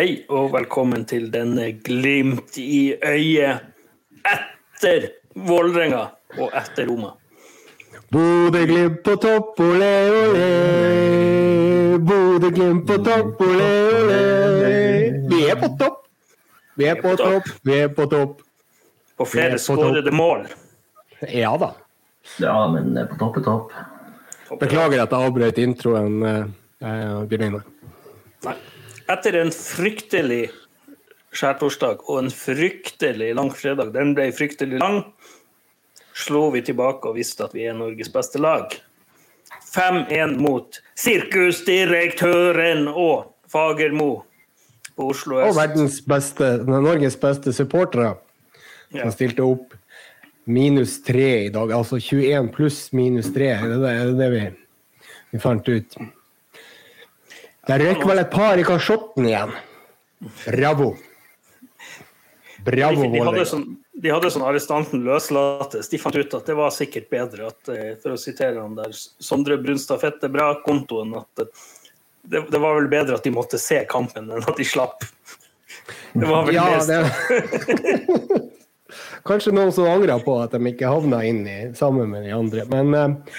Hei 0.00 0.22
og 0.32 0.46
velkommen 0.54 1.02
til 1.04 1.26
denne 1.28 1.66
Glimt 1.84 2.54
i 2.56 2.94
øyet 3.04 3.66
etter 4.24 5.02
Vålerenga 5.36 6.06
og 6.40 6.54
etter 6.56 6.86
Roma. 6.88 7.10
Bodø-Glimt 8.08 9.02
på 9.04 9.18
topp, 9.20 9.60
ole, 9.60 9.90
ole. 10.22 10.46
Bodø-Glimt 12.08 12.86
på 12.88 12.96
topp, 13.10 13.44
ole, 13.44 13.68
ole. 13.98 14.22
Vi 15.34 15.42
er 15.50 15.60
på 15.60 15.68
topp. 15.84 16.00
Vi 16.80 16.88
er 16.88 16.96
på 17.04 17.12
topp, 17.20 17.52
vi 17.60 17.76
er 17.82 17.92
på 18.00 18.08
topp. 18.16 18.40
På 19.20 19.28
er 19.28 19.32
flere 19.34 19.60
skårede 19.60 20.16
mål. 20.16 20.48
Ja 21.28 21.52
da. 21.60 21.74
Ja, 22.40 22.56
men 22.72 22.96
på 23.04 23.20
topp 23.20 23.36
er 23.42 23.48
topp. 23.50 23.76
Beklager 24.64 25.04
at 25.04 25.12
jeg 25.12 25.28
avbrøt 25.28 25.60
introen, 25.60 26.22
eh, 26.24 26.44
eh, 26.80 27.20
Bjørn 27.28 27.50
Einar. 27.50 27.68
Etter 29.10 29.36
en 29.40 29.50
fryktelig 29.54 30.50
skjærtorsdag 31.34 32.04
og 32.10 32.18
en 32.24 32.30
fryktelig 32.34 33.32
lang 33.38 33.50
fredag, 33.54 33.92
den 33.94 34.14
ble 34.14 34.28
fryktelig 34.34 34.78
lang, 34.82 35.00
slo 36.14 36.48
vi 36.54 36.62
tilbake 36.66 37.10
og 37.10 37.16
visste 37.18 37.46
at 37.46 37.54
vi 37.56 37.66
er 37.70 37.76
Norges 37.78 38.10
beste 38.12 38.38
lag. 38.42 38.74
5-1 39.70 40.36
mot 40.42 40.78
sirkusdirektøren 40.98 42.88
og 42.90 43.30
Fagermo 43.50 44.22
på 44.96 45.08
Oslo 45.10 45.38
Og 45.40 45.48
øst. 45.50 45.58
verdens 45.58 46.00
beste, 46.06 46.48
Norges 46.66 47.16
beste 47.16 47.52
supportere 47.54 48.16
Ja. 48.92 49.02
som 49.02 49.12
stilte 49.14 49.42
opp 49.46 49.74
minus 50.46 51.00
tre 51.06 51.44
i 51.46 51.48
dag. 51.48 51.70
Altså 51.70 51.96
21 51.98 52.48
pluss 52.52 52.92
minus 52.92 53.26
tre. 53.30 53.54
Det 53.54 53.90
er 53.90 54.12
det 54.18 54.30
vi, 54.32 54.40
vi 55.30 55.38
fant 55.38 55.68
ut? 55.68 55.96
Det 57.70 57.76
røyk 57.78 58.02
vel 58.08 58.18
et 58.18 58.32
par 58.32 58.58
i 58.58 58.64
kasjotten 58.66 59.28
igjen. 59.28 59.52
Bravo. 60.42 60.88
Bravo, 62.64 63.04
De, 63.06 63.10
de, 63.12 63.20
hadde 63.24 63.44
sånn, 63.46 63.62
de 63.94 64.10
hadde 64.10 64.30
sånn 64.34 64.44
arrestanten 64.44 65.04
løslates. 65.06 65.88
De 65.88 66.00
fant 66.02 66.16
ut 66.18 66.34
at 66.36 66.50
det 66.50 66.56
var 66.58 66.74
sikkert 66.74 67.06
bedre 67.12 67.46
at, 67.52 67.70
eh, 67.72 67.92
for 68.02 68.16
å 68.16 68.20
sitere 68.20 68.58
han 68.58 68.74
der, 68.76 68.90
Sondre 69.22 69.56
Brunstad 69.62 70.02
Fette 70.02 70.28
Bra-kontoen, 70.32 71.14
at 71.22 71.44
eh, 71.44 71.62
det, 72.26 72.42
det 72.50 72.60
var 72.60 72.74
vel 72.80 72.90
bedre 72.90 73.16
at 73.16 73.24
de 73.24 73.32
måtte 73.32 73.60
se 73.62 73.78
kampen 73.88 74.28
enn 74.28 74.42
at 74.42 74.58
de 74.58 74.66
slapp. 74.66 75.06
Det 76.12 76.26
var 76.26 76.48
vel 76.48 76.58
Ja, 76.58 76.66
mest 76.74 76.90
det 76.90 78.48
Kanskje 79.30 79.54
noen 79.54 79.70
som 79.72 79.86
angrer 79.86 80.20
på 80.24 80.34
at 80.42 80.52
de 80.56 80.60
ikke 80.72 80.90
havna 80.90 81.22
inn 81.28 81.44
i, 81.46 81.58
sammen 81.78 82.10
med 82.10 82.26
de 82.26 82.34
andre. 82.34 82.66
Men 82.72 82.92
uh, 82.96 83.38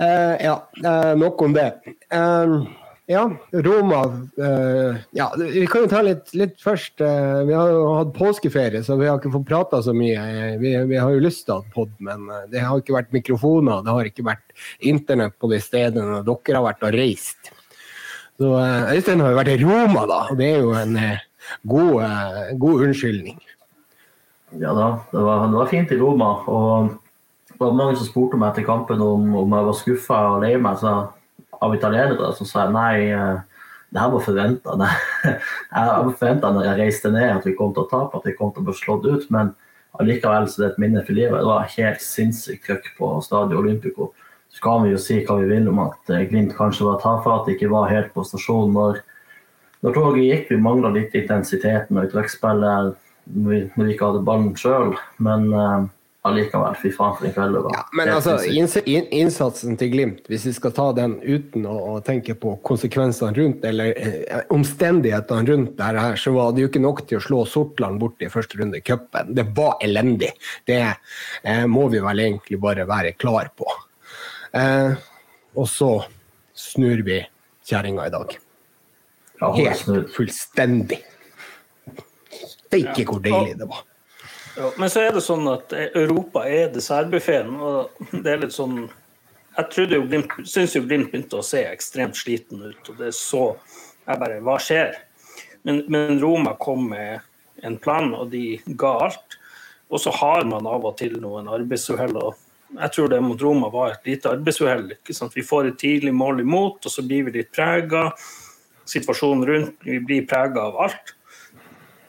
uh, 0.00 0.34
ja, 0.40 0.56
uh, 0.80 1.12
nok 1.18 1.44
om 1.44 1.54
det. 1.56 1.68
Eh, 2.14 2.54
ja, 3.06 3.22
Roma 3.52 4.00
eh, 4.38 4.96
Ja, 5.14 5.28
vi 5.38 5.66
kan 5.70 5.84
jo 5.84 5.90
ta 5.90 6.00
litt, 6.02 6.32
litt 6.34 6.56
først. 6.62 7.00
eh, 7.00 7.42
vi 7.46 7.54
har 7.54 7.70
jo 7.70 7.84
hatt 7.94 8.12
påskeferie, 8.16 8.82
så 8.82 8.96
vi 8.98 9.06
har 9.06 9.20
ikke 9.20 9.32
fått 9.34 9.46
prata 9.48 9.82
så 9.82 9.94
mye. 9.94 10.16
Eh, 10.18 10.56
Vi, 10.58 10.72
vi 10.90 10.96
har 10.98 11.10
jo 11.14 11.22
lyst 11.22 11.44
til 11.46 11.54
å 11.54 11.60
ha 11.60 11.74
pod, 11.74 11.92
men 12.02 12.26
det 12.50 12.64
har 12.64 12.80
ikke 12.82 12.96
vært 12.96 13.14
mikrofoner, 13.14 13.84
det 13.86 13.94
har 13.94 14.10
ikke 14.10 14.26
vært 14.26 14.56
internett 14.80 15.38
på 15.38 15.50
de 15.52 15.60
stedene 15.62 16.22
dere 16.26 16.58
har 16.58 16.66
vært 16.66 16.82
og 16.88 16.96
reist. 16.98 17.52
Så 18.36 18.52
eh, 18.58 18.94
Øystein 18.96 19.22
har 19.22 19.32
jo 19.32 19.40
vært 19.40 19.54
i 19.54 19.60
Roma, 19.62 20.06
da, 20.10 20.20
og 20.30 20.36
det 20.42 20.50
er 20.52 20.64
jo 20.64 20.74
en 20.76 20.98
god, 21.64 22.02
god 22.58 22.86
unnskyldning. 22.88 23.38
Ja 24.60 24.72
da, 24.74 24.88
det 25.12 25.20
var, 25.22 25.46
det 25.50 25.58
var 25.58 25.70
fint 25.70 25.90
i 25.92 25.98
Roma. 25.98 26.32
Og 26.46 26.90
det 27.50 27.58
var 27.60 27.72
mange 27.76 27.96
som 27.98 28.06
spurte 28.08 28.38
meg 28.38 28.52
etter 28.52 28.66
kampen 28.66 29.00
om, 29.02 29.30
om 29.42 29.54
jeg 29.56 29.66
var 29.70 29.78
skuffa 29.78 30.18
og 30.34 30.42
lei 30.44 30.52
meg 30.60 30.78
så, 30.82 30.92
av 31.60 31.74
italienere. 31.74 32.32
som 32.34 32.46
sa 32.46 32.68
nei, 32.70 33.10
eh, 33.10 33.38
det 33.90 34.00
her 34.00 34.10
var 34.10 34.24
forventa. 34.24 34.76
Jeg 35.26 36.16
forventa 36.18 36.52
når 36.52 36.64
jeg 36.66 36.78
reiste 36.80 37.10
ned 37.14 37.30
at 37.38 37.46
vi 37.46 37.54
kom 37.56 37.72
til 37.74 37.84
å 37.84 37.90
tape, 37.90 38.18
at 38.18 38.26
vi 38.26 38.34
kom 38.36 38.52
til 38.52 38.64
å 38.64 38.66
bli 38.66 38.74
slått 38.76 39.06
ut. 39.06 39.26
Men 39.30 39.54
allikevel 40.00 40.48
så 40.50 40.60
det 40.60 40.66
er 40.66 40.72
et 40.74 40.80
minne 40.82 41.04
for 41.06 41.16
livet. 41.16 41.38
Det 41.38 41.48
var 41.48 41.74
helt 41.76 42.02
sinnssykt 42.04 42.66
trøkk 42.66 42.90
på 42.98 43.10
Stadio 43.24 43.60
Olympico. 43.62 44.10
Så 44.52 44.62
kan 44.64 44.84
vi 44.84 44.92
jo 44.92 45.00
si 45.00 45.20
hva 45.24 45.38
vi 45.40 45.48
vil 45.50 45.68
om 45.70 45.82
at 45.86 46.12
eh, 46.12 46.26
Glimt 46.30 46.56
kanskje 46.58 46.88
var 46.88 47.00
tafatt, 47.02 47.50
ikke 47.52 47.70
var 47.72 47.90
helt 47.92 48.12
på 48.14 48.24
stasjonen 48.26 48.76
når, 48.76 49.02
når 49.86 49.96
toget 49.96 50.24
gikk. 50.26 50.52
Vi 50.52 50.62
mangla 50.66 50.92
litt 50.94 51.16
intensiteten 51.16 51.98
og 52.00 52.16
når 53.26 53.50
vi, 53.50 53.60
når 53.74 53.84
vi 53.84 53.94
ikke 53.94 54.10
hadde 54.10 54.26
ballen 54.26 54.52
sjøl. 54.58 54.94
Men 55.22 55.48
allikevel, 56.26 56.76
fy 56.80 56.90
faen 56.94 57.14
for 57.16 57.28
en 57.28 57.34
kveld 57.34 57.56
det 57.56 57.62
var. 57.64 57.76
Ja, 57.76 57.82
men 57.98 58.10
altså, 58.12 58.34
innsatsen 58.46 59.78
til 59.80 59.90
Glimt, 59.92 60.28
hvis 60.30 60.46
vi 60.48 60.54
skal 60.56 60.74
ta 60.76 60.86
den 60.96 61.16
uten 61.22 61.66
å, 61.68 61.74
å 61.92 61.98
tenke 62.04 62.36
på 62.38 62.56
konsekvensene 62.66 63.32
rundt, 63.36 63.64
eller 63.68 63.92
eh, 63.96 64.44
omstendighetene 64.54 65.50
rundt 65.50 65.74
det 65.78 65.90
her, 65.90 66.20
så 66.20 66.34
var 66.36 66.52
det 66.54 66.64
jo 66.64 66.70
ikke 66.70 66.84
nok 66.84 67.04
til 67.08 67.20
å 67.20 67.24
slå 67.24 67.42
Sortland 67.50 68.02
bort 68.02 68.22
i 68.24 68.30
første 68.32 68.60
runde 68.60 68.80
i 68.80 68.84
cupen. 68.86 69.32
Det 69.36 69.46
var 69.56 69.78
elendig. 69.86 70.32
Det 70.68 70.82
eh, 70.84 71.64
må 71.70 71.86
vi 71.92 72.02
vel 72.04 72.24
egentlig 72.26 72.60
bare 72.62 72.88
være 72.88 73.16
klar 73.18 73.52
på. 73.56 73.68
Eh, 74.56 74.92
og 75.56 75.68
så 75.70 75.92
snur 76.56 77.02
vi 77.06 77.20
kjerringa 77.66 78.06
i 78.06 78.14
dag. 78.14 78.38
Helt 79.56 80.14
fullstendig. 80.14 81.02
Steike 82.36 83.04
hvor 83.06 83.20
deilig 83.22 83.56
det 83.60 83.68
var. 83.68 83.84
Men 84.56 84.90
så 84.92 85.02
er 85.04 85.16
det 85.16 85.24
sånn 85.24 85.44
at 85.52 85.72
Europa 85.76 86.46
er 86.48 86.70
dessertbuffeen, 86.72 87.50
og 87.60 87.98
det 88.12 88.30
er 88.32 88.44
litt 88.44 88.56
sånn 88.56 88.86
Jeg 89.56 89.68
trodde 89.72 89.98
jo 89.98 90.06
Glimt, 90.08 90.32
syns 90.48 90.76
jo 90.76 90.84
Glimt 90.84 91.10
begynte 91.12 91.40
å 91.40 91.44
se 91.44 91.62
ekstremt 91.68 92.16
sliten 92.16 92.62
ut, 92.64 92.88
og 92.88 93.00
det 93.00 93.12
så 93.16 93.50
jeg 94.06 94.20
bare 94.22 94.40
Hva 94.44 94.56
skjer? 94.62 94.94
Men, 95.66 95.82
men 95.90 96.20
Roma 96.22 96.54
kom 96.60 96.88
med 96.92 97.24
en 97.66 97.76
plan, 97.82 98.12
og 98.14 98.30
de 98.30 98.60
ga 98.78 98.92
alt. 99.08 99.38
Og 99.90 100.00
så 100.02 100.12
har 100.14 100.44
man 100.46 100.66
av 100.68 100.84
og 100.86 100.94
til 101.00 101.16
noen 101.22 101.48
arbeidsuhell. 101.50 102.14
og 102.20 102.36
Jeg 102.76 102.92
tror 102.94 103.10
det 103.10 103.18
mot 103.24 103.42
Roma 103.42 103.70
var 103.72 103.96
et 103.96 104.06
lite 104.06 104.30
arbeidsuhell. 104.30 104.92
Vi 105.34 105.46
får 105.46 105.72
et 105.72 105.78
tidlig 105.80 106.14
mål 106.14 106.44
imot, 106.44 106.86
og 106.86 106.92
så 106.92 107.02
blir 107.02 107.26
vi 107.26 107.40
litt 107.40 107.50
prega. 107.54 108.08
Situasjonen 108.86 109.46
rundt, 109.48 109.76
vi 109.82 109.98
blir 109.98 110.28
prega 110.30 110.68
av 110.68 110.78
alt. 110.86 111.14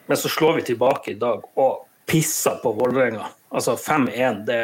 Men 0.06 0.16
så 0.16 0.30
slår 0.30 0.60
vi 0.60 0.68
tilbake 0.70 1.16
i 1.16 1.18
dag 1.18 1.42
og 1.58 1.87
pisser 2.08 2.58
på 2.62 2.72
Vålerenga. 2.78 3.28
Altså 3.54 3.76
5-1. 3.80 4.44
Det, 4.48 4.58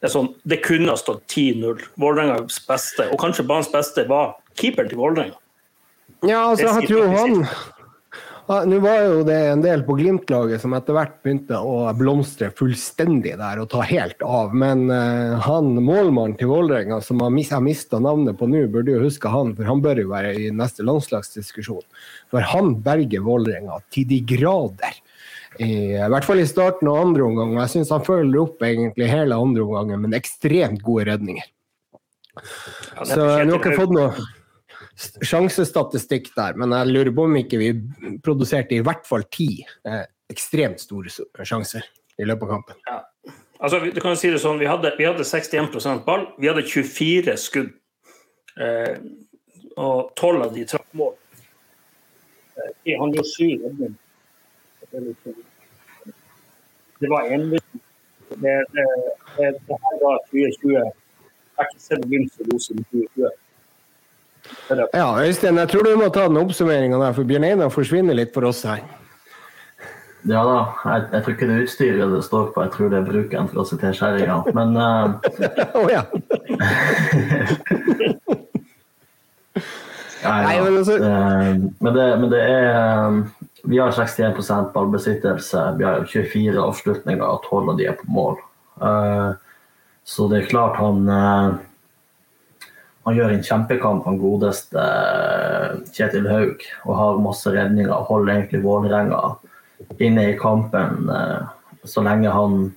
det, 0.00 0.10
sånn, 0.10 0.32
det 0.42 0.62
kunne 0.64 0.92
ha 0.94 0.98
stått 0.98 1.26
10-0. 1.28 1.86
Vålerengas 2.00 2.60
beste, 2.68 3.08
og 3.10 3.20
kanskje 3.22 3.46
banens 3.48 3.70
beste, 3.72 4.06
var 4.10 4.36
keeperen 4.58 4.90
til 4.90 5.02
Vålerenga. 5.02 5.38
Ja, 6.24 6.46
altså, 6.48 6.70
jeg 6.80 6.88
tror 6.88 7.10
han 7.12 7.42
ja, 8.44 8.58
Nå 8.68 8.78
var 8.84 8.98
jo 9.06 9.20
det 9.24 9.36
en 9.48 9.62
del 9.64 9.82
på 9.86 9.96
Glimt-laget 9.96 10.60
som 10.60 10.74
etter 10.76 10.96
hvert 10.96 11.14
begynte 11.24 11.56
å 11.56 11.88
blomstre 11.96 12.50
fullstendig 12.52 13.32
der 13.40 13.60
og 13.62 13.70
ta 13.72 13.80
helt 13.88 14.20
av. 14.20 14.52
Men 14.52 14.84
uh, 14.92 15.40
han 15.46 15.70
målmannen 15.78 16.36
til 16.40 16.50
Vålerenga 16.52 17.00
som 17.04 17.22
har 17.24 17.32
mis 17.32 17.52
jeg 17.54 17.64
mista 17.64 18.00
navnet 18.04 18.36
på 18.36 18.48
nå, 18.50 18.66
burde 18.72 18.92
jo 18.92 19.06
huske 19.06 19.32
han, 19.32 19.54
for 19.56 19.68
han 19.68 19.80
bør 19.84 20.02
jo 20.02 20.12
være 20.12 20.34
i 20.36 20.50
neste 20.52 20.84
landslagsdiskusjon. 20.84 21.84
For 22.32 22.44
han 22.52 22.74
berger 22.84 23.24
Vålerenga 23.24 23.80
til 23.94 24.10
de 24.12 24.20
grader. 24.34 25.00
I, 25.62 25.94
I 25.94 26.08
hvert 26.10 26.26
fall 26.26 26.40
i 26.42 26.46
starten 26.48 26.88
av 26.90 27.00
andre 27.02 27.26
omgang. 27.26 27.52
og 27.54 27.60
Jeg 27.62 27.74
syns 27.76 27.92
han 27.94 28.06
følger 28.06 28.40
opp 28.42 28.62
egentlig 28.66 29.10
hele 29.10 29.38
andre 29.38 29.62
omgangen 29.66 30.02
men 30.02 30.16
ekstremt 30.18 30.82
gode 30.82 31.06
redninger. 31.12 31.46
Så 33.04 33.20
nå 33.20 33.28
har 33.28 33.60
ikke 33.60 33.76
fått 33.78 33.94
noe 33.94 34.10
sjansestatistikk 35.26 36.30
der, 36.36 36.56
men 36.58 36.74
jeg 36.74 36.90
lurer 36.90 37.12
på 37.14 37.26
om 37.26 37.36
ikke 37.38 37.58
vi 37.60 37.70
produserte 38.22 38.76
i 38.78 38.82
hvert 38.86 39.06
fall 39.06 39.24
ti 39.34 39.48
eh, 39.62 40.04
ekstremt 40.30 40.82
store 40.82 41.10
sjanser 41.46 41.86
i 42.18 42.26
løpet 42.26 42.46
av 42.46 42.52
kampen. 42.56 42.78
Ja. 42.86 43.00
Altså, 43.64 43.80
du 43.80 44.00
kan 44.02 44.16
si 44.18 44.28
det 44.30 44.42
sånn, 44.42 44.58
vi 44.60 44.68
hadde, 44.68 44.90
vi 44.98 45.06
hadde 45.08 45.24
61% 45.24 46.04
ball, 46.06 46.26
vi 46.42 46.50
hadde 46.50 46.66
24 46.68 47.36
skudd. 47.40 47.70
Eh, 48.60 48.98
og 49.80 50.12
12 50.14 50.42
av 50.44 50.52
de 50.54 50.66
traff 50.68 50.86
mål. 50.98 51.14
Eh, 52.54 52.94
han 53.00 53.14
gjorde 53.14 53.30
syv 53.30 53.64
redninger. 53.64 53.96
Det 54.84 55.00
er 55.00 55.06
litt 55.08 55.26
sånn- 55.26 55.42
Det 57.00 57.10
var 57.10 57.22
en 57.34 57.50
Det, 57.50 57.60
det, 58.40 58.84
det, 59.36 59.48
det 59.68 59.76
her 59.78 59.96
var 60.02 60.18
2020. 60.30 60.72
Jeg 60.74 60.92
har 61.58 61.66
ikke 61.70 61.82
sett 61.82 62.04
god 62.10 62.60
som 62.60 62.76
2020. 62.90 63.30
Er- 64.70 64.88
Ja, 64.94 65.06
Øystein, 65.26 65.56
jeg 65.56 65.68
tror 65.68 65.82
du 65.86 65.96
må 65.96 66.08
ta 66.12 66.26
den 66.28 66.36
oppsummeringa 66.36 66.98
der, 67.00 67.12
for 67.16 67.24
Bjørn 67.24 67.44
Einar 67.44 67.68
forsvinner 67.72 68.14
litt 68.16 68.32
for 68.34 68.44
oss 68.48 68.62
her. 68.68 68.82
Ja 70.24 70.40
da, 70.48 70.58
jeg, 70.88 71.02
jeg 71.12 71.22
tror 71.24 71.32
ikke 71.34 71.46
det 71.50 71.54
er 71.56 71.64
utstyret 71.66 72.12
det 72.16 72.20
står 72.24 72.46
på, 72.54 72.62
jeg 72.64 72.72
tror 72.72 72.88
det 72.92 72.98
er 72.98 73.08
bruken 73.10 73.48
for 73.52 73.60
å 73.60 73.64
sitere 73.68 73.92
kjerringa. 73.92 74.38
Men 74.56 74.76
uh... 74.80 75.20
oh, 75.76 75.88
ja. 75.96 76.02
Nei, 80.24 80.60
men 80.64 80.76
altså- 80.80 80.98
men, 81.84 81.94
det, 81.94 82.06
men 82.20 82.30
det 82.32 82.40
er 82.40 82.68
eh, 82.72 83.12
Vi 83.66 83.78
har 83.78 83.90
61% 83.90 84.72
ballbesittelse, 84.72 85.74
vi 85.78 85.84
har 85.84 86.04
24 86.04 86.60
avslutninger, 86.60 87.24
og 87.24 87.46
12 87.48 87.70
av 87.72 87.78
de 87.78 87.86
er 87.88 87.96
på 88.00 88.10
mål. 88.12 88.36
Eh, 88.80 89.32
Så 90.04 90.28
det 90.28 90.42
er 90.42 90.50
klart 90.50 90.76
han 90.76 91.08
eh, 91.08 91.54
han 93.04 93.16
gjør 93.16 93.32
en 93.32 93.44
kjempekamp, 93.44 94.04
han 94.04 94.18
godeste 94.20 94.80
eh, 94.80 95.78
Kjetil 95.96 96.28
Haug, 96.28 96.60
og 96.84 96.96
har 96.96 97.22
masse 97.24 97.48
redninger. 97.52 97.92
og 97.92 98.10
Holder 98.10 98.34
egentlig 98.34 98.62
Vålerenga 98.64 99.36
inne 100.00 100.28
i 100.30 100.36
kampen 100.38 101.08
så 101.84 102.00
lenge 102.04 102.32
han, 102.32 102.70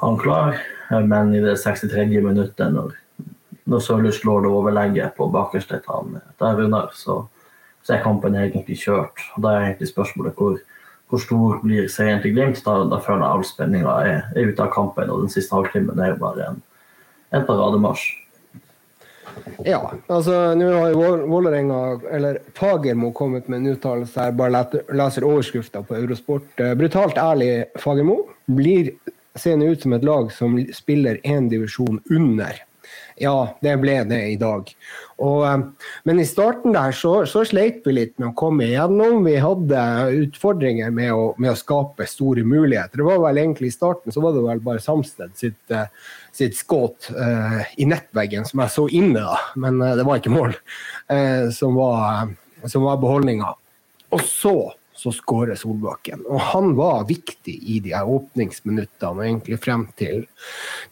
han 0.00 0.18
klarer. 0.20 0.60
Men 1.04 1.34
i 1.34 1.40
det 1.44 1.58
63. 1.60 2.08
minuttet, 2.24 2.72
når, 2.72 2.96
når 3.64 3.84
Sørli 3.84 4.12
slår 4.12 4.44
det 4.44 4.52
overlegget 4.52 5.16
på 5.16 5.28
bakerste 5.32 5.80
der 5.84 6.60
under, 6.64 6.92
så, 6.94 7.22
så 7.86 7.94
er 7.94 8.02
kampen 8.02 8.34
egentlig 8.34 8.80
kjørt. 8.82 9.22
Og 9.36 9.42
Da 9.42 9.54
er 9.54 9.68
egentlig 9.68 9.92
spørsmålet 9.92 10.34
hvor, 10.34 10.58
hvor 11.08 11.22
stor 11.22 11.58
blir 11.62 11.88
seieren 11.92 12.22
til 12.22 12.34
Glimt? 12.34 12.62
Da, 12.66 12.78
da 12.90 12.98
føler 12.98 13.22
jeg 13.22 13.38
all 13.38 13.46
spenninga 13.46 13.96
er, 14.02 14.22
er, 14.34 14.50
ute 14.50 14.64
av 14.64 14.72
kampen, 14.74 15.10
og 15.10 15.26
den 15.26 15.32
siste 15.32 15.54
halvtimen 15.54 15.98
er 16.02 16.14
jo 16.14 16.22
bare 16.22 16.50
en, 16.50 16.62
en 17.32 17.46
parademarsj. 17.46 18.14
Ja, 19.66 19.82
altså 20.08 20.54
nå 20.56 20.70
har 20.72 20.94
Vålerenga, 21.28 21.80
eller 22.10 22.38
Fagermo, 22.56 23.10
kommet 23.12 23.50
med 23.52 23.60
en 23.60 23.74
uttalelse 23.74 24.20
her. 24.20 24.32
Bare 24.32 24.64
leser 24.96 25.26
overskrifta 25.28 25.82
på 25.84 25.98
Eurosport. 25.98 26.48
Eh, 26.56 26.72
brutalt 26.78 27.20
ærlig, 27.20 27.66
Fagermo. 27.78 28.22
Blir 28.48 28.94
seende 29.36 29.68
ut 29.68 29.82
som 29.84 29.92
et 29.92 30.04
lag 30.08 30.32
som 30.32 30.56
spiller 30.74 31.20
én 31.22 31.50
divisjon 31.52 32.00
under 32.10 32.62
ja, 33.16 33.34
det 33.64 33.74
ble 33.80 33.96
det 34.08 34.20
i 34.28 34.36
dag. 34.40 34.68
Og, 35.16 35.40
eh, 35.48 35.90
men 36.08 36.20
i 36.20 36.26
starten 36.28 36.74
der 36.76 36.92
så, 36.96 37.14
så, 37.28 37.44
sleit 37.48 37.86
vi 37.86 37.94
litt 37.96 38.14
med 38.20 38.30
å 38.30 38.36
komme 38.36 38.66
igjennom. 38.68 39.22
Vi 39.24 39.36
hadde 39.40 39.82
utfordringer 40.20 40.92
med 40.94 41.12
å, 41.14 41.30
med 41.40 41.54
å, 41.54 41.58
skape 41.58 42.08
store 42.10 42.44
muligheter. 42.46 43.00
Det 43.00 43.08
var 43.08 43.22
vel 43.24 43.40
egentlig 43.40 43.72
I 43.72 43.76
starten 43.78 44.14
så 44.14 44.24
var 44.24 44.36
det 44.36 44.44
vel 44.44 44.62
bare 44.64 44.84
Samsted 44.84 45.32
sitt, 45.38 45.60
eh, 45.72 45.88
sitt 46.36 46.58
skudd 46.58 47.08
uh, 47.16 47.62
i 47.80 47.86
nettveggen 47.88 48.44
som 48.46 48.60
jeg 48.62 48.74
så 48.74 48.84
inne, 48.92 49.22
da. 49.24 49.38
men 49.56 49.80
uh, 49.80 49.94
det 49.96 50.04
var 50.04 50.20
ikke 50.20 50.34
mål, 50.34 50.52
uh, 51.08 51.48
som 51.56 51.78
var, 51.78 52.34
som 52.68 52.84
var 52.84 53.00
beholdninga. 53.00 53.54
Og 54.12 54.22
så 54.28 54.56
så 54.96 55.12
skårer 55.12 55.58
Solbakken. 55.60 56.24
Og 56.26 56.40
han 56.52 56.72
var 56.78 57.06
viktig 57.08 57.54
i 57.54 57.80
de 57.84 57.92
her 57.94 58.08
åpningsminuttene 58.08 59.12
og 59.12 59.26
egentlig 59.26 59.60
frem 59.62 59.86
til, 59.98 60.24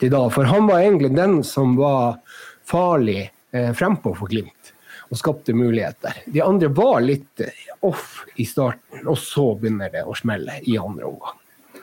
til 0.00 0.12
da. 0.12 0.26
For 0.32 0.48
han 0.48 0.68
var 0.70 0.84
egentlig 0.84 1.14
den 1.16 1.40
som 1.46 1.76
var 1.80 2.20
farlig 2.68 3.22
eh, 3.52 3.72
frempå 3.76 4.14
for 4.18 4.30
Glimt 4.30 4.74
og 5.10 5.20
skapte 5.20 5.54
muligheter. 5.54 6.24
De 6.26 6.42
andre 6.42 6.70
var 6.74 7.00
litt 7.04 7.40
eh, 7.44 7.64
off 7.86 8.24
i 8.40 8.46
starten, 8.48 9.06
og 9.06 9.18
så 9.20 9.52
begynner 9.58 9.92
det 9.92 10.04
å 10.04 10.16
smelle 10.16 10.60
i 10.64 10.78
andre 10.80 11.08
omgang. 11.08 11.40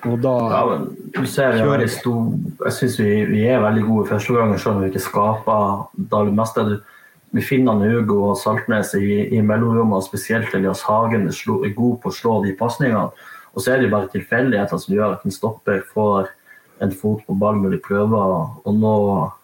Og 0.10 0.18
da 0.24 0.34
ja, 0.50 0.62
men, 0.66 0.88
du 1.14 1.26
ser, 1.30 1.60
jeg, 1.62 1.90
stor, 1.94 2.32
jeg 2.66 2.74
syns 2.74 2.96
vi, 2.98 3.10
vi, 3.30 3.44
er 3.46 3.62
veldig 3.62 3.84
gode 3.86 4.08
første 4.10 4.34
gangen, 4.34 4.58
selv 4.62 4.80
om 4.80 4.86
vi 4.86 4.90
ikke 4.90 5.04
skaper 5.06 5.84
det 5.94 6.22
meste. 6.40 6.66
Du, 6.66 6.91
vi 7.32 7.42
finner 7.44 7.80
Hugo 7.80 8.18
og 8.30 8.40
Saltnes 8.40 8.92
i, 8.98 9.28
i 9.32 9.42
mellomrommet, 9.46 10.04
spesielt 10.04 10.52
Elias 10.56 10.84
Hagen 10.84 11.30
er 11.30 11.76
god 11.78 12.00
på 12.04 12.12
å 12.12 12.16
slå 12.16 12.34
de 12.46 12.56
pasningene. 12.60 13.12
Og 13.52 13.64
så 13.64 13.74
er 13.74 13.82
det 13.82 13.92
bare 13.92 14.12
tilfeldigheter 14.12 14.80
som 14.80 14.96
gjør 14.96 15.16
at 15.16 15.24
en 15.28 15.36
stopper 15.36 15.84
får 15.94 16.32
en 16.84 16.92
fot 16.92 17.24
på 17.28 17.36
ballen 17.40 17.64
når 17.64 17.76
de 17.76 17.84
prøver 17.86 18.36
å 18.68 18.74
nå 18.76 18.96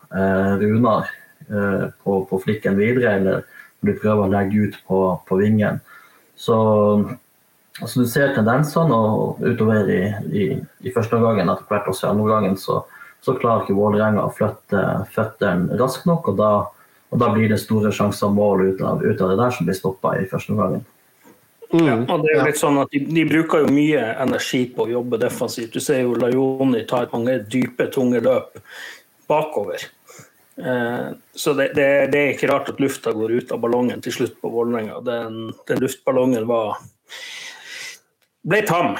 eh, 0.10 0.54
Runar 0.64 1.08
eh, 1.48 1.88
på, 2.04 2.22
på, 2.28 2.42
flikken 2.44 2.80
videre, 2.80 3.16
eller 3.20 3.48
når 3.80 3.92
de 3.92 3.98
prøver 4.02 4.24
å 4.26 4.34
legge 4.36 4.68
ut 4.68 4.78
på, 4.88 5.02
på 5.28 5.40
vingen. 5.40 5.80
Så 6.36 6.58
altså, 7.82 8.04
du 8.04 8.08
ser 8.10 8.34
tendensene, 8.36 8.96
og 8.96 9.44
utover 9.44 9.92
i, 9.92 10.02
i, 10.32 10.48
i 10.84 10.96
første 10.96 11.20
gangen, 11.24 11.52
etter 11.52 11.68
hvert 11.70 11.92
også 11.92 12.08
i 12.08 12.14
andre 12.14 12.32
gangen, 12.34 12.58
så, 12.60 12.82
så 13.24 13.36
klarer 13.38 13.64
ikke 13.64 13.78
Vålerenga 13.78 14.26
å 14.26 14.34
flytte 14.34 14.88
føttene 15.14 15.78
raskt 15.80 16.10
nok. 16.10 16.34
og 16.34 16.42
da 16.42 16.52
og 17.08 17.20
Da 17.22 17.32
blir 17.32 17.48
det 17.48 17.62
store 17.62 17.92
sjanser 17.96 18.32
mål 18.36 18.66
ut 18.68 18.82
av, 18.84 19.04
ut 19.04 19.22
av 19.22 19.32
det 19.32 19.40
der 19.40 19.52
som 19.56 19.68
blir 19.68 19.78
stoppa 19.78 20.18
i 20.20 20.28
første 20.28 20.54
omgang. 20.54 20.82
Mm. 21.72 21.84
Ja, 21.84 21.96
og 22.00 22.24
det 22.24 22.32
er 22.32 22.38
jo 22.38 22.48
litt 22.48 22.60
sånn 22.60 22.80
at 22.80 22.92
de, 22.96 23.02
de, 23.12 23.24
bruker 23.28 23.64
jo 23.64 23.72
mye 23.76 24.04
energi 24.24 24.62
på 24.72 24.86
å 24.86 24.92
jobbe 24.92 25.20
defensivt. 25.20 25.74
Du 25.76 25.84
ser 25.84 26.06
jo 26.06 26.16
Lajoni 26.20 26.86
tar 26.88 27.10
mange 27.12 27.40
dype, 27.52 27.90
tunge 27.92 28.22
løp 28.24 28.60
bakover. 29.28 29.84
Eh, 30.58 31.10
så 31.36 31.54
det, 31.54 31.72
det, 31.76 31.88
det, 32.14 32.22
er 32.22 32.32
ikke 32.34 32.50
rart 32.52 32.72
at 32.72 32.80
lufta 32.82 33.12
går 33.16 33.36
ut 33.40 33.52
av 33.52 33.60
ballongen 33.64 34.02
til 34.04 34.16
slutt 34.16 34.40
på 34.42 34.52
Vålerenga. 34.52 35.02
Den, 35.06 35.52
den 35.68 35.84
luftballongen 35.84 36.48
var 36.50 36.80
ble 38.48 38.64
tam. 38.68 38.96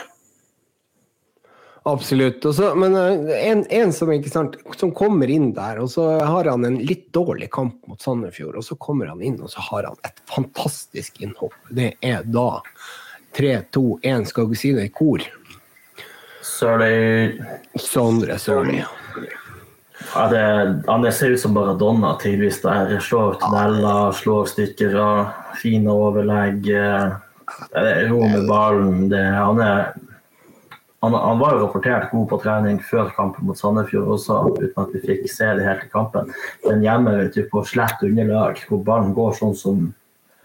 Absolutt. 1.88 2.46
Også, 2.46 2.74
men 2.76 2.96
eh, 2.96 3.50
en, 3.50 3.64
en 3.72 3.94
som, 3.94 4.12
sant, 4.28 4.58
som, 4.76 4.92
kommer 4.92 5.30
inn 5.32 5.54
der, 5.56 5.80
og 5.80 5.92
så 5.94 6.08
har 6.20 6.50
han 6.52 6.66
en 6.68 6.82
litt 6.84 7.06
dårlig 7.16 7.48
kamp 7.56 7.80
mot 7.88 8.02
Sandefjord. 8.04 8.58
Og 8.60 8.66
så 8.68 8.76
kommer 8.76 9.08
han 9.08 9.22
inn, 9.24 9.38
og 9.40 9.54
så 9.54 9.64
har 9.70 9.88
han 9.88 10.00
et 10.08 10.20
fantastisk 10.28 11.22
innhopp. 11.24 11.56
Det 11.72 11.94
er 12.04 12.28
da 12.28 12.50
3-2-1, 13.38 14.28
skal 14.34 14.50
vi 14.52 14.60
si 14.60 14.74
det 14.76 14.90
i 14.90 14.92
kor? 14.92 15.24
Sørli 16.44 17.38
Sondre 17.80 18.36
Sørli. 18.42 18.82
Ja, 20.12 20.26
det, 20.32 20.44
han 20.88 21.08
ser 21.16 21.38
ut 21.38 21.42
som 21.42 21.56
Baradonna 21.56 22.18
tidvis. 22.20 22.60
der. 22.66 22.98
Slår 23.00 23.40
tunneler, 23.40 24.12
slår 24.12 24.52
stikkere, 24.52 25.08
fine 25.62 25.96
overlegg. 25.96 26.68
Ro 28.12 28.22
med 28.28 28.44
ballen. 28.52 29.08
Det, 29.12 29.24
han 29.24 29.64
er 29.64 29.88
han, 31.06 31.14
han, 31.14 31.40
var 31.40 31.54
jo 31.54 31.62
rapportert 31.66 32.10
god 32.12 32.26
på 32.32 32.40
trening 32.42 32.80
før 32.82 33.12
kampen 33.14 33.46
mot 33.46 33.60
Sandefjord 33.60 34.16
også, 34.16 34.40
uten 34.58 34.82
at 34.82 34.96
vi 34.96 35.04
fikk 35.04 35.28
se 35.30 35.52
det 35.60 35.68
helt 35.68 35.86
i 35.86 35.92
kampen. 35.94 36.34
Men 36.66 36.82
hjemme 36.86 37.14
du, 37.36 37.44
på 37.52 37.62
slett 37.70 38.02
underlag, 38.06 38.64
hvor 38.70 38.82
ballen 38.86 39.14
går 39.18 39.38
sånn 39.38 39.56
som 39.58 39.88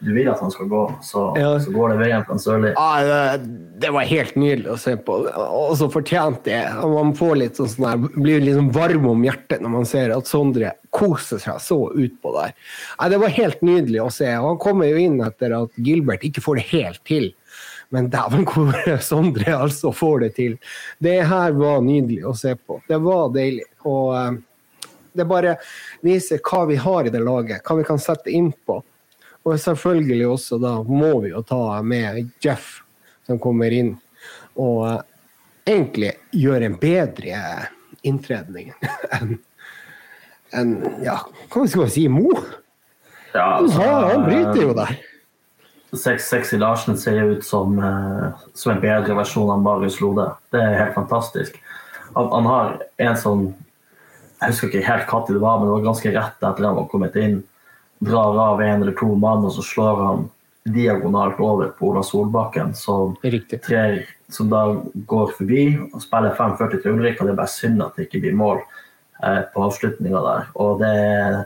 du 0.03 0.11
vil 0.17 0.29
at 0.33 0.41
han 0.43 0.51
skal 0.51 0.67
gå, 0.67 0.81
så, 1.07 1.21
ja. 1.39 1.51
så 1.63 1.71
går 1.71 1.93
det 1.93 1.99
veien 2.01 2.25
en 2.35 2.41
Sørli. 2.43 2.73
Ja, 2.75 3.37
det 3.39 3.91
var 3.95 4.09
helt 4.11 4.35
nydelig 4.35 4.73
å 4.73 4.79
se 4.81 4.97
på. 4.99 5.19
Og 5.31 5.77
så 5.79 5.87
fortjent 5.95 6.43
det. 6.49 6.59
Man 6.91 7.15
får 7.19 7.37
litt 7.39 7.61
sånn, 7.61 7.71
sånn 7.71 7.87
der, 7.87 8.17
blir 8.17 8.43
litt 8.43 8.59
sånn 8.59 8.73
varm 8.75 9.07
om 9.13 9.23
hjertet 9.23 9.63
når 9.63 9.75
man 9.77 9.87
ser 9.89 10.15
at 10.17 10.31
Sondre 10.31 10.75
koser 10.93 11.39
seg 11.43 11.63
så 11.63 11.79
utpå 11.95 12.35
der. 12.35 12.57
Ja, 12.99 13.13
det 13.15 13.23
var 13.23 13.37
helt 13.39 13.63
nydelig 13.63 14.03
å 14.03 14.11
se. 14.13 14.27
Han 14.35 14.59
kommer 14.63 14.91
jo 14.91 14.99
inn 15.01 15.23
etter 15.23 15.55
at 15.63 15.79
Gilbert 15.79 16.27
ikke 16.27 16.43
får 16.45 16.59
det 16.59 16.67
helt 16.75 17.03
til. 17.09 17.31
Men 17.93 18.09
dæven 18.13 18.47
hvor 18.49 18.73
Sondre 19.11 19.57
altså 19.57 19.93
får 19.93 20.25
det 20.25 20.31
til. 20.39 20.57
Det 20.99 21.19
her 21.29 21.53
var 21.59 21.83
nydelig 21.85 22.25
å 22.29 22.33
se 22.37 22.55
på. 22.57 22.81
Det 22.89 22.99
var 23.05 23.33
deilig. 23.35 23.67
Og 23.85 24.15
um, 24.17 24.39
det 25.13 25.29
bare 25.29 25.59
viser 26.01 26.41
hva 26.41 26.65
vi 26.71 26.79
har 26.81 27.07
i 27.07 27.13
det 27.13 27.21
laget, 27.21 27.61
hva 27.67 27.77
vi 27.77 27.85
kan 27.85 28.01
sette 28.01 28.33
inn 28.33 28.49
på. 28.67 28.79
Og 29.43 29.61
selvfølgelig 29.61 30.29
også 30.31 30.61
da 30.63 30.79
må 30.87 31.19
vi 31.25 31.35
jo 31.35 31.45
ta 31.45 31.83
med 31.85 32.31
Jeff 32.41 32.79
som 33.27 33.41
kommer 33.43 33.75
inn 33.75 33.93
og 34.59 34.81
uh, 34.87 34.99
egentlig 35.69 36.15
gjør 36.37 36.67
en 36.67 36.77
bedre 36.81 37.39
inntredning 38.03 38.73
enn 39.19 39.37
en, 40.53 40.73
ja, 41.01 41.15
hva 41.49 41.63
skal 41.65 41.87
man 41.87 41.93
si, 41.93 42.03
Mo? 42.13 42.29
Ja, 43.33 43.47
altså, 43.57 43.81
han 43.81 44.27
bryter 44.27 44.59
jo 44.67 44.75
der. 44.77 44.99
Sexy 45.97 46.57
Larsen 46.57 46.97
ser 46.97 47.23
ut 47.23 47.45
som, 47.45 47.79
eh, 47.79 48.29
som, 48.55 48.73
en 48.73 48.81
bedre 48.81 49.15
versjon 49.15 49.51
av 49.51 49.61
Marius 49.61 50.01
Lode. 50.01 50.31
Det 50.51 50.61
er 50.61 50.79
helt 50.79 50.95
fantastisk. 50.95 51.59
Han, 52.15 52.31
han 52.33 52.47
har 52.49 52.79
en 52.97 53.17
sånn 53.17 53.51
Jeg 54.43 54.51
husker 54.51 54.69
ikke 54.69 54.87
helt 54.89 55.13
når 55.13 55.27
det 55.29 55.41
var, 55.41 55.59
men 55.59 55.69
det 55.69 55.75
var 55.77 55.83
ganske 55.85 56.11
rett 56.11 56.41
etter 56.43 56.65
han 56.67 56.75
var 56.75 56.87
kommet 56.91 57.15
inn. 57.15 57.37
Drar 58.03 58.39
av 58.43 58.61
en 58.61 58.83
eller 58.83 58.97
to 58.99 59.13
mann, 59.15 59.45
og 59.47 59.53
så 59.55 59.63
slår 59.63 60.01
han 60.03 60.25
diagonalt 60.65 61.39
over 61.39 61.69
på 61.79 61.93
Ola 61.93 62.03
Solbakken, 62.03 62.73
som, 62.75 63.15
trer, 63.23 64.01
som 64.29 64.51
da 64.51 64.65
går 65.07 65.31
forbi 65.39 65.63
og 65.93 66.03
spiller 66.03 66.35
5-40 66.35 66.83
til 66.83 66.97
Ulrik. 66.97 67.21
og 67.21 67.29
Det 67.29 67.37
er 67.37 67.39
bare 67.39 67.55
synd 67.55 67.87
at 67.87 67.95
det 67.95 68.09
ikke 68.09 68.25
blir 68.25 68.35
mål 68.35 68.59
eh, 69.23 69.45
på 69.55 69.63
avslutninga 69.69 70.25
der. 70.27 70.51
Og 70.59 70.83
det 70.83 70.91
er 70.91 71.39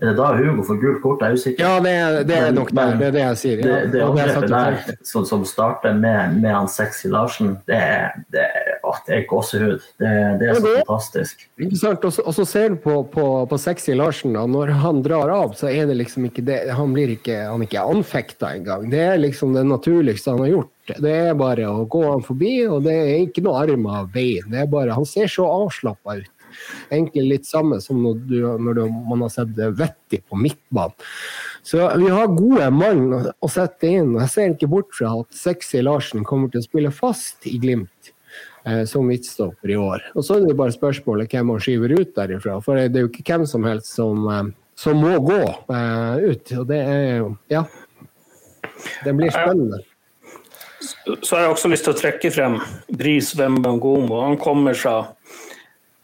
er 0.00 0.06
det 0.08 0.16
da 0.16 0.30
Hugo 0.32 0.62
får 0.64 0.78
gult 0.80 1.02
kort? 1.02 1.20
Jeg 1.20 1.34
er 1.34 1.38
usikker. 1.40 1.60
Ja, 1.60 1.80
det 1.84 1.90
er, 1.92 2.14
det 2.24 2.36
er 2.40 2.54
nok 2.56 2.70
der. 2.72 2.94
Det 2.96 3.06
er 3.10 3.14
det 3.16 3.20
jeg 3.20 3.40
sier. 3.42 3.58
Ja. 3.60 3.64
Det, 3.66 3.90
det 3.92 4.00
angrepet 4.06 4.46
der 4.48 4.78
som, 5.04 5.26
som, 5.28 5.44
starter 5.44 5.92
med, 5.98 6.38
med 6.40 6.54
han 6.54 6.70
Sexy 6.72 7.10
Larsen, 7.12 7.58
det 7.68 7.76
er, 7.76 8.16
det, 8.32 8.46
å, 8.80 8.94
det 9.04 9.18
er 9.18 9.26
gåsehud. 9.28 9.84
Det, 10.00 10.14
det, 10.40 10.48
er 10.48 10.56
så 10.56 10.72
fantastisk. 10.78 11.44
Interessant. 11.60 12.08
Og 12.24 12.36
så 12.38 12.48
ser 12.48 12.72
du 12.72 12.80
på, 12.80 12.96
på, 13.12 13.26
på, 13.50 13.60
Sexy 13.60 13.98
Larsen, 13.98 14.32
da. 14.38 14.46
Når 14.48 14.72
han 14.80 15.04
drar 15.04 15.34
av, 15.36 15.52
så 15.60 15.68
er 15.68 15.90
det 15.90 15.98
liksom 16.00 16.30
ikke 16.30 16.46
det 16.48 16.60
Han 16.78 16.96
blir 16.96 17.12
ikke, 17.18 17.36
han 17.50 17.60
er 17.60 17.68
ikke 17.68 17.84
anfekta 17.92 18.54
engang. 18.56 18.88
Det 18.92 19.04
er 19.04 19.20
liksom 19.20 19.52
det 19.58 19.68
naturligste 19.68 20.32
han 20.32 20.46
har 20.46 20.54
gjort. 20.54 20.96
Det 20.96 21.16
er 21.28 21.36
bare 21.38 21.68
å 21.68 21.84
gå 21.90 22.06
han 22.08 22.24
forbi, 22.24 22.54
og 22.72 22.88
det 22.88 22.96
er 23.04 23.16
ikke 23.28 23.44
noe 23.44 23.60
arm 23.60 23.84
av 23.92 24.08
veien. 24.16 24.48
Det 24.48 24.64
er 24.64 24.70
bare, 24.72 24.96
han 24.96 25.06
ser 25.06 25.28
så 25.30 25.44
avslappa 25.44 26.16
ut 26.22 26.30
egentlig 26.90 27.26
litt 27.28 27.48
samme 27.48 27.80
som 27.82 28.02
når, 28.02 28.22
du, 28.28 28.38
når 28.60 28.78
du, 28.80 28.84
man 29.10 29.24
har 29.26 29.32
sett 29.34 29.58
Vetti 29.78 30.20
på 30.22 30.38
midtbanen. 30.40 30.96
Så 31.62 31.82
vi 32.00 32.08
har 32.08 32.32
gode 32.32 32.70
mann 32.72 33.02
å 33.30 33.50
sette 33.50 33.90
inn. 33.90 34.14
Jeg 34.22 34.32
ser 34.32 34.54
ikke 34.54 34.70
bort 34.70 34.94
fra 34.96 35.12
at 35.20 35.36
Sexy 35.36 35.82
Larsen 35.84 36.24
kommer 36.26 36.52
til 36.52 36.62
å 36.62 36.66
spille 36.66 36.92
fast 36.94 37.46
i 37.50 37.58
Glimt 37.60 38.12
eh, 38.64 38.84
som 38.88 39.06
midtstopper 39.06 39.74
i 39.74 39.76
år. 39.76 40.06
Og 40.14 40.24
så 40.24 40.38
er 40.38 40.48
det 40.48 40.56
bare 40.58 40.74
spørsmålet 40.74 41.30
hvem 41.32 41.52
man 41.52 41.60
skyver 41.62 41.94
ut 41.98 42.16
derifra. 42.16 42.56
For 42.64 42.80
det 42.80 42.96
er 42.96 43.06
jo 43.06 43.12
ikke 43.12 43.26
hvem 43.32 43.46
som 43.50 43.68
helst 43.68 43.92
som, 43.98 44.24
eh, 44.32 44.50
som 44.78 45.04
må 45.04 45.14
gå 45.26 45.42
eh, 45.44 46.32
ut. 46.32 46.56
Og 46.62 46.66
det 46.72 46.82
er 46.86 47.06
jo 47.20 47.30
Ja. 47.52 47.64
Det 49.04 49.12
blir 49.12 49.32
spennende. 49.32 49.82
Så 50.80 51.36
har 51.36 51.42
jeg 51.42 51.52
også 51.52 51.68
lyst 51.68 51.84
til 51.84 51.92
å 51.92 51.98
trekke 51.98 52.30
frem 52.32 52.54
Bris 52.96 53.34
Wembangomo. 53.36 54.22
Han 54.24 54.38
kommer 54.40 54.76
fra 54.78 54.94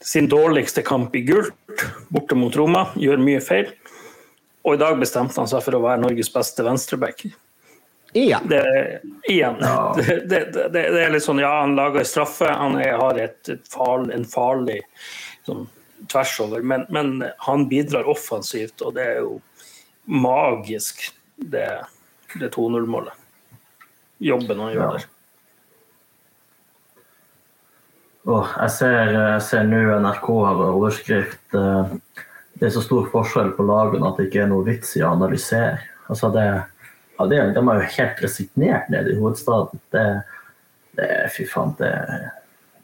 sin 0.07 0.29
dårligste 0.29 0.83
kamp 0.87 1.17
i 1.17 1.21
gult, 1.27 1.83
borte 2.09 2.39
mot 2.39 2.55
Roma, 2.57 2.87
gjør 2.95 3.19
mye 3.19 3.41
feil. 3.43 3.73
Og 4.67 4.77
i 4.77 4.81
dag 4.81 4.99
bestemte 5.01 5.39
han 5.41 5.51
seg 5.51 5.65
for 5.65 5.79
å 5.79 5.83
være 5.83 6.03
Norges 6.03 6.31
beste 6.31 6.63
venstreback. 6.67 7.25
Igjen. 8.17 8.47
Det, 8.49 8.61
igjen. 9.29 9.59
Ja. 9.61 9.97
Det, 9.99 10.45
det, 10.55 10.69
det, 10.73 10.85
er 11.03 11.11
litt 11.13 11.27
sånn, 11.27 11.43
ja, 11.43 11.51
han 11.61 11.75
lager 11.79 12.07
straffe, 12.07 12.49
han 12.49 12.79
er, 12.81 12.95
har 13.01 13.19
et, 13.21 13.41
et 13.51 13.67
farlig, 13.71 14.15
en 14.15 14.29
farlig 14.31 14.79
sånn, 15.47 15.67
tvers 16.13 16.37
over, 16.45 16.63
men, 16.63 16.87
men, 16.93 17.13
han 17.43 17.67
bidrar 17.71 18.09
offensivt, 18.11 18.83
og 18.87 18.95
det 18.97 19.05
er 19.11 19.21
jo 19.25 19.37
magisk, 20.07 21.09
det, 21.37 21.67
det 22.39 22.53
2-0-målet. 22.55 23.27
Jobben 24.23 24.63
han 24.63 24.73
gjør 24.73 24.85
ja. 24.85 24.91
der. 24.97 25.11
Oh, 28.27 28.47
jeg 28.59 28.73
ser, 28.75 29.13
ser 29.47 29.69
nå 29.71 29.81
NRK 30.03 30.25
har 30.43 30.63
overskrift 30.67 31.55
uh, 31.55 31.93
Det 32.59 32.67
er 32.67 32.73
så 32.75 32.83
stor 32.83 33.07
forskjell 33.13 33.53
på 33.55 33.67
lagene 33.69 34.09
at 34.09 34.19
det 34.19 34.27
ikke 34.27 34.41
er 34.43 34.51
noe 34.51 34.67
vits 34.67 34.97
i 34.99 35.05
å 35.05 35.13
analysere. 35.15 35.79
Altså 36.11 36.33
det 36.35 36.47
ja, 37.17 37.27
det, 37.27 37.39
de 37.55 37.63
er 37.63 37.79
jo 37.81 37.93
helt 37.97 38.23
resignert 38.25 38.91
nede 38.93 39.13
i 39.13 39.19
hovedstaden. 39.21 39.81
Det, 39.95 40.05
det 40.99 41.11
Fy 41.37 41.47
faen, 41.49 41.73
det, 41.79 41.93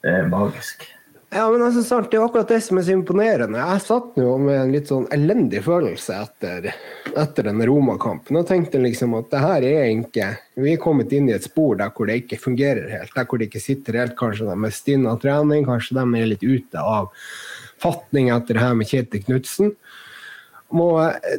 det, 0.05 0.15
er 0.15 0.31
magisk. 0.31 0.87
Ja, 1.35 1.47
men 1.51 1.63
altså, 1.65 1.81
sant, 1.83 2.11
Det 2.11 2.19
er 2.19 2.27
akkurat 2.27 2.51
det 2.53 2.61
som 2.61 2.77
er 2.77 2.85
så 2.85 2.93
imponerende. 2.93 3.57
Jeg 3.57 3.85
satt 3.87 4.19
jo 4.21 4.35
med 4.43 4.59
en 4.59 4.73
litt 4.75 4.91
sånn 4.91 5.07
elendig 5.15 5.63
følelse 5.65 6.19
etter, 6.27 6.69
etter 7.17 7.49
den 7.49 7.63
Roma-kampen 7.69 8.37
og 8.37 8.45
tenkte 8.51 8.83
liksom 8.83 9.17
at 9.17 9.31
det 9.33 9.41
her 9.41 9.67
er 9.71 9.87
ikke 9.95 10.29
Vi 10.61 10.75
er 10.75 10.83
kommet 10.83 11.15
inn 11.17 11.31
i 11.31 11.37
et 11.37 11.49
spor 11.49 11.79
der 11.81 11.95
hvor 11.97 12.11
det 12.11 12.19
ikke 12.21 12.43
fungerer 12.43 12.91
helt. 12.93 13.15
Der 13.17 13.25
hvor 13.25 13.41
det 13.41 13.49
ikke 13.49 13.65
sitter 13.65 14.03
helt. 14.03 14.17
Kanskje 14.19 14.51
de 14.51 14.59
er 14.69 14.77
stinne 14.77 15.09
av 15.09 15.23
trening, 15.25 15.65
kanskje 15.65 15.97
de 15.97 16.07
er 16.21 16.33
litt 16.35 16.45
ute 16.45 16.85
av 16.85 17.09
fatning 17.83 18.29
etter 18.31 18.59
det 18.59 18.67
her 18.67 18.77
med 18.79 18.93
Kjetil 18.93 19.25
Knutsen 19.25 19.77
må, 20.73 20.89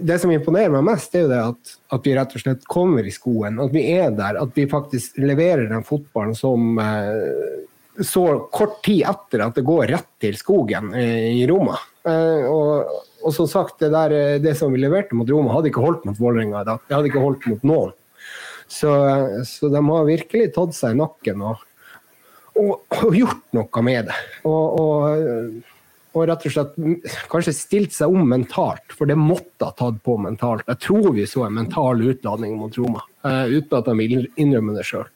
det 0.01 0.19
som 0.21 0.31
imponerer 0.33 0.71
meg 0.73 0.85
mest, 0.85 1.13
er 1.15 1.25
jo 1.25 1.31
det 1.31 1.41
at, 1.41 1.75
at, 1.95 2.05
vi 2.05 2.15
rett 2.17 2.35
og 2.38 2.43
slett 2.43 2.65
kommer 2.69 3.05
i 3.05 3.13
skoen. 3.13 3.59
At 3.63 3.73
vi 3.73 3.85
er 3.95 4.13
der. 4.15 4.38
At 4.41 4.57
vi 4.57 4.67
faktisk 4.69 5.17
leverer 5.21 5.65
den 5.71 5.85
fotballen 5.88 6.35
som 6.38 6.77
eh, 6.81 7.63
så 8.01 8.23
kort 8.51 8.79
tid 8.85 9.03
etter 9.09 9.43
at 9.45 9.57
det 9.57 9.65
går 9.67 9.88
rett 9.91 10.09
til 10.21 10.38
skogen 10.38 10.93
eh, 10.97 11.33
i 11.41 11.43
Roma. 11.50 11.75
Eh, 12.07 12.45
og, 12.50 13.03
og, 13.21 13.33
som 13.35 13.50
sagt, 13.50 13.77
det, 13.83 13.91
der, 13.93 14.15
eh, 14.17 14.39
det 14.41 14.55
som 14.59 14.73
vi 14.73 14.81
leverte 14.81 15.17
mot 15.17 15.29
Roma, 15.29 15.53
hadde 15.53 15.69
ikke 15.69 15.83
holdt 15.83 16.07
mot 16.09 16.17
Vålerenga 16.19 16.63
i 16.63 16.69
dag. 16.71 16.81
Det 16.88 16.97
hadde 16.97 17.12
ikke 17.12 17.23
holdt 17.23 17.45
mot 17.51 17.67
noen. 17.69 17.93
Så, 18.67 18.89
så, 19.45 19.69
de 19.69 19.83
har 19.85 20.07
virkelig 20.07 20.50
tatt 20.55 20.73
seg 20.73 20.95
i 20.95 20.97
nakken 20.97 21.43
og, 21.45 21.62
og, 22.57 22.71
og 23.03 23.13
gjort 23.13 23.43
noe 23.53 23.85
med 23.85 24.09
det. 24.09 24.17
og, 24.50 25.62
og 26.13 26.27
rett 26.29 26.45
og 26.45 26.53
slett 26.53 26.75
kanskje 27.29 27.53
stilt 27.57 27.93
seg 27.93 28.13
om 28.13 28.25
mentalt, 28.29 28.93
for 28.93 29.09
det 29.09 29.17
måtte 29.19 29.65
ha 29.65 29.73
tatt 29.77 30.00
på 30.05 30.15
mentalt. 30.21 30.65
Jeg 30.69 30.81
tror 30.85 31.12
vi 31.13 31.25
så 31.29 31.47
en 31.47 31.57
mental 31.57 32.01
utladning 32.05 32.55
mot 32.57 32.77
Roma, 32.77 33.01
uten 33.25 33.77
at 33.77 33.89
de 33.89 33.95
vil 33.97 34.27
innrømme 34.38 34.77
det 34.77 34.85
sjøl. 34.85 35.09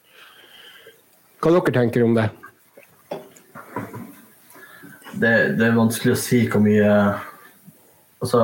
Hva 1.37 1.53
dere 1.53 1.75
tenker 1.75 2.05
om 2.05 2.17
det? 2.17 2.25
Det? 5.21 5.35
det? 5.59 5.67
er 5.67 5.77
vanskelig 5.77 6.15
å 6.15 6.21
si 6.21 6.43
hvor 6.49 6.63
mye 6.63 6.91
Altså 8.17 8.41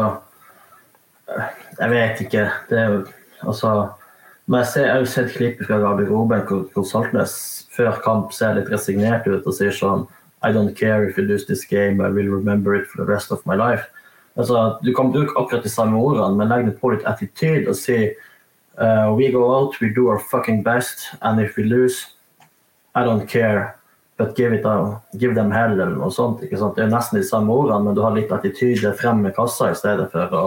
Jeg 1.80 1.90
vet 1.90 2.20
ikke. 2.22 2.48
Det 2.70 2.78
er 2.80 2.90
jo 2.92 3.04
altså 3.42 3.70
men 4.46 4.60
jeg, 4.60 4.68
ser, 4.74 4.90
har 4.92 5.06
sett 5.08 5.32
klipp 5.38 5.62
fra 5.64 5.78
garderoben 5.80 6.42
hvor, 6.50 6.66
hvor 6.74 6.84
Saltnes 6.84 7.34
før 7.72 7.96
kamp 8.04 8.34
ser 8.36 8.58
litt 8.58 8.68
resignert 8.74 9.28
ut 9.30 9.48
og 9.48 9.56
sier 9.56 9.72
sånn 9.72 10.04
i 10.44 10.52
don't 10.52 10.76
care 10.76 11.08
if 11.08 11.18
you 11.18 11.24
lose 11.24 11.46
this 11.48 11.64
game, 11.64 12.02
I 12.02 12.10
will 12.10 12.28
remember 12.28 12.76
it 12.76 12.88
for 12.88 12.98
the 12.98 13.06
rest 13.06 13.32
of 13.32 13.46
my 13.46 13.56
life. 13.56 13.88
Altså, 14.36 14.78
du 14.84 14.94
kan 14.94 15.12
bruke 15.12 15.32
akkurat 15.40 15.64
de 15.64 15.70
samme 15.70 15.96
ordene, 15.98 16.36
men 16.36 16.50
legg 16.50 16.74
på 16.82 16.92
litt 16.92 17.06
attitude 17.08 17.70
og 17.70 17.78
si 17.80 18.10
uh, 18.78 19.14
We 19.16 19.32
go 19.32 19.46
out, 19.54 19.80
we 19.80 19.90
do 19.94 20.10
our 20.10 20.20
fucking 20.20 20.64
best, 20.64 21.08
and 21.22 21.40
if 21.40 21.56
we 21.56 21.64
lose, 21.64 22.08
I 22.96 23.04
don't 23.06 23.28
care. 23.28 23.78
But 24.24 24.38
give, 24.38 24.54
it 24.56 24.66
a, 24.66 25.02
give 25.20 25.36
them 25.36 25.52
hell, 25.52 25.74
eller 25.76 25.98
noe 25.98 26.12
sånt. 26.14 26.46
ikke 26.46 26.60
sant? 26.62 26.78
Det 26.78 26.86
er 26.86 26.94
nesten 26.94 27.20
de 27.20 27.26
samme 27.28 27.52
ordene, 27.52 27.90
men 27.90 27.98
du 27.98 28.04
har 28.06 28.14
litt 28.16 28.32
attitude 28.32 28.94
frem 28.96 29.20
med 29.26 29.36
kassa 29.36 29.74
i 29.74 29.76
stedet 29.76 30.06
for 30.14 30.38
å 30.38 30.44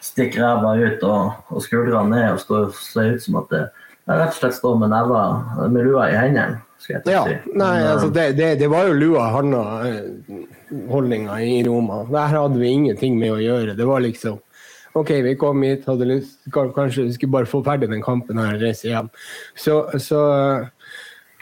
stikke 0.00 0.40
ræva 0.40 0.72
ut 0.78 1.04
og, 1.04 1.42
og 1.52 1.64
skuldrene 1.64 2.14
ned 2.14 2.36
og 2.36 2.40
stå, 2.40 2.62
se 2.72 3.04
ut 3.12 3.26
som 3.26 3.36
at 3.42 3.52
det, 3.52 3.66
jeg 4.08 4.22
rett 4.22 4.32
og 4.32 4.38
slett 4.38 4.56
står 4.56 4.80
med 4.80 4.94
neva, 4.94 5.20
med 5.68 5.84
lua 5.84 6.08
i 6.08 6.16
hendene 6.16 6.62
skal 6.78 7.02
jeg 7.02 7.12
ja, 7.12 7.24
si. 7.26 7.34
Nei, 7.58 7.86
altså 7.90 8.08
det, 8.14 8.32
det, 8.38 8.52
det, 8.60 8.68
var 8.70 8.86
jo 8.88 8.94
lua 8.96 9.24
handa-holdninga 9.34 11.40
i 11.42 11.62
Roma. 11.66 12.04
Der 12.08 12.26
hadde 12.36 12.60
vi 12.60 12.68
ingenting 12.70 13.18
med 13.18 13.32
å 13.34 13.40
gjøre. 13.42 13.74
Det 13.78 13.86
var 13.88 14.00
liksom 14.04 14.38
OK, 14.96 15.10
vi 15.26 15.34
kom 15.38 15.62
hit, 15.62 15.84
hadde 15.86 16.06
lyst 16.08 16.38
Kanskje 16.54 17.04
vi 17.04 17.12
skulle 17.14 17.34
bare 17.34 17.50
få 17.50 17.60
ferdig 17.66 17.90
den 17.90 18.02
kampen 18.02 18.38
her 18.40 18.54
og 18.56 18.62
reise 18.64 18.88
hjem. 18.88 19.08
Så, 19.58 19.74
så 20.02 20.20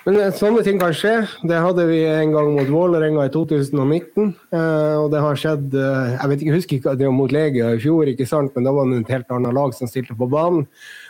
men 0.06 0.32
sånne 0.38 0.62
ting 0.62 0.78
kan 0.78 0.94
skje. 0.94 1.14
Det 1.50 1.58
hadde 1.58 1.88
vi 1.90 1.98
en 2.06 2.30
gang 2.34 2.52
mot 2.54 2.68
Vålerenga 2.70 3.26
i 3.26 3.32
2019. 3.34 4.30
og 4.54 5.08
det 5.10 5.22
har 5.24 5.40
skjedd 5.40 5.74
Jeg 5.74 6.30
vet 6.30 6.38
ikke, 6.38 6.46
jeg 6.46 6.56
husker 6.60 6.78
ikke 6.78 6.94
det 7.00 7.08
var 7.08 7.16
mot 7.16 7.34
Legia 7.34 7.72
i 7.74 7.82
fjor, 7.82 8.06
ikke 8.12 8.28
sant? 8.30 8.54
men 8.54 8.68
da 8.68 8.74
var 8.76 8.86
det 8.86 9.02
et 9.02 9.12
helt 9.16 9.34
annet 9.34 9.56
lag 9.58 9.74
som 9.74 9.90
stilte 9.90 10.14
på 10.14 10.30
banen. 10.30 10.68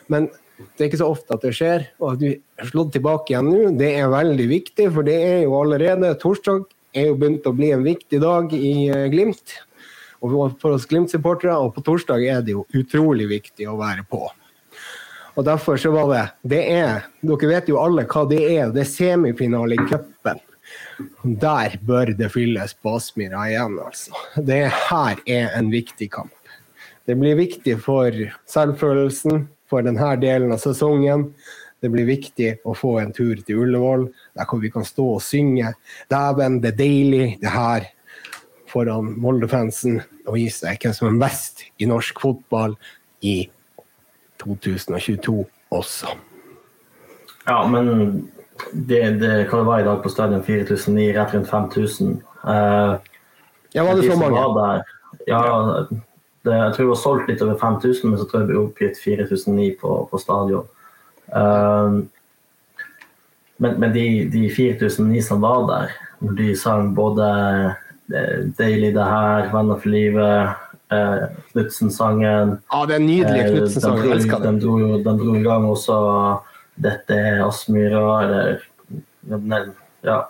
Men 0.09 0.31
det 0.57 0.85
er 0.85 0.89
ikke 0.89 1.03
så 1.03 1.11
ofte 1.13 1.37
at 1.37 1.45
det 1.45 1.53
skjer. 1.57 1.85
Og 2.01 2.15
at 2.15 2.25
vi 2.25 2.33
har 2.61 2.71
slått 2.71 2.95
tilbake 2.97 3.33
igjen 3.35 3.51
nå, 3.51 3.75
det 3.77 3.93
er 3.99 4.09
veldig 4.13 4.49
viktig. 4.51 4.89
For 4.95 5.07
det 5.07 5.17
er 5.21 5.39
jo 5.45 5.59
allerede 5.61 6.15
Torsdag 6.23 6.65
er 6.97 7.11
jo 7.11 7.19
begynt 7.21 7.47
å 7.49 7.55
bli 7.57 7.73
en 7.75 7.85
viktig 7.85 8.21
dag 8.23 8.53
i 8.57 8.75
eh, 8.89 9.07
Glimt. 9.13 9.59
Og 10.25 10.57
for 10.63 10.73
oss 10.73 10.89
Glimt-supportere. 10.89 11.59
Og 11.61 11.75
på 11.77 11.85
torsdag 11.85 12.25
er 12.25 12.43
det 12.45 12.57
jo 12.57 12.65
utrolig 12.77 13.29
viktig 13.31 13.69
å 13.69 13.77
være 13.81 14.07
på. 14.09 14.25
Og 15.37 15.45
derfor 15.45 15.77
så 15.77 15.93
var 15.93 16.09
det 16.13 16.25
Det 16.57 16.63
er 16.73 17.07
Dere 17.21 17.51
vet 17.51 17.69
jo 17.69 17.81
alle 17.81 18.07
hva 18.09 18.25
det 18.29 18.43
er. 18.45 18.73
Det 18.73 18.85
er 18.85 18.91
semifinale 18.91 19.77
i 19.77 19.89
cupen. 19.89 20.41
Der 21.25 21.77
bør 21.87 22.13
det 22.17 22.31
fylles 22.33 22.75
på 22.83 22.97
Aspmyra 22.97 23.45
igjen, 23.51 23.77
altså. 23.83 24.17
Det 24.37 24.65
her 24.73 25.21
er 25.27 25.53
en 25.59 25.69
viktig 25.71 26.09
kamp. 26.13 26.33
Det 27.07 27.15
blir 27.19 27.37
viktig 27.39 27.77
for 27.85 28.15
selvfølelsen, 28.51 29.45
for 29.71 29.87
denne 29.87 30.09
delen 30.23 30.55
av 30.55 30.63
sesongen. 30.63 31.29
Det 31.83 31.91
blir 31.93 32.09
viktig 32.09 32.57
å 32.67 32.75
få 32.75 32.97
en 33.03 33.13
tur 33.15 33.37
til 33.47 33.61
Ullevål, 33.63 34.09
der 34.35 34.49
hvor 34.49 34.63
vi 34.63 34.73
kan 34.75 34.87
stå 34.87 35.07
og 35.19 35.23
synge 35.23 35.75
'Dæven, 36.11 36.61
det 36.63 36.73
er 36.73 36.81
deilig', 36.81 37.39
det 37.41 37.53
her 37.53 37.91
foran 38.67 39.13
Molde-fansen, 39.21 40.01
og 40.27 40.35
vise 40.35 40.67
hvem 40.67 40.95
som 40.97 41.13
er 41.13 41.21
best 41.29 41.63
i 41.79 41.87
norsk 41.87 42.19
fotball 42.21 42.75
i 43.23 43.49
2022 44.43 45.45
også. 45.75 46.15
Ja, 47.47 47.61
men 47.71 47.91
det, 48.73 49.01
det 49.21 49.33
hva 49.51 49.61
det 49.61 49.69
var 49.69 49.83
i 49.83 49.87
dag 49.87 50.03
på 50.03 50.11
stadion, 50.11 50.45
4009, 50.45 51.07
rett 51.17 51.35
rundt 51.35 51.51
5000. 51.51 52.17
Uh, 52.47 52.97
ja, 53.75 53.85
var 53.85 53.95
det 53.95 54.11
så 54.11 54.19
mange? 54.19 54.43
Der, 54.57 54.83
ja, 55.27 55.43
det, 56.47 56.55
jeg 56.55 56.75
tror 56.75 56.85
det 56.85 56.91
var 56.93 57.01
solgt 57.03 57.31
litt 57.31 57.43
over 57.45 57.59
5000, 57.61 58.11
men 58.11 58.19
så 58.19 58.27
tror 58.27 58.43
jeg 58.43 58.49
det 58.49 58.55
ble 58.55 58.65
oppgitt 58.65 59.01
4009 59.03 59.71
på, 59.81 59.97
på 60.11 60.23
stadion. 60.23 60.69
Uh, 61.31 62.07
men, 63.57 63.81
men 63.81 63.93
de, 63.95 64.07
de 64.33 64.47
4009 64.53 65.23
som 65.25 65.43
var 65.45 65.67
der, 65.71 65.97
når 66.21 66.39
de 66.39 66.53
sang 66.57 66.95
både 66.97 67.27
eh, 68.13 68.45
'Deilig 68.57 68.95
det 68.95 69.05
her', 69.05 69.49
'Venner 69.53 69.81
for 69.81 69.89
livet', 69.89 70.55
eh, 70.93 71.27
Knutsen-sangen 71.53 72.57
Ja, 72.71 72.81
det 72.87 72.99
er 72.99 73.05
nydelig 73.05 73.43
eh, 73.43 73.51
Knutsen-sang. 73.53 73.99
Eh, 74.03 74.15
elsker 74.17 74.43
den. 74.45 74.61
De 74.61 74.67
dro, 74.67 74.99
de 75.03 75.15
dro 75.23 75.37
i 75.37 75.45
gang 75.45 75.69
også 75.71 75.99
'Dette 76.77 77.17
er 77.17 77.45
Aspmyra', 77.47 78.23
eller 78.23 78.61
Ja. 80.05 80.27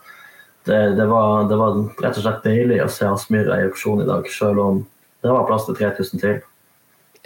Det, 0.67 0.97
det, 0.99 1.07
var, 1.07 1.49
det, 1.49 1.57
var, 1.57 1.77
rett 2.03 2.17
og 2.19 2.25
slett 2.25 2.43
deilig 2.43 2.81
å 2.83 2.89
se 2.91 3.07
Aspmyra 3.07 3.61
i 3.61 3.67
auksjon 3.69 4.01
i 4.03 4.07
dag, 4.07 4.27
selv 4.27 4.59
om 4.59 4.81
det 5.23 5.31
var 5.31 5.47
plass 5.47 5.67
til 5.69 5.77
3000 5.79 6.23
til. 6.23 6.41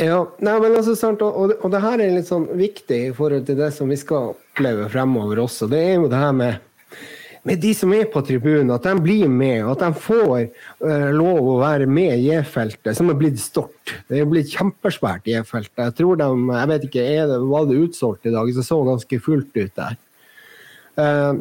Ja, 0.01 0.19
nei, 0.41 0.57
men 0.61 0.77
altså, 0.77 0.95
sant, 0.97 1.23
og, 1.25 1.55
og, 1.61 1.67
det 1.73 1.81
her 1.81 2.01
er 2.01 2.15
litt 2.15 2.29
sånn 2.29 2.47
viktig 2.57 3.01
i 3.11 3.15
forhold 3.17 3.47
til 3.49 3.59
det 3.59 3.71
som 3.77 3.89
vi 3.93 3.99
skal 4.01 4.35
oppleve 4.35 4.89
fremover 4.93 5.43
også. 5.45 5.69
Det 5.73 5.81
er 5.81 5.99
jo 5.99 6.09
det 6.13 6.21
her 6.21 6.33
med, 6.37 6.61
med 7.49 7.61
de 7.63 7.71
som 7.77 7.93
er 7.97 8.09
på 8.13 8.21
tribunen, 8.27 8.73
at 8.75 8.85
de 8.85 8.93
blir 9.01 9.31
med. 9.33 9.65
At 9.73 9.81
de 9.81 9.91
får 9.97 10.51
uh, 10.85 11.09
lov 11.17 11.49
å 11.55 11.57
være 11.63 11.89
med 11.89 12.13
i 12.19 12.29
J-feltet, 12.29 12.93
som 12.99 13.09
er 13.13 13.19
blitt 13.21 13.41
stort. 13.41 13.95
Det 14.11 14.21
er 14.21 14.29
blitt 14.29 14.53
kjempesvært 14.53 15.31
J-feltet. 15.31 15.81
Jeg 15.87 15.97
tror 16.01 16.21
de, 16.21 16.29
jeg 16.53 16.71
vet 16.75 16.87
ikke, 16.91 17.07
det, 17.31 17.41
Var 17.55 17.67
det 17.71 17.81
utsolgt 17.87 18.29
i 18.29 18.35
dag? 18.35 18.53
Det 18.57 18.67
så 18.67 18.81
ganske 18.87 19.21
fullt 19.25 19.57
ut 19.57 19.81
der. 19.81 19.99
Uh, 21.01 21.35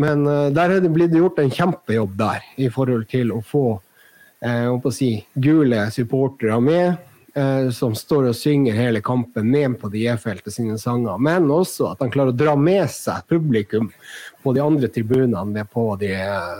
men 0.00 0.26
uh, 0.26 0.48
der 0.54 0.78
er 0.78 0.84
det 0.84 0.92
blitt 0.94 1.16
gjort 1.16 1.40
en 1.42 1.52
kjempejobb 1.52 2.16
der, 2.20 2.44
i 2.56 2.70
forhold 2.72 3.08
til 3.12 3.34
å 3.36 3.42
få 3.44 3.66
uh, 3.76 4.68
å 4.72 4.94
si, 4.94 5.14
gule 5.36 5.84
supportere 5.92 6.60
med. 6.64 7.11
Eh, 7.34 7.70
som 7.70 7.94
står 7.96 8.28
og 8.30 8.36
synger 8.36 8.76
hele 8.76 9.00
kampen 9.04 9.50
ned 9.52 9.78
på 9.80 9.90
de 9.92 10.04
E-feltet 10.12 10.54
sine 10.54 10.78
sanger, 10.80 11.20
men 11.22 11.50
også 11.50 11.92
at 11.92 12.02
han 12.04 12.12
klarer 12.12 12.34
å 12.34 12.36
dra 12.36 12.54
med 12.58 12.90
seg 12.92 13.24
publikum 13.30 13.90
på 14.42 14.52
de 14.56 14.62
andre 14.62 14.88
tribunene 14.90 15.64
på 15.70 15.84
de, 16.00 16.10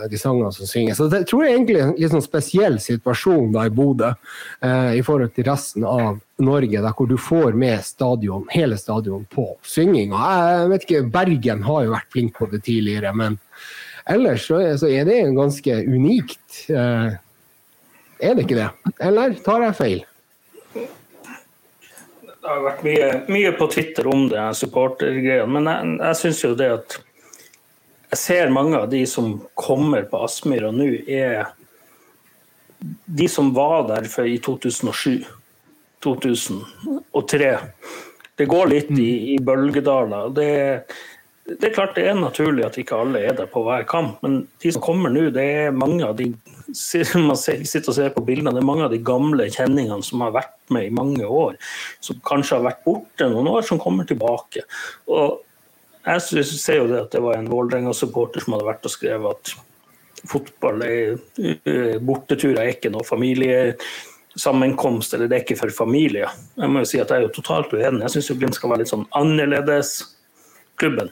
de 0.09 0.19
sangene 0.19 0.51
som 0.55 0.69
synges. 0.69 0.99
Så 0.99 1.09
det 1.11 1.25
tror 1.29 1.45
jeg 1.45 1.57
egentlig 1.57 1.79
er 1.79 1.89
en 1.89 1.97
litt 1.99 2.13
sånn 2.13 2.25
spesiell 2.25 2.77
situasjon 2.81 3.51
da 3.55 3.67
i 3.67 3.73
Bodø 3.73 4.13
eh, 4.13 4.93
i 4.99 5.03
forhold 5.05 5.35
til 5.35 5.47
resten 5.49 5.87
av 5.87 6.21
Norge, 6.43 6.81
der 6.81 6.95
hvor 6.97 7.09
du 7.09 7.17
får 7.21 7.57
med 7.59 7.83
stadion, 7.85 8.45
hele 8.53 8.77
stadion 8.79 9.27
på 9.31 9.51
synginga. 9.67 10.21
Jeg 10.53 10.71
vet 10.71 10.87
ikke, 10.87 11.03
Bergen 11.13 11.65
har 11.67 11.85
jo 11.85 11.93
vært 11.93 12.09
flink 12.15 12.39
på 12.39 12.49
det 12.51 12.63
tidligere, 12.65 13.13
men 13.15 13.37
ellers 14.09 14.47
så, 14.49 14.61
så 14.79 14.89
er 14.89 15.05
det 15.07 15.19
ganske 15.35 15.77
unikt. 15.85 16.41
Eh, 16.71 17.19
er 18.23 18.35
det 18.35 18.47
ikke 18.47 18.59
det? 18.59 18.71
Eller 19.03 19.37
tar 19.43 19.67
jeg 19.67 19.79
feil? 19.79 20.01
Det 22.43 22.51
har 22.51 22.63
vært 22.65 22.81
mye, 22.83 23.09
mye 23.31 23.51
på 23.55 23.69
Twitter 23.71 24.07
om 24.11 24.25
det, 24.27 24.41
supportergreiene. 24.59 25.47
Men 25.47 25.69
jeg, 25.69 25.91
jeg 26.01 26.19
syns 26.19 26.41
jo 26.43 26.49
det 26.59 26.69
at 26.75 26.95
jeg 28.11 28.19
ser 28.19 28.51
mange 28.51 28.75
av 28.77 28.89
de 28.91 28.99
som 29.07 29.37
kommer 29.55 30.03
på 30.11 30.19
Aspmyra 30.25 30.73
nå, 30.75 30.89
er 31.07 31.53
de 33.05 33.29
som 33.31 33.53
var 33.55 33.87
der 33.87 34.09
for 34.11 34.27
i 34.27 34.35
2007, 34.43 35.23
2003. 36.03 37.53
Det 38.35 38.49
går 38.51 38.71
litt 38.73 38.91
i, 38.91 39.09
i 39.33 39.39
bølgedaler. 39.39 40.35
Det, 40.35 40.49
det 41.47 41.69
er 41.69 41.75
klart 41.79 41.95
det 41.95 42.09
er 42.11 42.19
naturlig 42.19 42.67
at 42.67 42.81
ikke 42.83 42.99
alle 43.05 43.23
er 43.23 43.39
der 43.39 43.47
på 43.55 43.63
hver 43.63 43.87
kamp, 43.87 44.19
men 44.25 44.41
de 44.59 44.75
som 44.75 44.83
kommer 44.83 45.15
nå, 45.15 45.29
det 45.31 45.47
er 45.63 45.71
mange 45.79 46.03
av 46.03 46.19
de 46.19 46.33
man 47.27 47.39
sitter 47.39 47.91
og 47.91 47.97
ser 47.97 48.13
på 48.15 48.23
bildene, 48.25 48.53
det 48.55 48.61
er 48.63 48.67
mange 48.67 48.85
av 48.87 48.93
de 48.93 49.01
gamle 49.03 49.49
kjenningene 49.51 50.03
som 50.05 50.23
har 50.25 50.35
vært 50.35 50.55
med 50.73 50.83
i 50.87 50.95
mange 50.95 51.25
år, 51.25 51.53
som 52.03 52.21
kanskje 52.25 52.57
har 52.57 52.67
vært 52.69 52.85
borte 52.85 53.29
noen 53.31 53.49
år, 53.51 53.61
som 53.67 53.81
kommer 53.81 54.07
tilbake. 54.09 54.61
Og 55.11 55.27
jeg 56.03 56.43
ser 56.43 56.81
jo 56.81 56.89
det 56.91 57.03
at 57.05 57.13
det 57.15 57.21
var 57.23 57.33
en 57.37 57.51
Vålerenga-supporter 57.51 58.39
som 58.43 58.53
hadde 58.55 58.67
vært 58.67 58.87
og 58.87 58.91
skrevet 58.91 59.37
at 59.37 59.43
fotball 60.29 60.81
er 60.85 60.99
eh, 61.39 61.97
borteturer 62.03 62.59
er 62.63 62.69
ikke 62.73 62.91
noe 62.91 63.03
familiesammenkomst, 63.07 65.13
eller 65.15 65.27
det 65.27 65.35
er 65.37 65.43
ikke 65.45 65.59
for 65.59 65.71
familier. 65.75 66.29
Jeg 66.59 66.69
må 66.71 66.77
jo 66.83 66.91
si 66.91 66.99
at 67.03 67.11
jeg 67.11 67.17
er 67.21 67.25
jo 67.27 67.37
totalt 67.39 67.71
uenig. 67.75 68.03
Jeg 68.05 68.13
syns 68.17 68.37
Glimt 68.39 68.57
skal 68.59 68.71
være 68.71 68.81
litt 68.83 68.93
sånn 68.93 69.11
annerledes-klubben. 69.19 71.09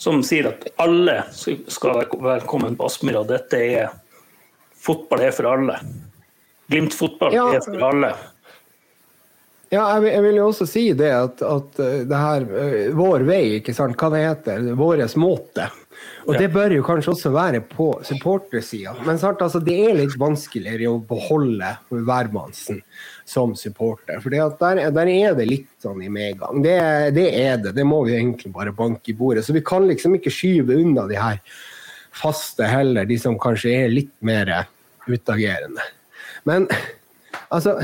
Som 0.00 0.22
sier 0.24 0.48
at 0.48 0.62
alle 0.80 1.18
skal 1.34 1.98
være 1.98 2.20
velkommen 2.24 2.76
på 2.78 2.86
Aspmyra. 2.88 3.20
Dette 3.28 3.58
er 3.60 3.90
Fotball 4.80 5.26
er 5.26 5.34
for 5.36 5.50
alle. 5.50 5.74
Glimt-fotball 6.72 7.34
ja. 7.36 7.42
er 7.52 7.60
for 7.66 7.82
alle. 7.90 8.14
Ja, 9.70 9.84
jeg 9.94 10.10
jeg 10.10 10.22
vil, 10.24 10.38
jo 10.40 10.48
også 10.50 10.66
si 10.66 10.88
det 10.98 11.12
at, 11.14 11.42
at 11.46 11.76
eh, 11.78 12.00
det 12.10 12.18
her 12.18 12.42
uh, 12.42 12.96
Vår 12.98 13.22
vei, 13.28 13.42
ikke 13.60 13.74
sant, 13.76 13.94
hva 14.00 14.08
det 14.10 14.24
heter, 14.24 14.64
våres 14.74 15.14
måte. 15.14 15.68
Og 16.26 16.34
ja. 16.34 16.40
det 16.42 16.48
bør 16.54 16.74
jo 16.74 16.82
kanskje 16.82 17.12
også 17.12 17.30
være 17.30 17.60
på 17.70 17.86
supportersida. 18.06 18.96
Men 19.06 19.20
sant, 19.22 19.42
altså, 19.44 19.60
det 19.62 19.76
er 19.86 19.94
litt 20.00 20.16
vanskeligere 20.18 20.90
å 20.90 20.98
beholde 21.06 21.70
hvermannsen 21.92 22.80
som 23.28 23.54
supporter. 23.58 24.18
For 24.24 24.34
der, 24.34 24.56
der, 24.90 25.12
er 25.12 25.38
det 25.38 25.46
litt 25.46 25.70
sånn 25.82 26.02
i 26.02 26.10
medgang. 26.10 26.64
Det, 26.66 26.76
det, 27.14 27.28
er 27.38 27.62
det. 27.62 27.76
Det 27.78 27.86
må 27.86 28.02
vi 28.08 28.16
egentlig 28.18 28.50
bare 28.56 28.74
banke 28.74 29.12
i 29.12 29.16
bordet. 29.16 29.46
Så 29.46 29.54
vi 29.54 29.62
kan 29.66 29.86
liksom 29.86 30.18
ikke 30.18 30.34
skyve 30.34 30.80
unna 30.82 31.06
de 31.10 31.20
her 31.20 31.38
faste 32.16 32.66
heller, 32.66 33.06
de 33.06 33.22
som 33.22 33.38
kanskje 33.40 33.76
er 33.84 33.94
litt 33.94 34.16
mer 34.26 34.50
utagerende. 35.06 35.84
Men 36.48 36.66
altså 37.54 37.78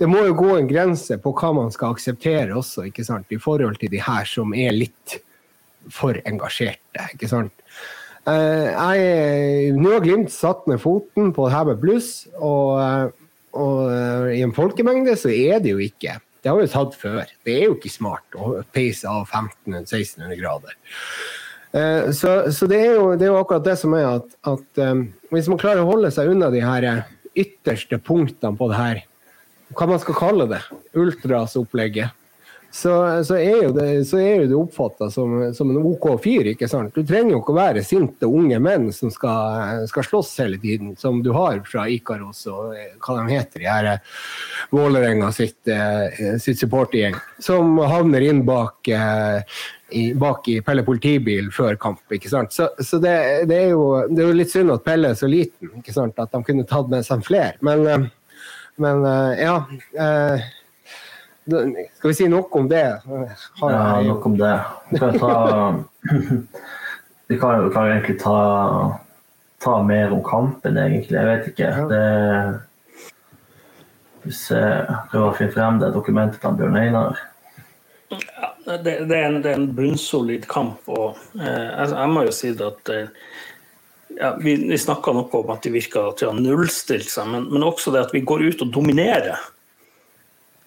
det 0.00 0.08
må 0.10 0.22
jo 0.26 0.34
gå 0.36 0.50
en 0.56 0.68
grense 0.68 1.16
på 1.22 1.32
hva 1.36 1.52
man 1.56 1.70
skal 1.72 1.94
akseptere 1.94 2.56
også, 2.56 2.88
ikke 2.90 3.04
sant? 3.06 3.30
i 3.32 3.40
forhold 3.40 3.78
til 3.80 3.92
de 3.92 4.02
her 4.04 4.28
som 4.28 4.52
er 4.56 4.74
litt 4.76 5.20
for 5.92 6.18
engasjerte. 6.28 7.06
ikke 7.14 7.30
sant? 7.30 7.64
Eh, 8.26 8.68
jeg, 8.74 9.72
nå 9.78 9.94
har 9.94 10.04
Glimt 10.04 10.34
satt 10.34 10.66
ned 10.68 10.82
foten 10.82 11.32
på 11.34 11.46
det 11.46 11.54
her 11.54 11.70
med 11.70 11.80
bluss, 11.82 12.10
og, 12.34 13.14
og, 13.54 13.80
eh, 13.92 14.36
i 14.36 14.44
en 14.44 14.54
folkemengde 14.56 15.16
så 15.20 15.32
er 15.32 15.62
det 15.64 15.72
jo 15.72 15.82
ikke. 15.82 16.18
Det 16.42 16.50
har 16.50 16.58
vi 16.58 16.66
jo 16.66 16.74
tatt 16.74 16.98
før. 16.98 17.24
Det 17.46 17.54
er 17.54 17.66
jo 17.68 17.78
ikke 17.78 17.94
smart 17.94 18.36
å 18.38 18.60
peise 18.74 19.08
av 19.10 19.30
1500-1600 19.30 20.40
grader. 20.42 20.76
Eh, 21.72 22.12
så, 22.14 22.38
så 22.52 22.68
det, 22.70 22.82
er 22.82 22.98
jo, 22.98 23.12
det, 23.14 23.28
er 23.28 23.32
jo, 23.32 23.40
akkurat 23.40 23.64
det 23.66 23.78
som 23.80 23.96
er 23.96 24.10
at, 24.18 24.40
at 24.44 24.84
hvis 25.32 25.48
man 25.50 25.62
klarer 25.62 25.86
å 25.86 25.90
holde 25.94 26.12
seg 26.14 26.34
unna 26.34 26.50
de 26.52 26.66
her 26.66 26.90
ytterste 27.36 28.00
punktene 28.02 28.58
på 28.58 28.68
det 28.72 28.80
her 28.80 29.06
hva 29.74 29.88
man 29.90 30.02
skal 30.02 30.18
kalle 30.18 30.46
det, 30.50 30.62
ultrasopplegget, 30.94 32.14
så, 32.76 33.24
så, 33.24 33.36
er 33.36 33.62
jo 33.64 33.70
det, 33.72 34.04
så 34.04 34.18
det 34.18 34.56
oppfatta 34.56 35.08
som, 35.10 35.54
som, 35.54 35.70
en 35.70 35.84
OK 35.86 36.08
fyr. 36.22 36.50
ikke 36.50 36.68
sant? 36.68 36.92
Du 36.92 37.06
trenger 37.06 37.32
jo 37.32 37.38
ikke 37.40 37.54
å 37.54 37.56
være 37.56 37.84
sinte 37.86 38.28
unge 38.28 38.58
menn 38.60 38.90
som 38.92 39.08
skal, 39.12 39.86
skal 39.88 40.04
slåss 40.04 40.34
hele 40.42 40.58
tiden, 40.60 40.92
som 41.00 41.22
du 41.24 41.30
har 41.32 41.62
fra 41.68 41.86
Ikaros 41.88 42.42
og 42.52 42.74
hva 43.00 43.16
de 43.22 43.32
heter, 43.32 43.62
de 43.62 43.70
her 43.70 43.88
eh, 43.94 44.18
Vålerenga 44.76 45.30
sitt, 45.32 45.62
eh, 45.72 46.36
sitt 46.42 46.60
supportergjeng, 46.60 47.16
som 47.40 47.78
havner 47.80 48.26
inn 48.28 48.44
bak, 48.44 48.90
eh, 48.92 49.56
i, 49.96 50.10
bak 50.18 50.52
i 50.52 50.58
Pelle 50.66 50.84
politibil 50.84 51.48
før 51.54 51.80
kamp. 51.80 52.04
ikke 52.12 52.32
sant? 52.32 52.52
Så, 52.52 52.68
så 52.76 53.00
det, 53.00 53.16
det, 53.48 53.62
er 53.62 53.72
jo, 53.72 53.88
det, 54.10 54.20
er 54.20 54.28
jo, 54.34 54.36
litt 54.42 54.52
synd 54.52 54.74
at 54.74 54.84
Pelle 54.84 55.14
er 55.14 55.18
så 55.18 55.30
liten, 55.30 55.78
ikke 55.80 55.96
sant? 55.96 56.20
at 56.20 56.34
de 56.34 56.44
kunne 56.44 56.68
tatt 56.68 56.92
med 56.92 57.08
seg 57.08 57.24
flere. 57.24 57.56
men 57.64 58.10
men 58.82 59.04
uh, 59.04 59.32
ja. 59.38 59.56
Uh, 59.96 60.40
skal 61.46 62.10
vi 62.10 62.14
si 62.18 62.26
noe 62.28 62.48
om 62.58 62.68
det? 62.68 62.84
Har 63.60 63.72
ja, 63.72 64.02
nok 64.02 64.26
om 64.26 64.38
det. 64.38 64.54
Vi 64.90 64.98
kan, 64.98 65.18
ta, 65.18 65.74
vi 67.28 67.38
kan, 67.38 67.64
vi 67.68 67.74
kan 67.74 67.90
egentlig 67.90 68.18
ta, 68.20 68.38
ta, 69.62 69.82
mer 69.82 70.12
om 70.12 70.24
kampen, 70.26 70.76
egentlig. 70.76 71.18
Jeg 71.18 71.26
vet 71.30 71.46
ikke. 71.52 71.70
Ja. 71.70 71.86
Det, 71.92 72.02
hvis 74.26 74.42
jeg 74.50 74.98
prøver 75.12 75.28
å 75.28 75.36
finne 75.38 75.54
frem 75.54 75.78
det 75.82 75.94
dokumentet 75.94 76.42
til 76.42 76.58
Bjørn 76.58 76.80
Einar. 76.80 77.22
Ja, 78.10 78.48
det, 78.66 78.78
det, 78.82 79.14
er 79.14 79.28
en, 79.28 79.40
det, 79.42 79.52
er 79.52 79.60
en, 79.60 79.74
bunnsolid 79.74 80.48
kamp. 80.50 80.82
og 80.90 81.14
eh, 81.38 81.46
jeg, 81.46 81.92
jeg, 81.92 82.10
må 82.10 82.26
jo 82.26 82.34
si 82.34 82.50
det 82.58 82.66
at 82.66 82.90
eh, 82.94 83.06
ja, 84.16 84.32
Vi, 84.42 84.56
vi 84.68 84.78
snakka 84.80 85.14
noe 85.16 85.40
om 85.40 85.52
at 85.54 85.64
de 85.66 85.74
virker 85.74 86.12
til 86.16 86.30
å 86.30 86.34
ha 86.34 86.40
nullstilt 86.40 87.10
seg, 87.12 87.28
men, 87.32 87.48
men, 87.52 87.66
også 87.66 87.92
det 87.94 88.06
at 88.06 88.14
vi 88.16 88.24
går 88.26 88.46
ut 88.48 88.64
og 88.66 88.72
dominerer. 88.74 89.40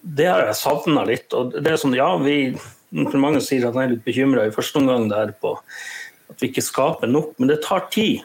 Det 0.00 0.28
har 0.30 0.46
jeg 0.48 0.60
savna 0.60 1.04
litt. 1.08 1.28
og 1.36 1.56
det 1.58 1.74
er 1.74 1.80
sånn, 1.80 1.98
ja, 1.98 2.12
vi, 2.22 2.56
Mange 2.90 3.38
sier 3.38 3.68
at 3.68 3.76
jeg 3.76 3.86
er 3.86 3.92
litt 3.92 4.02
bekymra 4.02 4.48
i 4.48 4.54
første 4.54 4.80
omgang 4.80 5.04
der 5.12 5.30
på 5.38 5.52
at 6.30 6.40
vi 6.42 6.48
ikke 6.50 6.64
skaper 6.64 7.10
nok, 7.10 7.36
men 7.38 7.50
det 7.52 7.60
tar 7.62 7.84
tid. 7.94 8.24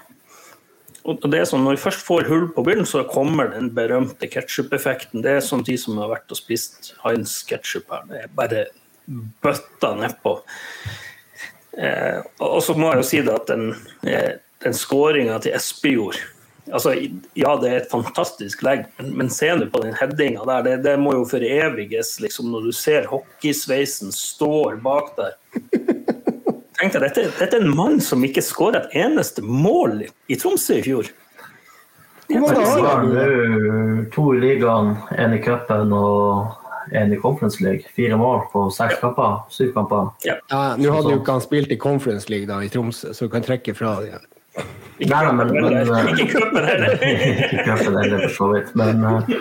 Og 1.06 1.22
det 1.30 1.38
er 1.38 1.46
sånn, 1.46 1.62
Når 1.66 1.78
vi 1.78 1.84
først 1.84 2.06
får 2.06 2.30
hull 2.30 2.48
på 2.54 2.64
byllen, 2.66 2.88
så 2.90 3.04
kommer 3.06 3.52
den 3.54 3.70
berømte 3.78 4.30
ketsjup-effekten. 4.30 5.22
Det 5.22 5.36
er 5.38 5.44
som 5.46 5.62
de 5.66 5.78
som 5.78 6.00
har 6.02 6.10
vært 6.10 6.34
og 6.34 6.40
spist 6.40 6.96
Heinz 7.04 7.44
ketsjup 7.46 7.92
her. 7.94 8.08
Det 8.10 8.24
er 8.24 8.32
bare 8.34 8.64
bøtta 9.46 9.94
nedpå. 10.00 10.40
Eh, 11.78 12.24
og 12.42 12.62
så 12.64 12.74
må 12.78 12.90
jeg 12.90 13.02
jo 13.02 13.08
si 13.12 13.22
det 13.22 13.36
at 13.36 13.52
den, 13.52 13.76
eh, 14.08 14.42
den 14.66 14.76
skåringa 14.78 15.38
til 15.44 15.56
Espejord 15.58 16.20
altså, 16.72 16.94
Ja, 17.38 17.56
det 17.62 17.70
er 17.70 17.78
et 17.82 17.92
fantastisk 17.92 18.64
legg, 18.66 18.86
men, 18.98 19.14
men 19.20 19.32
se 19.34 19.52
nå 19.56 19.70
på 19.74 19.84
den 19.84 19.96
headinga 20.00 20.46
der. 20.48 20.66
Det, 20.66 20.78
det, 20.86 20.96
må 21.02 21.16
jo 21.18 21.28
foreviges, 21.30 22.16
liksom, 22.24 22.52
når 22.54 22.70
du 22.70 22.76
ser 22.76 23.10
hockeysveisen 23.12 24.14
står 24.16 24.80
bak 24.86 25.14
der. 25.20 25.38
Tenk 26.76 26.92
deg, 26.92 27.06
dette, 27.06 27.30
dette, 27.40 27.54
er 27.56 27.62
en 27.62 27.76
mann 27.76 28.02
som 28.04 28.24
ikke 28.28 28.44
skåra 28.44 28.84
et 28.84 28.98
eneste 29.06 29.46
mål 29.46 30.04
i 30.04 30.40
Tromsø 30.40 30.82
i 30.82 30.84
fjor. 30.86 31.08
Det 32.26 32.42
var 32.42 32.58
to 34.12 34.24
i 34.34 34.40
ligaen, 34.42 34.96
én 35.14 35.36
i 35.38 35.42
cupen 35.46 35.94
og 35.94 36.56
én 36.90 37.14
i 37.14 37.20
Conference 37.22 37.62
League. 37.64 37.86
Fire 37.96 38.18
mål 38.18 38.48
på 38.52 38.66
seks 38.74 38.98
kamper. 39.00 39.46
Syv 39.54 39.72
kamper. 39.78 40.10
Ja. 40.26 40.40
ja 40.50 40.64
nå 40.78 40.92
hadde 40.98 41.14
jo 41.14 41.22
ikke 41.22 41.38
han 41.38 41.46
spilt 41.46 41.74
i 41.74 41.78
Conference 41.82 42.30
League 42.34 42.50
da, 42.50 42.60
i 42.66 42.72
Tromsø, 42.74 43.14
så 43.14 43.30
du 43.30 43.34
kan 43.34 43.46
trekke 43.46 43.78
fra 43.78 44.00
det. 44.02 44.20
Ikke 44.96 45.12
Nei, 45.12 45.32
men, 45.36 45.52
men, 45.52 46.10
ikke 46.14 46.28
cupen 46.32 46.64
heller. 46.64 46.94
ikke 47.04 47.64
kroppen 47.66 47.98
heller, 48.00 48.22
for 48.24 48.36
så 48.38 48.48
vidt. 48.54 48.70
Men, 48.80 49.04
eh, 49.04 49.34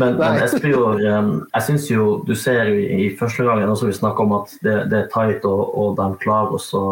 men, 0.00 0.16
men 0.16 0.40
Espejord, 0.44 1.02
eh, 1.04 1.28
jeg 1.52 1.66
syns 1.66 1.90
jo 1.90 2.06
du 2.28 2.32
ser 2.38 2.72
i, 2.72 2.86
i 3.04 3.10
første 3.18 3.44
gangen 3.44 3.68
også 3.72 3.90
vi 3.90 3.98
snakker 3.98 4.24
om 4.24 4.38
at 4.38 4.56
det, 4.64 4.78
det 4.92 5.02
er 5.02 5.12
tight, 5.12 5.44
og, 5.44 5.76
og 5.76 6.00
de 6.00 6.08
klarer 6.24 6.56
å 6.56 6.86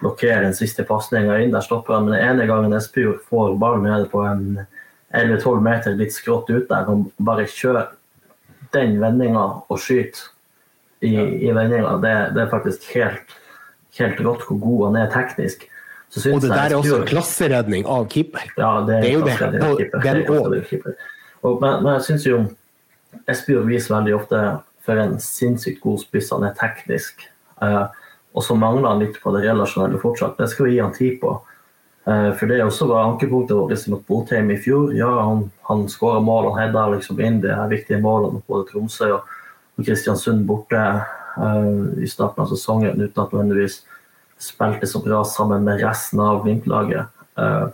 blokkere 0.00 0.42
den 0.48 0.56
siste 0.56 0.82
pasninga 0.88 1.38
inn 1.42 1.54
der 1.54 1.64
stopper 1.64 1.98
han. 1.98 2.08
Men 2.08 2.16
den 2.16 2.26
ene 2.26 2.50
gangen 2.50 2.74
Espejord 2.74 3.22
får 3.30 3.56
ballen 3.62 3.86
nede 3.86 4.10
på 4.10 4.24
en 4.26 4.64
11-12 5.14 5.62
meter 5.62 5.98
litt 5.98 6.14
skrått 6.14 6.50
ut 6.50 6.68
der, 6.70 6.90
og 6.90 7.10
bare 7.22 7.46
kjører 7.50 7.94
den 8.74 8.98
vendinga 9.02 9.46
og 9.66 9.78
skyter 9.82 10.30
i, 11.00 11.14
i 11.46 11.52
vendinga, 11.54 11.96
det, 12.02 12.14
det, 12.34 12.42
er 12.44 12.52
faktisk 12.52 12.84
helt, 12.94 13.34
helt 13.98 14.20
rått 14.22 14.44
hvor 14.46 14.58
god 14.62 14.82
han 14.88 14.98
er 15.00 15.12
teknisk 15.14 15.64
og 16.10 16.40
det 16.42 16.50
der 16.50 16.72
er 16.72 16.76
også 16.76 17.02
klasseredning 17.06 17.86
av 17.86 18.08
keeper. 18.10 18.48
Ja, 18.58 18.80
det 18.86 18.96
er, 18.96 19.04
det 19.04 19.10
er 19.10 19.14
jo 19.14 19.26
det. 19.26 19.34
Og, 19.62 20.02
den 20.02 20.24
òg. 20.26 21.60
Men, 21.60 21.82
men, 21.84 21.92
jeg 21.96 22.06
syns 22.08 22.26
jo 22.26 22.40
Espejord 23.30 23.68
viser 23.70 23.94
veldig 23.94 24.16
ofte 24.16 24.40
for 24.86 24.98
en 24.98 25.16
sinnssykt 25.22 25.80
god 25.84 26.02
spiss. 26.02 26.32
Han 26.34 26.46
er 26.48 26.56
teknisk. 26.58 27.22
Eh, 27.62 27.84
og 28.30 28.44
så 28.46 28.56
mangler 28.58 28.88
han 28.90 29.02
litt 29.02 29.18
på 29.22 29.32
det 29.34 29.44
relasjonelle 29.46 30.00
fortsatt. 30.02 30.36
Det 30.38 30.50
skal 30.50 30.68
vi 30.68 30.74
gi 30.76 30.82
han 30.82 30.94
tid 30.96 31.18
på. 31.22 31.36
Eh, 32.06 32.30
for 32.38 32.50
det 32.50 32.58
er 32.58 32.66
også 32.66 32.88
var 32.90 33.06
ankepunktet 33.08 33.56
vårt 33.56 33.86
mot 33.92 34.06
Botheim 34.06 34.50
i 34.54 34.58
fjor. 34.62 34.94
Ja, 34.96 35.10
han, 35.20 35.50
han 35.68 35.86
skåra 35.90 36.20
mål, 36.24 36.52
han 36.54 36.68
hedda 36.68 36.86
liksom 36.94 37.20
inn 37.22 37.40
de 37.44 37.54
viktige 37.70 38.00
målene 38.02 38.42
både 38.46 38.70
Tromsø 38.70 39.12
og, 39.18 39.36
Kristiansund 39.80 40.42
borte 40.44 40.76
uh, 40.76 41.86
i 41.96 42.08
starten 42.10 42.42
av 42.42 42.50
sesongen 42.50 42.98
uten 43.00 43.22
at 43.22 43.30
nødvendigvis 43.32 43.78
spilte 44.40 44.88
så 44.88 45.02
bra 45.04 45.22
sammen 45.28 45.64
med 45.66 45.82
resten 45.84 46.22
av 46.24 46.42
Glimt-laget. 46.44 47.10
Uh, 47.38 47.68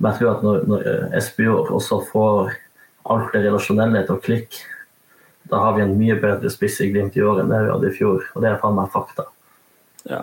men 0.00 0.12
jeg 0.12 0.20
tror 0.20 0.34
at 0.34 0.44
når, 0.44 0.62
når 0.68 0.86
Espejord 1.18 1.72
også 1.76 2.02
får 2.12 2.52
alt 3.10 3.34
det 3.34 3.44
relasjonelle 3.46 4.04
til 4.06 4.16
å 4.16 4.22
klikke, 4.22 4.62
da 5.50 5.58
har 5.64 5.74
vi 5.76 5.84
en 5.84 5.98
mye 5.98 6.16
bedre 6.20 6.50
spiss 6.52 6.78
i 6.84 6.88
Glimt 6.92 7.16
i 7.18 7.24
år 7.26 7.42
enn 7.42 7.52
det 7.52 7.64
vi 7.64 7.72
hadde 7.72 7.90
i 7.90 7.96
fjor. 7.96 8.24
Og 8.34 8.42
det 8.44 8.52
er 8.52 8.60
faen 8.62 8.76
meg 8.78 8.90
fakta. 8.92 9.26
Ja, 10.08 10.20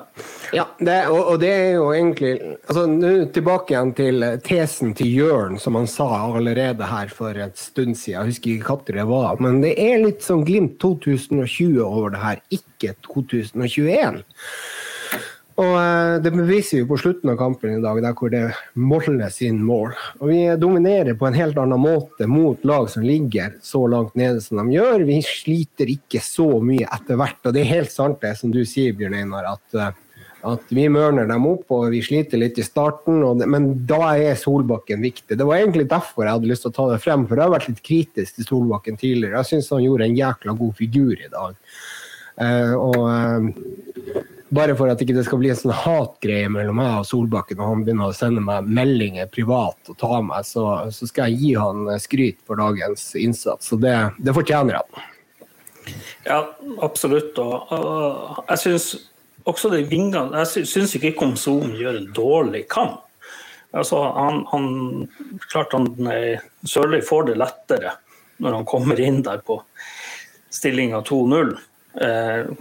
ja 0.56 0.64
det, 0.80 0.96
og, 1.12 1.20
og, 1.20 1.36
det 1.44 1.50
er 1.54 1.76
jo 1.76 1.92
egentlig 1.94 2.32
altså 2.66 2.88
Nå 2.90 3.12
tilbake 3.30 3.76
igjen 3.76 3.92
til 3.98 4.26
tesen 4.42 4.96
til 4.98 5.12
Jørn, 5.20 5.60
som 5.62 5.78
han 5.78 5.86
sa 5.92 6.08
allerede 6.26 6.88
her 6.90 7.12
for 7.14 7.38
et 7.38 7.60
stund 7.62 7.94
siden. 8.00 8.16
Jeg 8.16 8.32
husker 8.32 8.56
ikke 8.56 8.78
når 8.80 8.98
det 8.98 9.08
var. 9.12 9.44
Men 9.44 9.62
det 9.62 9.76
er 9.84 10.02
litt 10.02 10.26
sånn 10.26 10.46
Glimt 10.48 10.80
2020 10.82 11.78
over 11.86 12.16
det 12.16 12.24
her, 12.24 12.42
ikke 12.58 12.96
2021. 13.06 14.24
Og 15.58 15.74
eh, 15.82 16.16
Det 16.22 16.32
beviser 16.34 16.82
vi 16.82 16.88
på 16.90 16.98
slutten 17.02 17.32
av 17.34 17.38
kampen 17.40 17.74
i 17.74 17.82
dag, 17.82 18.00
der 18.04 18.16
hvor 18.18 18.32
det 18.34 18.44
måler 18.78 19.32
sin 19.34 19.60
mål. 19.66 19.96
Og 20.22 20.30
Vi 20.30 20.42
dominerer 20.62 21.18
på 21.18 21.28
en 21.30 21.38
helt 21.38 21.58
annen 21.58 21.82
måte 21.82 22.30
mot 22.30 22.66
lag 22.68 22.90
som 22.94 23.06
ligger 23.06 23.56
så 23.66 23.86
langt 23.90 24.18
nede 24.20 24.42
som 24.44 24.62
de 24.62 24.78
gjør. 24.78 25.08
Vi 25.08 25.22
sliter 25.26 25.90
ikke 25.94 26.22
så 26.24 26.60
mye 26.62 26.86
etter 26.86 27.18
hvert. 27.18 27.42
Og 27.46 27.56
det 27.56 27.64
er 27.64 27.74
helt 27.80 27.94
sant 27.94 28.22
det 28.22 28.36
som 28.38 28.54
du 28.54 28.62
sier, 28.70 28.94
Bjørn 28.98 29.18
Einar, 29.18 29.50
at, 29.56 29.80
eh, 29.82 30.30
at 30.48 30.70
vi 30.70 30.86
mørner 30.94 31.26
dem 31.26 31.50
opp 31.50 31.74
og 31.74 31.90
vi 31.90 32.04
sliter 32.06 32.38
litt 32.38 32.62
i 32.62 32.68
starten. 32.68 33.26
Det, 33.42 33.50
men 33.50 33.72
da 33.90 34.14
er 34.14 34.38
Solbakken 34.38 35.02
viktig. 35.02 35.40
Det 35.42 35.50
var 35.50 35.58
egentlig 35.58 35.90
derfor 35.90 36.28
jeg 36.28 36.38
hadde 36.38 36.54
lyst 36.54 36.68
til 36.68 36.76
å 36.76 36.78
ta 36.78 36.90
det 36.94 37.02
frem, 37.02 37.26
for 37.26 37.34
jeg 37.34 37.50
har 37.50 37.58
vært 37.58 37.72
litt 37.74 37.86
kritisk 37.86 38.38
til 38.38 38.52
Solbakken 38.54 39.02
tidligere. 39.02 39.42
Jeg 39.42 39.56
syns 39.56 39.74
han 39.74 39.86
gjorde 39.90 40.06
en 40.06 40.22
jækla 40.22 40.60
god 40.62 40.82
figur 40.86 41.18
i 41.18 41.34
dag. 41.34 41.62
Uh, 42.38 42.76
og 42.78 42.98
uh, 43.10 44.28
bare 44.50 44.76
for 44.80 44.92
at 44.92 45.02
ikke 45.04 45.16
det 45.18 45.26
skal 45.28 45.42
bli 45.42 45.50
en 45.52 45.60
sånn 45.60 45.76
hatgreie 45.76 46.48
mellom 46.52 46.78
meg 46.80 47.02
og 47.02 47.08
Solbakken, 47.10 47.60
og 47.60 47.72
han 47.72 47.84
begynner 47.84 48.12
å 48.12 48.16
sende 48.16 48.44
meg 48.44 48.70
meldinger 48.70 49.30
privat 49.32 49.92
og 49.92 49.98
ta 50.00 50.22
meg, 50.24 50.48
så, 50.48 50.64
så 50.94 51.10
skal 51.10 51.32
jeg 51.32 51.42
gi 51.42 51.52
han 51.60 51.92
skryt 52.02 52.40
for 52.48 52.60
dagens 52.62 53.10
innsats. 53.20 53.72
Så 53.72 53.80
det, 53.82 53.96
det 54.24 54.36
fortjener 54.38 54.80
han. 54.80 55.06
Ja, 56.28 56.42
absolutt. 56.84 57.38
Og, 57.40 58.42
jeg 58.50 58.64
syns 58.64 58.88
også 59.48 59.70
de 59.72 59.86
vingene 59.88 60.42
Jeg 60.44 60.68
syns 60.68 60.98
ikke 60.98 61.14
Komsom 61.16 61.72
gjør 61.80 62.02
en 62.02 62.10
dårlig 62.16 62.66
kamp. 62.72 63.06
Altså, 63.76 64.00
han, 64.16 64.42
han, 64.52 64.68
klart 65.52 65.76
han 65.76 65.88
Sørli 66.68 67.02
får 67.06 67.30
det 67.30 67.40
lettere 67.40 67.98
når 68.44 68.60
han 68.60 68.68
kommer 68.70 69.00
inn 69.02 69.20
der 69.26 69.42
på 69.46 69.60
stillinga 70.54 71.02
2-0 71.08 71.52
eh, 71.52 71.66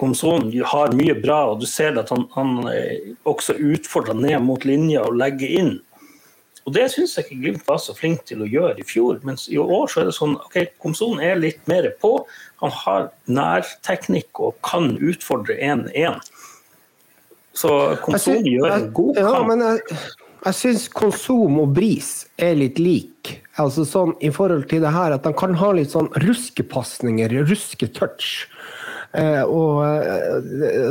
Komson 0.01 0.49
har 0.65 0.95
mye 0.97 1.17
bra, 1.21 1.43
og 1.53 1.61
du 1.61 1.67
ser 1.69 1.99
at 2.01 2.13
han, 2.13 2.25
han 2.37 2.71
eh, 2.73 3.13
også 3.29 3.59
utfordrer 3.61 4.17
ned 4.17 4.41
mot 4.47 4.65
linja 4.65 5.05
og 5.05 5.19
legger 5.21 5.59
inn. 5.61 5.75
Og 6.67 6.75
Det 6.75 6.89
syns 6.91 7.15
jeg 7.15 7.27
ikke 7.27 7.41
Glimt 7.45 7.69
var 7.69 7.79
så 7.79 7.95
flink 7.95 8.25
til 8.27 8.43
å 8.43 8.49
gjøre 8.51 8.81
i 8.83 8.87
fjor. 8.87 9.21
Mens 9.29 9.47
i 9.53 9.59
år 9.61 9.87
så 9.93 10.03
er 10.03 10.09
det 10.09 10.17
sånn 10.17 10.35
ok, 10.41 10.59
Komson 10.83 11.21
er 11.23 11.39
litt 11.39 11.63
mer 11.71 11.93
på. 12.03 12.19
Han 12.65 12.75
har 12.83 13.11
nærteknikk 13.31 14.41
og 14.43 14.57
kan 14.67 14.97
utfordre 14.99 15.55
1-1. 15.63 16.19
Så 17.57 17.71
Komson 18.03 18.43
gjør 18.49 18.73
en 18.73 18.89
god 18.97 19.21
kamp. 19.21 19.31
Ja, 19.31 19.45
men 19.47 19.63
jeg, 19.63 20.01
jeg 20.47 20.59
syns 20.59 20.89
Konsum 20.93 21.61
og 21.63 21.77
Bris 21.77 22.11
er 22.43 22.59
litt 22.59 22.81
lik. 22.83 23.37
Altså 23.63 23.87
sånn 23.89 24.17
i 24.19 24.33
forhold 24.35 24.67
til 24.73 24.83
det 24.83 24.93
her 24.97 25.15
at 25.15 25.25
han 25.29 25.39
kan 25.39 25.55
ha 25.61 25.71
litt 25.77 25.95
sånn 25.95 26.11
ruskepasninger, 26.25 27.39
rusketouch. 27.47 28.35
Eh, 29.17 29.43
og 29.43 29.83
eh, 29.87 30.37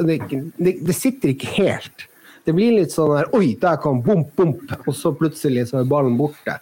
det, 0.08 0.20
det, 0.58 0.78
det, 0.82 0.98
sitter 0.98 1.34
ikke 1.36 1.52
helt. 1.60 2.08
Det 2.46 2.54
blir 2.54 2.76
litt 2.76 2.94
sånn 2.94 3.14
her 3.14 3.30
Oi, 3.38 3.56
der 3.62 3.78
kom 3.82 4.02
bomp, 4.06 4.32
bomp! 4.38 4.70
og 4.86 4.94
så 4.98 5.12
plutselig 5.18 5.68
så 5.70 5.82
er 5.82 5.90
ballen 5.90 6.18
borte. 6.18 6.58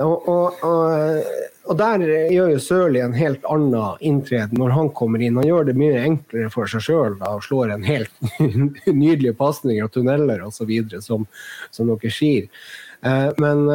Og, 0.00 0.28
og, 0.28 0.64
og, 0.64 1.72
der 1.80 2.04
gjør 2.32 2.50
jo 2.52 2.60
Sørli 2.60 3.00
en 3.04 3.16
helt 3.16 3.44
annen 3.48 4.00
inntreden 4.04 4.60
når 4.60 4.74
han 4.76 4.90
kommer 4.96 5.24
inn. 5.24 5.38
Han 5.40 5.48
gjør 5.48 5.70
det 5.70 5.76
mye 5.80 6.02
enklere 6.04 6.52
for 6.52 6.68
seg 6.72 6.84
sjøl 6.84 7.16
og 7.16 7.44
slår 7.44 7.72
en 7.76 7.86
helt 7.88 8.12
nydelig 9.04 9.36
pasning 9.40 9.80
og 9.84 9.92
tunneler 9.96 10.44
osv. 10.44 10.72
Som, 11.04 11.28
som 11.72 11.92
dere 11.92 12.12
sier. 12.12 12.48
Eh, 13.04 13.28
men, 13.40 13.66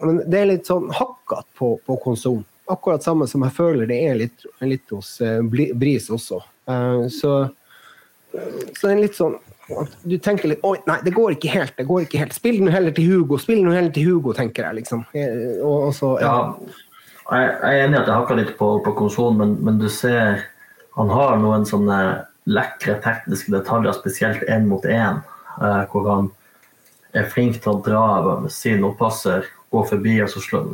men, 0.00 0.22
det 0.24 0.40
er 0.40 0.52
litt 0.54 0.68
sånn 0.68 0.88
hakkete 0.92 1.48
på, 1.60 1.74
på 1.84 2.00
konsum. 2.04 2.44
Akkurat 2.70 3.04
samme 3.04 3.28
som 3.28 3.44
jeg 3.44 3.56
føler 3.56 3.88
det 3.88 4.00
er 4.08 4.20
litt, 4.20 4.48
litt 4.64 4.92
hos 4.94 5.16
Bris 5.50 6.12
også. 6.12 6.40
Eh, 6.70 7.06
så, 7.14 7.36
så 8.32 8.82
det 8.86 8.92
er 8.94 9.02
litt 9.04 9.18
sånn 9.18 9.38
at 9.78 9.92
du 10.02 10.16
tenker 10.18 10.50
litt 10.50 10.64
Oi, 10.66 10.76
nei, 10.88 10.96
det 11.06 11.12
går 11.14 11.36
ikke 11.36 11.52
helt. 11.52 11.74
det 11.78 11.86
går 11.88 12.06
ikke 12.06 12.22
helt. 12.22 12.34
Spill 12.34 12.60
nå 12.64 12.72
heller 12.74 12.94
til 12.94 13.06
Hugo, 13.10 13.38
spill 13.38 13.62
nå 13.64 13.74
heller 13.74 13.92
til 13.94 14.08
Hugo, 14.08 14.34
tenker 14.36 14.66
jeg. 14.66 14.80
liksom. 14.80 15.04
Eh, 15.14 15.60
og, 15.62 15.90
og 15.90 15.92
så, 15.96 16.14
ja. 16.22 16.32
ja. 16.32 16.86
Jeg 17.30 17.50
er 17.62 17.84
enig 17.84 17.94
i 17.94 18.00
at 18.00 18.08
jeg 18.08 18.16
hakka 18.16 18.36
litt 18.40 18.56
på, 18.58 18.72
på 18.82 18.94
konsolen, 18.98 19.38
men, 19.38 19.52
men, 19.62 19.78
du 19.78 19.86
ser 19.92 20.42
han 20.96 21.12
har 21.14 21.36
noen 21.38 21.62
sånne 21.68 21.98
lekre 22.50 22.96
tekniske 23.04 23.52
detaljer, 23.54 23.94
spesielt 23.94 24.42
én 24.50 24.66
mot 24.66 24.82
én, 24.82 25.20
eh, 25.62 25.82
hvor 25.92 26.08
han 26.10 26.30
er 27.14 27.28
flink 27.30 27.60
til 27.62 27.76
å 27.76 27.82
dra 27.86 28.04
sin 28.50 28.82
oppasser, 28.86 29.46
gå 29.70 29.84
forbi 29.86 30.16
og 30.24 30.32
så 30.32 30.42
slå, 30.42 30.64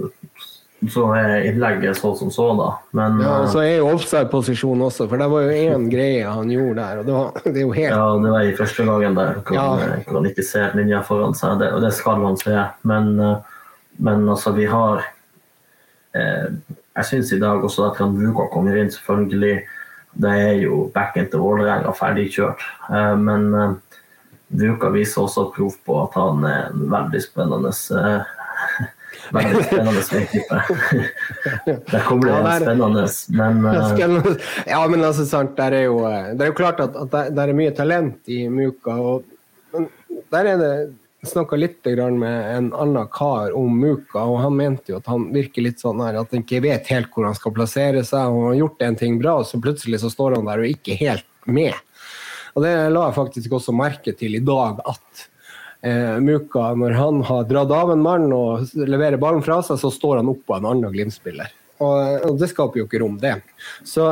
så 0.93 1.07
er 1.17 1.47
innlegget 1.49 1.99
så 1.99 2.13
som 2.19 2.31
så, 2.33 2.47
da. 2.59 2.69
Men, 2.97 3.19
ja, 3.23 3.33
og 3.43 3.51
så 3.53 3.63
er 3.63 3.77
jo 3.79 3.91
offside-posisjon 3.95 4.85
også, 4.87 5.09
for 5.11 5.21
det 5.21 5.29
var 5.33 5.47
jo 5.47 5.57
én 5.57 5.87
greie 5.95 6.25
han 6.27 6.51
gjorde 6.53 6.81
der. 6.81 7.01
og 7.01 7.07
det, 7.09 7.15
var, 7.17 7.43
det, 7.45 7.55
er 7.55 7.67
jo 7.67 7.75
helt... 7.77 7.93
Ja, 7.93 8.09
det 8.25 8.33
var 8.35 8.49
i 8.49 8.57
første 8.59 8.87
gangen 8.89 9.19
der, 9.19 9.39
hvor, 9.43 9.59
ja. 9.59 10.01
hvor 10.07 10.19
han 10.21 10.31
ikke 10.31 10.47
ser 10.47 10.77
linja 10.79 11.03
foran 11.07 11.37
seg, 11.39 11.59
det, 11.63 11.71
og 11.77 11.85
det 11.85 11.93
skal 11.97 12.23
man 12.23 12.41
se. 12.41 12.57
Men, 12.89 13.15
eh, 13.21 13.63
men 14.09 14.29
altså, 14.29 14.53
vi 14.57 14.69
har 14.71 15.05
eh, 16.15 16.51
Jeg 16.97 17.09
syns 17.11 17.33
i 17.33 17.41
dag 17.41 17.65
også 17.65 17.91
at 17.91 17.99
Rambuka 18.01 18.49
kommer 18.53 18.77
inn, 18.81 18.93
selvfølgelig. 18.93 19.57
Det 20.17 20.33
er 20.33 20.55
jo 20.63 20.87
backen 20.95 21.27
til 21.29 21.43
Vålerenga 21.45 21.93
ferdigkjørt. 21.97 22.63
Eh, 22.89 23.17
men 23.21 23.51
eh, 23.55 23.75
Vuka 24.47 24.93
viser 24.95 25.25
også 25.25 25.49
prov 25.55 25.75
på 25.85 25.97
at 26.05 26.15
han 26.15 26.45
er 26.47 26.69
en 26.71 26.87
veldig 26.93 27.21
spennende 27.25 27.73
eh, 27.75 28.36
Veldig 29.37 29.63
spennende 29.65 30.03
spilltype. 30.07 30.61
Der 31.93 32.05
kommer 32.07 32.29
det 32.29 32.35
ja, 32.35 32.57
spennende, 32.61 33.07
men 33.29 33.65
uh... 33.67 34.45
Ja, 34.67 34.83
men 34.89 35.05
altså, 35.05 35.27
sant, 35.29 35.57
der 35.59 35.75
er 35.75 35.89
jo, 35.89 35.99
eh, 36.09 36.33
det 36.37 36.47
er 36.47 36.53
jo 36.53 36.59
klart 36.59 36.83
at, 36.85 36.97
at 36.99 37.35
det 37.35 37.43
er 37.43 37.57
mye 37.57 37.73
talent 37.75 38.31
i 38.31 38.45
Muka. 38.53 38.95
og 38.95 39.33
men 39.73 39.89
der 40.33 40.49
er 40.53 40.61
det 40.61 40.73
snakka 41.27 41.59
litt 41.59 41.85
med 41.85 42.57
en 42.57 42.69
annen 42.75 43.09
kar 43.13 43.55
om 43.57 43.81
Muka, 43.81 44.23
og 44.23 44.41
han 44.45 44.57
mente 44.57 44.93
jo 44.93 45.01
at 45.01 45.09
han 45.11 45.29
virker 45.35 45.65
litt 45.67 45.83
sånn 45.83 46.01
her, 46.05 46.21
at 46.21 46.33
han 46.33 46.45
ikke 46.45 46.63
vet 46.65 46.91
helt 46.93 47.11
hvor 47.13 47.27
han 47.27 47.37
skal 47.37 47.55
plassere 47.57 48.05
seg. 48.07 48.31
og 48.31 48.39
Han 48.39 48.51
har 48.53 48.61
gjort 48.61 48.85
en 48.87 48.99
ting 49.01 49.19
bra, 49.23 49.39
og 49.41 49.49
så 49.49 49.61
plutselig 49.63 50.01
så 50.03 50.13
står 50.13 50.39
han 50.39 50.49
der 50.49 50.63
og 50.63 50.71
ikke 50.71 50.99
helt 51.01 51.27
med. 51.47 51.75
Og 52.55 52.63
Det 52.65 52.75
la 52.93 53.09
jeg 53.09 53.19
faktisk 53.19 53.59
også 53.59 53.75
merke 53.77 54.15
til 54.17 54.39
i 54.39 54.45
dag, 54.45 54.81
at 54.87 55.27
eh, 55.87 56.17
Muka, 56.23 56.73
når 56.79 56.97
han 56.99 57.23
har 57.29 57.47
dratt 57.51 57.75
av 57.75 57.93
en 57.95 58.03
mann 58.03 58.27
og 58.35 58.75
leverer 58.79 59.21
ballen 59.23 59.45
fra 59.47 59.61
seg, 59.67 59.79
så 59.81 59.93
står 59.93 60.21
han 60.21 60.33
oppå 60.33 60.57
en 60.57 60.69
annen 60.73 60.93
Glimt-spiller. 60.95 61.53
Og, 61.77 62.23
og, 62.25 62.39
det 62.41 62.49
skaper 62.49 62.81
jo 62.81 62.87
ikke 62.87 63.03
rom, 63.03 63.19
det. 63.21 63.35
Så, 63.85 64.09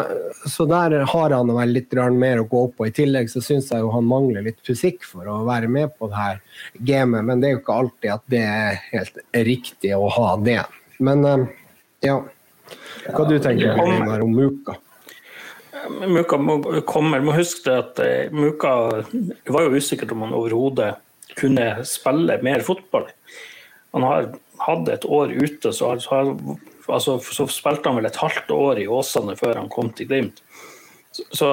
så 0.53 0.67
der 0.69 0.99
har 1.09 1.33
han 1.33 1.53
vel 1.57 1.73
litt 1.73 1.95
mer 2.13 2.43
å 2.43 2.49
gå 2.49 2.67
på. 2.77 2.89
I 2.89 2.93
tillegg 2.93 3.31
så 3.33 3.41
syns 3.45 3.71
jeg 3.73 3.81
jo 3.81 3.93
han 3.95 4.05
mangler 4.09 4.45
litt 4.45 4.61
fysikk 4.67 5.07
for 5.09 5.29
å 5.33 5.41
være 5.49 5.71
med 5.73 5.95
på 5.97 6.11
det 6.13 6.21
her 6.21 6.43
gamet, 6.77 7.25
men 7.25 7.41
det 7.41 7.49
er 7.49 7.57
jo 7.57 7.63
ikke 7.63 7.81
alltid 7.81 8.15
at 8.19 8.25
det 8.33 8.45
er 8.45 8.81
helt 8.93 9.21
riktig 9.49 9.95
å 9.97 10.11
ha 10.13 10.35
det. 10.45 10.61
Men 11.05 11.25
eh, 11.29 11.47
ja, 12.05 12.19
hva 13.13 13.29
du 13.29 13.39
tenker 13.43 13.73
du 13.73 14.25
om 14.25 14.35
Muka? 14.35 14.77
Muka 16.09 16.39
kommer, 16.89 17.21
må 17.25 17.35
huske 17.37 17.73
at 17.81 17.99
eh, 18.01 18.33
Muka 18.33 18.75
var 19.53 19.67
jo 19.67 19.81
usikkert 19.81 20.13
om 20.15 20.25
han 20.25 20.37
overhodet 20.37 20.95
kunne 21.39 21.69
spille 21.89 22.39
mer 22.45 22.65
fotball. 22.67 23.09
Han 23.95 24.07
har 24.07 24.33
hatt 24.65 24.89
et 24.91 25.05
år 25.05 25.33
ute, 25.35 25.73
så, 25.73 25.95
har, 26.11 26.31
altså, 26.89 27.19
så 27.19 27.47
spilte 27.51 27.91
han 27.91 28.01
vel 28.01 28.09
et 28.09 28.23
halvt 28.23 28.51
år 28.55 28.81
i 28.83 28.89
Åsane 28.91 29.37
før 29.39 29.61
han 29.61 29.71
kom 29.73 29.93
til 29.95 30.11
Glimt. 30.11 30.43
Så, 31.15 31.27
så 31.39 31.51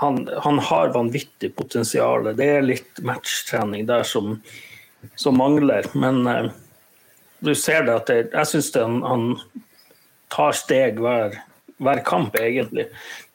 han, 0.00 0.28
han, 0.42 0.58
har 0.58 0.94
vanvittig 0.94 1.52
potensial. 1.56 2.32
Det 2.34 2.48
er 2.56 2.66
litt 2.66 3.02
matchtrening 3.06 3.86
der 3.86 4.02
som, 4.08 4.38
som 5.14 5.38
mangler. 5.38 5.86
Men 5.94 6.26
eh, 6.26 6.50
du 7.44 7.54
ser 7.54 7.86
det 7.86 7.98
at 8.00 8.10
det, 8.10 8.18
jeg 8.32 8.50
syns 8.50 8.72
han, 8.78 9.02
han, 9.06 9.28
tar 10.34 10.56
steg 10.58 10.98
hver, 10.98 11.36
hver 11.78 12.00
kamp, 12.06 12.34
egentlig. 12.40 12.88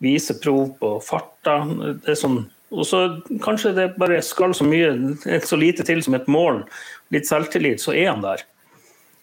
Viser 0.04 0.36
prov 0.44 0.74
på 0.82 0.98
farta. 1.04 1.62
Det 2.04 2.12
er 2.12 2.20
sånn 2.20 2.42
og 2.70 2.86
så 2.86 3.02
kanskje 3.44 3.74
det 3.78 3.88
bare 3.98 4.22
skal 4.26 4.54
så 4.58 4.68
mye, 4.68 4.92
så 5.46 5.58
lite 5.58 5.86
til 5.88 6.04
som 6.06 6.18
et 6.18 6.30
mål, 6.30 6.64
litt 7.14 7.30
selvtillit, 7.30 7.82
så 7.82 7.96
er 7.98 8.12
han 8.12 8.26
der. 8.26 8.44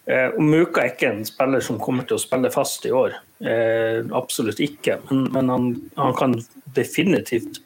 Eh, 0.06 0.28
og 0.34 0.42
Muka 0.42 0.82
er 0.82 0.94
ikke 0.94 1.10
en 1.12 1.24
spiller 1.26 1.62
som 1.64 1.78
kommer 1.82 2.06
til 2.06 2.18
å 2.18 2.22
spille 2.22 2.50
fast 2.54 2.86
i 2.86 2.94
år. 2.94 3.14
Eh, 3.42 4.02
absolutt 4.14 4.62
ikke. 4.62 5.00
Men, 5.10 5.28
men 5.34 5.52
han, 5.52 5.68
han, 5.98 6.16
kan 6.18 6.34
definitivt 6.78 7.60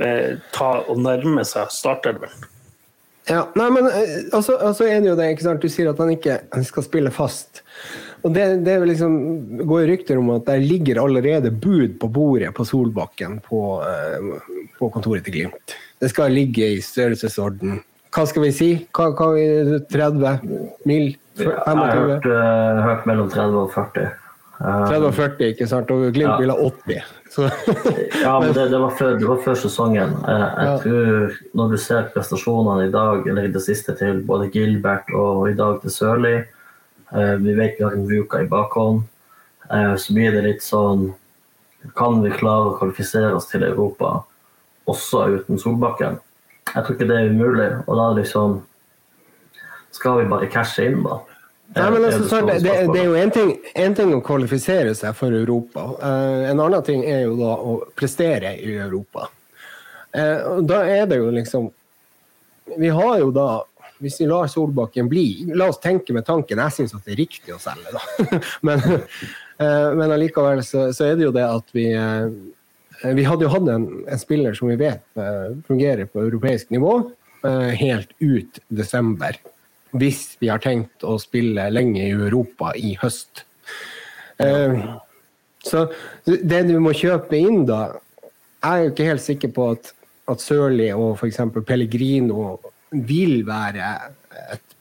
eh, 0.00 0.36
ta 0.56 0.72
og 0.84 1.00
nærme 1.04 1.44
seg 1.48 1.72
startelveren. 1.74 2.48
Ja, 3.30 3.44
nei, 3.54 3.68
men 3.72 3.86
eh, 3.86 4.14
altså, 4.34 4.56
altså, 4.56 4.86
er 4.88 5.02
det 5.02 5.12
jo 5.12 5.16
det, 5.18 5.30
ikke 5.34 5.46
sant? 5.46 5.64
Du 5.64 5.72
sier 5.72 5.90
at 5.92 6.00
han 6.02 6.12
ikke 6.12 6.40
skal 6.66 6.86
spille 6.86 7.12
fast. 7.14 7.62
Og 8.24 8.34
det, 8.34 8.46
det 8.66 8.76
liksom, 8.84 9.14
går 9.64 9.86
rykter 9.88 10.20
om 10.20 10.32
at 10.34 10.48
der 10.48 10.60
ligger 10.64 11.00
allerede 11.02 11.52
bud 11.52 11.96
på 12.00 12.10
bordet 12.12 12.52
på 12.56 12.66
Solbakken 12.68 13.38
på, 13.46 13.62
uh, 13.80 14.59
på 14.80 14.90
kontoret 14.94 15.26
til 15.26 15.36
Glimt. 15.36 15.76
Det 16.00 16.10
skal 16.12 16.34
ligge 16.34 16.66
i 16.76 16.80
størrelsesorden. 16.84 17.80
Hva 18.10 18.24
skal 18.26 18.48
vi 18.48 18.50
si? 18.54 18.70
Hva, 18.96 19.12
hva 19.14 19.28
30 19.92 20.40
mil? 20.88 21.12
25? 21.38 21.46
Jeg 21.46 21.78
har 21.78 21.94
hørt, 21.94 22.26
uh, 22.26 22.82
hørt, 22.88 23.06
mellom 23.06 23.30
30 23.30 23.60
og 23.60 23.72
40. 23.76 24.10
Um, 24.60 24.86
30 24.90 25.06
og 25.06 25.14
40, 25.16 25.50
ikke 25.54 25.68
sant? 25.70 25.92
Og 25.94 26.10
Glimt 26.16 26.42
ja. 26.42 26.50
ha 26.50 26.70
80. 26.70 27.16
ja, 28.24 28.32
men 28.42 28.54
det, 28.56 28.64
det, 28.72 28.80
var 28.82 28.96
før, 28.98 29.12
det, 29.20 29.28
var 29.28 29.44
før, 29.44 29.60
sesongen. 29.62 30.16
Jeg, 30.26 30.40
jeg 30.40 30.66
ja. 30.66 30.78
tror 30.82 31.36
Når 31.60 31.68
du 31.70 31.76
ser 31.78 32.08
prestasjonene 32.16 32.88
i 32.88 32.94
dag, 32.94 33.28
eller 33.30 33.46
i 33.46 33.52
det 33.54 33.62
siste 33.62 33.94
til 34.00 34.24
både 34.26 34.50
Gilbert 34.50 35.12
og 35.14 35.46
i 35.52 35.54
dag 35.56 35.78
til 35.84 35.94
Sørli 35.94 36.40
Eh, 37.12 37.34
vi 37.34 37.54
vet 37.54 37.74
vi 37.78 37.84
har 37.84 37.92
en 37.92 38.08
Vuka 38.08 38.42
i 38.42 38.46
bakhånd. 38.46 39.02
Eh, 39.70 39.96
så 39.96 40.14
blir 40.14 40.32
det 40.32 40.46
litt 40.46 40.62
sånn 40.62 41.12
Kan 41.96 42.18
vi 42.20 42.30
klare 42.34 42.70
å 42.70 42.76
kvalifisere 42.76 43.32
oss 43.32 43.46
til 43.48 43.62
Europa 43.64 44.18
også 44.90 45.24
uten 45.36 45.60
Solbakken? 45.60 46.18
Jeg 46.70 46.84
tror 46.84 46.94
ikke 46.94 47.08
det 47.10 47.18
er 47.18 47.32
umulig. 47.32 47.70
Og 47.86 47.98
da 47.98 48.10
liksom 48.20 48.60
Skal 49.90 50.20
vi 50.20 50.30
bare 50.30 50.46
cashe 50.46 50.84
inn, 50.86 51.00
da? 51.02 51.16
Nei, 51.74 51.88
men 51.90 52.04
altså, 52.06 52.40
det, 52.46 52.60
det, 52.62 52.72
det, 52.90 53.00
er 53.00 53.04
jo 53.06 53.16
én 53.18 53.30
ting, 53.34 53.50
ting, 53.94 54.12
å 54.14 54.22
kvalifisere 54.26 54.94
seg 54.98 55.14
for 55.18 55.34
Europa. 55.34 55.84
Uh, 56.02 56.46
en 56.50 56.62
annen 56.62 56.82
ting 56.86 57.02
er 57.06 57.24
jo 57.28 57.36
da 57.38 57.50
å 57.54 57.74
prestere 57.98 58.56
i 58.58 58.74
Europa. 58.74 59.28
Uh, 60.14 60.58
da 60.66 60.80
er 60.90 61.04
det 61.10 61.20
jo 61.20 61.28
liksom 61.30 61.68
Vi 62.78 62.88
har 62.90 63.18
jo 63.18 63.28
da 63.34 63.48
hvis 64.00 64.20
vi 64.20 64.26
lar 64.26 64.46
Solbakken 64.46 65.08
bli 65.08 65.52
La 65.54 65.68
oss 65.68 65.80
tenke 65.80 66.14
med 66.16 66.26
tanken. 66.26 66.60
Jeg 66.64 66.76
syns 66.76 66.94
det 66.96 67.14
er 67.14 67.20
riktig 67.20 67.54
å 67.54 67.60
selge, 67.60 67.92
da. 67.92 68.40
men, 68.66 68.80
eh, 69.60 69.90
men 69.98 70.14
allikevel 70.14 70.62
så, 70.64 70.88
så, 70.96 71.10
er 71.10 71.18
det 71.18 71.28
jo 71.28 71.34
det 71.36 71.44
at 71.44 71.74
vi 71.76 71.90
eh, 71.92 72.26
Vi 73.00 73.24
hadde 73.24 73.46
jo 73.46 73.52
hatt 73.52 73.68
en, 73.72 73.86
en 74.04 74.20
spiller 74.20 74.56
som 74.56 74.68
vi 74.68 74.76
vet 74.80 75.02
eh, 75.16 75.54
fungerer 75.68 76.10
på 76.10 76.22
europeisk 76.26 76.70
nivå 76.74 76.98
helt 77.40 78.10
ut 78.20 78.58
desember. 78.68 79.38
Hvis 79.96 80.34
vi 80.42 80.50
har 80.52 80.60
tenkt 80.60 81.06
å 81.08 81.14
spille 81.16 81.70
lenge 81.72 82.02
i 82.02 82.10
Europa 82.12 82.74
i 82.76 82.90
høst. 83.00 83.46
Så 85.64 85.86
det 86.26 86.58
du 86.68 86.74
må 86.84 86.92
kjøpe 86.92 87.40
inn 87.40 87.64
da 87.64 87.78
er 88.60 88.82
jo 88.82 88.90
ikke 88.92 89.08
helt 89.08 89.24
sikker 89.24 89.54
på 89.56 89.70
at, 89.72 89.92
at 90.28 90.44
Sørli 90.44 90.90
og 90.92 91.14
f.eks. 91.16 91.40
Pellegrino 91.64 92.58
vil 92.90 93.40
være 93.48 93.94
et 94.52 94.76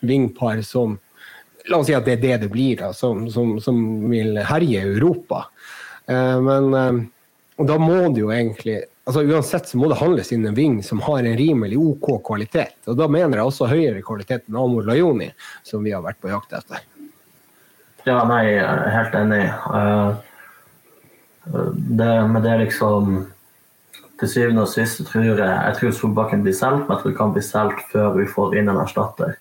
vingpar 0.00 0.64
som 0.66 0.98
La 1.68 1.76
oss 1.82 1.88
si 1.90 1.92
at 1.92 2.06
det 2.06 2.14
er 2.14 2.20
det 2.22 2.36
det 2.46 2.48
blir, 2.48 2.78
da, 2.80 2.94
som, 2.96 3.26
som, 3.28 3.58
som 3.60 3.76
vil 4.08 4.38
herje 4.48 4.86
Europa. 4.86 5.42
Eh, 6.08 6.38
men 6.40 6.76
eh, 7.58 7.66
da 7.66 7.78
må 7.82 8.00
det 8.14 8.22
jo 8.22 8.30
egentlig 8.34 8.80
altså 9.08 9.22
Uansett 9.24 9.70
så 9.70 9.78
må 9.80 9.88
det 9.88 9.98
handles 10.02 10.30
inn 10.36 10.44
en 10.46 10.56
ving 10.56 10.82
som 10.84 11.00
har 11.06 11.22
en 11.22 11.36
rimelig 11.38 11.78
OK 11.80 12.10
kvalitet. 12.26 12.76
Og 12.86 12.98
da 12.98 13.06
mener 13.08 13.40
jeg 13.40 13.48
også 13.48 13.70
høyere 13.70 14.04
kvalitet 14.04 14.44
enn 14.50 14.58
Amor 14.60 14.84
Lajoni, 14.84 15.30
som 15.64 15.80
vi 15.80 15.94
har 15.96 16.04
vært 16.04 16.20
på 16.20 16.28
jakt 16.28 16.52
etter. 16.58 16.84
Ja, 18.04 18.20
nei, 18.28 18.42
jeg 18.50 18.66
er 18.66 18.92
helt 18.92 19.16
enig. 19.16 19.40
Uh, 19.72 20.12
det, 21.72 22.12
men 22.28 22.44
det 22.44 22.58
liksom 22.66 23.18
til 24.18 24.30
syvende 24.32 24.64
og 24.66 24.72
sist 24.72 25.00
tror 25.06 25.24
jeg, 25.24 25.38
jeg 25.38 25.76
tror 25.78 25.94
Solbakken 25.94 26.42
blir 26.44 26.56
solgt, 26.56 26.84
men 26.84 26.96
jeg 26.96 27.02
tror 27.02 27.12
det 27.12 27.18
kan 27.20 27.34
bli 27.36 27.44
solgt 27.46 27.84
før 27.92 28.16
vi 28.18 28.26
får 28.28 28.56
inn 28.58 28.70
en 28.72 28.80
erstatter. 28.82 29.36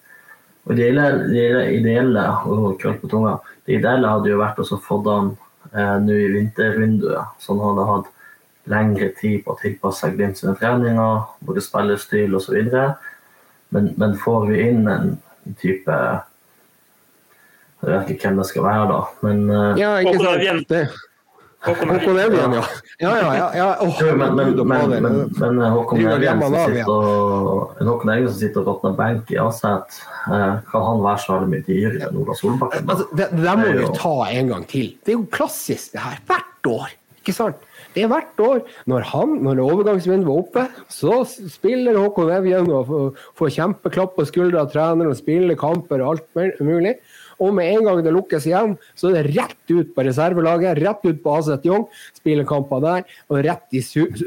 Og 0.68 0.76
Det 0.76 0.90
ideelle, 0.92 1.66
ideelle, 1.74 2.24
og 2.46 2.80
på 3.02 3.10
tunga, 3.10 3.38
det 3.66 3.80
ideelle 3.80 4.12
hadde 4.12 4.30
jo 4.30 4.42
vært 4.42 4.60
å 4.60 4.80
få 4.84 5.00
han 5.08 5.32
eh, 5.74 5.96
nå 6.04 6.14
i 6.14 6.30
vintervinduet, 6.36 7.36
så 7.42 7.56
han 7.56 7.64
hadde 7.66 7.88
hatt 7.92 8.14
lengre 8.68 9.12
tid 9.20 9.44
på 9.46 9.54
å 9.54 9.60
tilpasse 9.62 10.04
seg 10.04 10.18
Glimt 10.18 10.40
sine 10.40 10.56
treninger, 10.60 11.28
både 11.48 11.64
spillestil 11.64 12.36
osv. 12.36 12.58
Men, 13.76 13.92
men 14.00 14.16
får 14.20 14.48
vi 14.52 14.64
inn 14.70 14.88
en 14.92 15.14
type 15.60 15.98
Jeg 17.78 17.92
vet 17.92 18.10
ikke 18.12 18.30
hvem 18.30 18.40
det 18.42 18.48
skal 18.50 18.66
være, 18.66 18.88
da, 18.92 19.02
men 19.28 19.44
eh, 19.54 19.84
Ja, 19.84 19.92
ikke 20.04 20.20
sant. 20.24 20.98
Håkon 21.68 22.20
Evjen, 22.20 22.54
ja. 22.56 22.64
Ja, 23.04 23.12
ja, 23.20 23.32
ja. 23.36 23.48
ja. 23.58 23.68
Oh, 23.84 24.00
men, 24.02 24.36
men, 24.36 24.54
men, 24.68 25.18
men, 25.38 25.62
eh, 25.62 25.74
Håkon 25.76 26.06
Evjen 26.14 26.44
som 26.44 26.56
sitter 26.56 26.92
og, 26.94 27.74
Håkon 27.90 28.14
Evjen 28.14 28.30
som 28.32 28.40
sitter 28.40 28.64
og 28.64 28.70
råtner 28.72 28.96
benk 29.00 29.34
i 29.36 29.40
Aset, 29.44 30.00
eh, 30.32 30.54
kan 30.72 30.88
han 30.88 31.04
være 31.06 31.24
så 31.24 31.36
veldig 31.36 31.52
mye 31.54 31.66
dyrere 31.68 32.08
enn 32.08 32.22
Ola 32.24 32.38
Solbakken? 32.40 32.88
Altså, 32.88 33.10
det, 33.20 33.32
det 33.36 33.58
må 33.60 33.74
vi 33.82 33.92
ta 33.98 34.16
en 34.32 34.54
gang 34.54 34.70
til. 34.72 34.94
Det 35.04 35.14
er 35.14 35.20
jo 35.20 35.28
klassisk, 35.38 35.92
det 35.96 36.06
her. 36.06 36.24
Hvert 36.32 36.72
år. 36.78 36.96
Ikke 37.22 37.36
sant? 37.36 37.68
Det 37.98 38.06
er 38.06 38.12
hvert 38.12 38.42
år. 38.44 38.60
Når 38.88 39.06
han, 39.12 39.38
når 39.44 39.60
overgangsvinduet 39.66 40.28
var 40.30 40.42
oppe, 40.44 40.66
så 40.94 41.22
spiller 41.28 41.98
Håkon 42.00 42.32
Evjen 42.32 42.70
og 42.72 43.18
får 43.40 43.56
kjempeklapp 43.58 44.16
på 44.16 44.28
skuldra 44.30 44.64
av 44.64 44.72
treneren 44.72 45.12
og 45.12 45.20
spiller 45.20 45.60
kamper 45.60 46.04
og 46.06 46.16
alt 46.16 46.62
mulig. 46.64 46.96
Og 47.44 47.54
med 47.54 47.70
en 47.70 47.86
gang 47.86 48.02
det 48.06 48.14
lukkes 48.16 48.48
igjen, 48.50 48.76
så 48.98 49.12
er 49.12 49.20
det 49.20 49.36
rett 49.36 49.74
ut 49.74 49.94
på 49.94 50.06
reservelaget, 50.08 50.80
rett 50.82 51.06
ut 51.06 51.20
på 51.24 51.36
AZ 51.38 51.52
Young, 51.68 51.88
kamper 52.48 52.82
der, 52.84 53.04
og 53.30 53.44
rett 53.46 53.78
i 53.78 53.82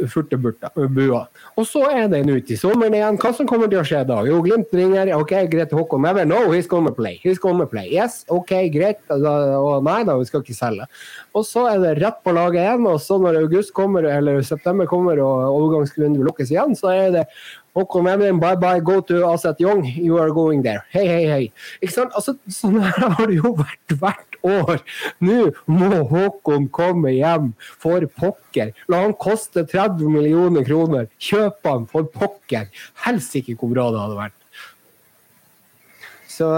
furtebua. 0.09 1.25
Og 1.57 1.67
så 1.69 1.85
er 1.91 2.09
det 2.13 2.23
nå 2.27 2.39
i 2.41 2.59
sommeren 2.59 2.97
igjen. 2.97 3.19
Hva 3.21 3.33
som 3.37 3.49
kommer 3.51 3.71
til 3.71 3.83
å 3.83 3.87
skje 3.87 4.05
da? 4.09 4.21
Jo, 4.29 4.41
Glimt 4.45 4.73
ringer. 4.75 5.13
OK, 5.19 5.35
greit, 5.53 5.75
Håkon 5.77 6.03
Never 6.07 6.25
no, 6.25 6.41
he's 6.55 6.69
gonna 6.71 6.93
play. 6.93 7.21
He's 7.23 7.39
gonna 7.39 7.67
play. 7.67 7.91
Yes, 7.93 8.25
OK, 8.33 8.55
greit. 8.73 9.03
Og 9.11 9.85
nei 9.87 10.01
da, 10.09 10.17
vi 10.19 10.29
skal 10.29 10.45
ikke 10.45 10.57
selge. 10.57 10.89
Og 11.37 11.47
så 11.47 11.67
er 11.71 11.83
det 11.83 11.97
rett 12.01 12.23
på 12.25 12.35
laget 12.35 12.65
igjen, 12.65 12.87
og 12.91 13.01
så 13.03 13.19
når 13.21 13.43
august 13.45 13.75
kommer, 13.77 14.07
eller 14.09 14.41
september 14.47 14.89
kommer 14.91 15.21
og 15.23 15.45
overgangsvinduet 15.51 16.27
lukkes 16.31 16.55
igjen, 16.55 16.75
så 16.79 16.95
er 16.95 17.13
det 17.15 17.27
Håkon 17.77 18.09
Evjen, 18.11 18.41
bye 18.43 18.57
bye, 18.59 18.81
go 18.81 19.01
to 19.01 19.25
Aset 19.29 19.61
Young, 19.63 19.85
you 19.85 20.19
are 20.19 20.33
going 20.35 20.63
there. 20.63 20.85
Hei, 20.91 21.07
hei, 21.07 21.27
hei. 21.31 21.53
Ikke 21.81 21.93
sant? 21.95 22.13
Altså, 22.19 22.35
sånn 22.51 22.81
her 22.83 23.13
har 23.19 23.27
det 23.31 23.37
jo 23.39 23.53
vært 23.59 23.95
hvert 24.01 24.39
år. 24.47 24.79
Nå 25.23 25.51
må 25.71 26.03
Håkon 26.11 26.69
komme 26.75 27.11
hjem 27.15 27.53
for 27.61 28.07
pokker. 28.19 28.73
La 28.91 28.97
han 29.05 29.15
koste 29.21 29.65
30 29.69 30.09
millioner 30.11 30.65
kroner. 30.67 31.07
Kjøp 31.23 31.67
han 31.71 31.87
for 31.91 32.05
pokker. 32.11 32.67
Helst 33.07 33.37
ikke 33.39 33.55
hvor 33.61 33.71
bra 33.75 33.85
det 33.95 34.03
hadde 34.03 34.19
vært. 34.19 34.39
Så 36.31 36.47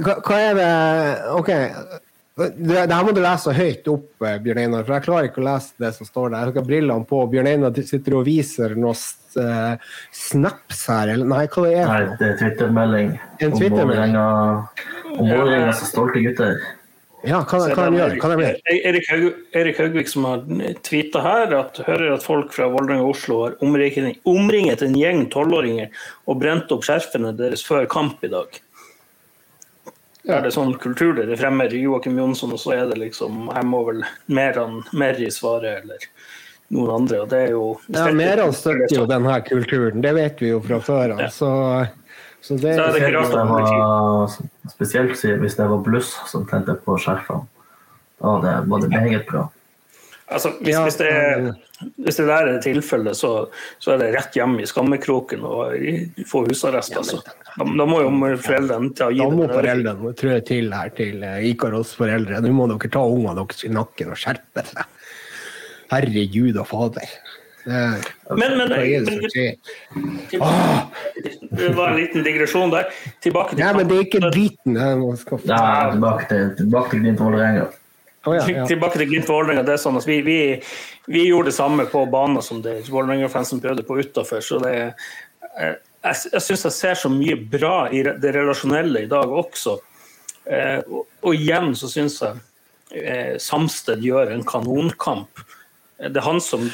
hva, 0.00 0.14
hva 0.24 0.36
er 0.38 0.54
det 0.56 0.72
OK. 1.36 1.50
Det, 2.40 2.72
det 2.88 2.94
her 2.94 3.04
må 3.04 3.12
du 3.12 3.20
lese 3.20 3.52
høyt 3.52 3.88
opp, 3.92 4.08
eh, 4.24 4.38
Bjørn 4.40 4.62
Einar, 4.62 4.84
for 4.86 4.96
jeg 4.96 5.04
klarer 5.04 5.28
ikke 5.28 5.42
å 5.42 5.46
lese 5.50 5.82
det 5.82 5.90
som 5.96 6.08
står 6.08 6.32
der. 6.32 6.48
Jeg 6.48 6.56
har 6.56 6.68
brillene 6.70 7.08
på. 7.10 7.20
Bjørn 7.32 7.50
Einar 7.50 7.80
sitter 7.84 8.16
og 8.16 8.26
viser 8.28 8.76
noen 8.78 8.96
uh, 9.36 9.94
snaps 10.16 10.84
her, 10.88 11.12
eller 11.14 11.28
nei, 11.28 11.44
hva 11.52 11.66
det 11.66 11.74
er 11.76 11.90
Nei, 11.90 12.18
det 12.20 12.28
er 12.30 12.36
Twitter-melding 12.40 13.14
en 13.44 13.56
Twitter 13.56 13.82
om 13.84 15.26
Vålerenga 15.26 15.72
så 15.76 15.88
stolte 15.88 16.22
gutter. 16.24 16.60
Ja, 17.26 17.42
hva, 17.44 17.58
hva 17.74 17.86
de 17.90 17.98
gjør 17.98 18.14
Hva 18.16 18.28
de 18.32 18.44
gjør? 18.46 18.58
Erik, 18.88 19.08
Erik 19.60 19.80
Haugvik 19.82 20.08
som 20.08 20.24
har 20.24 20.44
tvitra 20.86 21.20
her, 21.24 21.52
at 21.58 21.82
hører 21.84 22.14
at 22.14 22.24
folk 22.24 22.54
fra 22.56 22.70
Vålerenga 22.72 23.04
og 23.04 23.12
Oslo 23.12 23.42
har 23.44 23.58
omringet, 23.64 24.22
omringet 24.28 24.84
en 24.86 24.96
gjeng 24.96 25.26
tolvåringer 25.32 25.92
og 26.24 26.40
brent 26.40 26.72
opp 26.72 26.86
skjerfene 26.86 27.34
deres 27.36 27.64
før 27.66 27.84
kamp 27.90 28.24
i 28.24 28.32
dag. 28.32 28.60
Er 30.28 30.42
det 30.44 30.52
sånn 30.52 30.74
kultur 30.80 31.14
dere 31.16 31.36
fremmer 31.40 31.72
Joakim 31.72 32.18
Jonsson, 32.20 32.52
og 32.52 32.60
så 32.60 32.74
er 32.76 32.90
det 32.90 32.98
liksom 33.00 33.48
Jeg 33.54 33.66
må 33.68 33.80
vel 33.86 34.02
Meran 34.28 34.82
Merri 34.92 35.30
svare, 35.32 35.78
eller 35.80 36.04
noen 36.70 36.90
andre. 37.00 37.22
og 37.22 37.30
det 37.32 37.38
er 37.46 37.54
jo... 37.54 37.64
Ja, 37.88 38.10
Meran 38.14 38.52
støtter 38.54 38.94
jo 38.94 39.06
denne 39.08 39.38
kulturen, 39.46 40.04
det 40.04 40.12
vet 40.18 40.42
vi 40.42 40.52
jo 40.52 40.60
fra 40.64 40.80
før 40.84 41.16
av. 41.16 41.22
Ja. 41.24 41.30
Så, 41.32 41.50
så, 42.40 42.58
det, 42.60 42.74
så 42.76 42.84
er 42.84 42.92
det 42.92 43.00
ikke 43.00 43.14
rart 43.16 43.38
var, 43.54 44.36
Spesielt 44.74 45.16
hvis 45.16 45.56
det 45.56 45.70
var 45.72 45.80
bluss 45.86 46.12
som 46.30 46.44
tente 46.50 46.76
på 46.84 46.98
skjerfene. 47.00 47.48
Da 48.20 48.60
var 48.68 48.84
det 48.84 48.92
meget 48.92 49.24
bra. 49.30 49.48
Altså, 50.30 50.52
hvis, 50.60 50.74
Ja, 50.74 50.82
hvis, 50.86 50.96
det 51.00 51.08
er, 51.10 51.46
hvis 52.04 52.18
det 52.20 52.26
der 52.28 52.48
er 52.52 52.60
tilfellet, 52.62 53.16
så, 53.18 53.32
så 53.82 53.94
er 53.94 54.02
det 54.02 54.10
rett 54.14 54.36
hjem 54.38 54.60
i 54.62 54.68
skammekroken 54.68 55.42
og 55.46 55.74
få 56.30 56.44
husarrest. 56.46 56.94
Altså. 57.00 57.18
Da, 57.24 57.66
da 57.66 57.86
må 57.88 58.02
jo 58.04 58.12
foreldrene 58.38 58.92
ta 58.94 59.10
gi 59.10 59.24
Da 59.24 59.26
må 59.34 59.48
dem 59.48 59.56
foreldrene 59.58 60.14
trø 60.20 60.36
til 60.46 60.70
her 60.76 60.94
til 60.94 61.26
eh, 61.26 61.50
Ikaros 61.50 61.96
foreldre. 61.98 62.38
Nå 62.44 62.54
må 62.54 62.68
dere 62.70 62.92
ta 62.94 63.02
ungene 63.02 63.34
deres 63.42 63.66
i 63.66 63.72
nakken 63.74 64.14
og 64.14 64.22
skjerpe 64.22 64.66
seg. 64.70 64.96
Herre 65.90 66.26
Gud 66.30 66.62
og 66.62 66.68
Fader. 66.70 67.18
Men, 67.64 68.00
men, 68.56 68.56
men 68.56 69.06
som 69.06 69.18
det 71.50 71.68
var 71.76 71.90
en 71.90 71.96
liten 71.96 72.22
digresjon 72.24 72.70
der. 72.72 72.88
Tilbake 73.20 73.56
til 73.56 73.64
Nei, 73.64 73.72
men 73.76 73.90
det 73.90 73.96
er 73.98 74.06
ikke 74.06 74.30
driten. 74.30 74.78
Jeg 74.78 75.50
Ja, 75.50 75.90
tilbake 75.92 76.28
til, 76.30 76.48
tilbake 76.62 76.94
til 76.94 77.04
din 77.04 77.18
Vålerenga. 77.18 77.66
Å, 78.28 78.34
ja, 78.36 78.44
ja. 78.52 78.64
Tilbake 78.68 79.00
til 79.00 79.08
Glimt 79.08 79.30
Vålerenga. 79.30 79.64
Det 79.64 79.76
er 79.76 79.80
sånn 79.80 79.96
at 79.96 80.06
vi, 80.08 80.18
vi, 80.24 80.40
vi 81.08 81.22
gjorde 81.30 81.48
det 81.48 81.56
samme 81.56 81.86
på 81.88 82.02
banen 82.12 82.44
som 82.44 82.60
Vålerenga-fansen 82.60 83.62
prøvde 83.62 83.84
på 83.86 84.00
utafor. 84.00 84.44
Så 84.44 84.60
det 84.64 84.74
Jeg, 84.80 86.16
jeg 86.32 86.42
syns 86.44 86.64
jeg 86.64 86.72
ser 86.72 87.00
så 87.00 87.10
mye 87.12 87.36
bra 87.52 87.88
i 87.92 88.02
det 88.04 88.30
relasjonelle 88.36 89.02
i 89.04 89.08
dag 89.10 89.32
også. 89.32 89.78
Eh, 90.48 90.80
og, 90.88 91.06
og 91.24 91.36
igjen 91.36 91.74
så 91.76 91.90
syns 91.92 92.20
jeg 92.24 92.38
eh, 93.00 93.34
Samsted 93.40 94.04
gjør 94.04 94.32
en 94.34 94.44
kanonkamp. 94.48 95.42
Det 96.00 96.16
er 96.16 96.24
han 96.24 96.40
som 96.44 96.64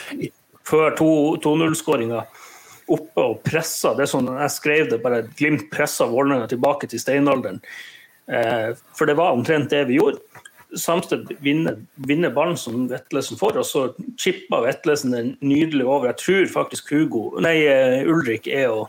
før 0.67 0.95
2-0-skåringa 0.99 2.23
oppe 2.87 3.23
og 3.23 3.43
pressa. 3.47 3.95
Det 3.95 4.07
er 4.07 4.11
sånn 4.11 4.31
jeg 4.31 4.55
skrev 4.55 4.91
det, 4.93 5.03
bare 5.03 5.25
Glimt 5.39 5.69
pressa 5.73 6.07
Vålerenga 6.11 6.51
tilbake 6.51 6.91
til 6.91 7.03
steinalderen. 7.03 7.63
Eh, 8.27 8.75
for 8.99 9.11
det 9.11 9.19
var 9.19 9.35
omtrent 9.35 9.71
det 9.75 9.85
vi 9.91 9.99
gjorde. 10.01 10.23
Samsted 10.75 11.31
vinner, 11.45 11.79
vinner 11.95 12.33
ballen 12.35 12.57
som 12.59 12.89
Vetlesen 12.91 13.39
får, 13.39 13.61
og 13.63 13.67
så 13.69 13.83
chipper 14.19 14.65
Vetlesen 14.67 15.15
den 15.15 15.33
nydelig 15.41 15.87
over. 15.87 16.11
Jeg 16.11 16.23
tror 16.23 16.53
faktisk 16.53 16.91
Hugo, 16.95 17.29
nei, 17.41 17.59
eh, 17.71 18.03
Ulrik 18.09 18.49
er 18.51 18.73
og 18.75 18.89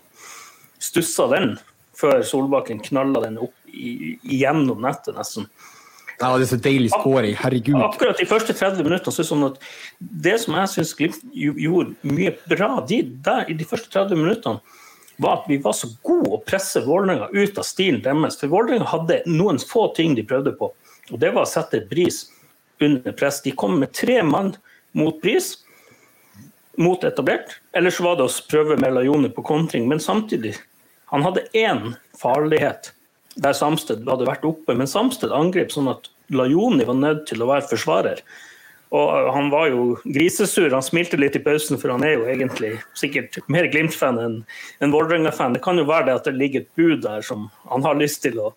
stusser 0.82 1.30
den 1.34 1.58
før 1.98 2.22
Solbakken 2.26 2.82
knaller 2.86 3.28
den 3.28 3.40
opp 3.42 3.56
i, 3.74 4.18
igjennom 4.26 4.82
nettet, 4.86 5.16
nesten. 5.18 5.48
Ja, 6.18 6.32
det 6.34 6.48
er 6.48 6.50
så 6.50 6.58
deilig 6.62 6.90
scoring. 6.96 7.36
Herregud. 7.38 7.78
Akkurat 7.86 8.18
de 8.18 8.26
første 8.26 8.54
30 8.58 8.86
minuttene 8.86 9.14
så 9.14 9.22
er 9.22 9.26
det 9.26 9.30
sånn 9.30 9.48
at 9.52 9.60
det 10.26 10.36
som 10.42 10.58
jeg 10.58 10.72
syns 10.74 10.94
Glimt 10.98 11.20
gjorde 11.38 11.94
mye 12.10 12.34
bra 12.50 12.72
de, 12.90 13.04
der, 13.26 13.46
i 13.46 13.58
de 13.58 13.68
første 13.70 13.92
30 13.94 14.18
minuttene, 14.18 14.82
var 15.22 15.40
at 15.40 15.50
vi 15.50 15.60
var 15.62 15.76
så 15.78 15.90
gode 16.06 16.32
å 16.34 16.42
presse 16.46 16.82
Vålerenga 16.86 17.30
ut 17.34 17.58
av 17.58 17.66
stilen 17.66 18.02
deres. 18.06 18.38
For 18.42 18.50
Vålerenga 18.50 18.90
hadde 18.90 19.22
noen 19.30 19.62
få 19.62 19.88
ting 19.98 20.18
de 20.18 20.26
prøvde 20.26 20.54
på, 20.58 20.72
og 21.12 21.20
det 21.22 21.32
var 21.36 21.46
å 21.46 21.50
sette 21.50 21.84
Bris 21.90 22.26
under 22.84 23.16
press. 23.18 23.42
De 23.46 23.54
kom 23.56 23.80
med 23.80 23.94
tre 23.96 24.20
mann 24.24 24.54
mot 24.98 25.22
Bris, 25.22 25.56
mot 26.78 27.04
etablert. 27.04 27.58
Eller 27.74 27.94
så 27.94 28.06
var 28.06 28.18
det 28.18 28.28
å 28.28 28.36
prøve 28.52 28.78
med 28.82 28.94
Lajone 28.94 29.32
på 29.34 29.46
kontring, 29.46 29.88
men 29.90 30.04
samtidig 30.04 30.58
Han 31.08 31.24
hadde 31.24 31.46
én 31.56 31.94
farlighet 32.20 32.90
der 33.40 33.54
Samsted 33.56 34.02
hadde 34.10 34.26
vært 34.28 34.44
oppe, 34.44 34.74
men 34.76 34.90
Samsted 34.92 35.32
angrep 35.32 35.72
sånn 35.72 35.88
at 35.88 36.10
Lajoni 36.36 36.84
var 36.84 36.98
nødt 37.00 37.22
til 37.30 37.40
å 37.40 37.48
være 37.48 37.64
forsvarer. 37.70 38.20
Og 38.92 39.30
han 39.36 39.48
var 39.52 39.70
jo 39.72 39.86
grisesur. 40.04 40.72
Han 40.72 40.84
smilte 40.84 41.20
litt 41.20 41.36
i 41.36 41.44
pausen, 41.44 41.80
for 41.80 41.92
han 41.92 42.04
er 42.04 42.18
jo 42.18 42.28
egentlig 42.32 42.74
sikkert 42.96 43.40
mer 43.52 43.68
Glimt-fan 43.72 44.20
enn 44.20 44.38
en 44.84 44.94
Vålerenga-fan. 44.94 45.56
Det 45.56 45.64
kan 45.64 45.80
jo 45.80 45.88
være 45.88 46.10
det 46.10 46.16
at 46.20 46.30
det 46.30 46.38
ligger 46.40 46.64
et 46.64 46.72
bud 46.80 47.04
der 47.04 47.24
som 47.24 47.50
han 47.68 47.88
har 47.88 48.00
lyst 48.00 48.24
til 48.24 48.40
å 48.40 48.54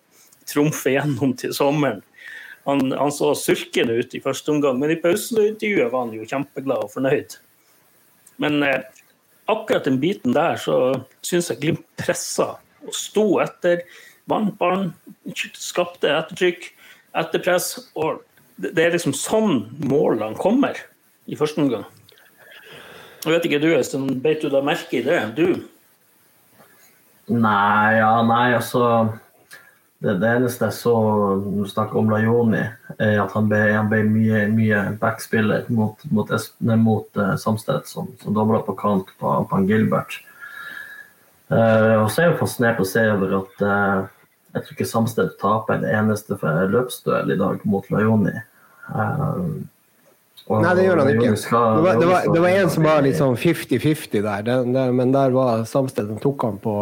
trumfe 0.47 0.95
gjennom 0.95 1.35
til 1.39 1.55
sommeren. 1.55 2.03
Han, 2.69 2.91
han 2.93 3.13
så 3.13 3.31
sulken 3.37 3.89
ut 3.89 4.13
i 4.13 4.21
første 4.21 4.53
omgang, 4.53 4.77
men 4.79 4.93
i 4.93 4.99
pauseintervjuet 5.01 5.89
var 5.89 6.05
han 6.05 6.13
jo 6.13 6.27
kjempeglad 6.29 6.85
og 6.85 6.91
fornøyd. 6.93 7.37
Men 8.41 8.61
eh, 8.65 8.83
akkurat 9.49 9.87
den 9.87 9.97
biten 10.01 10.35
der 10.37 10.59
så 10.61 10.77
syns 11.25 11.49
jeg 11.51 11.61
Glimt 11.61 11.87
pressa 11.99 12.53
og 12.85 12.93
sto 12.97 13.25
etter. 13.41 13.83
Vant 14.29 14.53
ballen, 14.59 14.91
skapte 15.57 16.09
ettertrykk, 16.09 16.69
etterpress. 17.17 17.73
og 17.95 18.21
det 18.61 18.83
er 18.83 18.93
liksom 18.93 19.15
sånn 19.17 19.65
målene 19.89 20.37
kommer 20.37 20.77
i 21.25 21.37
første 21.39 21.63
omgang. 21.63 21.85
Jeg 23.21 23.35
vet 23.35 23.45
ikke 23.47 23.61
du, 23.61 23.69
Øystein, 23.75 24.07
beit 24.21 24.41
du 24.41 24.49
da 24.49 24.63
merke 24.65 24.97
i 24.97 25.05
det? 25.05 25.19
Du? 25.37 25.61
Nei, 27.31 27.97
ja, 27.99 28.13
nei, 28.25 28.47
altså 28.57 28.83
det, 30.01 30.15
det 30.17 30.29
eneste 30.33 30.65
jeg 30.65 30.77
så 30.79 30.95
du 31.43 31.61
snakker 31.69 31.99
om 32.01 32.09
Lajoni, 32.09 32.63
er 32.97 33.19
at 33.21 33.35
han 33.37 33.49
ble, 33.51 33.59
han 33.69 33.89
ble 33.91 34.01
mye, 34.09 34.47
mye 34.49 34.79
backspiller 35.01 35.67
mot, 35.69 36.01
mot, 36.09 36.31
mot 36.81 37.21
uh, 37.21 37.35
Samsted, 37.37 37.85
som, 37.89 38.09
som 38.21 38.33
dobla 38.33 38.63
på 38.65 38.73
kant 38.79 39.11
på, 39.21 39.33
på 39.49 39.59
Gilbert. 39.69 40.17
Uh, 41.51 42.01
og 42.01 42.07
så 42.09 42.23
er 42.23 42.31
jeg 42.31 42.39
fascinert 42.39 42.81
å 42.81 42.87
se 42.87 43.03
over 43.11 43.35
at 43.43 43.61
uh, 43.67 44.09
jeg 44.55 44.63
tror 44.63 44.77
ikke 44.77 44.89
Samsted 44.89 45.35
taper 45.41 45.77
en 45.77 45.85
eneste 45.85 46.37
løpsduell 46.41 47.35
i 47.35 47.37
dag 47.39 47.61
mot 47.69 47.85
Lajoni. 47.93 48.33
Uh, 48.89 49.61
Nei, 50.51 50.73
det 50.75 50.83
gjør 50.83 50.99
han 50.99 51.11
ikke. 51.13 51.29
Det 51.37 51.83
var, 51.85 51.99
det 52.01 52.09
var, 52.09 52.25
det 52.33 52.41
var 52.43 52.57
en 52.57 52.73
som 52.73 52.83
var 52.89 53.05
litt 53.05 53.19
sånn 53.19 53.37
50-50 53.39 54.25
der, 54.25 54.49
det, 54.49 54.85
men 54.97 55.13
der 55.13 55.31
var 55.35 55.63
Samsted 55.69 56.09
som 56.09 56.19
tok 56.19 56.43
han 56.47 56.57
på 56.63 56.75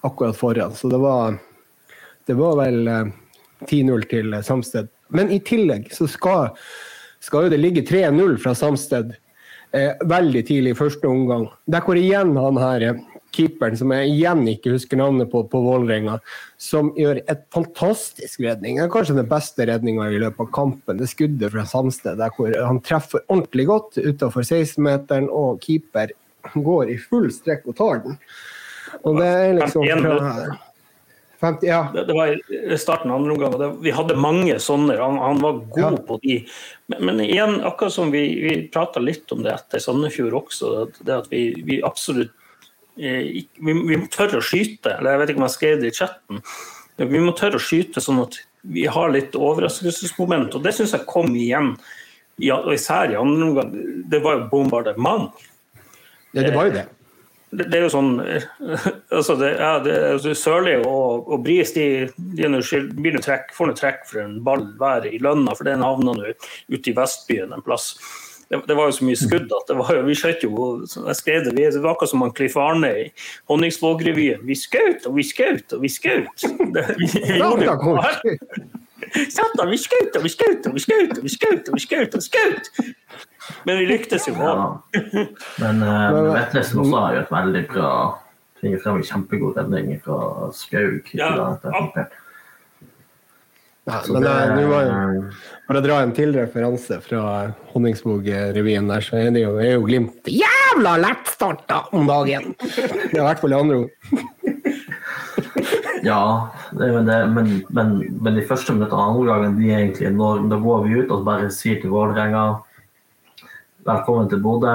akkurat 0.00 0.38
foran. 0.38 0.74
Så 0.74 0.88
det 0.90 0.98
var, 0.98 1.36
det 2.30 2.38
var 2.38 2.56
vel 2.60 2.86
eh, 2.88 3.10
10-0 3.66 4.06
til 4.10 4.38
Samsted. 4.46 4.90
Men 5.10 5.32
i 5.34 5.40
tillegg 5.42 5.90
så 5.94 6.06
skal, 6.10 6.54
skal 7.22 7.46
jo 7.46 7.52
det 7.52 7.60
ligge 7.60 7.82
3-0 7.86 8.38
fra 8.42 8.54
Samsted 8.54 9.16
eh, 9.74 9.96
veldig 10.06 10.44
tidlig 10.46 10.74
i 10.74 10.78
første 10.78 11.10
omgang. 11.10 11.48
Der 11.70 11.82
går 11.86 11.98
igjen 11.98 12.36
han 12.38 12.60
her 12.60 12.86
eh, 12.86 13.00
keeperen, 13.34 13.78
som 13.78 13.92
jeg 13.94 14.12
igjen 14.12 14.44
ikke 14.50 14.74
husker 14.74 14.98
navnet 14.98 15.30
på, 15.32 15.42
på 15.50 15.62
Vålerenga, 15.64 16.18
som 16.58 16.92
gjør 16.98 17.22
et 17.30 17.44
fantastisk 17.54 18.42
redning. 18.46 18.78
Det 18.78 18.86
er 18.86 18.94
kanskje 18.94 19.18
den 19.18 19.30
beste 19.30 19.66
redninga 19.70 20.08
i 20.10 20.22
løpet 20.22 20.46
av 20.46 20.54
kampen. 20.54 21.02
Det 21.02 21.10
skuddet 21.10 21.54
fra 21.54 21.66
Samsted, 21.66 22.18
der 22.22 22.34
hvor 22.36 22.54
han 22.54 22.82
treffer 22.86 23.26
ordentlig 23.26 23.68
godt 23.70 24.00
utenfor 24.00 24.46
16-meteren, 24.46 25.30
og 25.30 25.62
keeper 25.66 26.14
går 26.54 26.94
i 26.94 26.98
full 27.02 27.30
strekk 27.34 27.68
og 27.70 27.78
tar 27.78 28.02
den. 28.06 28.18
Og 29.06 29.20
det 29.20 29.30
er 29.30 29.56
liksom 29.60 29.86
51 29.86 30.08
fra 30.08 30.58
50, 31.40 31.66
ja. 31.66 31.80
Det, 31.94 32.04
det 32.08 32.14
var 32.16 32.76
starten 32.80 33.10
av 33.10 33.20
andre 33.20 33.32
omgang. 33.32 33.54
det, 33.60 33.68
Vi 33.86 33.94
hadde 33.96 34.16
mange 34.20 34.58
sånne. 34.60 34.96
Han, 35.00 35.16
han 35.22 35.40
var 35.40 35.60
god 35.72 35.80
Ja. 35.80 35.90
på 36.08 36.18
de. 36.22 36.36
Men, 36.92 37.04
men 37.08 37.22
igjen, 37.24 37.60
akkurat 37.64 37.94
som 37.94 38.12
vi, 38.12 38.24
vi 38.44 38.56
prata 38.72 39.00
litt 39.00 39.32
om 39.32 39.40
det 39.46 39.54
etter 39.54 39.80
Sandefjord 39.80 40.36
også, 40.42 40.74
det 41.00 41.16
at 41.16 41.30
vi, 41.32 41.46
vi 41.64 41.80
absolutt 41.86 42.32
eh, 43.00 43.40
vi, 43.56 43.72
vi 43.72 43.96
må 43.96 44.04
tørre 44.12 44.42
å 44.42 44.44
skyte. 44.44 44.92
Eller 44.98 45.16
jeg 45.16 45.22
vet 45.22 45.32
ikke 45.34 45.42
om 45.42 45.48
jeg 45.48 45.56
skrev 45.56 45.80
det 45.80 45.90
i 45.94 45.96
chatten. 46.02 46.42
Vi 47.00 47.24
må 47.24 47.32
tørre 47.32 47.56
å 47.56 47.64
skyte 47.64 48.02
sånn 48.04 48.20
at 48.26 48.36
vi 48.68 48.84
har 48.92 49.08
litt 49.14 49.32
overraskelsesmoment. 49.38 50.52
Og 50.58 50.64
det 50.66 50.74
syns 50.76 50.92
jeg 50.92 51.08
kom 51.08 51.32
igjen. 51.32 51.72
Ja, 52.40 52.58
og 52.60 52.74
især 52.76 53.08
i 53.12 53.16
andre 53.20 53.46
omgang. 53.48 53.72
Det 54.12 54.20
var 54.24 54.36
jo 54.36 54.48
bombardement. 54.52 55.32
Ja, 56.36 56.44
det 56.44 56.52
var 56.54 56.68
jo 56.68 56.74
det. 56.76 56.84
Det, 57.50 57.66
det 57.66 57.80
er 57.80 57.84
jo 57.86 57.92
sånn 57.92 58.12
eh, 58.22 58.44
altså 59.18 59.34
det, 59.40 59.50
ja, 59.58 59.72
det, 59.82 59.94
altså 60.14 60.34
Sørli 60.38 60.76
og, 60.78 61.26
og 61.26 61.44
Bris 61.46 61.74
de, 61.74 61.86
de 62.38 62.50
skyld- 62.62 62.94
blir 62.98 63.16
noe 63.16 63.24
trekk, 63.24 63.50
får 63.56 63.70
noe 63.70 63.78
trekk 63.78 64.02
for 64.06 64.22
en 64.22 64.40
ball 64.46 64.66
hver 64.80 65.08
i 65.10 65.18
lønna, 65.22 65.56
for 65.58 65.66
den 65.66 65.82
havna 65.84 66.14
nå 66.14 66.34
ute 66.34 66.92
i 66.92 66.96
Vestbyen 66.96 67.54
en 67.56 67.64
plass. 67.66 67.94
Det, 68.50 68.58
det 68.66 68.74
var 68.74 68.88
jo 68.90 68.96
så 68.96 69.06
mye 69.06 69.18
skudd 69.18 69.52
at 69.54 69.68
det 69.70 69.76
var 69.78 69.92
jo, 69.94 70.02
vi 70.08 70.16
skjøt 70.18 70.42
jo 70.42 70.52
jeg 70.82 71.18
skrev 71.18 71.44
det, 71.46 71.54
vi, 71.54 71.66
det 71.70 71.82
var 71.82 71.94
akkurat 71.94 72.10
som 72.10 72.24
han 72.24 72.34
Cliff 72.34 72.56
Arne 72.58 72.90
i 73.04 73.04
Honningsvåg-revyen. 73.50 74.42
Vi 74.46 74.56
skjøt 74.58 75.06
og 75.06 75.18
vi 75.18 75.26
skjøt 75.26 75.76
og 75.76 75.84
vi 75.84 75.90
skjøt. 75.94 76.46
Vi, 77.00 77.06
vi 77.14 77.38
gjorde 77.38 77.66
jo 77.66 77.74
Satan, 79.30 79.70
vi 79.72 79.78
skjøt 79.80 80.18
og 80.18 80.26
vi 80.26 80.32
skjøt 80.34 80.66
og 80.68 80.74
vi 80.76 80.82
skjøt 80.82 81.20
og 81.20 81.24
vi 81.26 81.32
skjøt 81.34 81.68
og 81.70 82.20
vi 82.20 82.26
skjøt. 82.26 82.72
Men 83.68 83.78
vi 83.82 83.86
lyktes 83.90 84.28
jo. 84.28 84.34
Ja. 84.38 84.80
Men 85.60 85.82
uh, 85.82 86.32
Vetlesen 86.34 86.82
også 86.82 87.04
har 87.04 87.18
gjort 87.20 87.32
veldig 87.36 87.64
bra 87.72 87.92
tvinger 88.60 88.82
frem 88.82 89.00
en 89.00 89.06
kjempegod 89.08 89.60
redning 89.60 90.00
fra 90.04 90.50
Skaug. 90.56 91.08
Ja. 91.16 91.30
Ja, 93.88 94.02
men 94.12 94.22
det- 94.22 94.30
eh, 94.30 94.68
var 94.68 94.82
jo 94.84 95.22
For 95.66 95.74
å 95.78 95.82
dra 95.82 96.00
en 96.02 96.12
til 96.12 96.34
referanse 96.36 97.00
fra 97.02 97.22
Honningsvåg-revyen 97.72 98.88
der, 98.88 99.00
så 99.00 99.16
er 99.16 99.30
det 99.30 99.42
jo, 99.42 99.56
er 99.56 99.72
jo 99.72 99.86
Glimt 99.86 100.28
jævla 100.28 100.96
lettstarta 101.00 101.86
om 101.92 102.06
dagen! 102.06 102.54
Det 102.60 103.16
er 103.16 103.22
i 103.22 103.24
hvert 103.24 103.40
fall 103.40 103.54
andre 103.56 103.76
ord. 103.84 103.90
Ja, 106.04 106.50
det 106.72 106.92
men, 106.94 107.06
det, 107.06 107.18
men, 107.34 107.50
men, 107.70 108.18
men 108.22 108.34
de 108.38 108.44
første 108.46 108.72
minuttene 108.72 109.00
av 109.00 109.14
andre 109.14 109.26
gangen, 109.32 109.58
de 109.58 109.70
er 109.70 109.82
egentlig 109.84 110.12
når, 110.16 110.46
da 110.52 110.58
går 110.60 110.84
vi 110.86 111.00
ut 111.00 111.10
og 111.12 111.24
bare 111.26 111.50
sier 111.52 111.80
til 111.80 111.92
Vålerenga 111.92 112.44
Velkommen 113.90 114.28
til 114.30 114.38
Bodø. 114.42 114.72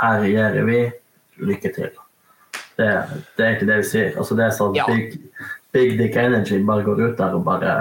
Her 0.00 0.20
regjerer 0.22 0.64
vi. 0.66 0.78
Lykke 1.46 1.70
til. 1.74 1.90
Det, 2.78 2.88
det 3.36 3.44
er 3.44 3.52
ikke 3.54 3.68
det 3.68 3.76
vi 3.82 3.86
sier. 3.86 4.16
Altså, 4.18 4.34
det 4.38 4.46
er 4.48 4.56
sånn 4.56 4.74
Ja. 4.74 4.86
big, 4.88 5.14
big 5.74 5.94
dick 6.00 6.16
energy. 6.18 6.58
Bare 6.66 6.82
går 6.86 7.02
ut 7.04 7.18
der 7.20 7.36
og 7.38 7.44
bare 7.46 7.74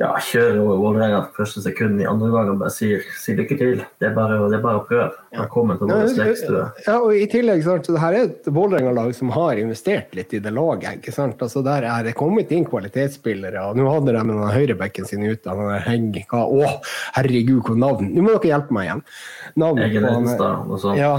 ja, 0.00 0.08
kjører 0.24 0.58
over 0.62 0.78
Vålerenga 0.80 1.18
første 1.36 1.60
sekund 1.60 2.00
i 2.00 2.06
andre 2.08 2.30
omgang 2.30 2.50
og 2.54 2.60
bare 2.62 2.72
sier, 2.72 3.02
sier 3.20 3.36
lykke 3.36 3.56
til. 3.60 3.82
Det 4.00 4.08
er 4.08 4.14
bare, 4.16 4.38
det 4.48 4.56
er 4.56 4.62
bare 4.64 4.80
å 4.80 4.84
prøve. 4.88 5.08
Velkommen 5.36 5.76
til 5.76 5.90
vår 5.90 6.06
lekestue. 6.16 6.62
Ja, 6.86 6.94
og 6.96 7.12
i 7.16 7.26
tillegg, 7.30 7.60
sant, 7.66 7.84
så 7.84 7.96
det 7.96 8.00
her 8.00 8.16
er 8.16 8.28
et 8.30 8.48
Vålerenga-lag 8.48 9.12
som 9.16 9.32
har 9.34 9.60
investert 9.60 10.16
litt 10.16 10.32
i 10.36 10.40
det 10.40 10.54
laget. 10.56 11.02
ikke 11.02 11.12
sant? 11.12 11.42
Altså 11.44 11.60
Der 11.66 11.84
er 11.90 12.06
det 12.06 12.14
kommet 12.18 12.52
inn 12.56 12.64
kvalitetsspillere. 12.68 13.66
og 13.68 13.76
Nå 13.76 13.90
hadde 13.90 14.14
de 14.14 14.22
den 14.22 14.54
høyrebekken 14.56 15.10
sin 15.10 15.26
ute. 15.26 15.52
Han 15.52 15.84
Hegg, 15.84 16.22
hva, 16.32 16.46
å, 16.48 16.72
herregud, 17.18 17.60
hvor 17.68 17.76
navn! 17.76 18.08
Nå 18.14 18.24
må 18.24 18.38
dere 18.38 18.54
hjelpe 18.54 18.76
meg 18.76 18.88
igjen. 18.88 19.04
Navn 19.60 19.84
Eggen 19.84 20.08
Hedenstad 20.08 20.64
og 20.64 20.80
sånn. 20.80 20.96
Ja, 20.96 21.12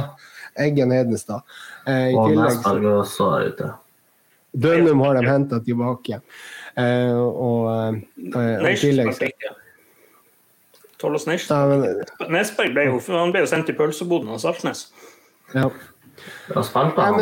Eggen 0.58 0.96
Hedenstad. 0.96 1.46
Eh, 1.86 2.10
I 2.16 2.18
Og 2.18 2.34
Nesberg 2.34 2.90
også 2.96 3.30
er 3.38 3.48
ute. 3.54 3.72
Dønnum 4.52 5.00
har 5.06 5.16
de 5.16 5.30
henta 5.30 5.62
tilbake. 5.64 6.18
Eh, 6.18 6.61
og 7.18 7.68
eh, 7.72 8.00
og 8.36 8.68
i 8.70 8.76
tillegg 8.80 9.12
men, 11.72 11.86
Nesberg 12.30 12.76
ble 12.76 12.84
jo, 12.92 13.00
han 13.16 13.32
ble 13.34 13.42
jo 13.42 13.50
sendt 13.50 13.72
i 13.74 13.78
pølseboden 13.78 14.30
av 14.34 14.42
Saltnes. 14.44 14.88
ja. 15.56 15.70
Ja, 16.52 16.62
spilte 16.62 17.02
han? 17.02 17.18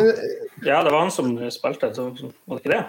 Ja, 0.66 0.82
det 0.84 0.90
var 0.92 1.06
han 1.06 1.12
som 1.14 1.30
spilte, 1.54 1.88
så 1.96 2.10
var 2.10 2.58
det 2.58 2.60
ikke 2.60 2.72
det? 2.74 2.82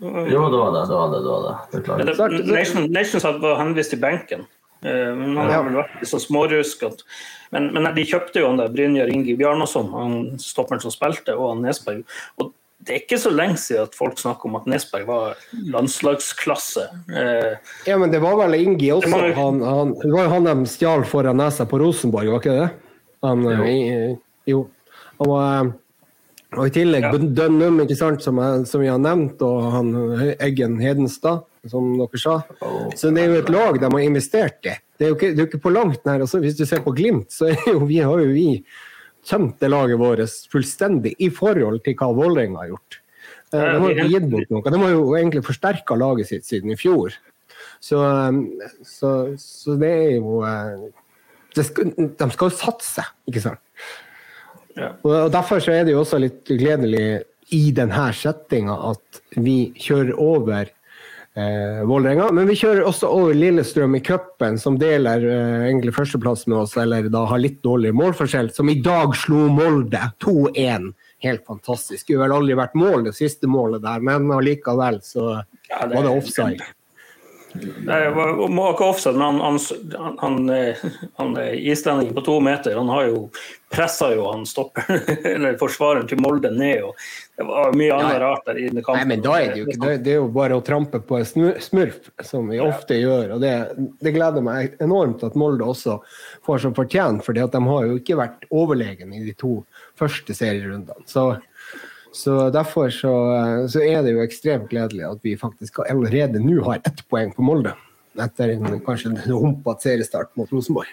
Jo, 0.00 0.44
det 0.48 0.60
var 0.60 0.70
det. 0.72 0.84
det, 0.88 0.94
var 0.94 1.10
det, 1.12 1.18
det, 1.18 1.32
var 1.32 1.42
det. 1.44 1.56
Beklager. 1.74 2.30
Det- 2.38 2.54
Nation, 2.54 2.86
Nations 2.92 3.24
var 3.42 3.58
henvist 3.58 3.90
til 3.90 4.00
benken. 4.00 4.46
Eh, 4.80 5.14
Men 5.18 5.36
han 5.36 5.50
har 5.50 5.64
vel 5.66 5.74
vært 5.80 6.06
sånn 6.06 6.22
smårusk. 6.22 6.82
at- 6.86 7.02
Men, 7.50 7.72
men 7.74 7.94
de 7.94 8.04
kjøpte 8.04 8.40
jo 8.40 8.46
han 8.46 8.56
der 8.56 8.68
Brynjar 8.68 9.08
Ingi 9.12 9.34
Bjarnason, 9.36 9.90
han 9.92 10.38
stopperen 10.38 10.80
som 10.80 10.90
spilte, 10.94 11.34
og 11.36 11.54
han 11.56 11.62
Nesberg. 11.66 12.04
Og 12.38 12.52
det 12.86 12.94
er 12.94 13.00
ikke 13.02 13.18
så 13.18 13.30
lenge 13.34 13.58
siden 13.58 13.88
at 13.88 13.96
folk 13.98 14.18
snakker 14.20 14.46
om 14.48 14.56
at 14.60 14.66
Nesberg 14.70 15.06
var 15.08 15.34
landslagsklasse. 15.74 16.84
Eh, 17.10 17.56
Ja, 17.86 17.98
men 17.98 18.10
det 18.12 18.20
var 18.22 18.36
vel 18.38 18.54
Ingi 18.58 18.90
også. 18.94 19.08
Det 19.08 19.12
var, 19.16 19.32
Han, 19.38 19.60
han, 19.66 19.92
det 20.02 20.12
var 20.12 20.28
jo 20.28 20.32
han 20.36 20.48
de 20.48 20.70
stjal 20.70 21.04
foran 21.08 21.36
nesa 21.40 21.66
på 21.68 21.80
Rosenborg, 21.82 22.30
var 22.32 22.40
ikke 22.42 22.56
det? 22.60 22.70
Han, 23.26 23.42
Jo. 23.42 23.64
eh, 23.66 24.16
jo. 24.46 24.62
Han 25.18 25.30
var, 25.32 25.66
eh, 25.66 25.72
og 26.56 26.66
i 26.66 26.72
tillegg 26.78 27.02
Ja. 27.04 27.12
Dønnum, 27.18 27.80
ikke 27.84 27.96
sant, 27.98 28.22
som, 28.24 28.38
jeg, 28.40 28.66
som 28.70 28.80
vi 28.80 28.88
har 28.88 28.98
nevnt, 29.02 29.42
og 29.44 29.72
han 29.74 29.90
Eggen 30.40 30.78
Hedenstad, 30.80 31.42
som 31.68 31.90
dere 31.98 32.20
sa. 32.22 32.38
Så 32.96 33.10
det 33.12 33.24
er 33.26 33.34
jo 33.34 33.40
et 33.42 33.50
lag 33.52 33.76
de 33.82 33.90
har 33.90 34.00
investert 34.06 34.64
i. 34.70 34.76
Det 34.98 35.04
er 35.06 35.10
jo 35.12 35.16
ikke, 35.18 35.34
det 35.34 35.42
er 35.42 35.48
ikke 35.50 35.60
på 35.66 35.74
langt 35.74 36.06
nær. 36.08 36.22
Altså, 36.24 36.40
hvis 36.40 36.56
du 36.56 36.64
ser 36.66 36.80
på 36.86 36.94
Glimt, 36.96 37.28
så 37.34 37.50
er 37.52 37.58
jo, 37.68 37.82
vi 37.90 37.98
har 38.00 38.16
jo 38.22 38.30
vi 38.32 38.46
tømt 39.26 39.58
det 39.60 39.70
laget 39.70 39.98
vårt 40.00 40.22
fullstendig 40.52 41.14
i 41.18 41.30
forhold 41.34 41.82
til 41.84 41.96
hva 41.98 42.10
Vålerenga 42.16 42.62
har 42.62 42.72
gjort. 42.74 43.00
Eh, 43.52 43.58
De 43.60 43.80
har 43.82 43.94
ikke 43.94 44.12
gitt 44.12 44.28
bort 44.30 44.50
noe. 44.54 44.62
De 44.70 44.82
har 44.82 44.94
jo 44.94 45.16
egentlig 45.16 45.44
forsterka 45.46 45.96
laget 45.98 46.30
sitt 46.30 46.46
siden 46.48 46.72
i 46.74 46.78
fjor. 46.78 47.16
Så, 47.80 48.00
eh, 48.04 48.70
så, 48.86 49.12
så 49.40 49.76
det 49.80 49.90
er 49.90 50.12
jo 50.18 50.42
eh, 50.46 50.88
det 51.56 51.64
skal, 51.66 51.92
De 51.96 52.30
skal 52.34 52.50
jo 52.50 52.56
satse, 52.56 53.04
ikke 53.30 53.42
sant? 53.42 53.62
ja. 54.78 54.92
Og 55.02 55.14
og 55.24 55.32
Derfor 55.34 55.60
så 55.64 55.72
er 55.74 55.84
det 55.88 55.96
jo 55.96 56.04
også 56.04 56.20
litt 56.22 56.44
gledelig 56.46 57.24
i 57.56 57.70
denne 57.74 58.10
settinga 58.12 58.74
at 58.90 59.22
vi 59.40 59.72
kjører 59.80 60.12
over 60.20 60.68
eh, 61.38 61.82
Vålerenga. 61.88 62.30
Men 62.34 62.48
vi 62.50 62.56
kjører 62.58 62.86
også 62.88 63.08
over 63.14 63.36
Lillestrøm 63.38 63.94
i 63.98 64.02
cupen, 64.04 64.58
som 64.60 64.78
deler 64.80 65.22
eh, 65.24 65.66
egentlig 65.68 65.94
førsteplass 65.96 66.46
med 66.50 66.58
oss, 66.64 66.76
eller 66.80 67.08
da 67.14 67.24
har 67.30 67.38
litt 67.42 67.60
dårlig 67.64 67.94
målforskjell, 67.96 68.50
som 68.56 68.68
i 68.72 68.78
dag 68.84 69.14
slo 69.16 69.46
Molde 69.54 70.02
2-1. 70.24 70.90
Helt 71.24 71.46
fantastisk. 71.48 72.04
Skulle 72.04 72.26
vel 72.26 72.36
aldri 72.36 72.54
vært 72.58 72.76
mål, 72.78 73.06
det 73.08 73.14
siste 73.18 73.48
målet 73.50 73.82
der, 73.86 74.02
men 74.04 74.28
allikevel 74.34 75.00
så 75.02 75.28
Ja, 75.68 75.86
det- 75.86 75.94
var 75.96 76.02
det 76.06 76.16
offside. 76.16 76.62
Det 77.52 78.10
var 78.10 78.72
ikke 78.72 78.84
offside, 78.84 79.16
men 79.16 79.40
han, 79.40 79.58
han, 79.98 80.18
han, 80.18 80.74
han 81.16 81.36
eh, 81.36 81.54
islendingen 81.70 82.14
på 82.14 82.24
to 82.26 82.40
meter 82.44 82.76
han 82.76 82.90
har 82.92 83.08
jo 83.08 83.22
pressa 83.68 84.10
jo 84.14 84.30
han 84.30 84.46
stopper, 84.46 84.84
eller 85.34 85.56
forsvareren 85.60 86.08
til 86.08 86.20
Molde 86.20 86.50
ned. 86.50 86.82
og 86.84 86.94
Det 87.36 87.46
var 87.48 87.74
mye 87.76 87.96
annet 87.96 88.20
rart 88.22 88.46
der 88.48 88.60
i 88.60 88.68
den 88.68 88.82
kampen. 88.82 89.00
Nei, 89.00 89.08
men 89.12 89.24
da 89.24 89.34
er 89.40 89.52
det 89.52 89.62
jo 89.62 89.66
ikke 89.68 89.96
det, 89.96 90.12
er 90.12 90.20
jo 90.22 90.28
bare 90.32 90.56
å 90.58 90.64
trampe 90.64 91.00
på 91.04 91.20
smurf, 91.24 91.98
som 92.24 92.48
vi 92.52 92.60
ofte 92.64 92.98
gjør. 93.00 93.36
og 93.36 93.44
det, 93.44 93.54
det 94.04 94.14
gleder 94.16 94.44
meg 94.44 94.78
enormt 94.84 95.24
at 95.26 95.36
Molde 95.38 95.68
også 95.68 95.98
får 96.46 96.64
som 96.64 96.76
fortjent, 96.76 97.24
for 97.26 97.36
de 97.36 97.44
har 97.68 97.90
jo 97.90 98.00
ikke 98.00 98.18
vært 98.18 98.48
overlegen 98.48 99.12
i 99.16 99.24
de 99.26 99.36
to 99.36 99.60
første 99.98 100.36
serierundene. 100.36 101.04
Så, 101.08 101.30
så 102.18 102.48
derfor 102.50 102.90
så, 102.90 103.12
så 103.70 103.82
er 103.86 104.02
det 104.02 104.16
jo 104.16 104.24
ekstremt 104.24 104.70
gledelig 104.72 105.04
at 105.06 105.20
vi 105.22 105.36
faktisk 105.38 105.84
allerede 105.86 106.42
nå 106.42 106.56
har 106.66 106.80
ett 106.82 107.04
poeng 107.10 107.30
på 107.34 107.44
Molde. 107.46 107.76
Etter 108.18 108.56
en 108.56 108.80
kanskje 108.82 109.12
en 109.12 109.20
humpete 109.30 109.86
seriestart 109.86 110.32
mot 110.38 110.50
Rosenborg. 110.50 110.90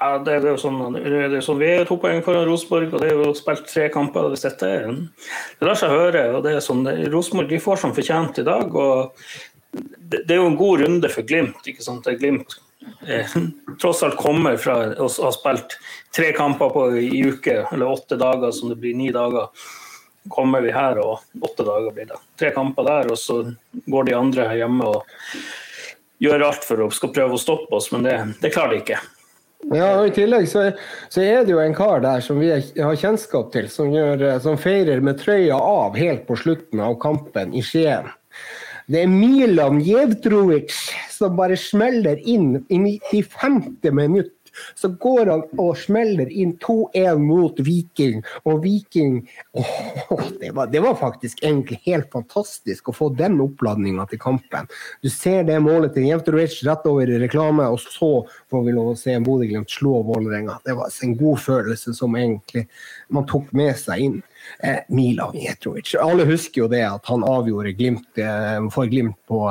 Ja, 0.00 0.14
det 0.24 0.38
er 0.38 0.46
jo 0.48 0.56
sånn, 0.56 0.96
er 0.96 1.34
sånn 1.44 1.58
Vi 1.60 1.68
er 1.68 1.84
to 1.84 1.98
poeng 2.00 2.22
foran 2.24 2.46
Rosenborg, 2.48 2.94
og 2.94 3.02
det 3.02 3.10
er 3.10 3.18
jo 3.20 3.34
spilt 3.36 3.66
tre 3.68 3.90
kamper. 3.92 4.30
Hvis 4.32 4.46
dette 4.46 4.70
er 4.78 4.88
Det 4.88 5.68
lar 5.68 5.76
seg 5.76 5.92
høre. 5.92 6.24
og 6.38 6.42
det 6.46 6.54
er 6.56 6.64
sånn, 6.64 6.86
Rosenborg 7.12 7.52
de 7.52 7.60
får 7.60 7.82
som 7.82 7.92
fortjent 7.92 8.40
i 8.40 8.46
dag. 8.46 8.74
og 8.74 9.12
det, 9.76 10.24
det 10.24 10.34
er 10.34 10.40
jo 10.40 10.48
en 10.48 10.56
god 10.56 10.80
runde 10.86 11.12
for 11.12 11.28
Glimt. 11.28 11.60
ikke 11.68 11.84
sant? 11.84 12.04
Det 12.04 12.14
er 12.14 12.22
Glimt 12.22 12.56
eh, 13.06 13.36
tross 13.82 14.02
alt 14.02 14.16
kommer 14.16 14.56
fra 14.56 14.78
å 14.96 15.10
ha 15.10 15.34
spilt 15.36 15.76
tre 16.16 16.32
kamper 16.32 16.72
på 16.72 16.86
i 16.96 17.20
uke, 17.28 17.66
eller 17.68 17.92
åtte 17.92 18.16
dager, 18.16 18.56
som 18.56 18.72
det 18.72 18.80
blir 18.80 18.96
ni 18.96 19.12
dager. 19.12 19.52
Kommer 20.28 20.60
vi 20.60 20.72
her, 20.74 20.98
og 21.00 21.22
åtte 21.40 21.64
dager 21.64 21.94
blir 21.96 22.10
det. 22.10 22.18
Tre 22.38 22.50
kamper 22.52 22.84
der, 22.84 23.12
og 23.14 23.18
så 23.18 23.40
går 23.86 24.10
de 24.10 24.16
andre 24.18 24.48
her 24.50 24.60
hjemme 24.64 24.90
og 24.90 25.06
gjør 26.20 26.44
alt 26.50 26.66
for 26.66 26.84
å 26.84 26.90
skal 26.92 27.14
prøve 27.16 27.38
å 27.38 27.40
stoppe 27.40 27.78
oss, 27.78 27.88
men 27.94 28.04
det, 28.04 28.18
det 28.42 28.52
klarer 28.52 28.76
de 28.76 28.82
ikke. 28.82 29.00
Ja, 29.68 29.90
og 30.00 30.08
I 30.08 30.14
tillegg 30.16 30.46
så, 30.48 30.70
så 31.12 31.20
er 31.24 31.44
det 31.44 31.52
jo 31.52 31.60
en 31.60 31.76
kar 31.76 32.00
der 32.04 32.22
som 32.24 32.40
vi 32.40 32.48
har 32.52 32.96
kjennskap 32.96 33.50
til, 33.52 33.68
som, 33.72 33.92
gjør, 33.92 34.24
som 34.44 34.56
feirer 34.60 35.02
med 35.04 35.20
trøya 35.20 35.56
av 35.56 35.98
helt 36.00 36.24
på 36.28 36.38
slutten 36.40 36.80
av 36.84 36.96
kampen 37.02 37.52
i 37.56 37.64
Skien. 37.64 38.08
Det 38.90 39.04
er 39.04 39.12
Milan 39.12 39.78
Jevtrovic 39.84 40.72
som 41.12 41.36
bare 41.38 41.58
smeller 41.60 42.18
inn 42.26 42.56
i 42.72 43.22
50 43.22 43.92
minutt. 43.94 44.39
Så 44.78 44.92
går 45.00 45.30
han 45.30 45.44
og 45.60 45.78
smeller 45.78 46.30
inn 46.30 46.56
2-1 46.62 47.20
mot 47.22 47.60
Viking, 47.64 48.22
og 48.44 48.62
Viking 48.64 49.20
åh, 49.52 50.22
det, 50.40 50.52
var, 50.56 50.70
det 50.72 50.82
var 50.84 50.98
faktisk 51.00 51.44
egentlig 51.44 51.80
helt 51.86 52.10
fantastisk 52.12 52.90
å 52.90 52.96
få 52.96 53.10
den 53.18 53.40
oppladninga 53.42 54.06
til 54.10 54.22
kampen. 54.22 54.70
Du 55.02 55.10
ser 55.12 55.44
det 55.48 55.58
målet 55.64 55.94
til 55.96 56.08
Jevtrovic 56.08 56.60
rett 56.66 56.88
over 56.90 57.10
i 57.10 57.20
reklame, 57.22 57.68
og 57.70 57.80
så 57.82 58.12
får 58.50 58.66
vi 58.66 58.76
lov 58.76 58.92
å 58.92 58.98
se 58.98 59.16
Bodø-Glimt 59.24 59.70
slå 59.70 60.00
Vålerenga. 60.06 60.60
Det 60.64 60.76
var 60.78 60.90
en 61.04 61.16
god 61.20 61.40
følelse 61.44 61.94
som 61.96 62.16
egentlig 62.18 62.66
man 63.14 63.28
tok 63.30 63.52
med 63.56 63.76
seg 63.78 64.06
inn. 64.06 64.20
Eh, 64.64 64.80
Milan 64.88 65.36
Jevtrovic. 65.36 65.94
Alle 66.00 66.24
husker 66.28 66.64
jo 66.64 66.70
det 66.72 66.82
at 66.86 67.06
han 67.10 67.24
avgjorde 67.26 67.74
Glimt, 67.76 68.08
eh, 68.18 68.70
for 68.72 68.88
Glimt 68.90 69.18
på 69.28 69.44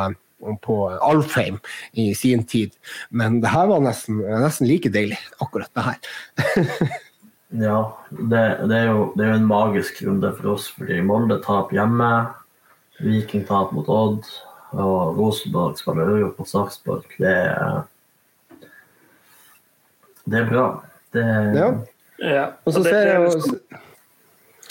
på 0.63 0.77
Alfheim 1.03 1.59
i 1.93 2.13
sin 2.15 2.45
tid. 2.47 2.73
Men 3.09 3.41
det 3.43 3.51
her 3.53 3.69
var 3.71 3.83
nesten, 3.83 4.21
nesten 4.23 4.69
like 4.69 4.91
deilig, 4.93 5.19
akkurat 5.43 5.71
det 5.75 5.87
her. 5.89 6.97
Ja, 7.49 7.97
det, 8.09 8.41
det, 8.69 8.75
er 8.77 8.91
jo, 8.91 9.05
det 9.17 9.23
er 9.25 9.31
jo 9.31 9.37
en 9.39 9.47
magisk 9.49 10.03
runde 10.05 10.29
for 10.37 10.51
oss, 10.51 10.67
fordi 10.69 10.99
Molde 11.01 11.39
taper 11.41 11.79
hjemme. 11.79 12.09
Viking 13.01 13.41
taper 13.47 13.73
mot 13.73 13.89
Odd, 13.89 14.27
og 14.75 15.17
Rosenborg 15.17 15.79
spiller 15.79 16.11
jo 16.19 16.29
mot 16.37 16.49
Sarpsborg. 16.49 17.07
Det 17.17 17.33
Det 20.29 20.43
er 20.43 20.49
bra. 20.51 20.67
Det, 21.13 21.25
Ja. 21.57 21.71
Ja. 22.19 22.45
Og 22.65 22.73
så 22.75 22.83
ser 22.83 22.95
er 22.99 23.13
jeg 23.15 23.31
jo 23.31 23.67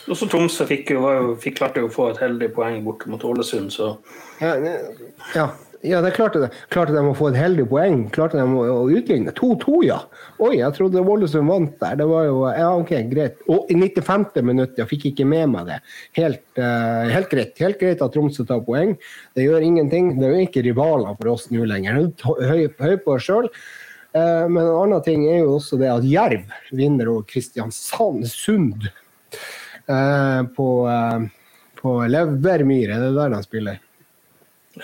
Også 0.09 0.29
Tromsø 0.31 0.67
fikk 0.69 0.93
jo, 0.95 1.05
jo, 1.13 1.33
fikk 1.41 1.59
klarte 1.61 1.83
jo 1.83 1.89
å 1.91 1.93
få 1.93 2.11
et 2.13 2.21
heldig 2.23 2.51
poeng 2.57 2.83
bort 2.87 3.07
mot 3.11 3.25
Ålesund, 3.25 3.73
så 3.75 3.97
ja, 4.41 4.55
ja, 5.35 5.49
ja, 5.87 6.01
det 6.03 6.11
klarte 6.17 6.41
det. 6.43 6.49
Klarte 6.75 6.95
de 6.95 7.03
å 7.07 7.15
få 7.15 7.29
et 7.31 7.39
heldig 7.39 7.69
poeng? 7.71 8.01
Klarte 8.15 8.39
de 8.41 8.43
å, 8.43 8.63
å 8.81 8.87
utligne? 8.91 9.31
2-2, 9.37 9.83
ja. 9.87 9.99
Oi, 10.43 10.57
jeg 10.59 10.75
trodde 10.75 11.05
Ålesund 11.05 11.51
vant 11.51 11.77
der. 11.79 11.99
Det 12.01 12.07
var 12.11 12.25
jo 12.27 12.41
Ja, 12.49 12.71
OK, 12.75 12.91
greit. 13.13 13.39
Og 13.47 13.71
i 13.71 13.77
95. 13.79 14.27
minutt, 14.47 14.75
jeg 14.79 14.91
fikk 14.91 15.07
ikke 15.13 15.27
med 15.31 15.53
meg 15.55 15.69
det. 15.71 15.79
Helt, 16.19 16.43
uh, 16.59 17.07
helt 17.13 17.31
greit. 17.31 17.55
Helt 17.63 17.79
greit 17.79 18.03
at 18.03 18.15
Tromsø 18.15 18.47
tar 18.49 18.65
poeng. 18.67 18.97
Det 19.39 19.47
gjør 19.47 19.67
ingenting. 19.67 20.17
Det 20.19 20.27
er 20.27 20.35
jo 20.35 20.49
ikke 20.49 20.65
rivaler 20.67 21.15
for 21.21 21.35
oss 21.37 21.47
nå 21.55 21.69
lenger. 21.71 22.09
Høy, 22.27 22.67
høy 22.83 22.97
på 23.05 23.15
oss 23.15 23.29
sjøl. 23.29 23.51
Men 24.19 24.57
en 24.65 24.73
annen 24.73 25.03
ting 25.05 25.27
er 25.29 25.43
jo 25.45 25.59
også 25.59 25.77
det 25.79 25.91
at 25.93 26.07
Jerv 26.09 26.49
vinner 26.75 27.11
over 27.13 27.27
Kristiansand 27.29 28.25
Sund 28.33 28.89
eh, 28.89 29.68
på, 30.57 30.69
eh, 30.89 31.29
på 31.81 31.95
Levermyr. 32.09 32.91
Er 32.95 33.01
det 33.07 33.15
der 33.17 33.35
de 33.37 33.43
spiller? 33.47 33.79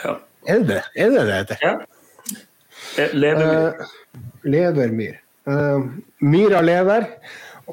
ja. 0.05 0.19
Er 0.47 0.61
det? 0.61 0.83
Er 0.97 1.11
det 1.11 1.23
det 1.27 1.35
heter? 1.35 1.59
ja. 1.63 1.75
Levermyr. 2.97 3.15
Lever 3.15 3.79
Eh, 3.81 3.87
Levermyr. 4.45 5.15
Eh, 5.49 5.87
Myra 6.21 6.61
lever, 6.61 7.07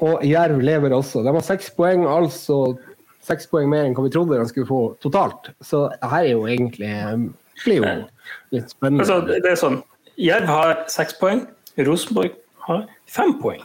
og 0.00 0.24
Jerv 0.24 0.60
lever 0.64 0.92
også. 0.96 1.22
De 1.24 1.32
har 1.34 1.44
seks 1.44 1.70
poeng, 1.76 2.06
altså 2.08 2.78
seks 3.22 3.46
poeng 3.46 3.68
mer 3.70 3.84
enn 3.86 3.94
hva 3.94 4.04
vi 4.06 4.12
trodde 4.14 4.38
de 4.40 4.48
skulle 4.48 4.66
få 4.66 4.80
totalt. 5.04 5.52
Så 5.62 5.84
her 6.02 6.24
er 6.24 6.32
jo 6.32 6.46
egentlig 6.48 6.90
blir 7.62 7.82
jo 7.82 7.90
litt 8.56 8.72
spennende. 8.72 9.04
Altså, 9.04 9.20
det 9.28 9.52
er 9.52 9.58
sånn 9.60 9.82
Jerv 10.20 10.48
har 10.50 10.72
seks 10.92 11.14
poeng, 11.20 11.44
Rosenborg 11.80 12.34
har 12.66 12.86
fem 13.08 13.36
poeng. 13.40 13.62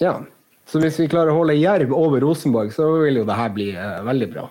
Ja. 0.00 0.18
Så 0.66 0.80
hvis 0.82 0.96
vi 0.98 1.06
klarer 1.06 1.30
å 1.30 1.36
holde 1.38 1.54
Jerv 1.54 1.92
over 1.94 2.24
Rosenborg, 2.24 2.72
så 2.74 2.88
vil 3.04 3.20
jo 3.20 3.26
det 3.28 3.36
her 3.38 3.52
bli 3.54 3.68
eh, 3.78 4.00
veldig 4.06 4.28
bra. 4.32 4.48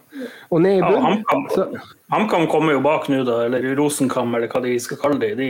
Og 0.56 0.62
ned 0.64 0.78
i 0.78 0.80
Ja, 0.80 0.92
bunnen 0.94 1.26
HamKam 1.28 1.76
HamKam 2.14 2.46
kommer 2.48 2.78
jo 2.78 2.84
bak 2.86 3.10
nå, 3.12 3.20
da, 3.28 3.42
eller 3.50 3.66
Rosenkam, 3.76 4.32
eller 4.38 4.48
hva 4.52 4.62
de 4.64 4.78
skal 4.80 5.02
kalle 5.02 5.20
det. 5.20 5.34
De, 5.42 5.50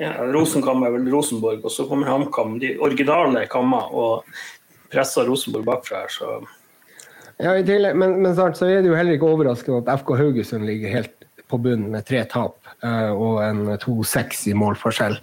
ja, 0.00 0.14
Rosenkam 0.32 0.86
er 0.86 0.94
vel 0.94 1.10
Rosenborg, 1.12 1.60
og 1.60 1.74
så 1.74 1.84
kommer 1.90 2.08
HamKam, 2.08 2.56
de 2.62 2.72
originale 2.80 3.44
kammer, 3.52 3.92
og 3.92 4.92
presser 4.92 5.28
Rosenborg 5.28 5.68
bakfra 5.68 6.06
her, 6.06 6.16
så 6.16 6.40
Ja, 7.42 7.56
i 7.58 7.64
tillegg, 7.66 7.96
men, 7.98 8.16
men 8.22 8.36
snart 8.36 8.56
så 8.56 8.68
er 8.70 8.80
det 8.80 8.92
jo 8.92 8.96
heller 8.96 9.18
ikke 9.18 9.28
overraskende 9.28 9.82
at 9.82 10.00
FK 10.00 10.14
Haugesund 10.20 10.64
ligger 10.68 10.92
helt 10.94 11.28
på 11.52 11.60
bunnen 11.62 11.92
med 11.92 12.06
tre 12.08 12.24
tap 12.30 12.72
eh, 12.82 13.12
og 13.12 13.42
en 13.44 13.62
2-6 13.82 14.46
i 14.52 14.56
målforskjell. 14.58 15.18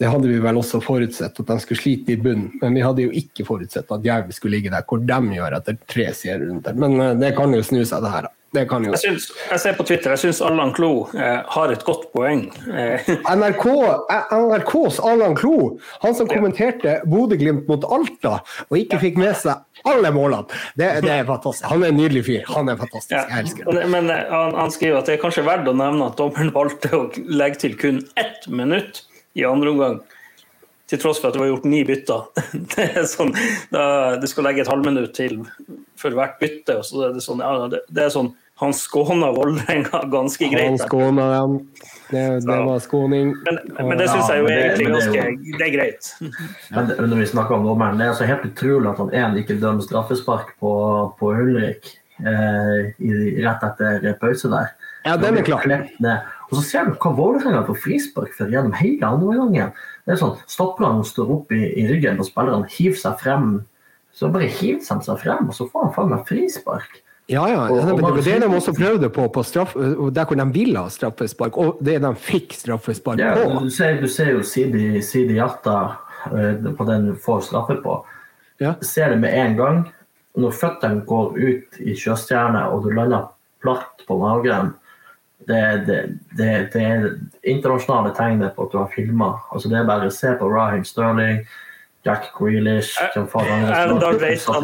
Det 0.00 0.10
hadde 0.12 0.30
vi 0.30 0.40
vel 0.42 0.60
også 0.60 0.80
forutsett, 0.84 1.36
at 1.36 1.52
de 1.52 1.58
skulle 1.62 1.82
slite 1.82 2.16
i 2.16 2.20
bunnen. 2.20 2.48
Men 2.62 2.78
vi 2.78 2.84
hadde 2.86 3.06
jo 3.06 3.14
ikke 3.22 3.46
forutsett 3.48 3.92
at 3.92 4.06
Jerv 4.06 4.32
skulle 4.36 4.58
ligge 4.58 4.72
der 4.74 4.86
hvor 4.88 5.02
de 5.04 5.36
gjør 5.36 5.60
etter 5.60 5.78
tre 5.86 6.08
serierunder. 6.16 6.80
Men 6.82 6.98
eh, 7.02 7.14
det 7.20 7.36
kan 7.38 7.54
jo 7.54 7.62
snu 7.66 7.82
seg, 7.84 8.02
det 8.04 8.14
her. 8.16 8.30
da. 8.30 8.34
Det 8.54 8.62
kan 8.70 8.84
jo. 8.86 8.92
Jeg, 8.94 9.02
synes, 9.02 9.26
jeg 9.50 9.60
ser 9.60 9.74
på 9.76 9.84
Twitter, 9.88 10.12
jeg 10.14 10.22
syns 10.22 10.40
Allan 10.44 10.70
Klo 10.76 10.90
eh, 11.18 11.40
har 11.52 11.72
et 11.74 11.82
godt 11.84 12.06
poeng. 12.14 12.44
Eh, 12.70 13.08
NRK, 13.40 13.66
eh, 14.12 14.34
NRKs 14.38 15.00
Allan 15.04 15.34
Klo, 15.36 15.74
han 16.04 16.14
som 16.16 16.30
kommenterte 16.30 17.00
Bodø-Glimt 17.10 17.66
mot 17.70 17.84
Alta 17.90 18.38
og 18.68 18.78
ikke 18.78 19.00
fikk 19.02 19.20
med 19.20 19.34
seg 19.40 19.86
alle 19.86 20.12
målene. 20.14 20.46
Det, 20.78 20.88
det 21.04 21.12
er 21.18 21.26
fantastisk. 21.28 21.66
Han 21.72 21.84
er 21.84 21.92
en 21.92 22.00
nydelig 22.00 22.24
fyr. 22.28 22.46
Han 22.54 22.70
er 22.72 22.78
fantastisk. 22.80 23.16
Jeg 23.18 23.42
elsker 23.42 23.68
ham. 23.68 23.82
Men, 23.92 24.10
eh, 24.14 24.24
han, 24.30 24.56
han 24.56 24.74
skriver 24.74 25.02
at 25.02 25.10
det 25.10 25.18
er 25.18 25.24
kanskje 25.26 25.46
verdt 25.46 25.70
å 25.70 25.76
nevne 25.76 26.10
at 26.10 26.18
dommeren 26.20 26.54
valgte 26.54 26.92
å 26.96 27.04
legge 27.26 27.64
til 27.66 27.76
kun 27.80 28.04
ett 28.20 28.46
minutt 28.48 29.04
i 29.36 29.44
andre 29.44 29.74
omgang. 29.74 29.98
Til 30.86 31.00
tross 31.02 31.18
for 31.18 31.32
at 31.32 31.34
det 31.34 31.42
var 31.42 31.50
gjort 31.50 31.66
ni 31.66 31.82
bytter. 31.86 32.26
Det 32.74 32.88
er 33.00 33.06
sånn, 33.10 33.32
da, 33.74 34.16
Du 34.22 34.26
skal 34.30 34.46
legge 34.46 34.62
et 34.62 34.70
halvminutt 34.70 35.14
til 35.16 35.40
for 35.98 36.14
hvert 36.14 36.36
bytte. 36.38 36.78
og 36.78 36.84
så 36.86 37.08
er 37.08 37.16
det, 37.16 37.22
sånn, 37.24 37.42
ja, 37.42 37.70
det, 37.72 37.82
det 37.90 38.04
er 38.06 38.12
sånn 38.14 38.30
Han 38.62 38.72
skåna 38.76 39.32
Vålerenga 39.36 40.04
ganske 40.12 40.48
greit. 40.52 40.68
Han 40.70 40.78
skåna 40.80 41.26
dem. 41.34 41.58
Det, 42.12 42.22
det 42.46 42.58
var 42.68 42.78
skåning. 42.84 43.34
Men, 43.48 43.60
men 43.80 43.98
det 43.98 44.06
syns 44.12 44.30
jeg 44.30 44.44
jo 44.44 44.48
Ja, 44.48 44.62
egentlig 44.62 44.86
det 44.86 44.94
ganske 44.94 45.58
Det 45.58 45.66
er 45.66 45.74
greit. 45.74 46.10
Men 46.22 46.94
men 46.94 47.10
når 47.10 47.22
vi 47.24 47.28
snakker 47.34 47.58
om 47.58 47.66
dommeren, 47.66 47.98
det 47.98 48.06
er 48.06 48.14
altså 48.14 48.30
helt 48.30 48.46
utrolig 48.46 48.92
at 48.92 49.02
han 49.02 49.14
en 49.20 49.38
ikke 49.42 49.58
dømmer 49.60 49.84
straffespark 49.84 50.54
på, 50.62 50.72
på 51.18 51.34
Ulrik 51.34 51.90
eh, 52.22 52.94
i, 53.02 53.12
rett 53.42 53.66
etter 53.72 54.14
pause 54.22 54.52
der. 54.54 54.72
Ja, 55.06 55.18
den 55.20 55.38
er 55.38 55.46
klar. 55.46 55.66
Og 56.46 56.56
så 56.58 56.62
ser 56.62 56.86
du 56.86 56.96
hva 57.02 57.12
Vålerenga 57.14 57.64
får 57.66 57.78
frispark 57.82 58.32
for 58.38 58.50
gjennom 58.50 58.74
hele 58.78 59.06
andre 59.06 59.36
gangen. 59.42 59.76
Det 60.06 60.14
er 60.14 60.20
sånn, 60.20 60.36
Stopperne 60.46 61.02
står 61.04 61.30
opp 61.34 61.50
i, 61.52 61.64
i 61.82 61.86
ryggen 61.90 62.20
og 62.22 62.28
spillerne, 62.28 62.68
hiver 62.70 62.96
seg 63.00 63.18
frem. 63.20 63.48
Så 64.14 64.30
bare 64.32 64.46
hiver 64.48 64.84
han 64.88 65.02
seg 65.02 65.18
frem, 65.20 65.48
og 65.50 65.54
så 65.56 65.66
får 65.68 65.82
han 65.88 65.92
faen 65.96 66.12
meg 66.14 66.22
frispark. 66.28 67.02
Ja, 67.28 67.42
ja. 67.50 67.64
Og- 67.66 67.80
Det 67.82 67.92
og 67.92 68.00
var 68.02 68.20
det 68.22 68.40
de 68.40 68.46
også 68.54 68.72
prøvde 68.76 69.10
på, 69.10 69.26
på 69.34 69.42
straff, 69.44 69.74
der 69.74 70.24
hvor 70.24 70.36
de 70.38 70.46
ville 70.54 70.78
ha 70.78 70.88
straffespark, 70.88 71.58
og 71.58 71.78
det 71.82 71.98
de 72.02 72.14
fikk 72.14 72.54
straffespark 72.54 73.18
Ja, 73.18 73.34
på. 73.34 73.64
du, 73.64 73.70
ser, 73.70 73.98
du 74.00 74.06
ser 74.08 74.30
jo 74.30 74.42
Sidi, 74.46 75.02
Sidi 75.02 75.34
Jatta 75.40 75.96
eh, 76.30 76.54
på 76.78 76.86
den 76.86 77.10
du 77.10 77.14
får 77.18 77.40
straffe 77.50 77.80
på. 77.82 78.04
Ja. 78.60 78.74
ser 78.80 79.10
det 79.10 79.18
med 79.20 79.34
en 79.34 79.56
gang. 79.56 79.92
Når 80.36 80.52
føttene 80.52 81.02
går 81.04 81.34
ut 81.36 81.80
i 81.80 81.92
sjøstjerne, 81.98 82.62
og 82.72 82.84
du 82.84 82.90
lander 82.94 83.26
platt 83.60 84.04
på 84.06 84.16
magen 84.20 84.74
det, 85.46 85.60
det, 85.86 85.98
det, 86.38 86.48
det 86.72 86.82
er 86.82 87.04
internasjonale 87.46 88.10
tegnet 88.16 88.54
på 88.56 88.66
at 88.66 88.72
du 88.72 88.78
har 88.80 88.90
filma. 88.94 89.28
Altså 89.54 89.68
det 89.70 89.78
er 89.78 89.86
bare 89.88 90.08
å 90.10 90.14
se 90.14 90.32
på 90.40 90.48
Raheem 90.50 90.82
Sterling, 90.84 91.44
Jack 92.06 92.28
Grealish 92.38 92.92
som 93.14 93.28
får 93.30 93.46
andre 93.50 93.76
Erlendal 93.84 94.18
Reitan. 94.22 94.54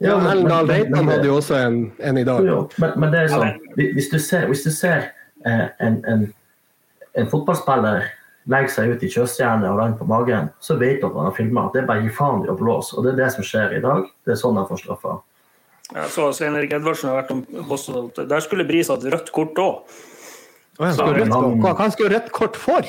Ja, 0.00 0.18
men- 0.18 0.46
Reitan 0.68 1.08
hadde 1.12 1.26
jo 1.28 1.34
også 1.40 1.56
en, 1.60 1.80
en 1.98 2.18
i 2.18 2.24
dag. 2.24 2.44
jo, 2.46 2.60
men, 2.80 2.92
men 3.00 3.10
det 3.12 3.20
er 3.24 3.28
sånn, 3.32 3.58
hvis 3.96 4.08
du 4.12 4.18
ser, 4.18 4.46
hvis 4.48 4.64
du 4.64 4.70
ser 4.72 5.10
eh, 5.44 5.66
en, 5.80 5.98
en, 6.08 6.22
en 7.20 7.28
fotballspiller 7.28 8.06
legge 8.50 8.72
seg 8.72 8.94
ut 8.94 9.02
i 9.04 9.08
kjøstjernet 9.12 9.68
og 9.68 9.76
lander 9.78 9.98
på 10.00 10.06
magen, 10.08 10.48
så 10.64 10.76
vet 10.80 11.00
du 11.02 11.06
at 11.10 11.16
han 11.16 11.28
har 11.28 11.34
filma. 11.36 11.66
Det 11.74 11.82
er 11.82 11.86
bare 11.90 12.00
å 12.00 12.06
gi 12.08 12.14
faen 12.16 12.44
i 12.46 12.48
å 12.48 12.56
blåse. 12.56 12.96
Og 12.96 13.04
det 13.04 13.12
er 13.12 13.18
det 13.24 13.32
som 13.36 13.44
skjer 13.44 13.76
i 13.76 13.82
dag. 13.84 14.06
Det 14.24 14.32
er 14.32 14.40
sånn 14.40 14.56
han 14.56 14.66
får 14.68 14.80
straffa. 14.84 15.18
Jeg 15.94 16.10
så 16.14 16.28
Svein 16.36 16.54
Erik 16.58 16.72
Edvardsen 16.76 17.10
har 17.10 17.22
vært 17.22 17.30
om 17.34 17.44
at 17.74 18.20
der 18.30 18.40
skulle 18.44 18.66
Bris 18.68 18.88
hatt 18.92 19.02
rødt 19.10 19.32
kort 19.34 19.58
òg. 19.58 19.96
Han 20.80 20.94
skulle 20.96 21.24
rødt, 21.24 21.32
hva 21.60 21.72
han 21.78 21.90
skulle 21.92 22.14
rødt 22.14 22.30
kort 22.32 22.56
for? 22.56 22.86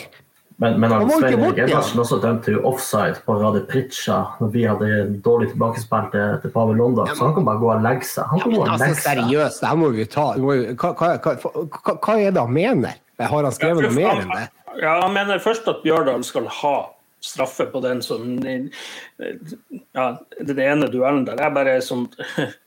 Men, 0.61 0.75
men 0.79 0.91
han, 0.93 1.09
Svein 1.09 1.39
Erik. 1.41 1.57
Edvardsen 1.65 1.99
også 2.03 2.19
dømte 2.21 2.53
jo 2.53 2.61
offside 2.69 3.17
på 3.25 3.33
Rade 3.41 3.63
Pritcha 3.71 4.19
når 4.39 4.51
vi 4.53 4.63
hadde 4.69 4.89
dårlig 5.25 5.49
tilbakespill 5.55 6.11
til, 6.13 6.37
til 6.43 6.53
Pavel 6.53 6.77
London, 6.77 7.09
Så 7.09 7.25
han 7.25 7.33
kan 7.39 7.47
bare 7.49 7.57
gå 7.63 7.71
og 7.73 7.81
legge 7.81 8.05
seg. 8.05 8.29
Han 8.29 8.43
kan 8.45 8.53
gå 8.53 8.61
og 8.61 8.69
Altså, 8.69 8.85
legge 8.85 8.99
seg. 9.01 9.17
seriøst, 9.23 9.59
det 9.63 9.69
her 9.71 9.81
må 9.81 9.89
vi 9.97 10.05
ta. 10.05 10.27
Må 10.37 10.55
vi- 10.59 10.75
Hva, 10.75 10.93
hva, 10.93 11.11
hva, 11.17 11.35
hva, 11.41 11.97
hva 11.97 12.17
er 12.21 12.31
det 12.37 12.41
han 12.45 12.53
mener? 12.53 12.93
Har 13.21 13.43
han 13.43 13.51
skrevet 13.57 13.83
noe 13.87 13.93
mer 13.97 14.21
enn 14.21 14.29
det? 14.37 14.47
Ja, 14.81 14.93
han 15.01 15.13
mener 15.13 15.41
først 15.43 15.67
at 15.67 15.81
Bjørdal 15.83 16.23
skal 16.23 16.45
ha 16.61 16.75
straffe 17.22 17.65
på 17.69 17.80
den 17.86 18.01
som 18.01 18.39
Ja, 18.41 20.05
den 20.39 20.59
ene 20.59 20.89
duellen 20.89 21.26
der 21.28 21.39
er 21.41 21.53
bare 21.53 21.78
som, 21.86 22.07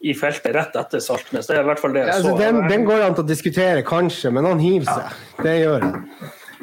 i 0.01 0.15
feltet 0.15 0.55
rett 0.55 0.77
etter 0.79 1.03
Saltnes. 1.03 1.49
Det 1.51 1.59
er 1.59 1.65
i 1.65 1.69
hvert 1.71 1.83
fall 1.83 1.97
det 1.97 2.05
Ja, 2.05 2.13
jeg 2.13 2.23
altså, 2.23 2.37
den, 2.39 2.63
den 2.71 2.87
går 2.89 3.05
an 3.09 3.19
til 3.19 3.27
å 3.27 3.29
diskutere, 3.29 3.85
kanskje, 3.87 4.33
men 4.35 4.49
han 4.49 4.63
hiver 4.63 4.91
seg. 4.91 5.23
Det 5.43 5.57
gjør 5.59 5.89
han. 5.89 6.03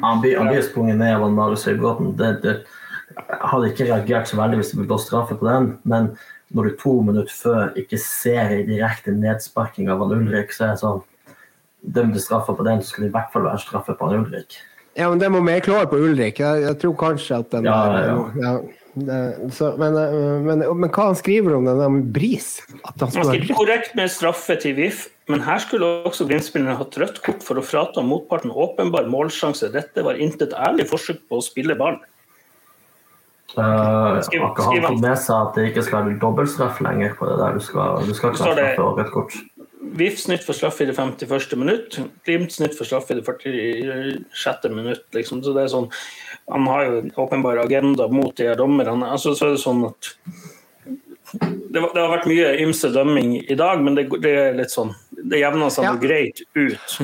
Han 0.02 0.22
blir, 0.22 0.38
han 0.40 0.48
blir 0.50 0.64
sprunget 0.66 0.98
ned 0.98 1.14
av 1.14 1.30
Marius 1.30 1.66
Høybråten. 1.68 2.16
Jeg 2.18 3.40
hadde 3.52 3.68
ikke 3.70 3.86
reagert 3.90 4.30
så 4.30 4.38
veldig 4.40 4.58
hvis 4.58 4.72
det 4.72 4.80
ble 4.80 4.88
blåst 4.88 5.10
straffe 5.10 5.36
på 5.38 5.46
den, 5.46 5.74
men 5.88 6.14
når 6.56 6.68
du 6.68 6.78
to 6.80 6.92
minutter 7.04 7.32
før 7.32 7.78
ikke 7.80 8.00
ser 8.00 8.50
en 8.56 8.66
direkte 8.68 9.14
nedsparking 9.14 9.88
av 9.92 10.02
han 10.02 10.16
Ulrik, 10.16 10.52
så 10.52 10.66
er 10.66 10.74
det 10.74 10.82
sånn 10.84 11.02
Dømte 11.82 12.20
straffer 12.22 12.54
på 12.54 12.62
den, 12.62 12.78
så 12.78 12.92
skal 12.92 13.02
det 13.02 13.08
i 13.08 13.14
hvert 13.16 13.32
fall 13.32 13.42
være 13.48 13.58
straffe 13.58 13.94
på 13.98 14.06
han 14.06 14.20
Ulrik. 14.22 14.60
Ja, 14.98 15.08
men 15.08 15.18
det 15.22 15.30
må 15.32 15.40
vi 15.46 15.54
klare 15.64 15.86
på 15.88 15.96
Ulrik. 15.96 16.38
Jeg, 16.42 16.62
jeg 16.66 16.78
tror 16.82 16.94
kanskje 17.00 17.38
at 17.40 17.50
den 17.54 17.64
Ja, 17.64 17.76
der- 17.88 18.06
ja, 18.10 18.16
ja, 18.42 18.54
det, 18.94 19.52
så, 19.56 19.70
men, 19.80 19.94
eh, 19.96 20.40
men, 20.44 20.58
men 20.82 20.90
hva 20.92 21.06
han 21.08 21.16
skriver 21.16 21.54
om 21.56 21.64
den 21.64 21.78
der 21.80 21.88
med 21.94 22.10
Bris? 22.12 22.58
At 22.84 23.00
han 23.00 23.10
skriver 23.14 23.54
korrekt 23.56 23.94
med 23.96 24.10
straffe 24.12 24.58
til 24.60 24.76
VIF, 24.76 25.06
men 25.32 25.40
her 25.46 25.62
skulle 25.64 25.88
også 26.04 26.26
Glimt-spillerne 26.28 26.76
hatt 26.76 26.98
rødt 27.00 27.22
kort 27.24 27.40
for 27.46 27.56
å 27.56 27.64
frata 27.64 28.04
motparten 28.04 28.52
åpenbar 28.52 29.08
målsjanse. 29.08 29.72
Dette 29.72 30.04
var 30.04 30.20
intet 30.20 30.52
ærlig 30.52 30.90
forsøk 30.92 31.22
på 31.30 31.40
å 31.40 31.46
spille 31.46 31.78
ball. 31.80 31.96
Uh, 33.52 34.16
Skriv- 34.24 34.40
han 34.40 34.54
skriv 34.56 34.80
han. 34.80 34.94
fått 34.94 35.00
med 35.04 35.18
seg 35.20 35.34
at 35.36 35.56
det 35.58 35.64
ikke 35.70 35.82
skal 35.84 36.04
være 36.06 36.18
dobbeltstraff 36.22 36.78
lenger 36.84 37.12
på 37.18 37.26
det 37.28 37.34
der? 37.40 37.56
Du 37.58 37.64
skal, 37.64 37.98
du 38.08 38.12
skal 38.16 38.30
ikke 38.32 38.44
ha 38.46 38.54
straffe 38.54 38.84
og 38.86 39.00
rødt 39.00 39.10
kort. 39.12 39.34
VIF 39.82 40.18
snytt 40.22 40.44
for 40.46 40.54
straffe 40.56 40.84
i 40.84 40.86
det 40.86 40.94
51. 40.96 41.56
minutt, 41.58 41.98
Glimt 42.24 42.52
snytt 42.54 42.76
for 42.78 42.86
straffe 42.88 43.12
i 43.12 43.18
det 43.18 43.24
46. 43.26 44.68
minutt. 44.70 45.04
Liksom. 45.16 45.42
Så 45.42 45.52
det 45.56 45.64
er 45.64 45.72
sånn, 45.72 45.88
han 46.48 46.66
har 46.70 46.84
jo 46.86 46.98
en 47.02 47.12
åpenbar 47.24 47.58
agenda 47.64 48.06
mot 48.08 48.34
de 48.38 48.46
her 48.46 48.56
dommerne. 48.60 49.10
Altså, 49.10 49.34
så 49.34 49.48
er 49.50 49.56
det 49.56 49.64
sånn 49.64 49.82
at 49.90 50.12
det, 51.32 51.80
det 51.80 51.96
har 51.98 52.10
vært 52.12 52.28
mye 52.28 52.52
ymse 52.62 52.90
dømming 52.92 53.34
i 53.50 53.56
dag, 53.58 53.80
men 53.82 53.96
det, 53.96 54.06
det 54.22 54.32
er 54.36 54.56
litt 54.58 54.72
sånn 54.74 54.90
Det 55.16 55.38
jevner 55.40 55.70
seg 55.72 55.86
Ja. 55.86 55.92
greit 55.96 56.42
ut. 56.54 56.96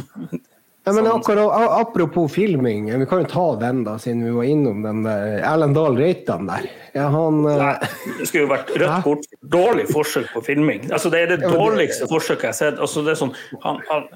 Ja, 0.89 0.93
men 0.97 1.07
akkurat, 1.07 1.81
apropos 1.81 2.33
filming, 2.33 2.87
vi 2.99 3.07
kan 3.07 3.21
jo 3.21 3.29
ta 3.29 3.47
den, 3.61 3.83
da, 3.85 3.99
siden 4.01 4.23
vi 4.25 4.31
var 4.33 4.47
innom 4.49 4.81
den 4.87 5.03
der 5.05 5.43
Erlend 5.45 5.77
Dahl 5.77 5.99
Reitan 6.01 6.49
der. 6.49 6.65
Ja, 6.95 7.11
han 7.13 7.43
Nei, 7.45 7.75
Det 8.19 8.29
skulle 8.31 8.47
jo 8.47 8.51
vært 8.55 8.73
rødt 8.73 9.05
kort. 9.05 9.29
Dårlig 9.53 9.85
forsøk 9.93 10.31
på 10.33 10.43
filming. 10.47 10.87
Altså, 10.89 11.13
det 11.13 11.21
er 11.27 11.35
det 11.35 11.43
dårligste 11.45 12.09
forsøket 12.09 12.49
jeg 12.49 12.55
har 12.55 12.59
sett. 12.63 12.81
Altså, 12.81 13.05
det, 13.05 13.13
er 13.13 13.21
sånn, 13.21 13.35
han, 13.67 13.83
han, 13.91 14.09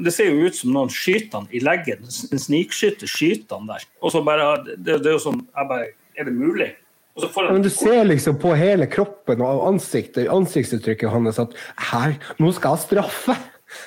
det 0.00 0.14
ser 0.16 0.32
jo 0.32 0.48
ut 0.48 0.56
som 0.56 0.72
noen 0.72 0.92
skyter 0.92 1.42
han 1.42 1.52
i 1.52 1.60
leggen. 1.60 2.08
En 2.32 2.42
snikskytter 2.42 3.10
skyter 3.10 3.60
han 3.60 3.68
der. 3.68 3.84
Og 4.00 4.16
så 4.16 4.24
bare, 4.24 4.48
det, 4.72 4.96
det 4.96 5.12
er 5.12 5.18
jo 5.18 5.22
sånn 5.28 5.44
bare, 5.52 5.92
Er 6.16 6.30
det 6.30 6.32
mulig? 6.32 6.72
Ja, 7.16 7.28
men 7.50 7.62
Du 7.64 7.70
ser 7.72 8.04
liksom 8.04 8.36
på 8.40 8.52
hele 8.56 8.88
kroppen 8.92 9.40
og 9.44 9.62
ansiktet, 9.70 10.28
ansiktsuttrykket 10.28 11.12
hans 11.12 11.40
at 11.40 11.54
her, 11.90 12.16
nå 12.40 12.50
skal 12.56 12.76
jeg 12.76 12.88
straffe! 12.88 13.36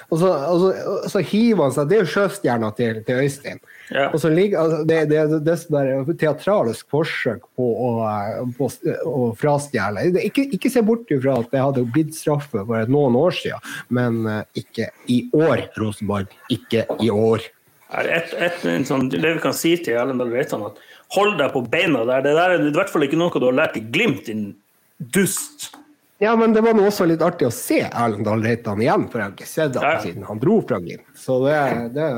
Og 0.09 0.19
så, 0.19 0.29
og 0.29 0.61
så, 0.61 0.95
så 1.13 1.21
hiver 1.23 1.63
han 1.65 1.75
seg 1.75 1.89
Det 1.89 1.97
er 1.97 2.01
jo 2.03 2.11
sjøstjerna 2.13 2.71
til, 2.77 3.01
til 3.07 3.21
Øystein. 3.23 3.61
Ja. 3.89 4.09
Og 4.13 4.19
så 4.21 4.31
ligger, 4.33 4.59
altså, 4.61 4.81
det, 4.89 4.99
det, 5.09 5.21
det, 5.31 5.39
det 5.45 5.53
er 5.53 5.91
sånn 6.05 6.19
teatralsk 6.21 6.89
forsøk 6.93 7.45
på 7.57 7.69
å, 7.87 7.91
på 8.57 8.69
å 9.09 9.29
frastjele. 9.39 10.09
Ikke, 10.27 10.45
ikke 10.57 10.71
se 10.73 10.83
bort 10.85 11.09
ifra 11.13 11.39
at 11.41 11.49
det 11.53 11.63
hadde 11.63 11.85
blitt 11.89 12.13
straffe 12.17 12.65
for 12.67 12.91
noen 12.91 13.17
år 13.17 13.37
siden, 13.39 13.71
men 13.95 14.19
eh, 14.29 14.43
ikke 14.61 14.91
i 15.09 15.23
år, 15.37 15.69
Rosenborg. 15.79 16.35
Ikke 16.53 16.85
i 17.01 17.09
år. 17.13 17.47
Et, 17.89 18.33
et, 18.37 18.63
en 18.69 18.85
sånn, 18.85 19.07
det 19.09 19.23
vi 19.23 19.41
kan 19.41 19.55
si 19.57 19.73
til 19.81 19.97
Erlend 19.97 20.21
Dahl 20.21 20.33
Reitan, 20.35 20.67
at 20.67 20.77
hold 21.15 21.39
deg 21.39 21.53
på 21.55 21.63
beina 21.71 22.03
der. 22.05 22.21
Det 22.25 22.35
der 22.37 22.55
er 22.55 22.67
i 22.67 22.73
hvert 22.75 22.91
fall 22.93 23.07
ikke 23.07 23.17
noe 23.17 23.41
du 23.41 23.47
har 23.47 23.57
lært 23.63 23.79
i 23.79 23.85
Glimt, 23.89 24.27
din 24.29 24.51
dust. 24.99 25.71
Ja, 26.19 26.35
men 26.35 26.53
det 26.53 26.61
var 26.65 26.75
nå 26.75 26.83
også 26.89 27.05
litt 27.07 27.21
artig 27.23 27.47
å 27.47 27.53
se 27.55 27.79
Erlend 27.87 28.25
Dahl 28.27 28.41
Reitan 28.43 28.81
igjen, 28.83 29.05
for 29.07 29.21
jeg 29.21 29.29
har 29.29 29.35
ikke 29.37 29.47
sett 29.47 29.77
ham 29.79 29.85
Ja. 29.87 30.01
siden 30.03 30.25
han 30.27 30.41
dro 30.41 30.59
fra 30.67 30.79
Glimt. 30.83 31.07
Så 31.15 31.39
det, 31.45 31.59
det 31.95 32.09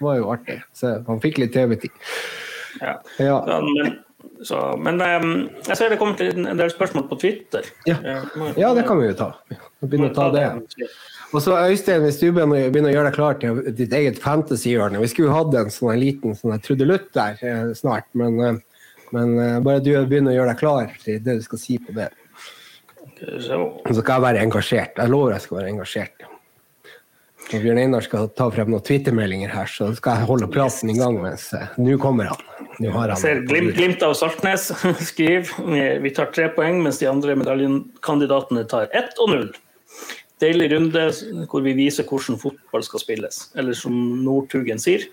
var 0.00 0.16
jo 0.16 0.30
artig. 0.32 0.62
Så 0.72 0.94
han 1.06 1.20
fikk 1.20 1.42
litt 1.42 1.52
TV-tid. 1.52 1.92
Ja. 2.80 2.94
Ja. 3.20 3.36
Så, 3.44 3.60
men, 3.68 3.92
så, 4.48 4.60
men 4.80 5.00
um, 5.04 5.34
jeg 5.68 5.76
ser 5.76 5.92
det 5.92 5.98
kommer 6.00 6.16
til 6.16 6.32
en 6.46 6.56
del 6.58 6.72
spørsmål 6.72 7.04
på 7.10 7.18
Twitter. 7.20 7.68
Ja. 7.86 7.98
Ja, 8.56 8.72
det 8.74 8.86
kan 8.88 9.02
vi 9.02 9.10
jo 9.10 9.18
ta. 9.20 9.28
Begynne 9.84 10.08
å 10.08 10.16
ta 10.16 10.30
det. 10.32 10.46
Og 11.32 11.40
så 11.44 11.56
Øystein, 11.56 12.02
hvis 12.04 12.20
du 12.20 12.26
begynner, 12.32 12.88
å 12.88 12.92
gjøre 12.92 13.06
deg 13.08 13.16
klar 13.16 13.38
til 13.40 13.60
ditt 13.72 13.92
eget 13.96 14.18
fantasy-hjørne 14.20 15.00
Vi 15.00 15.08
skulle 15.08 15.32
hatt 15.32 15.54
en 15.56 15.70
sånn 15.72 16.00
liten 16.00 16.36
sånn 16.36 16.60
trudelutt 16.64 17.08
der 17.16 17.38
eh, 17.40 17.70
snart, 17.76 18.08
men, 18.18 18.36
eh, 18.40 18.58
men 19.16 19.32
eh, 19.40 19.60
bare 19.64 19.80
du 19.84 19.94
begynner 20.08 20.34
å 20.34 20.36
gjøre 20.40 20.52
deg 20.52 20.60
klar 20.60 20.92
til 21.04 21.22
det 21.24 21.38
du 21.40 21.46
skal 21.46 21.62
si 21.62 21.78
på 21.80 21.96
det. 21.96 22.10
Så, 23.22 23.58
skal 23.98 24.12
jeg 24.14 24.22
være 24.24 24.44
engasjert. 24.46 24.98
Jeg 24.98 25.10
lover 25.12 25.36
jeg 25.36 25.44
skal 25.46 25.58
være 25.60 25.72
engasjert. 25.72 26.28
Når 27.52 27.62
Bjørn 27.64 27.80
Einar 27.82 28.04
skal 28.06 28.28
ta 28.38 28.46
frem 28.54 28.70
noen 28.72 28.84
Twitter-meldinger 28.86 29.50
her, 29.52 29.68
så 29.68 29.90
skal 29.98 30.20
jeg 30.20 30.28
holde 30.30 30.48
praten 30.52 30.92
i 30.92 30.96
gang 30.96 31.18
mens 31.20 31.48
eh, 31.56 31.74
Nå 31.82 31.98
kommer 32.00 32.30
han. 32.30 32.44
Nå 32.80 32.92
han 32.94 33.12
ser 33.20 33.42
glimt, 33.48 33.74
glimt 33.76 34.04
av 34.06 34.14
Saltnes 34.16 34.70
skriver 35.10 35.98
vi 36.00 36.12
tar 36.16 36.30
tre 36.32 36.48
poeng, 36.54 36.80
mens 36.84 37.02
de 37.02 37.10
andre 37.10 37.36
medaljekandidatene 37.42 38.64
tar 38.70 38.88
ett 38.96 39.18
og 39.20 39.34
null. 39.34 39.48
Deilig 40.42 40.70
runde 40.72 41.04
hvor 41.50 41.62
vi 41.66 41.74
viser 41.76 42.06
hvordan 42.08 42.40
fotball 42.40 42.86
skal 42.86 43.02
spilles. 43.02 43.44
Eller 43.58 43.76
som 43.78 43.94
Northugen 44.24 44.80
sier, 44.82 45.04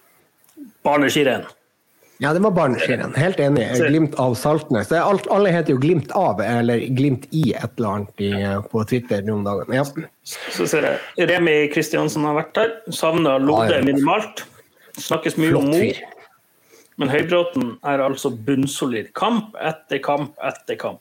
barneskirenn. 0.85 1.49
Ja, 2.21 2.33
det 2.35 2.41
var 2.43 2.51
barneskirenn. 2.51 3.13
Helt 3.15 3.39
enig. 3.39 3.63
Glimt 3.79 4.15
av 4.19 4.33
Saltnes. 4.35 4.89
Alt, 4.91 5.27
alle 5.31 5.53
heter 5.55 5.71
jo 5.71 5.79
Glimt 5.79 6.09
av, 6.19 6.41
eller 6.43 6.81
Glimt 6.97 7.29
i 7.31 7.53
et 7.55 7.77
eller 7.79 7.89
annet 7.93 8.23
i, 8.25 8.31
på 8.73 8.81
Twitter 8.89 9.21
nå 9.23 9.37
om 9.37 9.45
dagen. 9.47 9.71
Ja. 9.71 9.85
Så 10.51 10.67
ser 10.67 10.83
jeg 10.89 11.29
Remi 11.31 11.53
Kristiansen 11.71 12.27
har 12.27 12.35
vært 12.41 12.59
her. 12.59 12.73
Savna 12.91 13.37
Lode 13.39 13.69
Ja, 13.71 13.77
ja. 13.79 13.85
minimalt. 13.87 14.43
Snakkes 14.99 15.37
mye 15.39 15.53
om 15.55 15.69
Flott 15.69 15.71
Mo, 15.71 15.79
fyr. 15.79 16.01
men 16.99 17.13
Høybråten 17.13 17.69
er 17.87 18.03
altså 18.03 18.33
bunnsolid. 18.35 19.13
Kamp 19.15 19.55
etter 19.55 20.03
kamp 20.03 20.35
etter 20.43 20.75
kamp. 20.81 20.99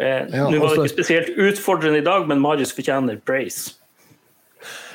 Eh, 0.00 0.24
Ja, 0.32 0.48
Nå 0.48 0.62
var 0.64 0.72
det 0.78 0.86
ikke 0.86 0.94
spesielt 0.96 1.28
utfordrende 1.36 2.00
i 2.00 2.06
dag, 2.08 2.24
men 2.28 2.40
Marius 2.40 2.72
fortjener 2.72 3.20
praise. 3.20 3.74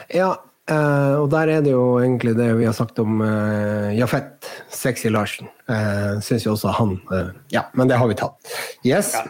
Ja, 0.09 0.33
eh, 0.69 1.15
og 1.17 1.29
der 1.33 1.49
er 1.55 1.63
det 1.65 1.73
jo 1.73 1.99
egentlig 2.01 2.35
det 2.37 2.49
vi 2.59 2.67
har 2.67 2.75
sagt 2.77 2.99
om 3.01 3.23
eh, 3.25 3.97
Jafet, 3.97 4.49
Sexy 4.69 5.09
Larsen. 5.09 5.49
Uh, 5.71 6.19
Syns 6.23 6.45
jo 6.45 6.53
også 6.55 6.73
han 6.75 6.97
eh, 7.15 7.31
Ja, 7.53 7.69
men 7.73 7.87
det 7.87 7.97
har 7.97 8.09
vi 8.11 8.17
tatt. 8.19 8.37
Yes. 8.83 9.13
Ja. 9.15 9.25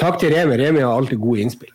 Takk 0.00 0.18
til 0.20 0.32
Remi. 0.34 0.56
Remi 0.58 0.82
har 0.82 0.96
alltid 0.96 1.20
gode 1.22 1.44
innspill. 1.44 1.72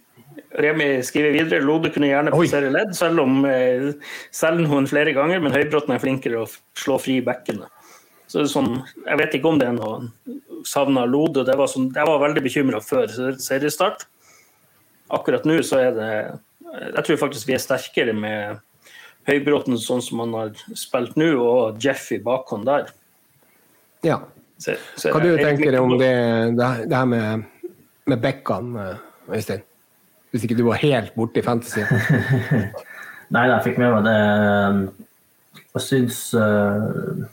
Remi 0.60 0.88
skriver 1.06 1.32
videre 1.38 1.64
Lode 1.64 1.92
kunne 1.94 2.10
gjerne 2.10 2.34
passere 2.34 2.72
ledd, 2.74 2.92
selv 2.98 3.24
om 3.24 3.46
eh, 3.48 3.94
selv 4.36 4.66
hun 4.68 4.90
flere 4.90 5.14
ganger, 5.16 5.40
men 5.40 5.54
Høybråten 5.56 5.96
er 5.96 6.02
flinkere 6.04 6.42
å 6.42 6.50
slå 6.78 6.98
fri 7.00 7.22
bekkene. 7.24 7.70
Så 8.32 8.46
sånn, 8.48 8.82
Jeg 9.06 9.20
vet 9.20 9.34
ikke 9.36 9.52
om 9.52 9.60
det 9.60 9.68
er 9.68 9.76
noe 9.76 10.10
savna 10.68 11.06
Lode. 11.08 11.46
Det 11.48 11.56
var 11.60 11.72
sånn, 11.72 11.90
jeg 11.96 12.08
var 12.08 12.20
veldig 12.24 12.44
bekymra 12.44 12.82
før 12.84 13.12
seriestart. 13.40 14.06
Akkurat 15.12 15.48
nå 15.48 15.60
så 15.68 15.80
er 15.82 15.96
det 15.96 16.12
Jeg 16.72 17.04
tror 17.04 17.18
faktisk 17.26 17.50
vi 17.50 17.56
er 17.58 17.64
sterkere 17.64 18.14
med 18.16 18.62
Høybråten 19.30 19.78
sånn 19.78 20.02
som 20.02 20.24
han 20.24 20.36
har 20.38 20.54
spilt 20.78 21.18
nå, 21.20 21.32
og 21.38 21.82
Jeff 21.84 22.08
i 22.16 22.20
bakhånd 22.24 22.66
der. 22.70 22.90
Ja. 24.06 24.22
Så, 24.62 24.76
så 24.98 25.14
Hva 25.14 25.22
du 25.24 25.34
tenker 25.38 25.74
du 25.74 25.80
om 25.82 25.96
det, 25.98 26.14
det, 26.58 26.70
det 26.90 26.98
her 26.98 27.10
med, 27.10 27.46
med 28.10 28.22
bekkene, 28.22 28.88
eh, 28.88 29.36
Øystein? 29.38 29.66
Hvis 30.32 30.46
ikke 30.48 30.58
du 30.58 30.66
var 30.70 30.80
helt 30.82 31.14
borte 31.18 31.42
i 31.42 31.46
fantasy. 31.46 31.84
Nei, 33.36 33.46
jeg 33.48 33.64
fikk 33.66 33.80
med 33.82 33.94
meg 33.96 34.08
det. 34.08 34.16
Jeg 35.72 35.84
syns 35.86 36.24
eh, 36.36 37.26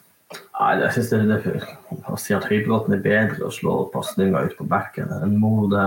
Nei, 0.59 0.73
jeg 0.83 0.91
syns 0.97 1.11
det, 1.13 1.21
det 1.31 1.99
Å 2.11 2.19
si 2.21 2.35
at 2.37 2.47
Høybråten 2.51 2.97
er 2.97 3.03
bedre 3.05 3.47
å 3.47 3.55
slå 3.55 3.81
pasninger 3.93 4.51
ut 4.51 4.57
på 4.59 4.67
bekken 4.69 5.13
enn 5.21 5.37
Mo. 5.41 5.69
Det, 5.71 5.85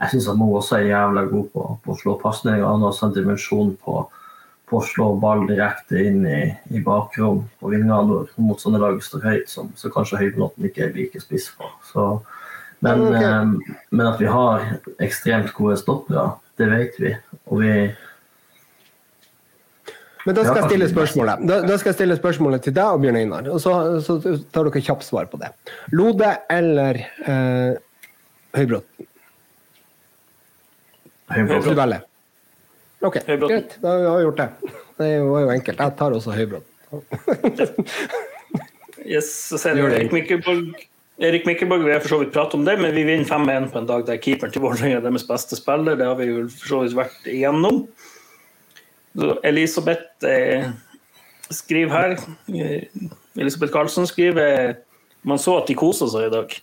jeg 0.00 0.14
syns 0.14 0.30
Mo 0.38 0.50
også 0.58 0.80
er 0.80 0.88
jævla 0.90 1.26
god 1.30 1.50
på, 1.54 1.66
på 1.84 1.94
å 1.94 1.98
slå 1.98 2.16
pasninger. 2.20 2.66
Han 2.66 2.82
har 2.82 2.90
også 2.90 3.08
en 3.08 3.16
dimensjon 3.16 3.74
på, 3.82 4.02
på 4.70 4.78
å 4.78 4.86
slå 4.86 5.06
ball 5.20 5.46
direkte 5.48 5.98
inn 6.06 6.20
i, 6.26 6.42
i 6.70 6.82
bakrom 6.84 7.42
på 7.58 7.72
vingene 7.72 8.02
når 8.06 8.28
mot 8.38 8.60
sånne 8.60 8.80
lag 8.82 9.00
står 9.02 9.24
høyt, 9.26 9.48
som 9.50 9.72
så 9.78 9.90
kanskje 9.92 10.20
Høybråten 10.22 10.68
ikke 10.68 10.86
er 10.86 10.94
like 10.94 11.22
spiss 11.22 11.48
på. 11.58 11.66
Så, 11.88 12.06
men, 12.86 13.02
okay. 13.08 13.26
eh, 13.26 13.80
men 13.90 14.06
at 14.06 14.22
vi 14.22 14.30
har 14.30 14.68
ekstremt 15.02 15.50
gode 15.56 15.78
stoppere, 15.80 16.28
det 16.60 16.70
vet 16.70 17.02
vi. 17.02 17.12
Og 17.50 17.64
vi 17.64 17.74
Men 20.28 20.36
da 20.36 20.44
skal 20.44 20.58
jeg 20.60 20.68
stille 20.68 20.86
spørsmålet 20.90 21.44
Da, 21.48 21.62
da 21.64 21.76
skal 21.80 21.88
jeg 21.90 21.96
stille 21.96 22.16
spørsmålet 22.18 22.66
til 22.66 22.74
deg 22.76 22.96
og 22.96 23.00
Bjørn 23.02 23.18
Einar, 23.22 23.48
og 23.50 23.62
så, 23.64 23.72
så 24.04 24.18
tar 24.52 24.68
dere 24.68 24.84
kjapt 24.84 25.06
svar 25.08 25.30
på 25.32 25.40
det. 25.40 25.50
Lode 25.96 26.34
eller 26.52 27.02
eh, 27.24 27.72
Høybråten? 28.54 29.08
Høybråten. 31.30 32.06
OK, 33.00 33.16
greit. 33.26 33.78
Da 33.80 33.94
har 33.96 34.18
vi 34.18 34.26
gjort 34.26 34.40
det. 34.42 34.48
Det 35.00 35.08
var 35.24 35.46
jo 35.46 35.52
enkelt. 35.54 35.80
Jeg 35.80 35.96
tar 35.96 36.16
også 36.16 36.36
Høybråten. 36.36 36.68
Yes, 39.10 39.30
så 39.48 39.58
ser 39.58 39.74
vi. 39.74 39.82
Erik 39.82 40.12
Mikkelborg. 40.12 40.82
Erik 41.20 41.46
Mikkelborg 41.48 41.82
vi 41.84 41.92
har 41.92 42.02
for 42.04 42.12
så 42.12 42.18
vidt 42.20 42.34
pratet 42.34 42.54
om 42.58 42.66
det, 42.66 42.76
men 42.78 42.92
vi 42.94 43.02
vinner 43.08 43.26
5-1 43.26 43.70
på 43.72 43.80
en 43.80 43.88
dag 43.88 44.04
der 44.06 44.20
keeperen 44.22 44.52
til 44.54 44.62
Vålerenga 44.62 45.00
er 45.00 45.06
deres 45.06 45.24
beste 45.26 45.56
spiller. 45.58 45.96
Det 45.98 46.06
har 46.06 46.14
vi 46.20 46.28
jo 46.28 46.44
for 46.52 46.70
så 46.70 46.80
vidt 46.84 46.96
vært 46.98 47.26
igjennom. 47.32 47.80
Så 49.18 49.34
Elisabeth 49.48 50.28
eh, 50.28 50.68
skriver 51.50 51.96
her 51.96 52.14
eh, 52.54 52.86
Elisabeth 53.40 53.72
Karlsen 53.74 54.06
skriver 54.06 54.76
man 55.26 55.40
så 55.42 55.58
at 55.58 55.68
de 55.68 55.76
kosa 55.80 56.08
seg 56.12 56.28
i 56.28 56.34
dag. 56.36 56.54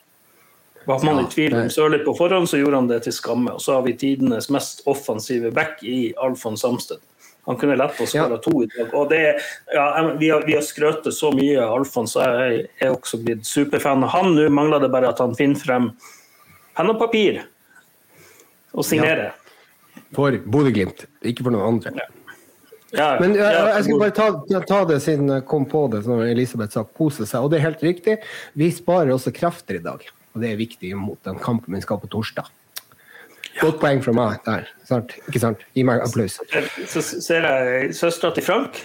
Var 0.88 1.04
man 1.04 1.26
i 1.26 1.28
tvil 1.28 1.56
om 1.56 1.70
Sørli 1.70 1.98
på 2.06 2.14
forhånd, 2.16 2.48
så 2.50 2.58
gjorde 2.62 2.80
han 2.80 2.88
det 2.88 3.02
til 3.04 3.16
skamme. 3.16 3.58
Og 3.58 3.62
så 3.62 3.74
har 3.76 3.84
vi 3.84 3.98
tidenes 4.00 4.48
mest 4.54 4.86
offensive 4.88 5.52
back 5.52 5.82
i 5.84 6.14
Alfons 6.24 6.64
Samsted. 6.64 7.02
Han 7.48 7.58
kunne 7.60 7.76
lett 7.76 8.00
ha 8.00 8.06
skåra 8.08 8.38
to 8.44 8.64
i 8.64 8.70
dag. 8.72 8.94
Og 8.96 9.10
det, 9.12 9.20
ja, 9.74 10.16
vi, 10.20 10.30
har, 10.30 10.46
vi 10.48 10.56
har 10.56 10.64
skrøtet 10.64 11.16
så 11.16 11.34
mye 11.36 11.60
av 11.60 11.76
Alfons, 11.82 12.16
og 12.16 12.24
jeg 12.24 12.64
er 12.80 12.96
også 12.96 13.20
blitt 13.24 13.44
superfan 13.48 14.04
han. 14.04 14.32
Nå 14.36 14.48
mangler 14.52 14.84
det 14.84 14.92
bare 14.96 15.12
at 15.12 15.20
han 15.24 15.36
finner 15.36 15.60
frem 15.60 15.90
penn 16.78 16.92
og 16.94 17.00
papir 17.04 17.42
og 18.72 18.88
signerer. 18.88 19.36
For 20.16 20.40
Bodø-Glimt, 20.44 21.04
ikke 21.28 21.50
for 21.50 21.56
noen 21.56 21.78
andre. 21.78 22.08
Ja, 22.96 23.18
Men 23.20 23.36
jeg, 23.36 23.44
ja, 23.44 23.64
jeg 23.76 23.90
skal 23.90 24.04
bare 24.06 24.16
ta, 24.16 24.62
ta 24.68 24.84
det 24.88 25.02
siden 25.04 25.32
jeg 25.36 25.48
kom 25.50 25.68
på 25.68 25.90
det, 25.92 26.06
som 26.06 26.24
Elisabeth 26.24 26.78
sa, 26.78 26.86
kose 26.88 27.28
seg. 27.28 27.44
Og 27.44 27.52
det 27.52 27.60
er 27.60 27.68
helt 27.68 27.84
riktig. 27.84 28.22
Vi 28.56 28.72
sparer 28.72 29.12
også 29.16 29.36
krefter 29.36 29.82
i 29.82 29.84
dag. 29.84 30.08
Og 30.38 30.44
det 30.46 30.52
er 30.54 30.60
viktig 30.60 30.94
mot 30.94 31.18
den 31.26 31.40
kampen 31.42 31.74
vi 31.74 31.82
skal 31.82 31.98
på 31.98 32.10
torsdag. 32.14 32.46
Godt 33.58 33.80
poeng 33.82 34.04
fra 34.06 34.14
meg 34.14 34.44
der. 34.46 34.68
Sant? 34.86 35.16
Ikke 35.26 35.42
sant? 35.42 35.64
Gi 35.74 35.82
meg 35.88 36.04
applaus. 36.06 36.36
Så 36.86 37.02
ser 37.02 37.48
jeg 37.48 37.96
søstera 37.98 38.36
til 38.36 38.46
Frank. 38.46 38.78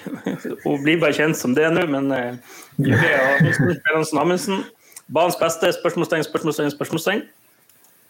Hun 0.64 0.80
blir 0.80 0.96
bare 1.03 1.12
kjent 1.12 1.36
som 1.36 1.53
det 1.53 1.68
nå, 1.74 1.84
men 1.92 2.09
Julie 2.80 3.18
og 3.20 4.22
Amundsen. 4.22 4.62
Banens 5.12 5.36
beste? 5.36 5.74
Spørsmålstegn, 5.76 6.24
spørsmålstegn, 6.24 6.72
spørsmålstegn. 6.72 7.26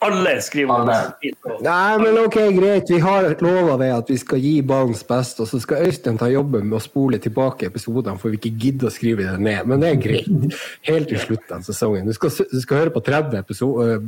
Alle 0.03 0.35
skriver 0.43 0.75
Alle. 0.75 0.97
det. 1.23 1.33
Nei, 1.63 1.99
men 2.03 2.19
ok, 2.25 2.39
greit. 2.57 2.91
Vi 2.91 2.99
har 3.03 3.29
lova 3.45 3.77
det 3.81 3.91
at 3.95 4.11
vi 4.11 4.19
skal 4.21 4.43
gi 4.43 4.57
banens 4.67 5.05
best, 5.07 5.41
og 5.41 5.49
så 5.51 5.61
skal 5.63 5.87
Øystein 5.87 6.19
ta 6.21 6.29
jobben 6.33 6.67
med 6.67 6.79
å 6.81 6.83
spole 6.83 7.21
tilbake 7.23 7.71
episodene, 7.71 8.19
for 8.19 8.35
vi 8.35 8.41
ikke 8.41 8.55
gidder 8.67 8.91
å 8.91 8.95
skrive 8.95 9.29
det 9.31 9.39
ned. 9.43 9.71
Men 9.71 9.85
det 9.85 9.93
er 9.93 10.03
greit. 10.03 10.61
Helt 10.89 11.11
til 11.13 11.23
slutten 11.23 11.59
av 11.61 11.67
sesongen. 11.67 12.11
Du 12.11 12.17
skal, 12.19 12.35
du 12.51 12.61
skal 12.65 12.83
høre 12.83 12.95
på 12.95 13.05
30 13.07 13.39
episoder. 13.39 13.99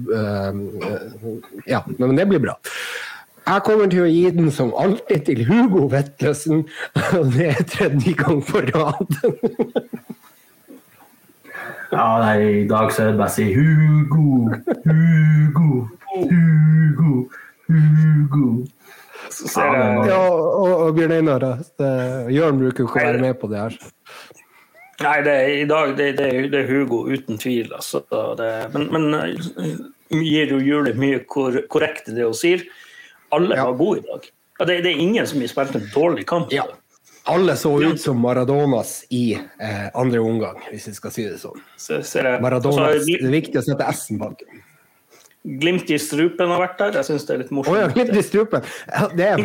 ja, 1.70 1.84
men 1.98 2.16
det 2.18 2.28
blir 2.28 2.42
bra. 2.42 2.58
Jeg 3.44 3.60
kommer 3.66 3.90
til 3.92 4.00
å 4.00 4.08
gi 4.08 4.22
den 4.32 4.46
som 4.56 4.70
alltid 4.80 5.26
til 5.26 5.42
Hugo 5.44 5.84
Vetlesen, 5.92 6.62
det 7.34 7.50
er 7.50 7.66
tredje 7.68 8.14
gang 8.16 8.40
på 8.46 8.62
rad. 8.70 9.18
Ja, 11.94 12.06
nei, 12.20 12.38
i 12.62 12.68
dag 12.70 12.90
så 12.92 13.04
er 13.04 13.10
det 13.12 13.18
bare 13.20 13.30
å 13.30 13.34
si 13.34 13.46
Hugo, 13.54 14.50
Hugo, 14.84 15.88
Hugo, 16.14 17.12
Hugo. 17.68 18.46
Så 19.34 19.48
ser 19.50 19.72
jeg 19.74 20.06
ja, 20.10 20.18
og, 20.30 20.72
og 20.84 20.94
Bjørn 20.98 21.14
Einar, 21.16 21.44
Jørn 22.30 22.60
bruker 22.60 22.84
jo 22.84 22.88
ikke 22.90 23.00
å 23.00 23.06
være 23.08 23.22
med 23.24 23.38
på 23.40 23.48
det 23.50 23.62
her. 23.62 23.78
Nei, 25.04 25.16
det, 25.26 25.32
er- 25.34 25.56
i 25.64 25.64
dag 25.70 25.94
det, 25.98 26.08
det, 26.20 26.28
det 26.52 26.60
er 26.60 26.68
Hugo, 26.70 27.00
uten 27.10 27.38
tvil. 27.42 27.72
Altså. 27.74 28.04
Det, 28.38 28.50
men 28.76 28.84
men 28.94 29.08
eh, 29.18 29.74
gir 30.14 30.52
jo 30.54 30.60
Julie 30.62 30.94
mye 30.98 31.24
kor, 31.26 31.56
korrekt 31.72 32.12
i 32.12 32.14
det 32.14 32.28
hun 32.28 32.36
sier. 32.38 32.62
Alle 33.34 33.56
Ja. 33.58 33.64
var 33.72 33.78
gode 33.80 34.04
i 34.04 34.06
dag. 34.06 34.28
Ja, 34.60 34.68
det, 34.70 34.76
det 34.86 34.92
er 34.92 35.00
ingen 35.02 35.26
som 35.26 35.40
har 35.42 35.50
spilt 35.50 35.74
en 35.80 35.88
dårlig 35.94 36.26
kamp. 36.30 36.52
Ja. 36.54 36.68
Alle 37.26 37.54
så 37.56 37.70
ut 37.82 38.00
som 38.00 38.18
Maradonas 38.20 39.04
i 39.10 39.32
eh, 39.34 39.86
andre 39.96 40.20
omgang, 40.20 40.58
hvis 40.70 40.88
vi 40.90 40.92
skal 40.96 41.10
si 41.14 41.24
det 41.24 41.38
sånn. 41.40 41.56
Så 41.80 42.02
ser 42.04 42.28
jeg, 42.28 42.42
Maradonas. 42.44 42.98
Altså, 42.98 43.06
Det 43.08 43.28
er 43.30 43.32
viktig 43.32 43.60
å 43.60 43.64
sette 43.64 43.86
S-en 43.94 44.18
bak. 44.20 44.42
Glimt 45.44 45.88
i 45.92 45.96
strupen 46.00 46.48
har 46.52 46.60
vært 46.62 46.78
der. 46.80 46.98
Jeg 47.00 47.08
syns 47.10 47.24
det 47.28 47.34
er 47.34 47.40
litt 47.42 47.50
Å 47.52 47.56
morsomt. 47.58 47.80
ja, 47.80 47.88
glimt 47.92 48.16
i 48.16 48.22
strupen. 48.24 48.62
Ja, 48.88 49.08
det 49.12 49.26
er. 49.28 49.36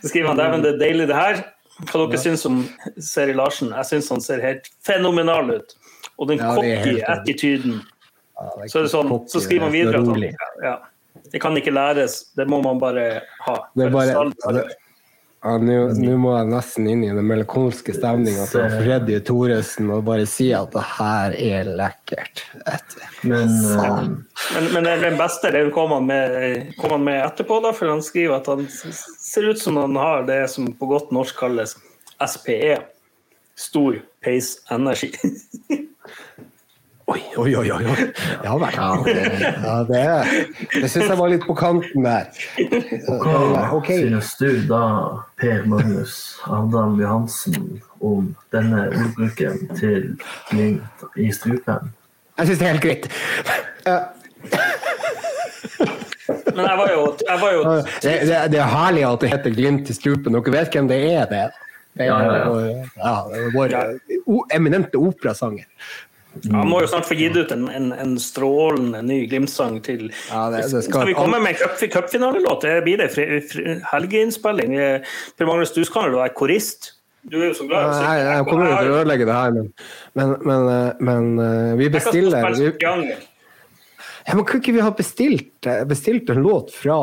Så 0.00 0.08
skriver 0.08 0.28
han 0.32 0.40
dæven, 0.40 0.62
det 0.64 0.74
er 0.74 0.80
deilig 0.80 1.06
det 1.10 1.16
her. 1.18 1.42
Hva 1.90 2.06
dere 2.06 2.20
syns 2.20 2.44
om 2.48 2.62
Seri 3.04 3.34
Larsen? 3.36 3.72
Jeg 3.76 3.88
syns 3.90 4.08
han 4.12 4.22
ser 4.24 4.40
helt 4.44 4.68
fenomenal 4.86 5.50
ut. 5.58 5.74
Og 6.16 6.30
den 6.30 6.40
Ja, 6.40 6.54
cocky 6.56 7.02
attityden. 7.04 7.82
Ja, 8.36 8.50
Så, 8.68 8.82
det 8.84 8.92
sånn, 8.92 9.12
så 9.28 9.40
skriver 9.40 9.68
han 9.68 9.74
er 9.74 9.76
videre 9.76 10.00
at 10.00 10.08
han, 10.12 10.22
ja, 10.64 10.74
det 11.32 11.42
kan 11.42 11.56
ikke 11.58 11.74
læres, 11.74 12.20
det 12.36 12.48
må 12.50 12.62
man 12.64 12.80
bare 12.82 13.06
ha. 13.46 13.56
Det 13.74 13.88
er 13.88 13.94
bare, 13.94 14.66
ja, 15.46 15.56
Nå 15.62 16.14
må 16.18 16.32
jeg 16.32 16.48
nesten 16.50 16.88
inn 16.90 17.04
i 17.06 17.10
den 17.14 17.26
melankolske 17.28 17.92
stemninga 17.94 18.48
til 18.50 18.64
Freddy 18.80 19.20
Thoresen 19.22 19.92
og 19.94 20.02
bare 20.08 20.24
si 20.26 20.48
at 20.56 20.72
det 20.74 20.82
her 20.96 21.36
er 21.38 21.70
lekkert. 21.78 22.42
Men 23.22 23.52
eh, 23.52 24.00
Men, 24.56 24.68
men 24.74 24.88
den 25.04 25.18
beste 25.20 25.52
den 25.54 25.70
kom 25.74 25.94
han, 25.94 26.08
med, 26.08 26.72
kom 26.80 26.96
han 26.96 27.06
med 27.06 27.20
etterpå, 27.28 27.60
da, 27.62 27.70
for 27.76 27.94
han 27.94 28.02
skriver 28.02 28.40
at 28.40 28.50
han 28.50 28.66
ser 28.72 29.50
ut 29.52 29.62
som 29.62 29.78
han 29.78 29.94
har 30.00 30.26
det 30.26 30.42
som 30.50 30.72
på 30.74 30.90
godt 30.90 31.14
norsk 31.14 31.38
kalles 31.38 31.76
SPE. 32.18 32.80
Stor 33.56 34.00
peisenergi. 34.24 35.12
Oi, 37.06 37.22
oi, 37.36 37.54
oi. 37.54 37.70
oi. 37.70 38.12
Ja 38.42 38.56
vel. 38.58 38.74
Ja, 38.74 39.74
det, 39.86 40.00
det 40.72 40.88
syns 40.90 41.06
jeg 41.06 41.18
var 41.20 41.30
litt 41.30 41.44
på 41.46 41.54
kanten 41.54 42.02
der. 42.02 42.26
hva 43.06 43.68
okay. 43.76 44.00
synes 44.08 44.32
du 44.40 44.48
da, 44.66 44.80
Per 45.38 45.62
Magnus 45.70 46.16
Adam 46.50 46.96
Johansen, 46.98 47.76
om 48.02 48.32
denne 48.54 48.88
ordbruken 48.90 49.68
til 49.78 50.16
Glimt 50.50 51.06
i 51.14 51.30
strupen? 51.30 51.92
Jeg 52.40 52.50
syns 52.50 52.58
det 52.58 52.66
er 52.66 52.74
helt 52.74 52.86
greit. 52.88 53.06
Men 56.56 56.66
jeg 56.66 56.78
var 56.80 56.90
jo, 56.90 57.04
jeg 57.22 57.38
var 57.40 57.54
jo 57.54 57.62
Det, 58.02 58.16
det, 58.26 58.40
det 58.50 58.60
er 58.64 58.74
herlig 58.74 59.06
at 59.06 59.22
det 59.22 59.30
heter 59.30 59.54
Glimt 59.54 59.94
i 59.94 59.96
strupen. 59.96 60.34
Dere 60.34 60.56
vet 60.58 60.74
hvem 60.74 60.90
det 60.90 60.98
er? 61.12 61.30
det? 61.30 61.46
Det 61.96 62.04
er 62.04 62.10
Ja, 62.10 62.16
ja, 62.20 62.32
ja, 63.00 63.14
det 63.30 63.54
vår 63.54 63.72
o- 64.26 64.44
eminente 64.52 64.98
operasanger. 65.00 65.64
Han 66.52 66.68
må 66.68 66.80
jo 66.82 66.86
snart 66.90 67.06
få 67.08 67.14
gitt 67.18 67.36
ut 67.36 67.52
en, 67.52 67.68
en, 67.68 67.92
en 67.92 68.16
strålende 68.18 69.02
ny 69.04 69.26
Glimt-sang 69.30 69.80
til 69.82 70.10
Ja, 70.30 70.50
det- 70.50 70.62
det 70.62 70.70
skal- 70.70 70.82
Skal 70.90 71.06
vi 71.06 71.14
komme 71.14 71.40
med 71.42 71.54
en 71.54 71.60
cup- 71.62 71.88
cupfinalelåt? 71.92 72.60
Det 72.62 72.82
blir 72.84 72.96
det 72.98 73.10
fri- 73.14 73.40
fri- 73.50 73.80
helgeinnspilling. 73.92 74.76
Per 75.36 75.46
Magnus, 75.46 75.72
du 75.72 75.84
skal 75.84 76.10
jo 76.12 76.18
være 76.20 76.34
korist. 76.34 76.92
Du 77.28 77.40
er 77.42 77.48
jo 77.48 77.54
så 77.58 77.66
glad 77.66 77.82
i 77.88 78.02
Nei. 78.04 78.16
Jeg, 78.22 78.44
kommer 78.46 78.68
jo 78.70 78.76
til 78.78 78.90
å 78.92 78.98
ødelegge 79.02 79.26
det 79.26 79.34
her, 79.34 79.50
men, 79.56 79.72
men, 80.14 80.36
men, 80.46 80.92
men 81.00 81.38
eh, 81.42 81.76
vi 81.80 81.88
bestiller 81.90 82.46
vi, 82.54 82.68
ja, 84.26 84.34
men 84.34 84.44
Kunne 84.44 84.60
ikke 84.62 84.74
vi 84.74 84.80
ha 84.82 84.90
bestilt, 84.94 85.66
eh, 85.66 85.84
bestilt 85.84 86.30
en 86.30 86.42
låt 86.42 86.70
fra, 86.74 86.96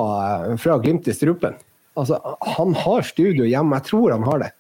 eh, 0.52 0.56
fra 0.60 0.78
Glimt 0.80 1.08
i 1.08 1.14
strupen? 1.16 1.56
Altså, 1.96 2.18
han 2.58 2.74
har 2.74 3.02
studio 3.06 3.46
hjemme, 3.46 3.76
jeg 3.82 3.84
tror 3.92 4.12
han 4.16 4.24
har 4.24 4.40
det. 4.40 4.52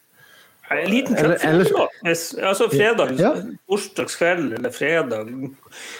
En 0.80 0.90
liten 0.90 1.16
cupfinalelåt. 1.16 1.90
Altså 2.44 2.70
fredag, 2.72 3.14
Ja. 3.20 3.34
torsdagskveld 3.70 4.54
eller 4.58 4.70
fredag, 4.70 5.30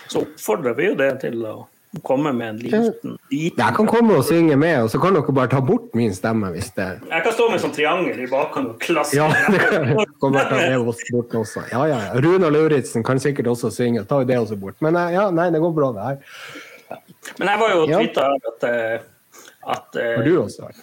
så 0.08 0.22
oppfordrer 0.26 0.76
vi 0.78 0.86
jo 0.92 0.96
det 0.96 1.12
til 1.22 1.46
å 1.46 1.68
komme 2.04 2.32
med 2.34 2.48
en 2.50 2.58
liten, 2.58 3.18
liten 3.30 3.58
Jeg 3.62 3.76
kan 3.78 3.86
komme 3.86 4.16
og 4.18 4.24
synge 4.26 4.56
med, 4.58 4.80
og 4.82 4.90
så 4.90 5.00
kan 5.02 5.14
dere 5.14 5.32
bare 5.38 5.48
ta 5.52 5.60
bort 5.62 5.94
min 5.94 6.12
stemme 6.18 6.50
hvis 6.56 6.72
det 6.74 6.88
Jeg 7.10 7.24
kan 7.24 7.34
stå 7.36 7.50
med 7.52 7.62
sånn 7.62 7.76
triangel 7.76 8.20
i 8.24 8.26
bakhånd 8.32 8.68
og 8.72 8.80
klasse. 8.82 9.14
Ja, 9.16 9.28
det 9.52 9.60
kan 9.70 10.32
bare 10.34 10.50
ta 10.50 10.58
det 10.58 10.80
bort 11.12 11.36
også. 11.44 11.62
Ja, 11.72 11.86
ja, 11.86 12.00
ja. 12.08 12.20
Runa 12.20 12.50
Lauritzen 12.50 13.04
kan 13.06 13.20
sikkert 13.22 13.46
også 13.54 13.70
synge, 13.72 14.06
ta 14.10 14.24
det 14.24 14.38
også 14.42 14.58
bort. 14.60 14.76
Men 14.82 14.96
eh, 14.96 15.12
ja, 15.14 15.30
nei, 15.30 15.52
det 15.54 15.62
går 15.62 15.74
bra, 15.78 15.92
det 15.94 16.02
her. 16.10 16.18
Men 17.40 17.48
jeg 17.54 17.60
var 17.62 17.70
jo 17.76 17.82
og 17.84 17.90
Ja. 17.90 18.00
at, 18.02 18.64
eh, 18.64 19.00
at 19.74 19.96
eh, 19.96 20.16
Har 20.18 20.24
du 20.26 20.34
også 20.42 20.66
vært? 20.66 20.82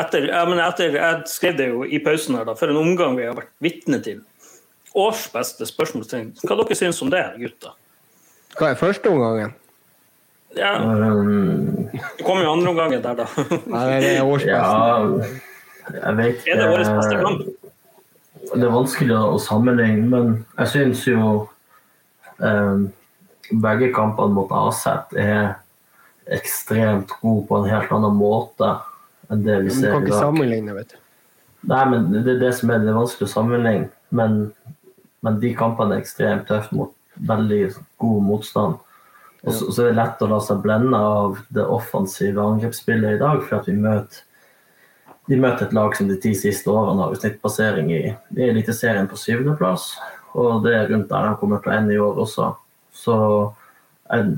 Etter, 0.00 0.28
ja, 0.30 0.44
men 0.48 0.60
etter, 0.62 0.94
Jeg 0.96 1.28
skrev 1.30 1.56
det 1.58 1.68
jo 1.70 1.84
i 1.84 1.98
pausen 2.04 2.36
her, 2.38 2.44
da, 2.48 2.54
for 2.58 2.72
en 2.72 2.80
omgang 2.80 3.16
vi 3.18 3.26
har 3.26 3.36
vært 3.36 3.52
vitne 3.62 4.00
til. 4.04 4.22
Års 4.96 5.26
beste 5.32 5.66
spørsmålstegn. 5.68 6.32
Hva 6.42 6.56
dere 6.56 6.76
syns 6.78 7.02
om 7.04 7.10
det, 7.12 7.22
gutta? 7.40 7.74
Hva 8.56 8.70
er 8.72 8.80
første 8.80 9.12
omgangen? 9.12 9.54
Ja, 10.56 10.76
Um, 10.80 11.90
Det 11.92 12.24
kom 12.24 12.38
jo 12.40 12.52
andre 12.52 12.70
omgangen 12.70 13.02
der, 13.04 13.14
da. 13.18 13.26
Nei, 13.68 14.00
det 14.00 14.12
er 14.16 14.24
årsbesten. 14.24 15.18
ja, 15.92 15.98
jeg 16.00 16.16
vet 16.16 16.46
Er 16.48 16.60
det 16.62 16.68
vår 16.70 16.84
beste 16.96 17.18
kamp? 17.20 17.42
Det 18.46 18.62
er 18.62 18.72
vanskelig 18.72 19.16
å 19.18 19.36
sammenligne, 19.42 20.06
men 20.08 20.32
jeg 20.56 20.72
syns 20.72 21.02
jo 21.08 21.48
um, 22.38 22.86
begge 23.50 23.90
kampene 23.94 24.32
mot 24.38 24.52
Aset 24.54 25.12
er 25.18 25.56
ekstremt 26.32 27.12
gode 27.20 27.44
på 27.50 27.58
en 27.60 27.68
helt 27.70 27.92
annen 27.94 28.16
måte 28.18 28.70
enn 29.32 29.44
det 29.46 29.58
vi 29.64 29.74
Du 29.74 29.82
kan 29.84 30.06
ikke 30.06 30.22
sammenligne, 30.22 30.76
vet 30.76 30.94
du. 30.94 30.98
Nei, 31.66 31.82
men 31.90 32.10
det 32.14 32.36
er 32.36 32.42
det 32.44 32.52
som 32.58 32.70
er 32.70 32.82
det 32.84 32.94
vanskelig 32.94 33.26
å 33.26 33.32
sammenligne. 33.32 33.88
Men, 34.14 34.36
men 35.26 35.40
de 35.42 35.50
kampene 35.58 35.96
er 35.96 36.04
ekstremt 36.04 36.46
tøffe 36.50 36.76
mot 36.76 36.92
veldig 37.16 37.62
god 38.02 38.22
motstand. 38.22 38.76
Og 39.46 39.54
så, 39.54 39.70
så 39.70 39.82
er 39.82 39.90
det 39.90 39.98
lett 39.98 40.22
å 40.22 40.30
la 40.30 40.38
seg 40.42 40.62
blende 40.62 40.98
av 40.98 41.40
det 41.54 41.64
offensive 41.70 42.42
angrepsspillet 42.42 43.16
i 43.16 43.20
dag, 43.22 43.42
for 43.46 43.60
at 43.60 43.68
vi 43.70 43.76
møter 43.78 44.22
de 45.26 45.38
møter 45.42 45.66
et 45.66 45.72
lag 45.74 45.94
som 45.98 46.06
de 46.06 46.16
ti 46.22 46.30
siste 46.38 46.70
årene 46.70 47.02
har 47.02 47.16
snittpassering 47.18 47.88
i, 47.90 48.02
i 48.14 48.44
Eliteserien 48.46 49.08
på 49.10 49.18
syvendeplass. 49.18 49.88
Og 50.38 50.60
det 50.62 50.74
er 50.76 50.90
rundt 50.92 51.08
der 51.10 51.26
de 51.26 51.38
kommer 51.40 51.62
til 51.62 51.72
å 51.72 51.78
ende 51.80 51.96
i 51.96 52.02
år 52.02 52.20
også. 52.22 52.52
Så 52.94 53.16
en 54.14 54.36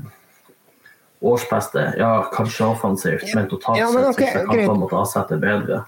årsbeste, 1.21 1.93
ja, 1.99 2.23
kanskje 2.33 2.65
offensivt, 2.65 3.35
men 3.35 3.47
totalt 3.51 3.79
Ja, 3.79 3.89
men 3.91 4.03
sett 4.13 4.13
ok, 4.13 4.19
kan 4.23 4.35
jeg 4.37 4.45
måtte 4.47 4.59
er 5.35 5.41
bedre. 5.43 5.81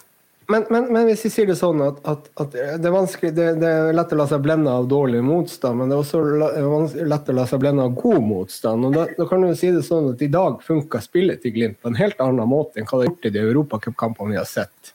Men, 0.52 0.66
men, 0.70 0.88
men 0.94 1.06
hvis 1.08 1.22
vi 1.24 1.30
sier 1.32 1.48
det 1.48 1.56
sånn 1.56 1.80
at, 1.86 2.00
at, 2.12 2.26
at 2.42 2.52
det, 2.52 2.90
er 2.90 2.92
det, 3.32 3.46
det 3.62 3.70
er 3.72 3.94
lett 3.96 4.12
å 4.12 4.18
la 4.20 4.26
seg 4.28 4.42
blende 4.44 4.74
av 4.74 4.90
dårlig 4.92 5.22
motstand, 5.24 5.80
men 5.80 5.92
det 5.92 5.96
er 5.96 6.02
også 6.02 7.06
lett 7.08 7.30
å 7.32 7.36
la 7.38 7.46
seg 7.48 7.62
blende 7.64 7.86
av 7.88 7.94
god 8.02 8.26
motstand. 8.28 8.90
og 8.90 8.98
Da, 8.98 9.06
da 9.16 9.28
kan 9.30 9.46
du 9.46 9.54
si 9.56 9.72
det 9.72 9.86
sånn 9.88 10.10
at 10.12 10.26
I 10.26 10.28
dag 10.34 10.60
funker 10.66 11.04
spillet 11.06 11.40
til 11.46 11.56
Glimt 11.56 11.80
på 11.80 11.94
en 11.94 12.00
helt 12.02 12.20
annen 12.24 12.50
måte 12.52 12.82
enn 12.82 12.90
hva 12.90 13.00
det 13.00 13.06
har 13.06 13.12
gjort 13.14 13.30
i 13.30 13.34
de 13.38 13.46
europacupkampene 13.46 14.34
vi 14.36 14.42
har 14.42 14.50
sett. 14.50 14.92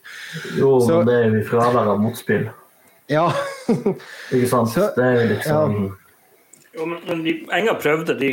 Jo, 0.58 0.74
Så- 0.80 0.98
men 0.98 1.08
det 1.08 1.16
er 1.22 1.28
jo 1.30 1.40
i 1.40 1.46
fravær 1.48 1.92
av 1.94 2.02
motspill. 2.04 2.50
Ja, 3.08 3.30
Ikke 3.70 4.48
sant? 4.50 4.74
Så- 4.74 4.90
det 4.98 5.04
er 5.06 5.28
liksom 5.38 5.96
Jo, 6.76 6.84
men, 6.86 6.98
men 7.08 7.22
de, 7.24 7.32
Enga 7.56 7.72
prøvde 7.80 8.14
de, 8.20 8.30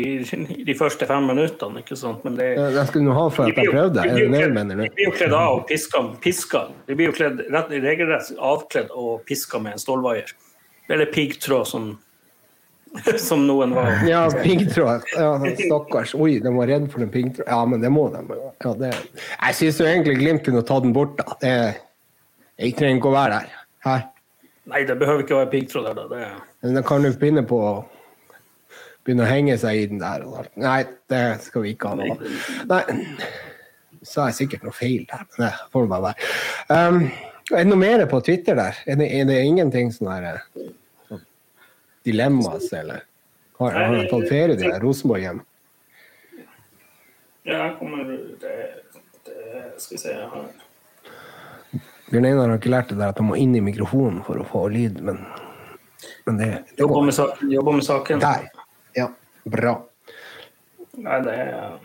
de 0.67 0.73
første 0.75 1.07
fem 1.07 1.27
minuttene, 1.29 1.79
ikke 1.79 1.95
sant? 1.95 2.23
Men 2.27 2.35
det, 2.35 2.49
jeg 2.59 2.87
skulle 2.89 3.07
nå 3.07 3.15
ha 3.15 3.27
for 3.31 3.47
at 3.47 3.59
jeg 3.59 3.71
prøvde. 3.71 4.03
Det 4.03 4.15
det 4.19 4.47
du? 4.51 4.81
De 4.83 4.89
blir 4.97 5.07
jo 5.07 5.13
kledd 5.15 5.35
av 5.37 5.59
og 5.59 5.67
piska. 5.69 6.01
piska. 6.23 6.63
De 6.89 6.97
blir 6.99 7.11
jo 7.11 7.15
kledd, 7.15 7.45
rett, 7.53 7.71
regelrett 7.85 8.33
avkledd 8.35 8.91
og 8.91 9.23
piska 9.29 9.61
med 9.63 9.77
en 9.77 9.83
stålvaier. 9.83 10.33
Eller 10.91 11.07
piggtråd, 11.13 11.69
som, 11.69 11.87
som 13.29 13.47
noen 13.47 13.77
var. 13.77 14.03
Ja, 14.09 14.25
piggtråd. 14.43 15.07
Ja, 15.15 15.31
stakkars. 15.61 16.11
Oi, 16.19 16.35
de 16.43 16.51
var 16.57 16.67
redd 16.73 16.91
for 16.91 17.05
den 17.05 17.15
piggtråden. 17.15 17.47
Ja, 17.47 17.63
men 17.63 17.85
det 17.85 17.93
må 17.95 18.09
de. 18.11 18.25
Ja, 18.65 18.75
det. 18.83 18.91
Jeg 19.15 19.59
syns 19.61 19.81
egentlig 19.87 20.19
Glimt 20.19 20.43
kunne 20.43 20.67
ta 20.67 20.81
den 20.83 20.91
bort, 20.95 21.15
da. 21.21 21.39
Det, 21.39 21.55
jeg 22.59 22.75
trenger 22.75 22.99
ikke 22.99 23.13
å 23.13 23.17
være 23.21 23.39
der. 23.39 23.59
Her. 23.87 24.07
Nei, 24.71 24.83
det 24.87 24.99
behøver 24.99 25.23
ikke 25.23 25.39
å 25.39 25.43
være 25.45 25.53
piggtråd 25.55 25.93
der, 25.93 26.03
da. 26.03 26.07
Det, 26.11 26.31
Men 26.63 26.81
da 26.81 26.83
kan 26.91 27.07
du 27.07 27.13
begynne 27.15 27.47
på 27.47 27.63
begynne 29.03 29.25
å 29.25 29.29
henge 29.29 29.57
seg 29.61 29.79
i 29.79 29.85
den 29.91 30.01
der. 30.01 30.25
Nei, 30.59 30.79
det 31.11 31.23
skal 31.43 31.65
vi 31.65 31.75
ikke 31.75 31.91
ha 31.91 31.99
noe 31.99 32.17
av. 32.71 33.05
Sa 34.03 34.27
jeg 34.27 34.39
sikkert 34.41 34.65
noe 34.67 34.75
feil 34.75 35.05
der, 35.07 35.23
men 35.31 35.45
det 35.45 35.53
får 35.71 35.87
bare 35.91 36.09
være. 36.09 36.31
Um, 36.67 36.99
er 37.51 37.61
det 37.61 37.69
noe 37.69 37.79
mer 37.79 38.03
på 38.11 38.19
Twitter 38.25 38.57
der? 38.59 38.79
Er 38.87 38.99
det, 38.99 39.07
er 39.15 39.27
det 39.29 39.39
ingenting 39.47 39.91
sånn 39.95 40.11
her 40.11 40.43
sånn 41.07 41.23
dilemmas, 42.03 42.67
eller? 42.75 43.05
Har, 43.59 43.71
har 43.71 43.93
han 43.93 44.09
tatt 44.11 44.27
ferie, 44.27 44.57
de 44.59 44.67
der 44.67 44.81
Rosenborg 44.83 45.23
hjem? 45.23 45.43
ja, 47.43 47.57
jeg 47.57 47.75
kommer 47.79 48.03
det, 48.07 48.17
det, 49.25 49.63
Skal 49.77 49.95
vi 49.95 50.01
se 50.01 50.13
jeg 50.15 50.27
har... 50.31 50.51
Bjørn 52.11 52.27
Einar 52.29 52.51
har 52.51 52.59
ikke 52.59 52.71
lært 52.71 52.91
det 52.91 52.99
der 52.99 53.11
at 53.11 53.19
han 53.19 53.27
må 53.29 53.37
inn 53.39 53.55
i 53.57 53.63
mikrofonen 53.63 54.21
for 54.27 54.39
å 54.39 54.45
få 54.47 54.67
lyd, 54.71 54.99
men, 55.03 55.23
men 56.27 56.39
det, 56.39 56.49
det 56.69 56.83
Jobber 56.83 57.07
med, 57.07 57.15
saken, 57.17 57.51
jobber 57.51 57.79
med 57.79 57.87
saken. 57.87 58.21
Der. 58.23 58.45
Ja, 59.43 59.51
bra. 59.57 59.73
Nei, 61.03 61.17
det 61.25 61.33
er 61.33 61.79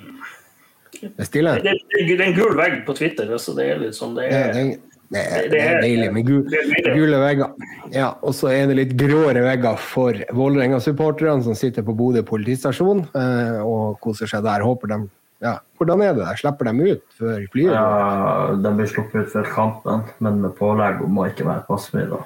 Det 0.99 1.15
er 1.19 1.25
stille. 1.29 1.55
det, 1.63 1.75
det, 1.93 2.05
det 2.09 2.21
er 2.21 2.29
en 2.29 2.37
gul 2.37 2.57
vegg 2.59 2.85
på 2.87 2.95
Twitter. 2.99 3.37
så 3.39 3.55
det 3.57 3.69
er 3.73 3.83
litt 3.83 3.97
sånn 3.97 4.15
det 4.17 4.29
Det 4.29 4.39
er, 4.39 4.53
det, 4.53 4.65
det 5.09 5.51
det 5.53 5.61
er 5.65 5.79
deilig 5.81 6.09
med 6.13 6.27
gul, 6.27 6.43
det 6.51 6.59
er 6.83 6.97
gule 6.99 7.21
vegger. 7.23 7.55
Ja, 7.95 8.11
og 8.21 8.35
så 8.37 8.51
er 8.53 8.67
det 8.69 8.77
litt 8.77 8.97
gråere 9.01 9.41
vegger 9.47 9.79
for 9.81 10.19
Vålerenga-supporterne 10.37 11.47
som 11.47 11.57
sitter 11.57 11.87
på 11.87 11.95
Bodø 11.97 12.21
politistasjon 12.29 13.07
eh, 13.17 13.63
og 13.65 13.97
koser 14.05 14.29
seg 14.29 14.45
der. 14.45 14.67
Håper 14.67 14.93
de 14.93 14.99
ja, 15.41 15.55
Hvordan 15.79 16.03
er 16.03 16.17
det 16.17 16.25
der? 16.27 16.37
Slipper 16.41 16.67
de 16.69 16.93
ut 16.93 17.03
før 17.15 17.45
flyet? 17.53 17.73
Ja, 17.73 18.55
de 18.59 18.73
blir 18.75 18.91
sluppet 18.91 19.29
ut 19.29 19.33
før 19.33 19.49
kampen, 19.55 20.03
men 20.19 20.41
med 20.43 20.57
pålegg 20.59 21.01
om 21.07 21.21
å 21.23 21.29
ikke 21.31 21.47
være 21.47 21.63
passmidler. 21.69 22.25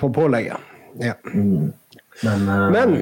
På 0.00 0.08
pålegget. 0.16 0.70
Ja. 1.00 1.12
Mm. 1.28 1.70
Men, 2.24 2.48
uh, 2.48 2.70
Men 2.72 2.96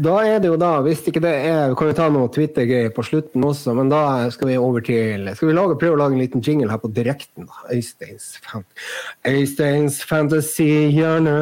Da 0.00 0.16
er 0.24 0.38
det 0.40 0.48
jo 0.48 0.56
da, 0.60 0.70
hvis 0.84 1.02
ikke 1.08 1.22
det 1.22 1.32
er 1.48 1.70
Vi 1.70 1.76
kan 1.78 1.90
jo 1.90 1.96
ta 1.98 2.08
noe 2.12 2.30
Twitter-greier 2.32 2.92
på 2.94 3.04
slutten 3.04 3.44
også, 3.44 3.74
men 3.76 3.90
da 3.92 4.30
skal 4.32 4.50
vi 4.50 4.58
over 4.60 4.84
til 4.84 5.28
Skal 5.36 5.50
vi 5.50 5.56
lage, 5.56 5.78
prøve 5.80 5.96
å 5.98 6.00
lage 6.00 6.16
en 6.16 6.22
liten 6.22 6.44
jingle 6.46 6.70
her 6.72 6.80
på 6.82 6.92
direkten, 6.96 7.48
da? 7.48 7.64
Øysteins, 7.74 8.32
fan, 8.44 8.64
Øysteins 9.28 10.00
fantasyhjørne 10.08 11.36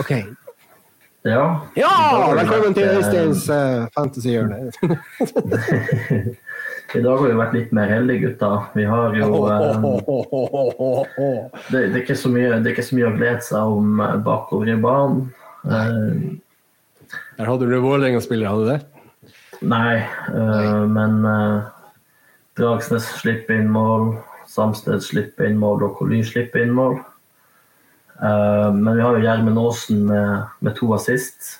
OK. 0.00 0.12
Ja. 1.24 1.42
Ja! 1.76 1.92
Vi 2.32 2.38
Velkommen 2.40 2.74
til 2.74 2.82
eh, 2.88 2.96
Øysteins 2.98 3.48
uh, 3.48 3.86
fantasyhjørne. 3.94 4.72
I 6.94 7.00
dag 7.00 7.16
har 7.16 7.28
vi 7.28 7.36
vært 7.38 7.54
litt 7.56 7.70
mer 7.76 7.88
heldige, 7.88 8.28
gutta. 8.28 8.50
Vi 8.76 8.84
har 8.84 9.14
jo 9.16 9.28
eh, 9.52 9.72
det, 11.70 11.78
det, 11.78 11.92
er 11.92 12.00
ikke 12.02 12.18
så 12.18 12.32
mye, 12.32 12.58
det 12.60 12.70
er 12.70 12.74
ikke 12.74 12.88
så 12.88 12.98
mye 12.98 13.10
å 13.10 13.16
glede 13.16 13.44
seg 13.46 13.76
om 13.78 14.00
eh, 14.04 14.16
bakover 14.26 14.72
i 14.72 14.78
banen. 14.80 15.22
Eh, 15.64 17.14
Der 17.38 17.48
hadde 17.48 17.68
du 17.70 17.78
Vålerenga-spillere, 17.80 18.52
hadde 18.52 18.66
du 18.66 18.72
det? 18.74 18.80
nei, 19.62 20.02
eh, 20.34 20.84
men 20.90 21.24
eh, 21.24 21.70
Dragsnes 22.58 23.06
slipper 23.20 23.60
inn 23.60 23.70
mål, 23.72 24.16
Samsted 24.50 25.00
slipper 25.04 25.48
inn 25.48 25.60
mål 25.60 25.86
og 25.86 25.96
Coly 26.00 26.20
slipper 26.26 26.64
inn 26.66 26.74
mål. 26.76 26.98
Eh, 28.18 28.68
men 28.74 28.90
vi 28.98 29.04
har 29.04 29.16
jo 29.16 29.24
Gjermund 29.24 29.60
Aasen 29.62 30.02
med, 30.10 30.50
med 30.60 30.76
to 30.76 30.90
assist. 30.96 31.54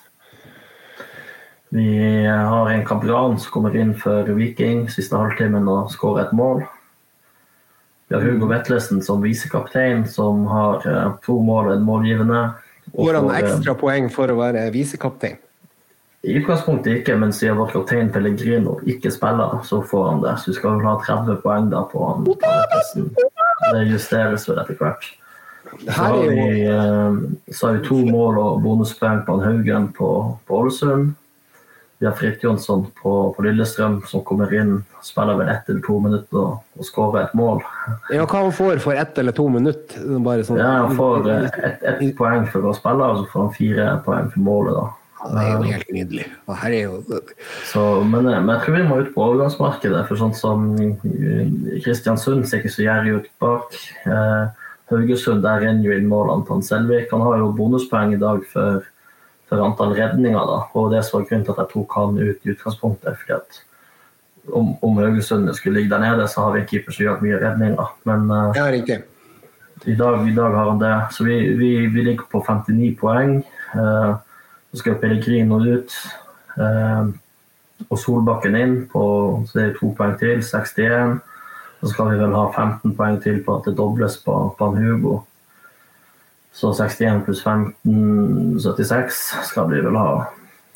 Vi 1.73 2.25
har 2.25 2.69
en 2.69 2.85
kapran 2.85 3.39
som 3.39 3.51
kommer 3.51 3.73
inn 3.73 3.95
for 3.97 4.27
Viking 4.37 4.83
siste 4.93 5.17
halvtimen 5.17 5.65
og 5.65 5.87
skårer 5.89 6.27
et 6.27 6.33
mål. 6.37 6.59
Vi 8.07 8.13
har 8.13 8.21
Hugo 8.27 8.45
Vetlesen 8.45 8.99
som 9.01 9.23
visekaptein, 9.25 10.03
som 10.05 10.43
har 10.45 10.85
eh, 10.85 11.07
to 11.25 11.39
mål 11.41 11.71
og 11.71 11.79
en 11.79 11.87
målgivende. 11.87 12.41
Får 12.93 13.17
han 13.17 13.29
eh, 13.31 13.39
ekstra 13.39 13.73
poeng 13.79 14.11
for 14.13 14.29
å 14.29 14.35
være 14.37 14.67
visekaptein? 14.75 15.39
I 16.21 16.35
utgangspunktet 16.43 16.99
ikke, 16.99 17.15
men 17.17 17.33
siden 17.33 17.57
vår 17.57 17.73
kaptein 17.73 18.13
Pellegrino 18.13 18.77
ikke 18.85 19.09
spiller, 19.11 19.57
så 19.65 19.81
får 19.81 20.05
han 20.11 20.21
det. 20.27 20.35
Så 20.43 20.51
vi 20.51 20.59
skal 20.59 20.77
vel 20.77 20.85
ha 20.91 20.93
30 21.07 21.41
poeng 21.41 21.73
da 21.73 21.81
på 21.89 22.03
han. 22.11 22.29
Det 23.73 23.83
justeres 23.89 24.45
vel 24.51 24.61
etter 24.61 24.77
hvert. 24.77 25.09
Så 25.87 25.97
har 25.97 26.21
vi, 26.21 26.69
eh, 26.69 27.19
så 27.49 27.71
har 27.71 27.81
vi 27.81 27.83
to 27.89 27.99
mål 28.13 28.37
og 28.45 28.61
bonuspoeng 28.61 29.25
på 29.25 29.39
han 29.39 29.45
Haugen 29.49 29.89
på, 29.97 30.13
på 30.45 30.61
Ålesund. 30.61 31.15
Vi 32.03 32.07
har 32.09 32.15
Fritt 32.19 32.41
Jonsson 32.43 32.81
på, 33.01 33.11
på 33.35 33.43
Lillestrøm 33.45 34.01
som 34.11 34.25
kommer 34.27 34.51
inn, 34.51 34.81
spiller 35.07 35.37
vel 35.39 35.47
ett 35.53 35.69
eller 35.71 35.79
to 35.85 35.93
minutter 36.03 36.35
og, 36.35 36.57
og 36.75 36.83
skårer 36.83 37.21
et 37.21 37.37
mål. 37.39 37.61
Ja, 38.11 38.25
hva 38.25 38.41
han 38.41 38.51
får 38.51 38.81
for 38.83 38.99
ett 38.99 39.21
eller 39.21 39.31
to 39.37 39.45
minutter? 39.47 40.01
Sånn. 40.43 40.59
Ja, 40.59 40.73
Han 40.81 40.97
får 40.97 41.29
eh, 41.31 41.45
ett 41.69 41.85
et 41.93 42.11
poeng 42.17 42.43
for 42.51 42.67
å 42.67 42.73
spille, 42.75 43.07
og 43.07 43.21
så 43.21 43.29
får 43.31 43.45
han 43.45 43.55
fire 43.55 43.87
poeng 44.03 44.27
for 44.33 44.43
målet. 44.49 44.75
da. 44.81 44.83
Ja, 45.21 45.31
Det 45.31 45.45
er 45.45 45.53
jo 45.53 45.71
helt 45.71 45.93
nydelig. 45.95 46.25
Jo 46.73 47.21
Så, 47.71 47.85
men, 48.03 48.27
eh, 48.27 48.41
men 48.41 48.51
jeg 48.57 48.65
tror 48.65 48.75
vi 48.81 48.83
må 48.89 48.99
ut 48.99 49.15
på 49.15 49.23
overgangsmarkedet. 49.29 50.03
For 50.09 50.19
sånn 50.19 50.35
som 50.35 50.69
eh, 50.83 51.79
Kristiansund 51.87 52.49
ser 52.51 52.59
ikke 52.59 52.75
så 52.81 52.83
gjerrig 52.89 53.15
ut 53.21 53.31
bak. 53.39 53.79
Eh, 54.03 54.43
Haugesund, 54.91 55.47
der 55.47 55.63
renner 55.63 55.87
jo 55.87 55.95
inn 55.95 56.11
målene 56.11 56.43
til 56.51 56.67
Selvik. 56.67 57.07
Han 57.15 57.23
har 57.23 57.39
jo 57.39 57.53
bonuspoeng 57.55 58.11
i 58.17 58.19
dag 58.19 58.43
for, 58.51 58.83
for 59.49 59.61
antall 59.63 59.93
redninger. 59.97 60.45
da, 60.49 60.59
og 60.73 60.91
Det 60.91 61.03
som 61.05 61.19
var 61.19 61.29
grunnen 61.29 61.45
til 61.45 61.55
at 61.55 61.61
jeg 61.63 61.71
tok 61.73 61.95
han 61.99 62.17
ut 62.17 62.45
i 62.45 62.53
utgangspunktet. 62.55 63.17
fordi 63.19 63.33
at 63.33 63.61
om, 64.51 64.75
om 64.83 64.97
Haugesund 64.97 65.53
skulle 65.55 65.79
ligge 65.79 65.95
der 65.95 65.99
nede, 66.03 66.27
så 66.27 66.41
har 66.41 66.51
vi 66.53 66.61
en 66.61 66.67
keeper 66.67 66.91
som 66.91 67.05
gjør 67.05 67.23
mye 67.23 67.39
redninger. 67.39 67.95
Men 68.03 68.31
eh, 68.31 68.51
Ja, 68.55 68.67
i, 69.85 69.95
dag, 69.95 70.27
i 70.27 70.35
dag 70.35 70.55
har 70.55 70.69
han 70.69 70.79
det. 70.79 70.93
Så 71.11 71.23
vi, 71.23 71.39
vi, 71.59 71.87
vi 71.87 72.03
ligger 72.03 72.27
på 72.31 72.43
59 72.43 72.95
poeng. 72.99 73.37
Eh, 73.75 74.15
så 74.71 74.81
skal 74.81 74.99
Pellegrino 75.01 75.59
ut. 75.63 75.95
Eh, 76.57 77.03
og 77.89 77.99
Solbakken 77.99 78.55
inn, 78.55 78.75
på, 78.91 79.03
så 79.47 79.59
det 79.59 79.65
er 79.65 79.77
to 79.79 79.91
poeng 79.97 80.15
til. 80.19 80.43
61. 80.43 81.19
Så 81.81 81.91
skal 81.91 82.13
vi 82.13 82.19
vel 82.21 82.35
ha 82.35 82.47
15 82.51 82.95
poeng 82.95 83.19
til 83.23 83.41
på 83.43 83.57
at 83.59 83.67
det 83.67 83.77
dobles 83.79 84.19
på, 84.23 84.37
på 84.59 84.71
Hugo. 84.77 85.21
Så 86.53 86.73
61 86.77 87.25
pluss 87.25 87.41
15, 87.43 88.59
76 88.61 89.21
skal 89.49 89.69
vi 89.71 89.81
vel 89.81 89.97
ha. 89.97 90.13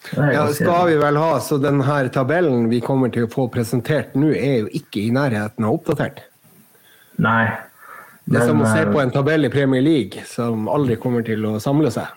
Det 0.10 0.34
Ja, 0.34 0.48
skal 0.54 0.88
vi 0.88 0.96
vel 0.98 1.18
ha, 1.20 1.40
så 1.40 1.58
den 1.58 1.82
her 1.86 2.08
tabellen 2.08 2.70
vi 2.72 2.80
kommer 2.82 3.12
til 3.14 3.28
å 3.28 3.32
få 3.32 3.48
presentert 3.54 4.16
nå, 4.16 4.32
er 4.34 4.64
jo 4.64 4.72
ikke 4.80 5.04
i 5.04 5.14
nærheten 5.14 5.68
av 5.68 5.78
oppdatert. 5.78 6.24
Nei. 7.22 7.50
Det 8.28 8.42
er 8.42 8.50
som 8.50 8.62
å 8.62 8.68
se 8.68 8.84
eh, 8.84 8.92
på 8.92 9.02
en 9.02 9.12
tabell 9.14 9.48
i 9.48 9.52
Premier 9.52 9.84
League 9.84 10.24
som 10.28 10.68
aldri 10.72 10.98
kommer 11.00 11.24
til 11.28 11.46
å 11.48 11.58
samle 11.64 11.92
seg. 11.94 12.10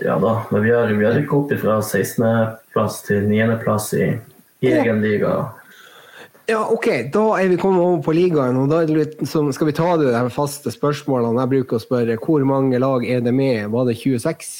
Ja 0.00 0.16
da, 0.22 0.36
men 0.52 0.62
vi 0.64 0.70
har, 0.72 0.92
vi 0.96 1.04
har 1.04 1.16
rykket 1.18 1.36
opp 1.36 1.54
fra 1.60 1.80
16.-plass 1.82 3.02
til 3.08 3.26
9.-plass 3.28 3.90
i, 3.98 4.06
i 4.64 4.72
egen 4.72 5.02
liga. 5.04 5.34
Ja, 6.48 6.64
OK, 6.72 6.86
da 7.12 7.24
er 7.38 7.50
vi 7.52 7.58
kommet 7.60 7.82
over 7.84 8.00
på 8.02 8.14
ligaen, 8.16 8.56
og 8.58 8.70
da 8.72 8.80
litt, 8.88 9.20
skal 9.28 9.68
vi 9.68 9.74
ta 9.76 9.92
de 10.00 10.14
faste 10.34 10.72
spørsmålene. 10.72 11.38
Jeg 11.44 11.52
bruker 11.52 11.78
å 11.78 11.82
spørre 11.82 12.16
hvor 12.22 12.42
mange 12.48 12.80
lag 12.82 13.04
er 13.06 13.20
det 13.22 13.34
med? 13.36 13.68
Var 13.70 13.86
det 13.90 13.96
26? 14.00 14.50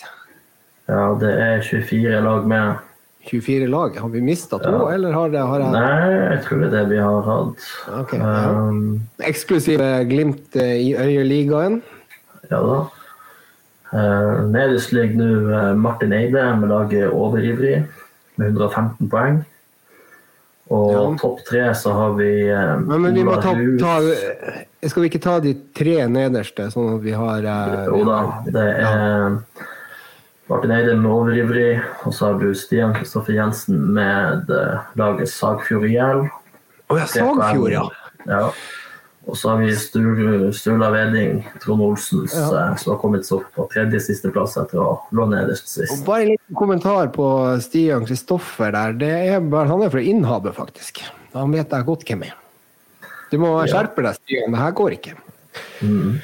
Ja, 0.91 1.03
det 1.19 1.33
er 1.39 1.65
24 1.67 2.21
lag 2.27 2.47
med. 2.51 2.87
24 3.31 3.67
lag? 3.71 3.99
Har 4.01 4.09
vi 4.09 4.21
mista 4.25 4.59
to, 4.59 4.71
Ja. 4.71 4.95
eller 4.95 5.13
har, 5.13 5.29
det, 5.29 5.41
har 5.41 5.61
jeg 5.61 5.73
Nei, 5.73 6.11
jeg 6.35 6.45
tror 6.47 6.61
det 6.63 6.69
er 6.69 6.73
det 6.77 6.85
vi 6.89 6.97
har 7.03 7.23
hatt. 7.27 7.67
Okay, 8.01 8.19
ja. 8.19 8.51
Um, 8.51 9.03
Eksklusive 9.21 9.91
Glimt 10.09 10.57
eh, 10.57 10.77
i 10.81 10.95
Øyeligaen? 10.97 11.83
ja 12.51 12.63
da. 12.65 12.79
Uh, 13.91 14.47
nederst 14.51 14.93
ligger 14.95 15.19
nå 15.19 15.51
eh, 15.51 15.75
Martin 15.75 16.13
Eide 16.15 16.45
med 16.61 16.71
laget 16.71 17.11
Overivrig 17.11 17.85
med 18.39 18.47
115 18.55 19.11
poeng. 19.11 19.43
Og 20.71 20.91
Ja. 20.95 21.01
topp 21.19 21.41
tre 21.49 21.63
så 21.75 21.93
har 21.93 22.13
vi 22.15 22.29
eh, 22.47 22.77
Men, 22.79 23.03
men 23.03 23.15
vi 23.15 23.25
må 23.27 23.35
ta, 23.43 23.55
ta 23.81 23.97
Skal 24.87 25.03
vi 25.03 25.09
ikke 25.11 25.23
ta 25.25 25.41
de 25.43 25.55
tre 25.75 25.97
nederste, 26.07 26.69
sånn 26.71 26.93
at 26.95 27.03
vi 27.03 27.15
har 27.19 27.43
eh, 27.43 27.89
Jo 27.91 28.05
da. 28.07 28.21
Det 28.47 28.67
er 28.79 29.35
Martin 30.51 30.71
Eide 30.75 30.95
med 30.99 31.11
Overivrig, 31.11 31.81
og 32.07 32.15
så 32.15 32.31
har 32.33 32.39
du 32.41 32.49
Stian 32.59 32.95
Kristoffer 32.95 33.37
Jensen 33.37 33.83
med 33.95 34.51
eh, 34.51 34.79
laget 34.99 35.31
Sagfjord 35.31 35.87
IL. 35.91 36.25
Å 36.91 36.99
ja, 36.99 37.05
Sagfjord, 37.07 37.71
ja. 37.75 37.85
Ja. 38.27 38.49
Og 39.29 39.37
så 39.37 39.51
har 39.53 39.59
vi 39.61 39.75
Stur, 39.77 40.49
Sturla 40.57 40.89
Veding, 40.95 41.43
Trond 41.61 41.83
Olsens, 41.85 42.33
Ja. 42.35 42.47
eh, 42.71 42.77
som 42.81 42.95
har 42.95 43.01
kommet 43.03 43.27
seg 43.29 43.39
opp 43.43 43.51
på 43.55 43.67
tredje 43.71 44.01
siste 44.01 44.31
plass 44.33 44.57
etter 44.57 44.81
å 44.81 45.01
lå 45.13 45.27
nederst 45.29 45.69
Og 45.79 45.87
sist. 45.87 46.05
bare 46.07 46.23
en 46.23 46.29
liten 46.33 46.57
kommentar 46.57 47.13
på 47.13 47.27
Stian 47.61 48.07
Kristoffer 48.07 48.73
der. 48.73 48.93
Det 48.93 49.11
er 49.35 49.41
bare, 49.41 49.69
han 49.69 49.83
er 49.83 49.91
fra 49.93 50.01
Innhavet, 50.01 50.55
faktisk. 50.57 51.03
Han 51.35 51.53
vet 51.53 51.69
jeg 51.71 51.85
godt 51.87 52.05
hvem 52.09 52.23
er. 52.25 52.35
Du 53.31 53.39
må 53.39 53.53
skjerpe 53.69 54.03
deg, 54.03 54.15
Stian. 54.25 54.51
Det 54.51 54.59
her 54.59 54.73
går 54.73 54.91
ikke. 54.97 55.13
Mm. 55.83 56.21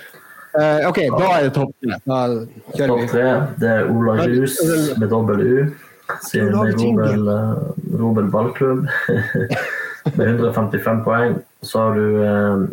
Uh, 0.57 0.89
OK, 0.89 0.99
da 1.13 1.27
er 1.37 1.43
det 1.45 1.53
topp 1.53 1.75
tre. 1.85 1.99
Topp 2.89 3.11
tre, 3.13 3.27
det 3.61 3.69
er 3.69 3.91
Ola 3.93 4.15
Rus 4.25 4.57
med 4.97 5.11
dobbel 5.13 5.43
U. 5.45 5.75
Siden. 6.23 6.55
Robel, 6.55 7.29
eh, 7.29 7.99
Robel 7.99 8.29
ballklubb 8.31 8.87
med 10.17 10.27
155 10.41 11.05
poeng. 11.05 11.37
Så 11.67 11.79
har 11.83 11.95
du 11.99 12.23
eh, 12.25 12.67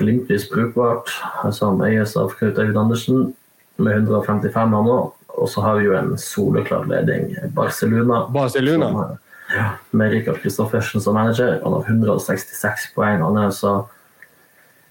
Glimpvis 0.00 0.48
Brukbart, 0.50 1.12
som 1.52 1.80
eies 1.84 2.16
av 2.16 2.32
Knut 2.38 2.58
Øyvind 2.58 2.78
Andersen, 2.80 3.32
med 3.80 4.02
155 4.02 4.76
han 4.76 4.88
nå. 4.88 5.00
Og 5.40 5.48
så 5.48 5.62
har 5.64 5.78
vi 5.78 5.86
jo 5.86 5.96
en 5.96 6.16
soleklar 6.18 6.88
leding, 6.90 7.34
Barcelona. 7.56 8.24
Barcelona. 8.32 8.90
som, 8.90 9.18
ja, 9.54 9.68
med 9.90 10.12
Rikard 10.12 10.40
Kristoffersen 10.42 11.00
som 11.00 11.14
manager. 11.14 11.60
Han 11.64 11.72
har 11.72 11.88
166 11.88 12.90
poeng. 12.96 13.22
Han 13.22 13.38
er 13.38 13.48
altså 13.50 13.74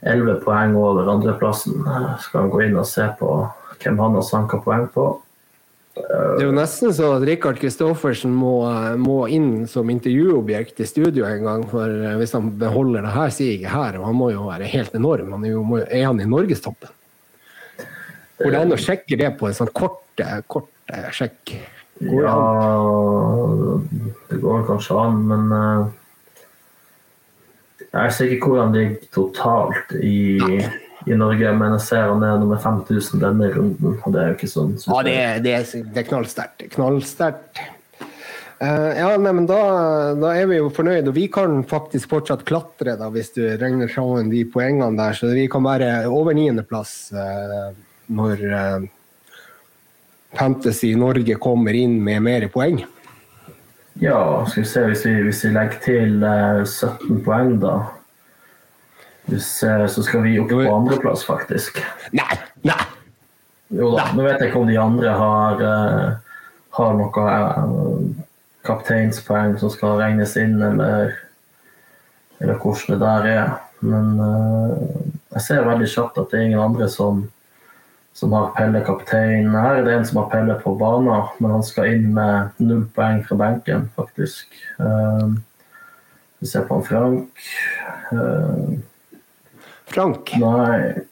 11 0.02 0.40
poeng 0.46 0.78
over 0.80 1.10
andreplassen. 1.12 1.84
Skal 2.24 2.46
han 2.46 2.54
gå 2.54 2.64
inn 2.68 2.78
og 2.80 2.88
se 2.88 3.08
på 3.20 3.34
hvem 3.80 4.00
han 4.00 4.18
har 4.18 4.26
sanka 4.28 4.62
poeng 4.64 4.88
på? 4.94 5.10
Det 5.98 6.44
er 6.44 6.46
jo 6.46 6.54
nesten 6.56 6.94
sånn 6.96 7.18
at 7.18 7.26
Rikard 7.28 7.58
Kristoffersen 7.60 8.32
må, 8.32 8.54
må 9.02 9.18
inn 9.34 9.66
som 9.68 9.90
intervjuobjekt 9.92 10.80
i 10.84 10.88
studio 10.88 11.26
en 11.28 11.44
gang, 11.48 11.66
for 11.72 11.90
eh, 11.90 12.16
hvis 12.22 12.36
han 12.38 12.54
beholder 12.62 13.04
det 13.08 13.16
her 13.16 13.34
sier 13.36 13.58
jeg 13.58 13.74
her, 13.74 13.98
og 14.00 14.08
han 14.08 14.18
må 14.20 14.30
jo 14.32 14.46
være 14.48 14.70
helt 14.70 14.96
enorm. 14.96 15.34
Han 15.36 15.48
er, 15.48 15.56
jo, 15.58 15.66
er 15.82 16.06
han 16.06 16.22
i 16.22 16.30
norgestoppen? 16.30 16.94
Går 18.40 18.54
det 18.54 18.62
an 18.62 18.72
å 18.72 18.80
sjekke 18.80 19.20
det 19.20 19.34
på 19.40 19.50
en 19.50 19.58
sånn 19.58 19.74
kort, 19.76 20.22
kort 20.48 20.72
sjekk? 21.16 21.58
Går 22.00 22.24
Ja, 22.24 22.36
det 24.30 24.38
går 24.40 24.64
kanskje 24.70 25.00
an, 25.02 25.18
men 25.28 25.50
eh, 25.58 25.88
Jeg 27.90 28.14
ser 28.16 28.32
ikke 28.32 28.54
hvordan 28.54 28.72
det 28.72 28.86
ligger 28.86 29.10
totalt 29.18 29.98
i, 30.00 30.62
i 31.08 31.16
Norge, 31.16 31.52
men 31.56 31.76
jeg 31.78 31.86
ser 31.88 32.08
han 32.10 32.24
er 32.28 32.40
nummer 32.42 32.60
5000 32.60 33.22
denne 33.24 33.50
runden, 33.56 34.00
og 34.04 34.14
det 34.14 34.22
er 34.22 34.32
jo 34.32 34.38
ikke 34.38 34.52
sånn 34.52 34.74
Ja, 34.84 35.02
det 35.08 35.18
er, 35.18 35.44
det 35.44 35.54
er, 35.56 35.68
det 35.94 36.02
er 36.02 36.08
knallsterkt. 36.10 36.66
Knallsterkt. 36.76 37.62
Uh, 38.60 38.92
ja, 38.92 39.14
nei, 39.16 39.32
men 39.32 39.46
da, 39.48 39.60
da 40.20 40.34
er 40.36 40.50
vi 40.50 40.58
jo 40.58 40.68
fornøyd, 40.76 41.08
og 41.08 41.16
vi 41.16 41.30
kan 41.32 41.62
faktisk 41.68 42.12
fortsatt 42.12 42.44
klatre, 42.48 42.98
da, 43.00 43.08
hvis 43.14 43.32
du 43.38 43.46
regner 43.62 43.88
sammen 43.92 44.28
de 44.34 44.44
poengene 44.52 45.00
der. 45.00 45.16
Så 45.16 45.32
vi 45.32 45.48
kan 45.52 45.64
være 45.64 46.10
over 46.12 46.36
niendeplass 46.36 46.96
uh, 47.16 47.70
når, 48.12 48.44
uh, 48.52 48.90
Fantasy 50.36 50.92
Norge 51.00 51.40
kommer 51.42 51.74
inn 51.74 52.02
med 52.04 52.22
mer 52.26 52.48
poeng? 52.52 52.84
Ja, 54.00 54.46
skal 54.48 54.64
vi 54.64 54.68
se 54.70 54.84
hvis 54.92 55.06
vi, 55.08 55.16
hvis 55.26 55.42
vi 55.48 55.54
legger 55.56 55.80
til 55.84 56.20
uh, 56.24 56.68
17 56.68 57.24
poeng, 57.24 57.56
da. 57.64 57.78
Hvis, 59.30 59.64
eh, 59.64 59.86
så 59.88 60.04
skal 60.04 60.24
vi 60.26 60.40
opp 60.40 60.50
på 60.50 60.66
andreplass, 60.74 61.26
faktisk. 61.28 61.82
Nei! 62.18 62.40
Nei! 62.66 62.82
Jo 63.70 63.92
da, 63.94 64.08
nå 64.18 64.26
vet 64.26 64.40
jeg 64.42 64.50
ikke 64.50 64.64
om 64.64 64.70
de 64.70 64.78
andre 64.82 65.12
har, 65.14 65.60
uh, 65.62 66.46
har 66.74 66.96
noe 66.98 67.26
uh, 67.30 67.68
kapteinspoeng 68.66 69.60
som 69.62 69.70
skal 69.70 70.00
regnes 70.00 70.34
inn, 70.42 70.56
eller, 70.58 71.14
eller 72.42 72.58
hvordan 72.58 72.96
det 72.96 73.00
der 73.04 73.28
er. 73.30 73.52
Men 73.86 74.16
uh, 74.18 74.74
jeg 75.36 75.46
ser 75.46 75.70
veldig 75.70 75.92
kjapt 75.94 76.18
at 76.18 76.34
det 76.34 76.40
er 76.40 76.48
ingen 76.48 76.64
andre 76.66 76.90
som, 76.90 77.28
som 78.18 78.34
har 78.34 78.50
Pelle 78.58 78.82
kaptein. 78.88 79.54
Her 79.54 79.84
er 79.84 79.86
det 79.86 79.94
en 80.00 80.10
som 80.10 80.24
har 80.24 80.32
Pelle 80.34 80.58
på 80.64 80.74
banen, 80.80 81.30
men 81.38 81.54
han 81.60 81.68
skal 81.68 81.94
inn 81.94 82.10
med 82.18 82.58
null 82.64 82.88
poeng 82.98 83.22
fra 83.30 83.38
benken, 83.44 83.92
faktisk. 84.00 84.58
Vi 86.40 86.48
ser 86.48 86.66
på 86.66 86.80
han 86.80 86.84
Frank. 86.88 87.46
Eh, 88.12 88.80
Frank? 89.94 90.34
Nei. 90.40 91.06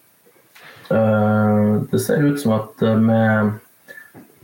Eh, 0.90 1.82
det 1.92 2.00
ser 2.00 2.24
ut 2.24 2.40
som 2.42 2.54
at 2.56 2.82
eh, 2.82 2.96
med, 2.96 3.52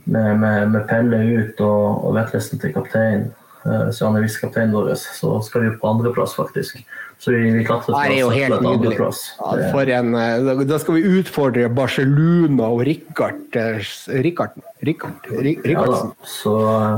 med, 0.04 0.40
med, 0.40 0.70
med 0.74 0.86
Pelle 0.88 1.22
ut 1.22 1.60
og, 1.64 2.04
og 2.04 2.18
Vetlesen 2.18 2.60
til 2.60 2.74
kaptein, 2.74 3.30
uh, 3.64 3.88
så 3.88 4.10
han 4.10 4.18
er 4.18 4.26
visekapteinen 4.26 4.74
vår, 4.76 4.92
så 5.00 5.38
skal 5.46 5.64
vi 5.64 5.76
på 5.80 5.88
andreplass, 5.88 6.36
faktisk. 6.36 6.82
Så 7.18 7.32
vi, 7.32 7.50
vi 7.54 7.64
klatret 7.66 7.96
er 7.98 8.14
jo 8.18 8.30
helt 8.32 8.62
nydelig. 8.64 8.98
Ja, 8.98 9.96
en, 9.98 10.14
eh, 10.18 10.62
da 10.68 10.78
skal 10.82 10.98
vi 10.98 11.18
utfordre 11.20 11.68
Barcelona 11.72 12.68
og 12.74 12.82
Rikard 12.86 13.58
eh, 13.58 13.80
Rikard, 14.24 14.56
Rikardsen 14.84 15.32
Ja 15.38 15.54
Rikardsen 15.64 16.12
så 16.28 16.54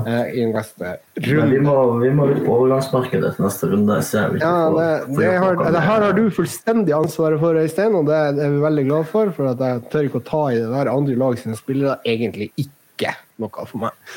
eh, 0.08 0.32
i 0.40 0.46
neste 0.50 0.96
runde. 1.22 1.48
vi 1.52 1.60
må, 1.64 1.76
vi 2.02 2.12
må 2.16 2.28
ut 2.32 2.42
på 2.44 2.54
overgangsmarkedet 2.58 3.34
til 3.36 3.46
neste 3.46 3.70
runde. 3.72 3.98
Ja, 4.42 4.54
det, 4.76 4.88
det 5.18 5.32
har, 5.42 5.60
det 5.62 5.84
her 5.88 6.06
har 6.08 6.16
du 6.16 6.24
fullstendig 6.34 6.96
ansvaret 6.96 7.42
for, 7.42 7.58
Øystein, 7.60 7.94
og 7.98 8.08
det 8.10 8.22
er 8.34 8.56
vi 8.56 8.62
veldig 8.64 8.86
glad 8.90 9.10
for. 9.12 9.34
For 9.36 9.52
at 9.52 9.62
jeg 9.62 9.84
tør 9.92 10.08
ikke 10.08 10.22
å 10.22 10.30
ta 10.30 10.46
i 10.52 10.62
det 10.62 10.70
der 10.72 10.92
andre 10.92 11.18
lag 11.20 11.38
sine 11.40 11.58
spillere. 11.58 12.00
Egentlig 12.06 12.50
ikke 12.60 13.14
noe 13.42 13.68
for 13.68 13.86
meg. 13.86 14.16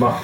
Hva? 0.00 0.16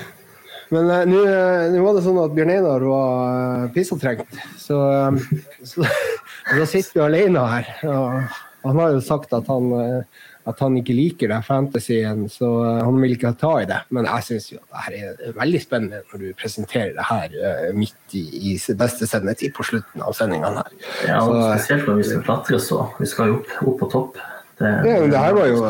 Men 0.70 0.90
uh, 0.90 1.02
nå 1.08 1.20
eh, 1.26 1.78
var 1.82 1.96
det 1.96 2.04
sånn 2.06 2.20
at 2.22 2.34
Bjørn 2.36 2.52
Einar 2.54 2.86
var 2.86 3.64
uh, 3.64 3.70
pissetrengt, 3.74 4.40
så, 4.60 4.78
um, 5.10 5.18
så 5.66 5.86
da 6.58 6.66
sitter 6.68 6.94
vi 6.94 7.06
alene 7.06 7.46
her. 7.50 7.72
Og 7.90 8.68
han 8.68 8.82
har 8.82 8.94
jo 8.94 9.02
sagt 9.04 9.34
at 9.34 9.48
han, 9.50 9.72
uh, 9.74 10.26
at 10.48 10.60
han 10.64 10.76
ikke 10.80 10.94
liker 10.96 11.30
det 11.30 11.40
fantasyen, 11.44 12.24
så 12.32 12.48
eh, 12.64 12.80
han 12.86 12.98
vil 13.02 13.14
ikke 13.14 13.32
ta 13.40 13.52
i 13.60 13.68
det. 13.68 13.80
Men 13.94 14.08
jeg 14.08 14.26
syns 14.26 14.48
jo 14.54 14.60
at 14.60 14.70
det 14.70 14.84
her 14.86 15.14
er 15.28 15.36
veldig 15.36 15.62
spennende 15.62 16.02
når 16.10 16.22
du 16.22 16.28
presenterer 16.38 16.94
det 16.96 17.06
her 17.10 17.36
eh, 17.36 17.66
midt 17.76 18.16
i, 18.16 18.24
i 18.52 18.54
beste 18.80 19.08
sendetid 19.10 19.54
på 19.56 19.66
slutten 19.68 20.04
av 20.04 20.16
sendingene 20.16 20.64
her. 20.64 20.76
Ja, 21.06 21.20
og 21.22 21.34
Så, 21.34 21.46
spesielt 21.52 21.88
når 21.90 22.00
vi 22.00 22.08
skal 22.08 22.26
klatre 22.30 22.62
så. 22.70 22.82
Vi 22.98 23.10
skal 23.10 23.34
jo 23.34 23.40
opp, 23.40 23.56
opp 23.66 23.80
på 23.82 23.90
topp. 23.96 24.22
Det, 24.60 24.70
det, 24.84 24.94
det 25.08 25.20
her 25.22 25.32
var 25.32 25.46
jo 25.48 25.60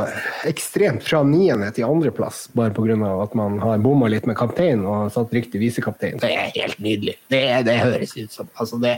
ekstremt 0.50 1.04
fra 1.06 1.20
niende 1.22 1.68
til 1.76 1.86
andreplass, 1.86 2.48
bare 2.58 2.72
pga. 2.74 2.96
at 3.22 3.36
man 3.38 3.60
har 3.62 3.78
bomma 3.78 4.08
litt 4.10 4.26
med 4.26 4.34
kaptein 4.38 4.82
og 4.82 5.12
satt 5.14 5.30
riktig 5.36 5.60
visekaptein. 5.62 6.18
Det 6.18 6.32
er 6.34 6.50
helt 6.56 6.80
nydelig. 6.82 7.14
Det, 7.30 7.42
det 7.68 7.76
høres 7.84 8.16
ut 8.18 8.34
som 8.34 8.50
altså 8.58 8.80
det, 8.82 8.96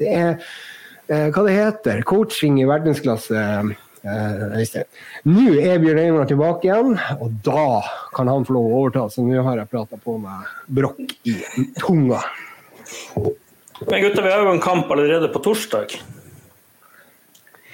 det 0.00 0.14
er 0.14 0.30
eh, 1.12 1.28
Hva 1.28 1.44
det 1.44 1.58
heter? 1.58 2.00
Coaching 2.08 2.56
i 2.62 2.66
verdensklasse. 2.70 3.44
eh, 4.00 4.42
Øystein. 4.62 4.88
Nå 5.28 5.58
er 5.60 5.76
Bjørn 5.82 6.00
Einar 6.06 6.28
tilbake 6.30 6.70
igjen, 6.70 6.96
og 7.20 7.36
da 7.44 7.82
kan 8.16 8.32
han 8.32 8.48
få 8.48 8.56
lov 8.56 8.70
å 8.70 8.78
overta. 8.80 9.08
Så 9.12 9.28
nå 9.28 9.44
har 9.44 9.60
jeg 9.60 9.68
prata 9.74 10.00
på 10.00 10.16
meg 10.24 10.48
brokk 10.72 11.18
i 11.28 11.36
tunga. 11.82 12.22
Men 13.84 14.00
gutter, 14.08 14.24
vi 14.24 14.32
har 14.32 14.40
jo 14.46 14.54
en 14.56 14.64
kamp 14.64 14.88
allerede 14.90 15.28
på 15.36 15.44
torsdag. 15.44 15.98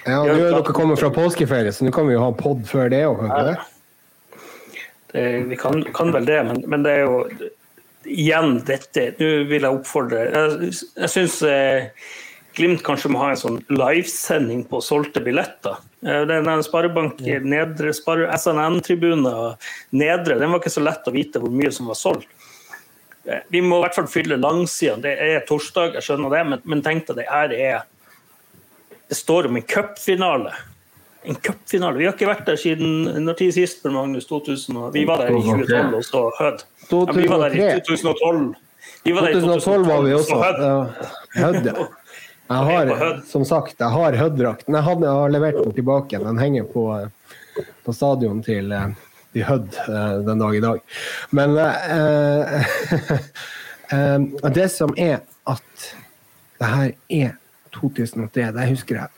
Ja, 0.04 0.20
Nå 0.20 0.34
er 0.34 0.50
dere 0.52 0.74
kommet 0.76 1.00
fra 1.00 1.08
påskeferie, 1.14 1.72
så 1.72 1.86
nå 1.86 1.92
kan 1.94 2.08
vi 2.08 2.16
jo 2.16 2.24
ha 2.24 2.32
pod 2.36 2.64
før 2.68 2.90
det 2.92 3.04
òg, 3.08 3.22
kan 3.22 3.32
vi 3.32 3.52
det? 3.52 4.42
Det, 5.14 5.24
vi 5.48 5.56
kan, 5.56 5.80
kan 5.94 6.12
vel 6.12 6.26
det, 6.28 6.40
men, 6.48 6.60
men 6.68 6.84
det 6.84 6.92
er 6.98 7.04
jo 7.06 7.48
igjen 8.04 8.58
dette 8.66 9.12
Nå 9.16 9.28
vil 9.48 9.62
jeg 9.62 9.78
oppfordre 9.78 10.24
Jeg, 10.26 10.72
jeg 10.98 11.12
syns 11.12 11.38
eh, 11.48 11.86
Glimt 12.54 12.82
kanskje 12.86 13.10
må 13.10 13.22
ha 13.22 13.32
en 13.32 13.38
sånn 13.40 13.56
livesending 13.72 14.60
på 14.70 14.78
solgte 14.84 15.22
billetter. 15.24 15.80
Eh, 16.06 16.20
Den 16.28 16.62
Sparebank 16.62 17.18
nedre, 17.42 17.90
Spare, 17.96 18.28
SNN-tribunen 18.36 19.56
nedre, 19.90 20.36
den 20.38 20.52
var 20.52 20.60
ikke 20.60 20.70
så 20.70 20.84
lett 20.84 21.08
å 21.10 21.14
vite 21.14 21.42
hvor 21.42 21.50
mye 21.50 21.72
som 21.74 21.90
var 21.90 21.98
solgt. 21.98 22.30
Eh, 23.26 23.42
Vi 23.50 23.62
må 23.64 23.80
i 23.80 23.86
hvert 23.86 23.98
fall 23.98 24.06
fylle 24.12 24.38
langsidene. 24.38 25.02
Det 25.02 25.16
er 25.18 25.42
torsdag, 25.48 25.96
jeg 25.98 26.06
skjønner 26.06 26.36
det, 26.36 26.44
men, 26.52 26.62
men 26.70 26.84
tenk 26.86 27.08
deg 27.08 27.24
det 27.24 27.26
her 27.32 27.56
er 27.58 27.82
Det 29.14 29.18
står 29.18 29.46
om 29.46 29.56
en 29.56 29.62
cupfinale. 29.62 30.52
En 31.22 31.34
cupfinale. 31.34 31.98
Vi 31.98 32.06
har 32.08 32.16
ikke 32.16 32.26
vært 32.26 32.48
der 32.48 32.56
siden 32.58 33.04
når 33.22 33.36
tid 33.38 33.52
sist, 33.54 33.84
Magnus? 33.86 34.24
2000, 34.26 34.74
og- 34.76 34.88
vi 34.96 35.04
var 35.06 35.20
der 35.22 35.28
i 35.30 35.42
2012 35.42 35.94
og 35.94 36.02
så 36.04 36.22
Hødd. 36.38 36.64
Ja, 36.90 37.12
vi 37.14 37.28
var 37.30 37.38
der 37.44 37.54
i 37.54 37.80
2012. 37.86 38.56
Vi 39.04 39.12
var 39.14 39.22
der 39.22 39.30
i 39.30 39.34
2012 39.34 39.86
var 39.86 40.02
vi 40.02 40.14
og 40.16 40.18
også. 40.18 40.34
så 40.34 40.40
Hødd. 41.44 41.66
Ja, 41.70 41.86
Jeg 42.50 42.56
har, 42.66 43.22
som 43.30 43.44
sagt, 43.44 43.78
jeg 43.78 43.88
har 43.88 44.18
Hødd-drakten. 44.18 44.74
Jeg 44.74 44.82
jeg 45.06 45.14
har 45.20 45.28
levert 45.30 45.62
den 45.62 45.72
tilbake. 45.78 46.18
Den 46.18 46.38
henger 46.38 46.64
på, 46.64 47.08
på 47.86 47.92
stadion 47.94 48.42
til, 48.42 48.72
eh, 48.72 48.88
til 49.32 49.44
Hødd 49.44 49.78
eh, 49.86 50.18
den 50.26 50.38
dag 50.42 50.54
i 50.58 50.60
dag. 50.60 50.82
Men 51.30 51.56
eh, 51.68 52.66
eh, 53.94 54.50
det 54.50 54.68
som 54.74 54.90
er 54.98 55.20
at 55.46 55.94
det 56.58 56.66
her 56.66 56.92
er 57.08 57.38
2003, 57.80 58.50
det 58.56 58.68
husker 58.70 58.94
jeg. 59.02 59.08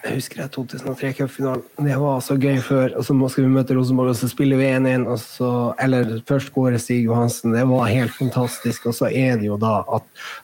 Jeg 0.00 0.16
husker 0.16 0.38
jeg 0.40 0.50
2003 0.54 1.10
cupfinalen. 1.18 1.62
Det 1.84 1.96
var 2.00 2.20
så 2.24 2.36
gøy 2.40 2.56
før. 2.64 2.94
Og 2.96 3.04
så 3.04 3.12
skal 3.28 3.44
vi 3.44 3.50
møte 3.52 3.74
Rosenborg, 3.76 4.14
og 4.14 4.16
så 4.16 4.30
spiller 4.32 4.56
vi 4.56 4.64
1-1. 4.72 5.06
og 5.06 5.18
så- 5.20 5.74
Eller 5.78 6.22
først 6.26 6.46
skårer 6.52 6.78
Stig 6.80 7.04
Johansen. 7.04 7.52
Det 7.52 7.66
var 7.68 7.84
helt 7.84 8.12
fantastisk. 8.16 8.86
Og 8.86 8.94
så 8.94 9.10
er 9.12 9.36
det 9.36 9.44
jo 9.44 9.58
da 9.58 9.84
at 9.92 10.02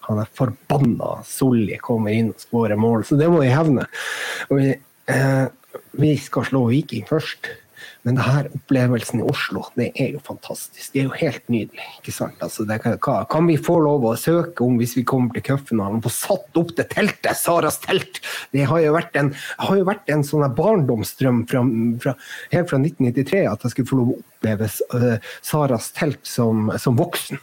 han 0.09 0.19
er 0.19 0.29
forbanna 0.35 1.23
Solli 1.25 1.79
kommer 1.79 2.11
inn 2.13 2.29
og 2.29 2.37
skårer 2.37 2.77
mål. 2.77 3.05
Så 3.05 3.17
det 3.19 3.31
må 3.31 3.41
vi 3.41 3.49
hevne. 3.49 3.87
Og 4.51 4.59
vi, 4.59 4.75
eh, 5.09 5.47
vi 5.99 6.17
skal 6.17 6.43
slå 6.45 6.69
Viking 6.69 7.07
først. 7.09 7.49
Men 8.07 8.15
det 8.15 8.23
her 8.23 8.47
opplevelsen 8.55 9.19
i 9.19 9.25
Oslo, 9.27 9.65
det 9.75 9.89
er 9.99 10.13
jo 10.15 10.21
fantastisk. 10.23 10.93
Det 10.93 11.01
er 11.01 11.09
jo 11.09 11.17
helt 11.19 11.49
nydelig. 11.51 11.87
ikke 11.99 12.15
sant? 12.15 12.39
Altså, 12.45 12.63
kan, 12.79 13.25
kan 13.27 13.49
vi 13.51 13.57
få 13.59 13.81
lov 13.83 14.07
å 14.07 14.13
søke 14.21 14.63
om 14.63 14.77
hvis 14.79 14.95
vi 14.95 15.03
kommer 15.03 15.35
til 15.35 15.43
cupfinalen? 15.49 15.99
Få 16.05 16.13
satt 16.15 16.61
opp 16.61 16.71
det 16.79 16.87
teltet, 16.93 17.35
Saras 17.41 17.81
telt! 17.83 18.23
Det 18.55 18.69
har 18.71 18.85
jo 18.85 18.95
vært 18.95 19.19
en, 19.19 19.33
har 19.59 19.81
jo 19.81 19.89
vært 19.89 20.15
en 20.15 20.23
sånn 20.27 20.47
barndomsdrøm 20.55 21.43
fra, 21.51 21.65
fra, 22.05 22.15
helt 22.55 22.71
fra 22.71 22.79
1993 22.79 23.43
at 23.51 23.67
jeg 23.67 23.75
skulle 23.75 23.91
få 23.91 23.99
lov 23.99 24.15
å 24.15 24.19
oppleve 24.21 24.71
eh, 24.71 25.35
Saras 25.51 25.91
telt 25.99 26.23
som, 26.31 26.71
som 26.79 26.95
voksen. 27.03 27.43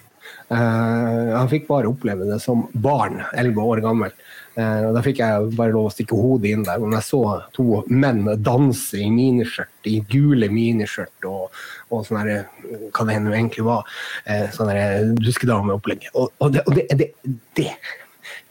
Eh, 0.53 1.33
han 1.37 1.49
fikk 1.49 1.67
bare 1.69 1.89
oppleve 1.89 2.27
det 2.29 2.39
som 2.43 2.67
barn, 2.73 3.21
elleve 3.33 3.65
år 3.73 3.81
gammel. 3.85 4.13
Eh, 4.55 4.91
Da 4.93 5.01
fikk 5.01 5.21
jeg 5.23 5.55
bare 5.57 5.73
lov 5.73 5.89
å 5.89 5.93
stikke 5.93 6.19
hodet 6.19 6.51
inn 6.53 6.65
der. 6.67 6.79
Men 6.79 6.97
jeg 6.99 7.07
så 7.07 7.21
to 7.55 7.81
menn 7.89 8.25
danse 8.43 8.99
i 8.99 9.09
miniskjørt, 9.09 9.73
i 9.89 9.99
gule 10.09 10.49
miniskjørt 10.53 11.27
og, 11.29 11.49
og 11.89 12.05
sånn 12.05 12.21
hva 12.21 13.07
det 13.07 13.17
egentlig 13.17 13.65
var. 13.65 13.89
Eh, 14.25 14.49
sånn 14.53 15.17
duskedameopplegg. 15.19 16.11
Og, 16.13 16.29
og, 16.39 16.53
det, 16.53 16.65
og 16.67 16.77
det, 16.77 16.87
det, 17.01 17.11
det, 17.57 17.69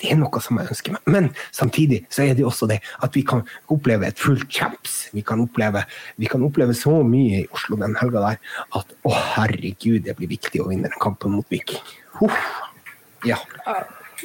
det 0.02 0.10
er 0.10 0.18
noe 0.18 0.40
som 0.42 0.58
jeg 0.58 0.66
ønsker 0.72 0.96
meg. 0.96 1.02
Men 1.06 1.28
samtidig 1.54 2.00
så 2.10 2.24
er 2.26 2.34
det 2.34 2.44
også 2.46 2.66
det 2.70 2.80
at 3.06 3.14
vi 3.14 3.22
kan 3.26 3.44
oppleve 3.70 4.08
et 4.08 4.18
fullt 4.18 4.48
champs. 4.50 5.08
Vi 5.14 5.22
kan 5.26 5.40
oppleve, 5.44 5.84
vi 6.18 6.26
kan 6.30 6.42
oppleve 6.42 6.74
så 6.74 6.98
mye 7.06 7.42
i 7.44 7.48
Oslo 7.54 7.78
den 7.78 7.94
helga 8.00 8.24
der 8.24 8.40
at 8.78 8.94
å 9.06 9.14
herregud, 9.14 10.02
det 10.08 10.16
blir 10.18 10.32
viktig 10.34 10.62
å 10.62 10.68
vinne 10.72 10.90
den 10.90 11.02
kampen 11.02 11.36
mot 11.36 11.46
Viking. 11.52 11.78
Huff. 12.18 12.34
Ja. 13.24 13.38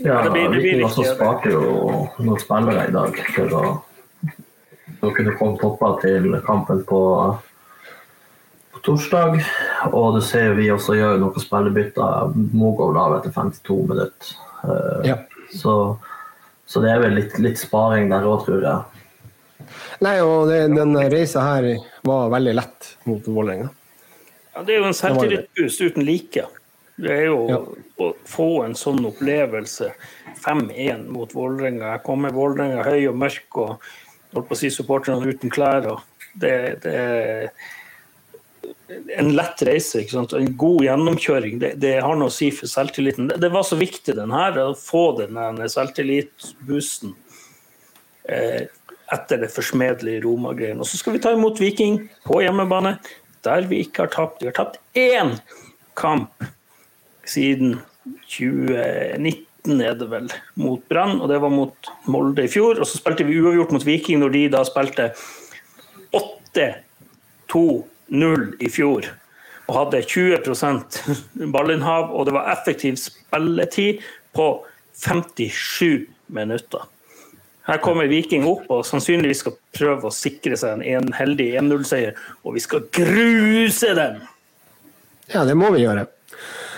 Ja, 0.02 0.24
det 0.24 0.32
blir- 0.32 0.50
det 0.50 0.58
blir 0.58 0.62
Viking 0.64 0.86
også 0.88 1.06
sparte 1.14 1.52
jo 1.54 2.10
noen 2.20 2.42
spillere 2.42 2.88
i 2.88 2.92
dag 2.92 3.22
for 3.36 3.54
å, 3.60 3.64
for 5.00 5.12
å 5.12 5.16
kunne 5.16 5.38
komme 5.38 5.62
toppa 5.62 5.94
til 6.02 6.42
kampen 6.46 6.84
på, 6.90 7.02
på 8.74 8.84
torsdag. 8.86 9.40
Og 9.94 10.18
du 10.18 10.22
ser 10.26 10.54
vi 10.58 10.72
også 10.74 10.98
gjør 10.98 11.18
noen 11.22 11.42
spillebytter. 11.42 12.34
Mogov 12.54 12.98
av 12.98 13.20
etter 13.20 13.34
52 13.38 13.82
minutter. 13.94 14.38
Uh, 14.66 15.02
ja. 15.06 15.18
Så, 15.54 15.98
så 16.66 16.82
det 16.84 16.91
er 16.91 17.02
vel 17.04 17.18
litt, 17.20 17.38
litt 17.39 17.60
sparing 17.62 18.10
der 18.12 18.26
òg, 18.28 18.45
tror 18.48 18.64
jeg. 18.66 19.04
Nei, 20.04 20.18
og 20.22 20.48
det, 20.52 20.62
den 20.76 20.93
reisa 21.12 21.43
her 21.43 21.68
var 22.08 22.30
veldig 22.34 22.54
lett 22.60 22.91
mot 23.10 23.26
Vålerenga. 23.28 23.70
Ja, 24.54 24.64
det 24.66 24.76
er 24.76 24.82
jo 24.82 24.89
en 24.89 24.98
selvtillitsboost 24.98 25.84
uten 25.86 26.06
like. 26.08 26.45
Det 26.98 27.14
er 27.14 27.26
jo 27.28 27.39
Ja. 27.50 27.60
å 28.02 28.12
få 28.26 28.64
en 28.66 28.74
sånn 28.78 29.04
opplevelse. 29.06 29.91
5-1 30.45 31.08
mot 31.14 31.34
Vålerenga. 31.34 31.91
Jeg 31.95 32.04
kommer 32.06 32.34
Vålerenga 32.34 32.84
høy 32.86 33.08
og 33.10 33.18
mørk 33.22 33.58
og 33.62 33.76
holdt 34.34 34.48
på 34.50 34.56
å 34.56 34.58
si 34.58 34.70
supporterne 34.74 35.26
uten 35.30 35.54
klær. 35.54 35.86
Og 35.93 36.02
det, 36.41 36.82
det, 36.82 37.52
en 39.18 39.36
lett 39.36 39.62
reise. 39.68 40.04
En 40.38 40.56
god 40.58 40.84
gjennomkjøring. 40.86 41.60
Det, 41.60 41.74
det, 41.82 41.94
har 42.04 42.18
noe 42.20 42.32
å 42.32 42.34
si 42.34 42.50
for 42.56 42.70
selvtilliten. 42.72 43.30
Det, 43.32 43.40
det 43.44 43.52
var 43.54 43.66
så 43.68 43.78
viktig 43.80 44.16
den 44.18 44.34
her, 44.36 44.58
å 44.64 44.76
få 44.78 45.10
denne 45.20 45.70
selvtillitsboosten 45.72 47.16
eh, 48.32 48.68
etter 49.14 49.44
det 49.44 49.52
forsmedelige 49.54 50.24
Roma-greien. 50.26 50.80
Og 50.84 50.90
så 50.90 51.00
skal 51.00 51.16
vi 51.16 51.24
ta 51.24 51.34
imot 51.36 51.62
Viking 51.64 52.02
på 52.28 52.42
hjemmebane, 52.44 52.98
der 53.48 53.68
vi 53.70 53.84
ikke 53.86 54.06
har 54.06 54.14
tapt. 54.14 54.42
Vi 54.44 54.52
har 54.52 54.58
tapt 54.58 54.80
én 54.98 55.38
kamp 55.98 56.48
siden 57.28 57.80
2019 58.32 59.82
er 59.84 59.98
det 60.00 60.08
vel, 60.08 60.30
mot 60.56 60.84
Brann, 60.88 61.20
og 61.20 61.28
det 61.32 61.42
var 61.44 61.52
mot 61.52 61.90
Molde 62.08 62.46
i 62.48 62.52
fjor. 62.52 62.80
Og 62.80 62.88
så 62.88 63.00
spilte 63.02 63.28
vi 63.28 63.40
uavgjort 63.42 63.74
mot 63.76 63.84
Viking 63.88 64.22
når 64.24 64.36
de 64.36 64.44
da 64.56 64.64
spilte 64.68 65.10
8-2 66.16 67.66
0 68.10 68.53
i 68.64 68.70
fjor 68.72 69.08
og 69.68 69.76
hadde 69.76 70.03
20% 70.08 70.99
ballinnhav, 71.51 72.14
og 72.16 72.28
det 72.28 72.36
var 72.38 72.51
effektiv 72.53 72.95
spilletid 73.01 74.03
på 74.36 74.51
57 74.95 76.08
minutter. 76.32 76.86
Her 77.68 77.82
kommer 77.84 78.08
Viking 78.08 78.45
opp 78.47 78.70
og 78.72 78.86
sannsynligvis 78.88 79.43
skal 79.43 79.58
prøve 79.76 80.08
å 80.08 80.16
sikre 80.16 80.55
seg 80.60 80.86
en 80.88 81.10
heldig 81.16 81.49
1-0-seier, 81.60 82.16
og 82.47 82.55
vi 82.55 82.64
skal 82.64 82.86
gruse 82.95 83.91
dem! 83.97 84.22
Ja, 85.34 85.43
det 85.43 85.58
må 85.60 85.74
vi 85.76 85.84
gjøre. 85.84 86.08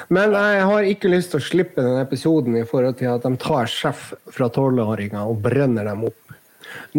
Men 0.09 0.33
jeg 0.33 0.63
har 0.65 0.87
ikke 0.89 1.11
lyst 1.11 1.29
til 1.35 1.37
å 1.37 1.45
slippe 1.45 1.85
den 1.85 1.99
episoden 2.01 2.57
i 2.57 2.65
forhold 2.65 2.97
til 2.97 3.11
at 3.11 3.21
de 3.21 3.35
tar 3.37 3.69
sjef 3.69 4.07
fra 4.33 4.49
tolvåringer 4.49 5.29
og 5.29 5.43
brenner 5.45 5.85
dem 5.85 6.07
opp. 6.09 6.28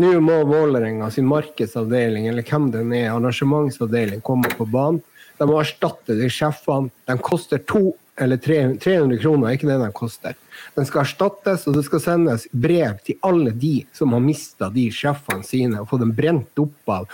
Nå 0.00 0.12
må 0.24 0.40
Vålerenga 0.48 1.10
sin 1.14 1.28
markedsavdeling, 1.30 2.28
eller 2.30 2.46
hvem 2.46 2.70
den 2.74 2.92
er, 2.96 3.10
arrangementsavdeling, 3.14 4.22
komme 4.26 4.50
på 4.56 4.68
banen. 4.70 5.02
De 5.40 5.48
må 5.48 5.56
erstatte 5.62 6.18
de 6.18 6.28
sjefene. 6.32 6.92
De 7.08 7.16
koster 7.24 7.62
to 7.64 7.94
eller 8.20 8.36
300 8.36 9.18
kroner, 9.18 9.48
er 9.48 9.56
ikke 9.56 9.68
det 9.70 9.78
de 9.80 9.92
koster. 9.96 10.36
Den 10.76 10.86
skal 10.88 11.06
erstattes, 11.06 11.64
og 11.64 11.76
det 11.78 11.86
skal 11.86 12.02
sendes 12.04 12.46
brev 12.52 12.98
til 13.06 13.16
alle 13.24 13.54
de 13.56 13.78
som 13.96 14.12
har 14.12 14.20
mista 14.24 14.68
de 14.74 14.90
sjefene 14.92 15.46
sine, 15.46 15.80
og 15.80 15.88
få 15.88 16.00
dem 16.02 16.12
brent 16.16 16.60
opp 16.60 16.92
av 16.92 17.08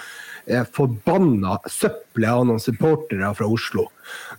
eh, 0.46 0.66
forbanna 0.74 1.60
søppelet 1.70 2.32
av 2.32 2.46
noen 2.48 2.62
supportere 2.62 3.30
fra 3.38 3.46
Oslo. 3.46 3.86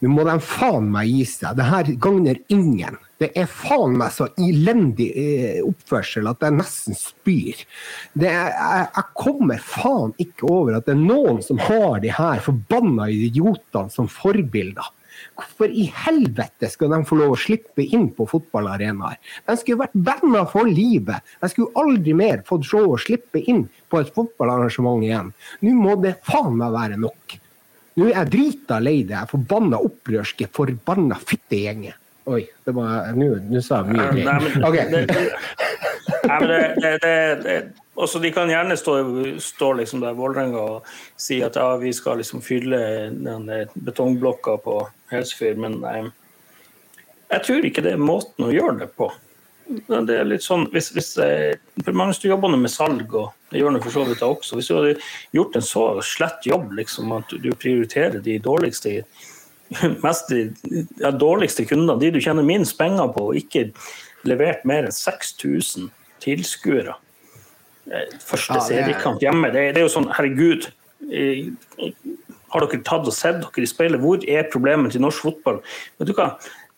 Nå 0.04 0.12
må 0.12 0.28
de 0.28 0.36
faen 0.44 0.92
meg 0.92 1.14
gi 1.14 1.24
seg. 1.38 1.56
Det 1.56 1.72
her 1.72 1.94
gagner 2.04 2.44
ingen. 2.52 3.00
Det 3.18 3.32
er 3.34 3.48
faen 3.50 3.96
meg 3.98 4.12
så 4.14 4.28
elendig 4.38 5.08
eh, 5.18 5.62
oppførsel 5.66 6.30
at 6.30 6.44
jeg 6.46 6.54
nesten 6.60 6.98
spyr. 6.98 7.64
Er, 8.20 8.28
jeg, 8.28 8.84
jeg, 8.94 9.06
kommer 9.18 9.64
faen 9.64 10.14
ikke 10.22 10.46
over 10.52 10.78
at 10.78 10.86
det 10.86 10.94
er 10.94 11.02
noen 11.02 11.42
som 11.46 11.62
har 11.66 11.98
de 12.04 12.14
her 12.14 12.44
forbanna 12.46 13.10
idiotene 13.14 13.94
som 13.94 14.10
forbilder. 14.12 14.94
Hvorfor 15.34 15.74
i 15.74 15.88
helvete 16.06 16.70
skal 16.70 16.94
de 16.94 17.02
få 17.10 17.18
lov 17.18 17.34
å 17.34 17.42
slippe 17.42 17.82
inn 17.82 18.08
på 18.14 18.28
fotballarenaer? 18.30 19.18
De 19.50 19.58
skulle 19.58 19.82
vært 19.82 19.98
venner 19.98 20.46
for 20.52 20.70
livet. 20.70 21.26
De 21.42 21.50
skulle 21.50 21.74
aldri 21.82 22.14
mer 22.18 22.46
fått 22.46 22.70
se 22.70 22.82
å 22.86 22.98
slippe 23.02 23.42
inn 23.50 23.66
på 23.90 24.02
et 24.02 24.14
fotballarrangement 24.14 25.06
igjen. 25.06 25.34
Nå 25.66 25.74
må 25.78 25.98
det 26.06 26.20
faen 26.28 26.58
meg 26.62 26.76
være 26.78 27.02
nok. 27.02 27.40
Nå 27.98 28.12
er 28.12 28.20
jeg 28.20 28.34
drita 28.36 28.78
lei 28.78 29.00
det 29.10 29.26
forbanna 29.32 29.82
opprørske, 29.82 30.52
forbanna 30.54 31.18
fittegjengen. 31.18 31.98
Oi, 32.28 32.42
det 32.68 32.74
var 32.76 33.14
Nå 33.16 33.62
sa 33.64 33.82
jeg 33.82 33.96
mye 33.96 34.08
greier. 34.12 34.56
Okay. 34.68 34.86
Nei, 36.28 36.40
men 36.42 36.50
det, 36.52 36.92
det, 37.04 37.14
det, 37.44 37.58
også 37.96 38.20
De 38.20 38.32
kan 38.36 38.52
gjerne 38.52 38.76
stå, 38.78 38.98
stå 39.42 39.70
liksom 39.80 40.04
der 40.04 40.18
Vålerenga 40.18 40.64
og 40.76 40.90
si 41.20 41.40
at 41.46 41.56
ja, 41.60 41.70
vi 41.82 41.94
skal 41.96 42.20
liksom 42.22 42.44
fylle 42.46 42.80
den 43.16 43.48
betongblokka 43.74 44.58
på 44.66 44.82
Helsefyr, 45.12 45.56
men 45.60 45.80
nei, 45.82 46.02
jeg 47.32 47.44
tror 47.48 47.66
ikke 47.68 47.84
det 47.84 47.96
er 47.96 48.04
måten 48.04 48.48
å 48.48 48.52
gjøre 48.54 48.76
det 48.84 48.90
på. 49.00 49.10
Det 49.68 50.16
er 50.16 50.28
litt 50.28 50.46
sånn, 50.46 50.68
hvis, 50.72 50.94
hvis 50.96 51.10
Magnus, 51.90 52.22
du 52.24 52.30
jobber 52.30 52.54
med 52.56 52.72
salg, 52.72 53.12
og 53.12 53.34
det 53.52 53.60
gjør 53.60 53.76
du 53.76 53.82
for 53.84 53.96
så 53.98 54.06
vidt 54.08 54.24
også. 54.24 54.60
Hvis 54.60 54.70
du 54.70 54.76
hadde 54.78 54.94
gjort 55.36 55.58
en 55.60 55.66
så 55.66 55.88
slett 56.08 56.48
jobb, 56.48 56.72
liksom, 56.78 57.12
at 57.18 57.34
du 57.44 57.50
prioriterer 57.60 58.24
de 58.24 58.38
dårligste 58.44 59.02
mest 60.06 60.32
ja, 60.32 61.12
dårligste 61.12 61.66
kundene, 61.70 62.00
de 62.02 62.12
du 62.16 62.22
tjener 62.24 62.46
minst 62.48 62.78
penger 62.80 63.12
på, 63.16 63.30
og 63.32 63.40
ikke 63.40 63.70
levert 64.28 64.66
mer 64.68 64.88
enn 64.88 64.96
6000 64.96 65.90
tilskuere. 66.24 66.98
Eh, 67.88 68.18
første 68.24 68.60
ja, 68.60 68.66
seriekamp 68.66 69.24
hjemme. 69.24 69.52
Det, 69.54 69.70
det, 69.76 69.82
er 69.82 69.88
jo 69.88 69.94
sånn, 69.94 70.10
herregud. 70.18 70.70
Har 72.52 72.64
dere 72.64 72.84
tatt 72.88 73.08
og 73.08 73.16
sett 73.16 73.42
dere 73.44 73.64
i 73.64 73.70
speilet? 73.70 74.02
Hvor 74.04 74.24
er 74.24 74.50
problemet 74.52 74.96
til 74.96 75.04
norsk 75.04 75.28
fotball? 75.30 75.62
Vet 76.00 76.12
du 76.12 76.16
hva? 76.18 76.32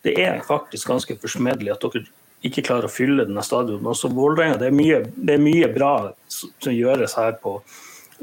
Det 0.06 0.16
er 0.22 0.42
faktisk 0.46 0.90
ganske 0.90 1.18
forsmedelig 1.20 1.74
at 1.74 1.84
dere 1.84 2.06
ikke 2.48 2.64
klarer 2.70 2.88
å 2.88 2.92
fylle 2.92 3.26
denne 3.28 3.44
stadionet. 3.44 3.88
Også 3.92 4.12
Vålerenga. 4.14 4.60
Det, 4.62 4.70
det, 5.18 5.36
er 5.36 5.44
mye 5.44 5.72
bra 5.74 5.94
som 6.32 6.74
gjøres 6.74 7.18
her 7.20 7.36
på 7.42 7.58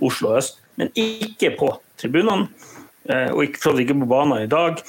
Oslo 0.05 0.37
øst, 0.37 0.61
men 0.81 0.93
ikke 0.97 1.53
på 1.59 1.71
tribunene. 2.01 2.49
Eh, 3.09 3.31
og 3.33 3.45
ikke, 3.47 3.75
ikke 3.83 3.99
på 4.03 4.09
banen 4.11 4.45
i 4.45 4.51
dag. 4.51 4.83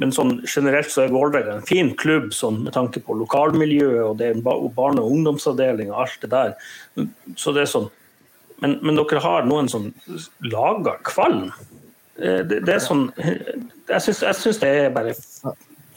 Men 0.00 0.14
sånn, 0.16 0.38
generelt 0.48 0.88
så 0.88 1.04
er 1.04 1.12
Vålerenga 1.12 1.58
en 1.58 1.66
fin 1.68 1.90
klubb 2.00 2.30
sånn, 2.32 2.62
med 2.64 2.72
tanke 2.72 3.02
på 3.04 3.18
lokalmiljøet 3.20 4.04
og 4.06 4.14
det 4.20 4.30
er 4.30 4.38
barne- 4.44 5.02
og 5.02 5.10
ungdomsavdeling 5.12 5.90
og 5.92 6.06
alt 6.06 6.22
det 6.22 6.30
der. 6.32 6.54
Så 7.36 7.52
det 7.52 7.66
er 7.66 7.72
sånn. 7.74 7.90
Men, 8.64 8.78
men 8.84 8.96
dere 8.96 9.20
har 9.24 9.48
noen 9.48 9.68
som 9.72 9.90
lager 10.44 11.00
kvalm. 11.08 11.50
Eh, 12.16 12.40
det, 12.48 12.62
det, 12.66 12.76
er 12.76 12.84
sånn 12.84 13.06
Jeg 13.16 14.02
syns 14.04 14.60
det 14.60 14.68
er 14.68 14.94
bare 14.94 15.14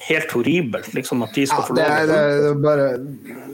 helt 0.07 0.33
horribelt 0.35 0.93
liksom, 0.95 1.23
at 1.25 1.35
de 1.35 1.45
skal 1.47 1.67
få 1.67 1.75
lov 1.77 1.83
det, 1.83 2.07
det. 2.09 2.55
Bare, 2.63 2.87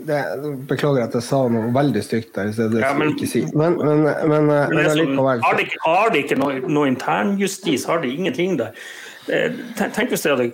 det, 0.09 0.21
beklager 0.69 1.05
at 1.05 1.17
jeg 1.17 1.25
sa 1.27 1.43
noe 1.51 1.73
veldig 1.75 2.03
stygt 2.05 2.33
der. 2.37 2.53
Så 2.55 2.69
det 2.73 2.81
ja, 2.83 2.93
men, 2.97 3.13
ikke 3.15 3.29
si. 3.29 3.43
men, 3.53 3.77
men, 3.77 4.05
men, 4.05 4.49
men 4.49 4.89
sånn, 4.93 5.13
har, 5.19 5.59
de, 5.59 5.67
har 5.85 6.15
de 6.15 6.23
ikke 6.25 6.39
noe, 6.39 6.63
noe 6.65 6.89
internjustis? 6.91 7.85
Har 7.89 8.03
de 8.05 8.11
ingenting 8.15 8.57
der? 8.61 8.73
Eh, 9.29 9.53
tenk 9.77 10.09
hvis 10.09 10.23
det 10.25 10.31
hadde 10.33 10.47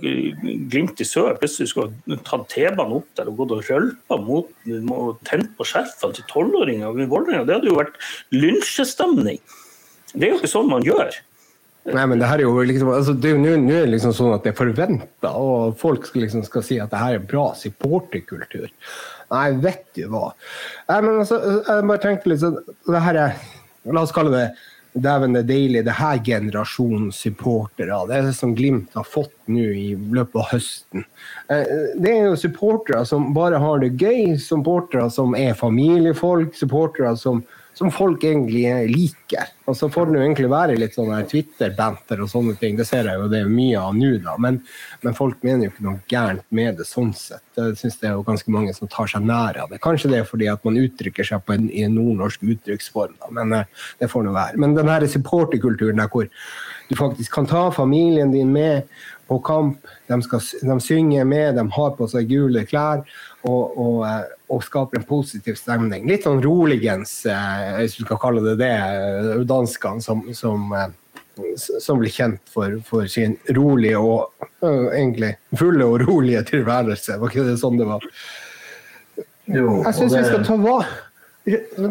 Glimt 0.72 1.00
i 1.00 1.08
sør 1.08 1.38
plutselig 1.40 1.70
skulle 1.72 2.18
tatt 2.28 2.50
T-banen 2.52 2.98
opp 2.98 3.08
der 3.16 3.30
og 3.32 3.38
gått 3.40 3.54
og 3.56 3.70
rølpa 3.70 4.18
mot 4.20 4.50
og 4.98 5.22
tent 5.28 5.54
på 5.56 5.68
skjerfene 5.70 6.18
til 6.18 6.28
tolvåringer. 6.32 6.92
Det 7.00 7.56
hadde 7.56 7.72
jo 7.72 7.78
vært 7.80 7.96
lynsjestemning. 8.36 9.40
Det 10.16 10.28
er 10.28 10.36
jo 10.36 10.42
ikke 10.42 10.52
sånn 10.52 10.72
man 10.72 10.84
gjør. 10.84 11.16
Nei, 11.86 12.06
men 12.10 12.18
det 12.18 12.30
her 12.30 12.42
er 12.42 12.48
jo 12.48 12.64
liksom, 12.66 12.90
altså, 12.96 13.14
det 13.14 13.30
er 13.30 13.36
jo 13.36 13.58
nå 13.62 13.82
liksom 13.92 14.14
sånn 14.18 14.34
at 14.34 14.46
det 14.46 14.56
er 14.56 14.58
forventa, 14.58 15.34
og 15.38 15.76
folk 15.78 16.08
skal, 16.10 16.24
liksom, 16.26 16.46
skal 16.48 16.64
si 16.66 16.80
at 16.82 16.90
det 16.90 17.02
her 17.02 17.20
er 17.20 17.28
bra 17.30 17.52
supporterkultur. 17.58 18.72
Nei, 19.34 19.50
vet 19.62 19.86
du 19.98 20.08
hva. 20.10 20.32
Nei, 20.90 21.02
men 21.06 21.20
altså, 21.22 21.38
jeg 21.62 21.90
bare 21.92 22.02
tenkte 22.02 22.32
litt 22.32 22.42
sånn 22.42 22.58
det 22.90 23.04
her 23.06 23.22
er, 23.28 23.44
La 23.94 24.02
oss 24.02 24.14
kalle 24.16 24.34
det 24.34 24.48
Dæven, 24.96 25.34
det 25.36 25.42
er 25.44 25.48
deilig. 25.50 25.82
Det 25.84 25.94
her 25.98 26.22
generasjonen 26.24 27.10
supportere. 27.12 27.98
Det 28.08 28.16
er 28.16 28.30
det 28.30 28.36
som 28.38 28.54
Glimt 28.56 28.94
har 28.96 29.04
fått 29.04 29.34
nå 29.52 29.66
i 29.76 29.90
løpet 29.92 30.38
av 30.40 30.54
høsten. 30.54 31.04
Eh, 31.52 31.74
det 32.00 32.14
er 32.14 32.30
jo 32.30 32.38
supportere 32.40 33.02
som 33.08 33.34
bare 33.36 33.60
har 33.60 33.84
det 33.84 33.92
gøy, 34.00 34.38
supportere 34.40 35.10
som 35.12 35.36
er 35.36 35.58
familiefolk, 35.60 36.56
supportere 36.56 37.12
som 37.20 37.44
som 37.76 37.92
folk 37.92 38.24
egentlig 38.24 38.64
liker. 38.88 39.52
Og 39.66 39.76
så 39.78 39.90
får 39.92 40.08
det 40.08 40.20
jo 40.20 40.24
egentlig 40.24 40.50
være 40.52 40.78
litt 40.78 40.94
sånn 40.96 41.12
Twitter-banter 41.28 42.22
og 42.24 42.30
sånne 42.32 42.54
ting. 42.60 42.78
Det 42.78 42.86
ser 42.88 43.10
jeg 43.10 43.20
jo 43.20 43.28
det 43.32 43.42
er 43.44 43.50
mye 43.52 43.82
av 43.82 43.96
nå, 43.98 44.12
da. 44.24 44.36
Men, 44.42 44.62
men, 45.02 45.18
folk 45.18 45.42
mener 45.44 45.68
jo 45.68 45.74
ikke 45.74 45.88
noe 45.88 46.04
gærent 46.12 46.46
med 46.56 46.80
det 46.80 46.86
sånn 46.88 47.12
sett. 47.18 47.44
Jeg 47.58 47.76
syns 47.82 47.98
det 48.00 48.10
er 48.12 48.16
jo 48.16 48.24
ganske 48.28 48.54
mange 48.54 48.76
som 48.78 48.92
tar 48.92 49.10
seg 49.12 49.26
nær 49.28 49.60
av 49.64 49.74
det. 49.74 49.82
Kanskje 49.84 50.14
det 50.14 50.22
er 50.22 50.30
fordi 50.30 50.48
at 50.52 50.64
man 50.68 50.80
uttrykker 50.80 51.28
seg 51.28 51.44
på 51.44 51.58
en, 51.58 51.68
i 51.68 51.84
en 51.88 51.98
nordnorsk 51.98 52.46
uttrykksform, 52.46 53.18
da. 53.20 53.34
men 53.40 53.58
uh, 53.58 53.90
det 54.00 54.12
får 54.12 54.28
nå 54.28 54.36
være. 54.36 54.62
Men 54.62 54.78
den 54.78 54.92
her 54.92 55.08
supporterkulturen 55.12 56.00
der 56.00 56.12
hvor 56.14 56.30
du 56.86 56.96
faktisk 56.96 57.34
kan 57.34 57.50
ta 57.50 57.68
familien 57.74 58.32
din 58.32 58.54
med 58.54 58.86
på 59.28 59.40
kamp. 59.40 59.88
De, 60.08 60.22
skal, 60.22 60.42
de 60.62 60.80
synger 60.82 61.26
med, 61.26 61.56
de 61.56 61.66
har 61.78 61.96
på 61.98 62.08
seg 62.10 62.30
gule 62.30 62.66
klær 62.70 63.04
og, 63.46 63.78
og, 63.78 63.98
eh, 64.08 64.22
og 64.54 64.64
skaper 64.66 65.00
en 65.00 65.08
positiv 65.10 65.58
stemning. 65.60 66.08
Litt 66.10 66.28
sånn 66.28 66.44
roligens, 66.44 67.18
eh, 67.30 67.74
hvis 67.80 67.98
du 68.00 68.06
skal 68.06 68.22
kalle 68.22 68.44
det 68.46 68.58
det, 68.62 68.72
eh, 68.76 69.44
danskene 69.48 70.04
som, 70.04 70.24
som, 70.38 70.72
som 71.58 72.02
blir 72.02 72.14
kjent 72.14 72.42
for, 72.52 72.80
for, 72.88 73.10
sin 73.12 73.38
rolige 73.56 74.02
og 74.02 74.48
egentlig 74.66 75.36
fulle 75.58 75.86
og 75.86 76.06
rolige 76.08 76.46
tilværelse. 76.52 77.20
Var 77.22 77.34
ikke 77.34 77.50
det 77.50 77.60
sånn 77.62 77.82
det 77.82 77.90
var? 77.90 78.06
Jo, 79.46 79.82
Jeg 79.86 79.94
syns 79.94 80.16
vi 80.16 80.24
skal 80.26 80.46
ta 80.46 80.56
vare 80.58 80.88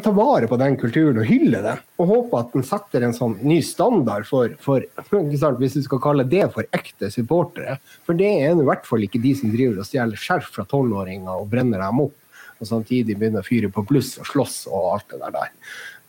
ta 0.02 0.10
vare 0.10 0.48
på 0.51 0.56
den 0.59 0.76
kulturen 0.81 1.20
og 1.22 1.28
hylle 1.28 1.60
den. 1.62 1.82
Og 2.02 2.10
håpe 2.10 2.40
at 2.40 2.55
den 2.56 2.64
setter 2.66 3.05
en 3.06 3.14
sånn 3.14 3.36
ny 3.47 3.60
standard 3.62 4.26
for, 4.26 4.56
for 4.64 4.82
hvis 5.31 5.76
du 5.76 5.82
skal 5.85 6.02
kalle 6.02 6.26
det 6.26 6.48
for 6.55 6.66
ekte 6.74 7.10
supportere. 7.14 7.78
For 8.06 8.18
det 8.18 8.32
er 8.43 8.55
i 8.59 8.66
hvert 8.66 8.86
fall 8.89 9.06
ikke 9.06 9.22
de 9.22 9.35
som 9.39 9.52
driver 9.55 9.82
og 9.82 9.89
stjeler 9.89 10.18
skjerf 10.20 10.51
fra 10.56 10.66
tolvåringer 10.70 11.44
og 11.44 11.52
brenner 11.52 11.85
dem 11.85 12.02
opp, 12.09 12.16
og 12.59 12.70
samtidig 12.70 13.18
begynner 13.18 13.44
å 13.44 13.47
fyre 13.47 13.70
på 13.70 13.85
bluss 13.86 14.16
og 14.22 14.26
slåss 14.32 14.59
og 14.72 14.90
alt 14.97 15.14
det 15.14 15.31
der. 15.39 15.55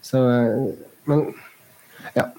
Så, 0.06 0.22
men 1.10 1.28
ja. 2.16 2.30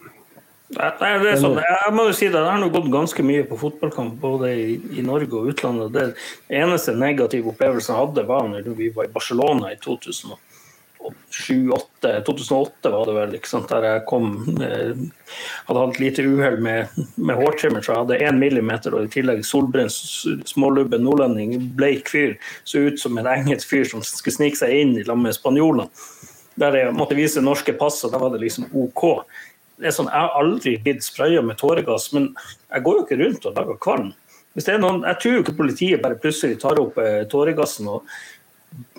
Nei, 0.74 0.90
det 1.22 1.28
er 1.30 1.38
sånn, 1.38 1.60
jeg 1.62 1.92
må 1.94 2.08
jo 2.08 2.14
si 2.18 2.26
det, 2.26 2.40
det 2.42 2.50
har 2.50 2.58
nå 2.58 2.72
gått 2.74 2.88
ganske 2.90 3.22
mye 3.22 3.44
på 3.46 3.58
fotballkamp 3.60 4.16
både 4.18 4.50
i, 4.50 4.72
i 4.98 5.04
Norge 5.06 5.38
og 5.38 5.52
utlandet. 5.52 5.94
Det 5.94 6.58
eneste 6.58 6.96
negative 6.98 7.52
opplevelsen 7.52 7.94
jeg 7.94 8.02
hadde, 8.02 8.26
var 8.26 8.50
når 8.50 8.74
vi 8.74 8.90
var 8.94 9.06
i 9.06 9.14
Barcelona 9.14 9.70
i 9.70 9.78
2007 9.78 10.34
2008, 11.32 12.12
2008 12.26 12.92
var 12.92 13.08
det 13.08 13.14
vel, 13.16 13.34
sant? 13.48 13.70
der 13.70 13.86
jeg 13.86 14.04
kom 14.08 14.28
eh, 14.62 14.92
Hadde 15.66 15.82
hatt 15.82 16.00
lite 16.00 16.24
uhell 16.26 16.60
med, 16.62 16.92
med 17.18 17.40
hårtrimmer, 17.40 17.82
så 17.82 17.92
jeg 17.92 18.02
hadde 18.04 18.20
én 18.28 18.38
millimeter, 18.40 18.94
og 18.94 19.08
i 19.08 19.12
tillegg 19.12 19.42
solbrent, 19.46 19.94
smålubben 20.46 21.02
nordlending, 21.04 21.56
bleik 21.76 22.08
fyr. 22.12 22.36
Så 22.64 22.86
ut 22.86 23.02
som 23.02 23.18
en 23.18 23.28
engelsk 23.30 23.68
fyr 23.72 23.88
som 23.90 24.04
skulle 24.06 24.36
snike 24.36 24.60
seg 24.60 24.76
inn 24.76 24.94
i 25.00 25.04
lag 25.06 25.18
med 25.18 25.34
spanjolene. 25.34 25.90
Der 26.56 26.78
jeg 26.78 26.94
måtte 26.96 27.18
vise 27.18 27.42
norske 27.44 27.74
pass, 27.76 27.98
og 28.06 28.14
da 28.14 28.22
var 28.22 28.32
det 28.32 28.44
liksom 28.46 28.70
OK 28.72 29.04
det 29.76 29.90
er 29.90 29.96
sånn, 29.96 30.08
Jeg 30.08 30.24
har 30.24 30.38
aldri 30.40 30.76
blitt 30.80 31.04
spraya 31.04 31.42
med 31.44 31.58
tåregass, 31.60 32.08
men 32.16 32.30
jeg 32.72 32.84
går 32.84 32.94
jo 32.96 33.02
ikke 33.04 33.18
rundt 33.20 33.48
og 33.48 33.58
lager 33.58 33.82
kvalm. 33.82 34.14
Hvis 34.56 34.64
det 34.64 34.72
er 34.74 34.80
noen, 34.80 35.02
Jeg 35.04 35.18
tror 35.20 35.34
jo 35.34 35.42
ikke 35.42 35.58
politiet 35.58 36.02
bare 36.02 36.16
plutselig 36.16 36.60
tar 36.60 36.80
opp 36.80 36.96
eh, 36.98 37.26
tåregassen 37.28 37.88
og 37.92 38.08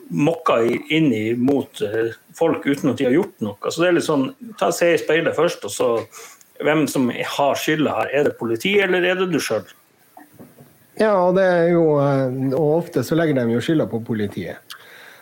mokker 0.09 0.67
inn 0.93 1.11
mot 1.41 1.81
eh, 1.81 2.13
folk 2.35 2.65
uten 2.65 2.91
at 2.91 2.99
de 2.99 3.07
har 3.07 3.15
gjort 3.17 3.43
noe. 3.43 3.71
Så 3.71 3.84
det 3.84 3.89
er 3.89 3.97
litt 3.97 4.07
sånn, 4.07 4.29
ta 4.59 4.71
Se 4.75 4.93
i 4.93 5.01
speilet 5.01 5.35
først, 5.35 5.65
og 5.67 5.73
så 5.73 5.89
hvem 6.63 6.85
som 6.89 7.09
har 7.09 7.59
skylda 7.59 7.97
her. 7.99 8.13
Er 8.13 8.29
det 8.29 8.38
politiet, 8.39 8.88
eller 8.88 9.05
er 9.05 9.19
det 9.19 9.29
du 9.34 9.39
sjøl? 9.41 9.65
Ja, 10.97 11.13
og 11.27 11.35
det 11.38 11.45
er 11.45 11.67
jo, 11.75 11.84
eh, 12.01 12.39
og 12.57 12.79
ofte 12.79 13.03
så 13.05 13.17
legger 13.17 13.38
de 13.38 13.53
jo 13.53 13.63
skylda 13.63 13.89
på 13.91 14.01
politiet. 14.05 14.63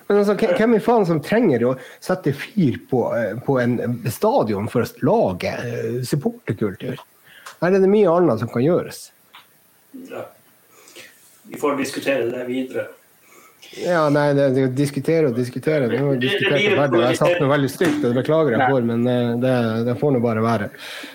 Men 0.07 0.21
altså, 0.21 0.35
hvem 0.37 0.77
i 0.77 0.83
faen 0.83 1.07
som 1.07 1.19
trenger 1.23 1.65
å 1.65 1.73
sette 2.03 2.35
fyr 2.37 2.77
på, 2.89 3.01
eh, 3.17 3.33
på 3.41 3.57
en 3.59 3.97
stadion 4.13 4.69
for 4.71 4.85
å 4.85 5.05
lage 5.07 5.55
supporterkultur? 6.05 7.01
Her 7.61 7.73
er 7.73 7.81
det 7.81 7.89
mye 7.89 8.11
annet 8.11 8.43
som 8.43 8.51
kan 8.51 8.63
gjøres. 8.63 9.09
Ja. 10.11 10.27
Vi 11.49 11.57
får 11.57 11.77
diskutere 11.79 12.29
det 12.29 12.45
videre. 12.47 12.87
Ja, 13.75 14.05
nei, 14.13 14.29
det, 14.37 14.49
det, 14.55 14.65
diskutere 14.77 15.29
og 15.29 15.35
diskutere. 15.35 15.89
Det, 15.91 15.99
det, 16.21 16.31
verden. 16.77 17.01
jeg 17.03 17.17
sagt 17.19 17.41
noe 17.41 17.51
veldig 17.51 17.71
stygt, 17.71 17.97
og 18.01 18.11
det 18.11 18.19
beklager 18.21 18.55
jeg 18.55 18.69
for, 18.71 18.85
men 18.87 19.07
eh, 19.11 19.31
det, 19.41 19.55
det 19.87 19.95
får 19.99 20.15
nå 20.15 20.21
bare 20.23 20.43
være. 20.45 20.69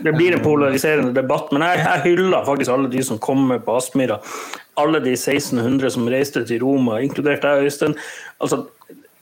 Det 0.05 0.13
blir 0.17 0.37
en 0.37 0.45
polariserende 0.45 1.15
debatt, 1.17 1.53
men 1.55 1.65
jeg, 1.65 1.81
jeg 1.87 2.05
hyller 2.11 2.45
faktisk 2.49 2.75
alle 2.75 2.91
de 2.93 3.05
som 3.07 3.23
kommer 3.23 3.63
på 3.65 3.79
Aspmyra. 3.79 4.21
Alle 4.81 5.01
de 5.05 5.15
1600 5.17 5.95
som 5.97 6.11
reiste 6.13 6.45
til 6.49 6.61
Roma, 6.65 7.01
inkludert 7.05 7.47
deg, 7.47 7.65
Øystein. 7.69 7.97
Altså, 8.41 8.65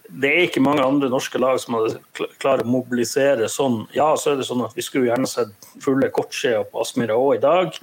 det 0.09 0.29
er 0.33 0.47
ikke 0.49 0.65
mange 0.65 0.83
andre 0.83 1.11
norske 1.13 1.39
lag 1.41 1.59
som 1.61 1.77
hadde 1.77 2.29
klart 2.41 2.65
å 2.65 2.69
mobilisere 2.69 3.49
sånn. 3.53 3.83
Ja, 3.95 4.15
så 4.17 4.33
er 4.33 4.41
det 4.41 4.49
sånn 4.49 4.65
at 4.65 4.77
vi 4.77 4.85
skulle 4.85 5.11
gjerne 5.11 5.29
sett 5.29 5.53
fulle 5.85 6.11
kortskjeer 6.15 6.65
på 6.71 6.83
Aspmyra 6.83 7.19
òg 7.19 7.37
i 7.37 7.43
dag. 7.45 7.77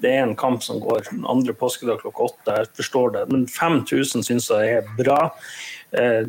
Det 0.00 0.10
er 0.10 0.22
en 0.24 0.36
kamp 0.38 0.62
som 0.64 0.80
går 0.82 1.10
andre 1.28 1.54
påskedag 1.56 2.00
klokka 2.02 2.30
åtte, 2.30 2.56
jeg 2.58 2.70
forstår 2.78 3.12
det. 3.16 3.26
Men 3.32 3.46
5000 3.50 4.24
syns 4.26 4.50
jeg 4.50 4.78
er 4.78 4.90
bra. 4.98 5.18
Eh, 5.92 6.24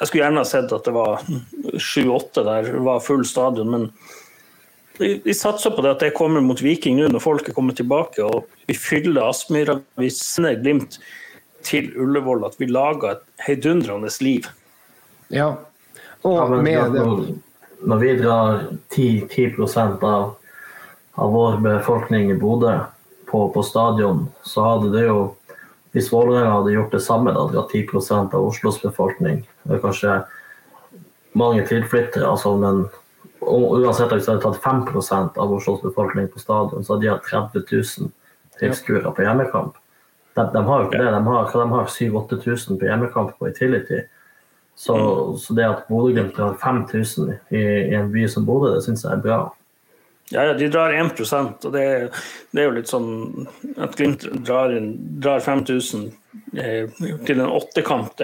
jeg 0.00 0.08
skulle 0.08 0.24
gjerne 0.24 0.40
ha 0.40 0.48
sett 0.48 0.72
at 0.72 0.86
det 0.86 0.94
var 0.96 1.20
sju-åtte 1.90 2.44
der, 2.46 2.70
det 2.72 2.84
var 2.86 3.04
full 3.04 3.26
stadion. 3.28 3.70
men 3.70 3.90
vi 5.00 5.34
satser 5.34 5.72
på 5.72 5.82
det 5.84 5.94
at 5.94 6.02
det 6.04 6.12
kommer 6.16 6.42
mot 6.44 6.60
Viking 6.60 6.98
nå 6.98 7.06
når 7.08 7.22
folk 7.24 7.46
er 7.48 7.56
kommet 7.56 7.78
tilbake. 7.80 8.20
og 8.20 8.48
Vi 8.68 8.76
fyller 8.76 9.30
Aspmyra, 9.30 9.78
vi 9.96 10.10
sender 10.12 10.58
Glimt 10.60 10.98
til 11.64 11.90
Ullevål 12.00 12.44
at 12.48 12.58
vi 12.60 12.68
lager 12.68 13.14
et 13.14 13.22
heidundrende 13.46 14.10
liv. 14.20 14.48
Ja, 15.32 15.54
og 16.26 16.52
med 16.60 16.92
det 16.92 17.06
Når 17.80 17.96
vi 17.96 18.16
drar 18.20 18.66
10, 18.92 19.28
10 19.32 20.04
av, 20.04 20.36
av 21.20 21.34
vår 21.34 21.60
befolkning 21.64 22.30
i 22.32 22.38
Bodø 22.38 22.78
på, 23.30 23.48
på, 23.54 23.62
stadion, 23.62 24.24
så 24.42 24.64
hadde 24.64 24.94
det 24.96 25.06
jo 25.08 25.20
Hvis 25.90 26.12
Vålerenga 26.12 26.52
hadde 26.54 26.72
gjort 26.72 26.92
det 26.94 27.00
samme, 27.02 27.32
da 27.34 27.44
at 27.60 27.72
10% 27.74 28.34
av 28.34 28.44
Oslos 28.46 28.76
befolkning 28.82 29.40
Det 29.64 29.74
er 29.74 29.82
kanskje 29.82 30.20
mange 31.34 31.64
tilflyttere, 31.66 32.26
altså, 32.26 32.56
men 32.58 32.84
uansett 33.40 34.12
hvis 34.12 34.26
de 34.26 34.32
hadde 34.36 34.44
tatt 34.44 34.62
5% 34.62 35.38
av 35.38 35.52
Oslos 35.54 35.82
befolkning 35.82 36.26
på 36.30 36.42
stadion, 36.42 36.84
så 36.84 36.94
hadde 36.94 37.06
de 37.06 37.12
hatt 37.12 37.28
30 37.30 37.66
000 37.70 38.10
tilskuere 38.58 39.12
på 39.14 39.26
hjemmekamp. 39.26 39.76
De, 40.34 40.46
de, 40.54 40.62
har 40.66 40.82
jo 40.82 40.88
ikke 40.88 41.02
det. 41.02 41.12
De 41.14 41.20
har, 41.26 41.52
de 41.52 41.68
har 41.74 41.86
7000-8000 41.86 42.80
på 42.80 42.88
hjemmekamp 42.88 43.38
på 43.38 43.48
Itility. 43.50 44.02
Så, 44.74 44.96
så 45.38 45.54
det 45.54 45.66
at 45.68 45.86
Bodø-Glimt 45.88 46.38
har 46.40 46.58
5000 46.62 47.30
i, 47.30 47.60
i, 47.60 47.94
en 47.98 48.10
by 48.12 48.26
som 48.30 48.46
Bodø, 48.48 48.74
det 48.74 48.84
syns 48.86 49.04
jeg 49.04 49.12
er 49.12 49.24
bra. 49.24 49.40
Ja, 50.30 50.44
ja, 50.46 50.54
de 50.54 50.68
drar 50.70 50.94
1% 50.94 51.64
og 51.66 51.72
det, 51.74 51.84
det, 52.52 52.60
er 52.62 52.68
jo 52.68 52.74
litt 52.76 52.90
sånn 52.90 53.48
at 53.82 53.96
Glimt 53.98 54.22
drar, 54.46 54.70
drar 55.18 55.42
5000 55.42 56.04
eh, 56.54 56.86
til 57.26 57.42
en 57.42 57.50
åttekamp 57.50 58.22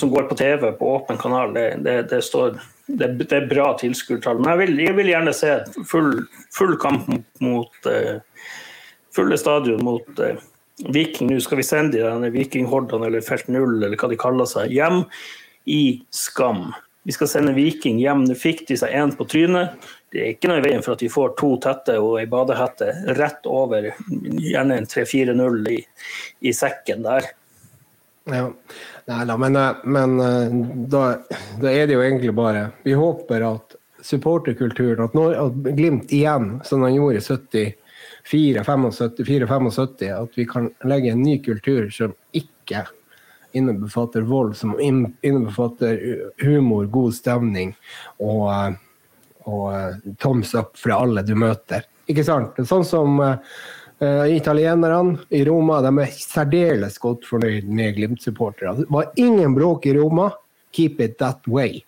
som 0.00 0.10
går 0.10 0.22
på 0.22 0.38
TV 0.40 0.72
på 0.72 0.94
åpen 0.94 1.18
kanal. 1.20 1.54
Det, 1.54 1.66
det, 1.84 2.02
det 2.02 2.22
står, 2.24 2.56
det, 2.86 3.32
er 3.32 3.48
bra 3.50 3.72
tilskuertall. 3.78 4.40
Men 4.40 4.54
jeg 4.54 4.60
vil, 4.62 4.82
jeg 4.86 4.96
vil, 4.96 5.12
gjerne 5.12 5.36
se 5.36 5.56
full, 5.90 6.14
full 6.56 6.76
kamp 6.80 7.10
mot 7.44 7.90
eh, 7.90 8.22
fulle 9.14 9.38
stadion 9.40 9.84
mot 9.84 10.24
eh, 10.24 10.40
Viking, 10.80 11.28
nå 11.28 11.42
skal 11.44 11.58
vi 11.60 11.64
sende 11.66 12.00
de 12.22 12.28
vikinghordene 12.32 13.10
eller 13.10 13.24
Felt 13.24 13.50
Null 13.52 13.82
eller 13.82 13.98
hva 14.00 14.08
de 14.08 14.16
kaller 14.16 14.48
seg, 14.48 14.72
hjem 14.72 15.02
i 15.68 16.00
skam. 16.08 16.70
Vi 17.04 17.12
skal 17.12 17.28
sende 17.28 17.52
Viking 17.52 17.98
hjem. 18.00 18.24
Nå 18.24 18.36
fikk 18.38 18.62
de 18.68 18.78
seg 18.80 18.94
én 18.96 19.12
på 19.16 19.26
trynet. 19.28 19.76
Det 20.10 20.22
er 20.22 20.32
ikke 20.34 20.50
noe 20.50 20.58
i 20.58 20.64
veien 20.64 20.82
for 20.82 20.96
at 20.96 21.02
vi 21.04 21.10
får 21.12 21.34
to 21.38 21.52
tette 21.62 21.94
og 22.02 22.16
ei 22.18 22.26
badehette 22.30 22.88
rett 23.18 23.44
over, 23.46 23.92
gjerne 24.10 24.80
en 24.80 24.88
3-4-0 24.90 25.60
i, 25.70 25.76
i, 26.40 26.54
sekken 26.56 27.04
der. 27.06 27.28
Ja, 28.30 28.48
Nei 29.10 29.20
da, 29.26 29.36
men, 29.40 29.56
men 29.90 30.16
da, 30.90 31.04
da, 31.58 31.70
er 31.70 31.86
det 31.88 31.94
jo 31.96 32.02
egentlig 32.04 32.34
bare 32.36 32.66
Vi 32.84 32.92
håper 32.94 33.42
at 33.48 33.74
supporterkulturen, 34.04 35.00
at, 35.08 35.16
at 35.40 35.70
Glimt 35.78 36.12
igjen, 36.14 36.58
som 36.68 36.84
han 36.84 36.94
gjorde 36.94 37.22
i 37.22 37.24
70 37.24 37.72
4-75, 38.30 40.12
at 40.22 40.38
vi 40.38 40.44
kan 40.46 40.70
legge 40.84 41.10
en 41.10 41.22
ny 41.22 41.38
kultur 41.42 41.90
som 41.90 42.14
ikke 42.36 42.84
innebefatter 43.56 44.22
vold, 44.28 44.54
som 44.56 44.76
innebefatter 44.80 45.98
humor, 46.44 46.86
god 46.86 47.14
stemning 47.16 47.74
og, 48.18 48.76
og 49.48 50.00
thumbs 50.20 50.54
up 50.54 50.76
fra 50.78 51.00
alle 51.04 51.24
du 51.26 51.34
møter. 51.38 51.86
Ikke 52.10 52.24
sant? 52.26 52.58
Sånn 52.66 52.84
som 52.86 53.20
uh, 53.22 53.36
italienerne 54.28 55.20
i 55.36 55.44
Roma, 55.46 55.80
de 55.84 55.92
er 56.02 56.14
særdeles 56.16 56.98
godt 57.02 57.28
fornøyd 57.28 57.68
med 57.70 57.96
Glimt-supportere. 57.98 58.74
Det 58.82 58.90
var 58.90 59.12
ingen 59.20 59.54
bråk 59.56 59.86
i 59.86 59.94
Roma. 59.96 60.30
Keep 60.76 61.00
it 61.00 61.18
that 61.22 61.46
way. 61.50 61.80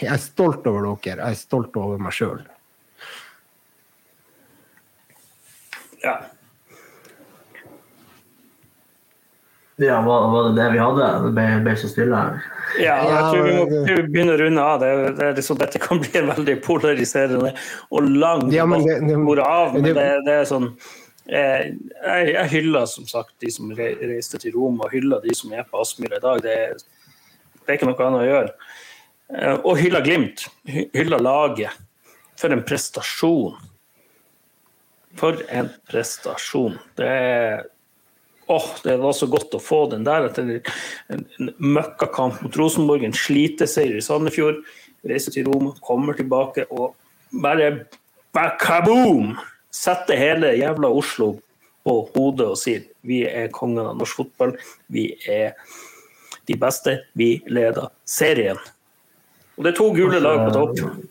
Jeg 0.00 0.10
er 0.12 0.22
stolt 0.22 0.66
over 0.66 0.88
dere. 1.04 1.20
Jeg 1.20 1.36
er 1.36 1.38
stolt 1.38 1.76
over 1.78 2.00
meg 2.02 2.14
sjøl. 2.16 2.42
Ja. 6.04 6.18
Ja, 9.76 10.00
var, 10.02 10.28
var, 10.30 10.48
det 10.48 10.62
det 10.62 10.72
vi 10.74 10.78
hadde? 10.78 11.06
Det 11.24 11.30
ble, 11.34 11.46
ble 11.64 11.76
så 11.78 11.88
stille 11.90 12.18
her. 12.18 12.42
Ja, 12.80 12.96
jeg 13.06 13.22
tror 13.30 13.46
vi 13.46 13.54
må 13.56 13.64
begynne 14.10 14.34
å 14.34 14.40
runde 14.40 14.64
av. 14.64 14.82
Det, 14.82 14.90
det, 15.18 15.30
liksom, 15.38 15.58
dette 15.60 15.80
kan 15.82 16.00
bli 16.02 16.22
veldig 16.26 16.56
polariserende 16.64 17.52
og 17.90 18.08
lang 18.10 18.46
ja, 18.54 18.66
men 18.68 18.84
det, 18.86 18.98
det, 19.06 19.18
av. 19.44 19.74
Men 19.76 19.88
det, 19.90 20.06
det 20.26 20.36
er 20.40 20.48
sånn 20.48 20.70
eh, 21.28 21.70
jeg, 21.70 22.32
jeg, 22.32 22.46
hyller 22.56 22.88
som 22.90 23.06
sagt 23.10 23.34
de 23.44 23.52
som 23.54 23.70
reiste 23.74 24.40
til 24.42 24.56
Rom, 24.56 24.80
og 24.82 24.94
hyller 24.94 25.22
de 25.24 25.36
som 25.36 25.52
er 25.54 25.66
på 25.68 25.82
Aspmyra 25.82 26.18
i 26.18 26.24
dag. 26.24 26.42
Det, 26.44 26.56
det, 27.60 27.68
er 27.68 27.78
ikke 27.78 27.90
noe 27.90 28.08
annet 28.08 28.24
å 28.24 28.30
gjøre. 28.30 28.56
Eh, 29.34 29.54
og 29.60 29.78
hyller 29.80 30.04
Glimt. 30.06 30.48
Hyller 30.66 31.22
laget. 31.22 31.84
For 32.40 32.52
en 32.54 32.64
prestasjon. 32.66 33.54
For 35.14 35.38
en 35.54 35.70
prestasjon. 35.86 36.74
Det, 36.98 37.12
oh, 38.46 38.66
det 38.84 38.96
var 39.00 39.14
så 39.16 39.28
godt 39.30 39.54
å 39.56 39.62
få 39.62 39.84
den 39.92 40.04
der 40.06 40.28
etter 40.28 40.50
en, 41.12 41.24
møkkakamp 41.58 42.42
mot 42.44 42.58
Rosenborg, 42.58 43.06
en 43.06 43.16
sliteseier 43.16 43.96
i 43.98 44.04
Sandefjord. 44.04 44.62
Reiser 45.04 45.34
til 45.34 45.48
Roma, 45.50 45.74
kommer 45.84 46.16
tilbake 46.16 46.66
og 46.70 46.94
bare 47.42 47.74
kaboom! 48.60 49.34
Setter 49.74 50.16
hele 50.16 50.52
jævla 50.54 50.88
Oslo 50.94 51.32
på 51.84 51.96
hodet 52.14 52.46
og 52.52 52.60
sier 52.60 52.84
vi 53.04 53.24
er 53.26 53.50
kongen 53.52 53.82
av 53.84 53.98
norsk 53.98 54.22
fotball. 54.22 54.54
Vi 54.86 55.08
er 55.28 55.56
de 56.48 56.56
beste. 56.60 57.00
Vi 57.18 57.42
leder 57.50 57.90
serien. 58.08 58.60
Og 59.58 59.66
det 59.66 59.74
er 59.74 59.78
to 59.78 59.90
gule 59.96 60.20
lag 60.22 60.46
på 60.46 60.54
topp. 60.54 61.02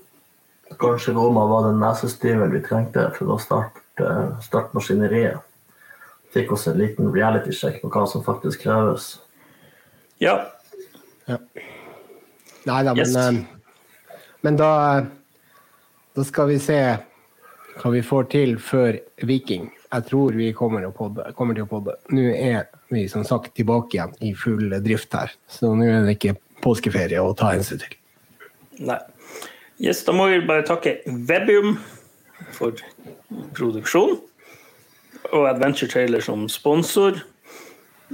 Kanskje 0.82 1.14
Roma 1.14 1.44
var 1.52 1.68
den 1.68 1.84
nesestyveren 1.84 2.56
vi 2.56 2.64
trengte 2.66 3.10
for 3.18 3.36
å 3.36 3.40
starte 3.42 3.84
starte 4.42 4.74
maskineriet. 4.74 5.44
Fikk 6.34 6.52
oss 6.56 6.68
en 6.68 6.80
liten 6.82 7.12
reality-sjekk 7.14 7.82
på 7.84 7.92
hva 7.94 8.06
som 8.10 8.24
faktisk 8.26 8.64
kreves. 8.66 9.16
Ja. 10.22 10.38
ja. 11.30 11.38
Nei 12.66 12.80
da, 12.88 12.94
men, 12.94 13.04
yes. 13.04 13.16
Eh, 13.16 14.20
men 14.42 14.58
da 14.60 14.72
Da 16.14 16.24
skal 16.24 16.52
vi 16.52 16.60
se 16.62 16.78
hva 17.82 17.90
vi 17.90 18.04
får 18.06 18.28
til 18.30 18.52
før 18.62 19.00
Viking. 19.26 19.72
Jeg 19.94 20.06
tror 20.10 20.36
vi 20.38 20.52
kommer, 20.54 20.86
å 20.86 20.94
podde, 20.94 21.26
kommer 21.38 21.58
til 21.58 21.66
å 21.66 21.70
podde. 21.72 21.96
Nå 22.14 22.28
er 22.34 22.68
vi 22.94 23.08
som 23.10 23.26
sagt 23.26 23.56
tilbake 23.58 23.98
igjen 23.98 24.14
i 24.22 24.34
full 24.38 24.76
drift 24.86 25.14
her, 25.18 25.34
så 25.50 25.72
nå 25.74 25.88
er 25.90 26.06
det 26.06 26.14
ikke 26.20 26.36
påskeferie 26.62 27.22
å 27.22 27.34
ta 27.38 27.50
hensyn 27.56 27.82
til. 27.82 27.98
Nei. 28.86 29.00
Yes, 29.82 30.04
da 30.06 30.14
må 30.14 30.30
vi 30.30 30.38
bare 30.46 30.66
takke 30.66 31.00
Webium 31.10 31.80
for 32.54 32.78
produksjon 33.58 34.20
og 35.32 35.48
Adventure 35.50 35.88
Trailer 35.92 36.22
som 36.22 36.48
sponsor. 36.50 37.22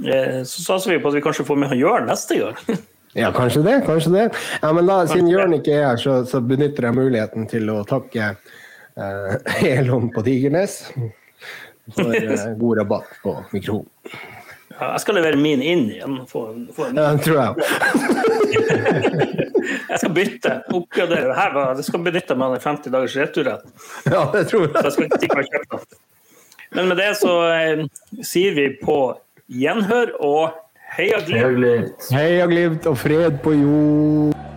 Eh, 0.00 0.40
Så 0.46 0.62
satser 0.64 0.94
vi 0.94 1.00
på 1.02 1.08
at 1.10 1.14
vi 1.18 1.22
kanskje 1.24 1.44
får 1.48 1.58
med 1.64 1.74
Jørn 1.78 2.06
neste 2.10 2.38
gang. 2.38 2.56
Ja, 3.12 3.32
kanskje 3.34 3.64
det. 3.66 3.72
kanskje 3.88 4.12
det. 4.14 4.24
Ja, 4.62 4.68
men 4.72 4.86
da, 4.86 5.00
Siden 5.10 5.26
Jørn 5.26 5.56
ikke 5.56 5.72
er 5.74 5.88
her, 5.88 5.96
så, 5.98 6.20
så 6.30 6.38
benytter 6.46 6.84
jeg 6.86 6.94
muligheten 6.94 7.48
til 7.50 7.66
å 7.72 7.80
takke 7.82 8.28
uh, 8.38 9.32
Elon 9.66 10.12
på 10.14 10.22
Tigernes 10.22 10.76
for 11.96 12.12
uh, 12.14 12.44
god 12.62 12.78
rabatt 12.78 13.10
på 13.24 13.34
mikrofon. 13.50 13.88
Ja, 14.76 14.92
jeg 14.92 15.02
skal 15.02 15.18
levere 15.18 15.40
min 15.42 15.58
inn 15.58 15.88
igjen. 15.90 16.20
Få, 16.30 16.44
få 16.76 16.86
en, 16.92 17.00
Ja, 17.02 17.08
den 17.10 17.18
tror 17.26 17.40
jeg. 17.42 17.50
jeg 19.90 19.98
skal 19.98 20.14
bytte. 20.14 20.54
Oppgradere. 20.78 21.34
Her 21.36 21.58
jeg 21.80 21.88
skal 21.90 22.04
benytte 22.06 22.36
meg 22.38 22.46
av 22.46 22.56
den 22.60 22.64
50 22.68 22.94
dagers 22.94 23.18
returrett. 23.20 23.66
Ja, 24.06 24.22
det 24.32 24.46
tror 24.54 24.70
Så 24.70 24.78
jeg 24.78 24.86
jeg. 24.86 24.92
skal 24.94 25.04
ikke 25.26 25.44
kjøpe 25.50 25.82
den. 25.82 25.99
Men 26.74 26.88
med 26.88 27.00
det 27.00 27.14
så 27.18 27.32
eh, 27.50 27.84
sier 28.22 28.54
vi 28.54 28.68
på 28.82 28.98
gjenhør 29.50 30.12
og 30.22 30.58
heia 30.94 31.18
Glimt! 31.26 32.10
Heia 32.14 32.46
Glimt 32.50 32.86
og 32.86 32.98
fred 33.02 33.40
på 33.42 33.56
jord. 33.58 34.49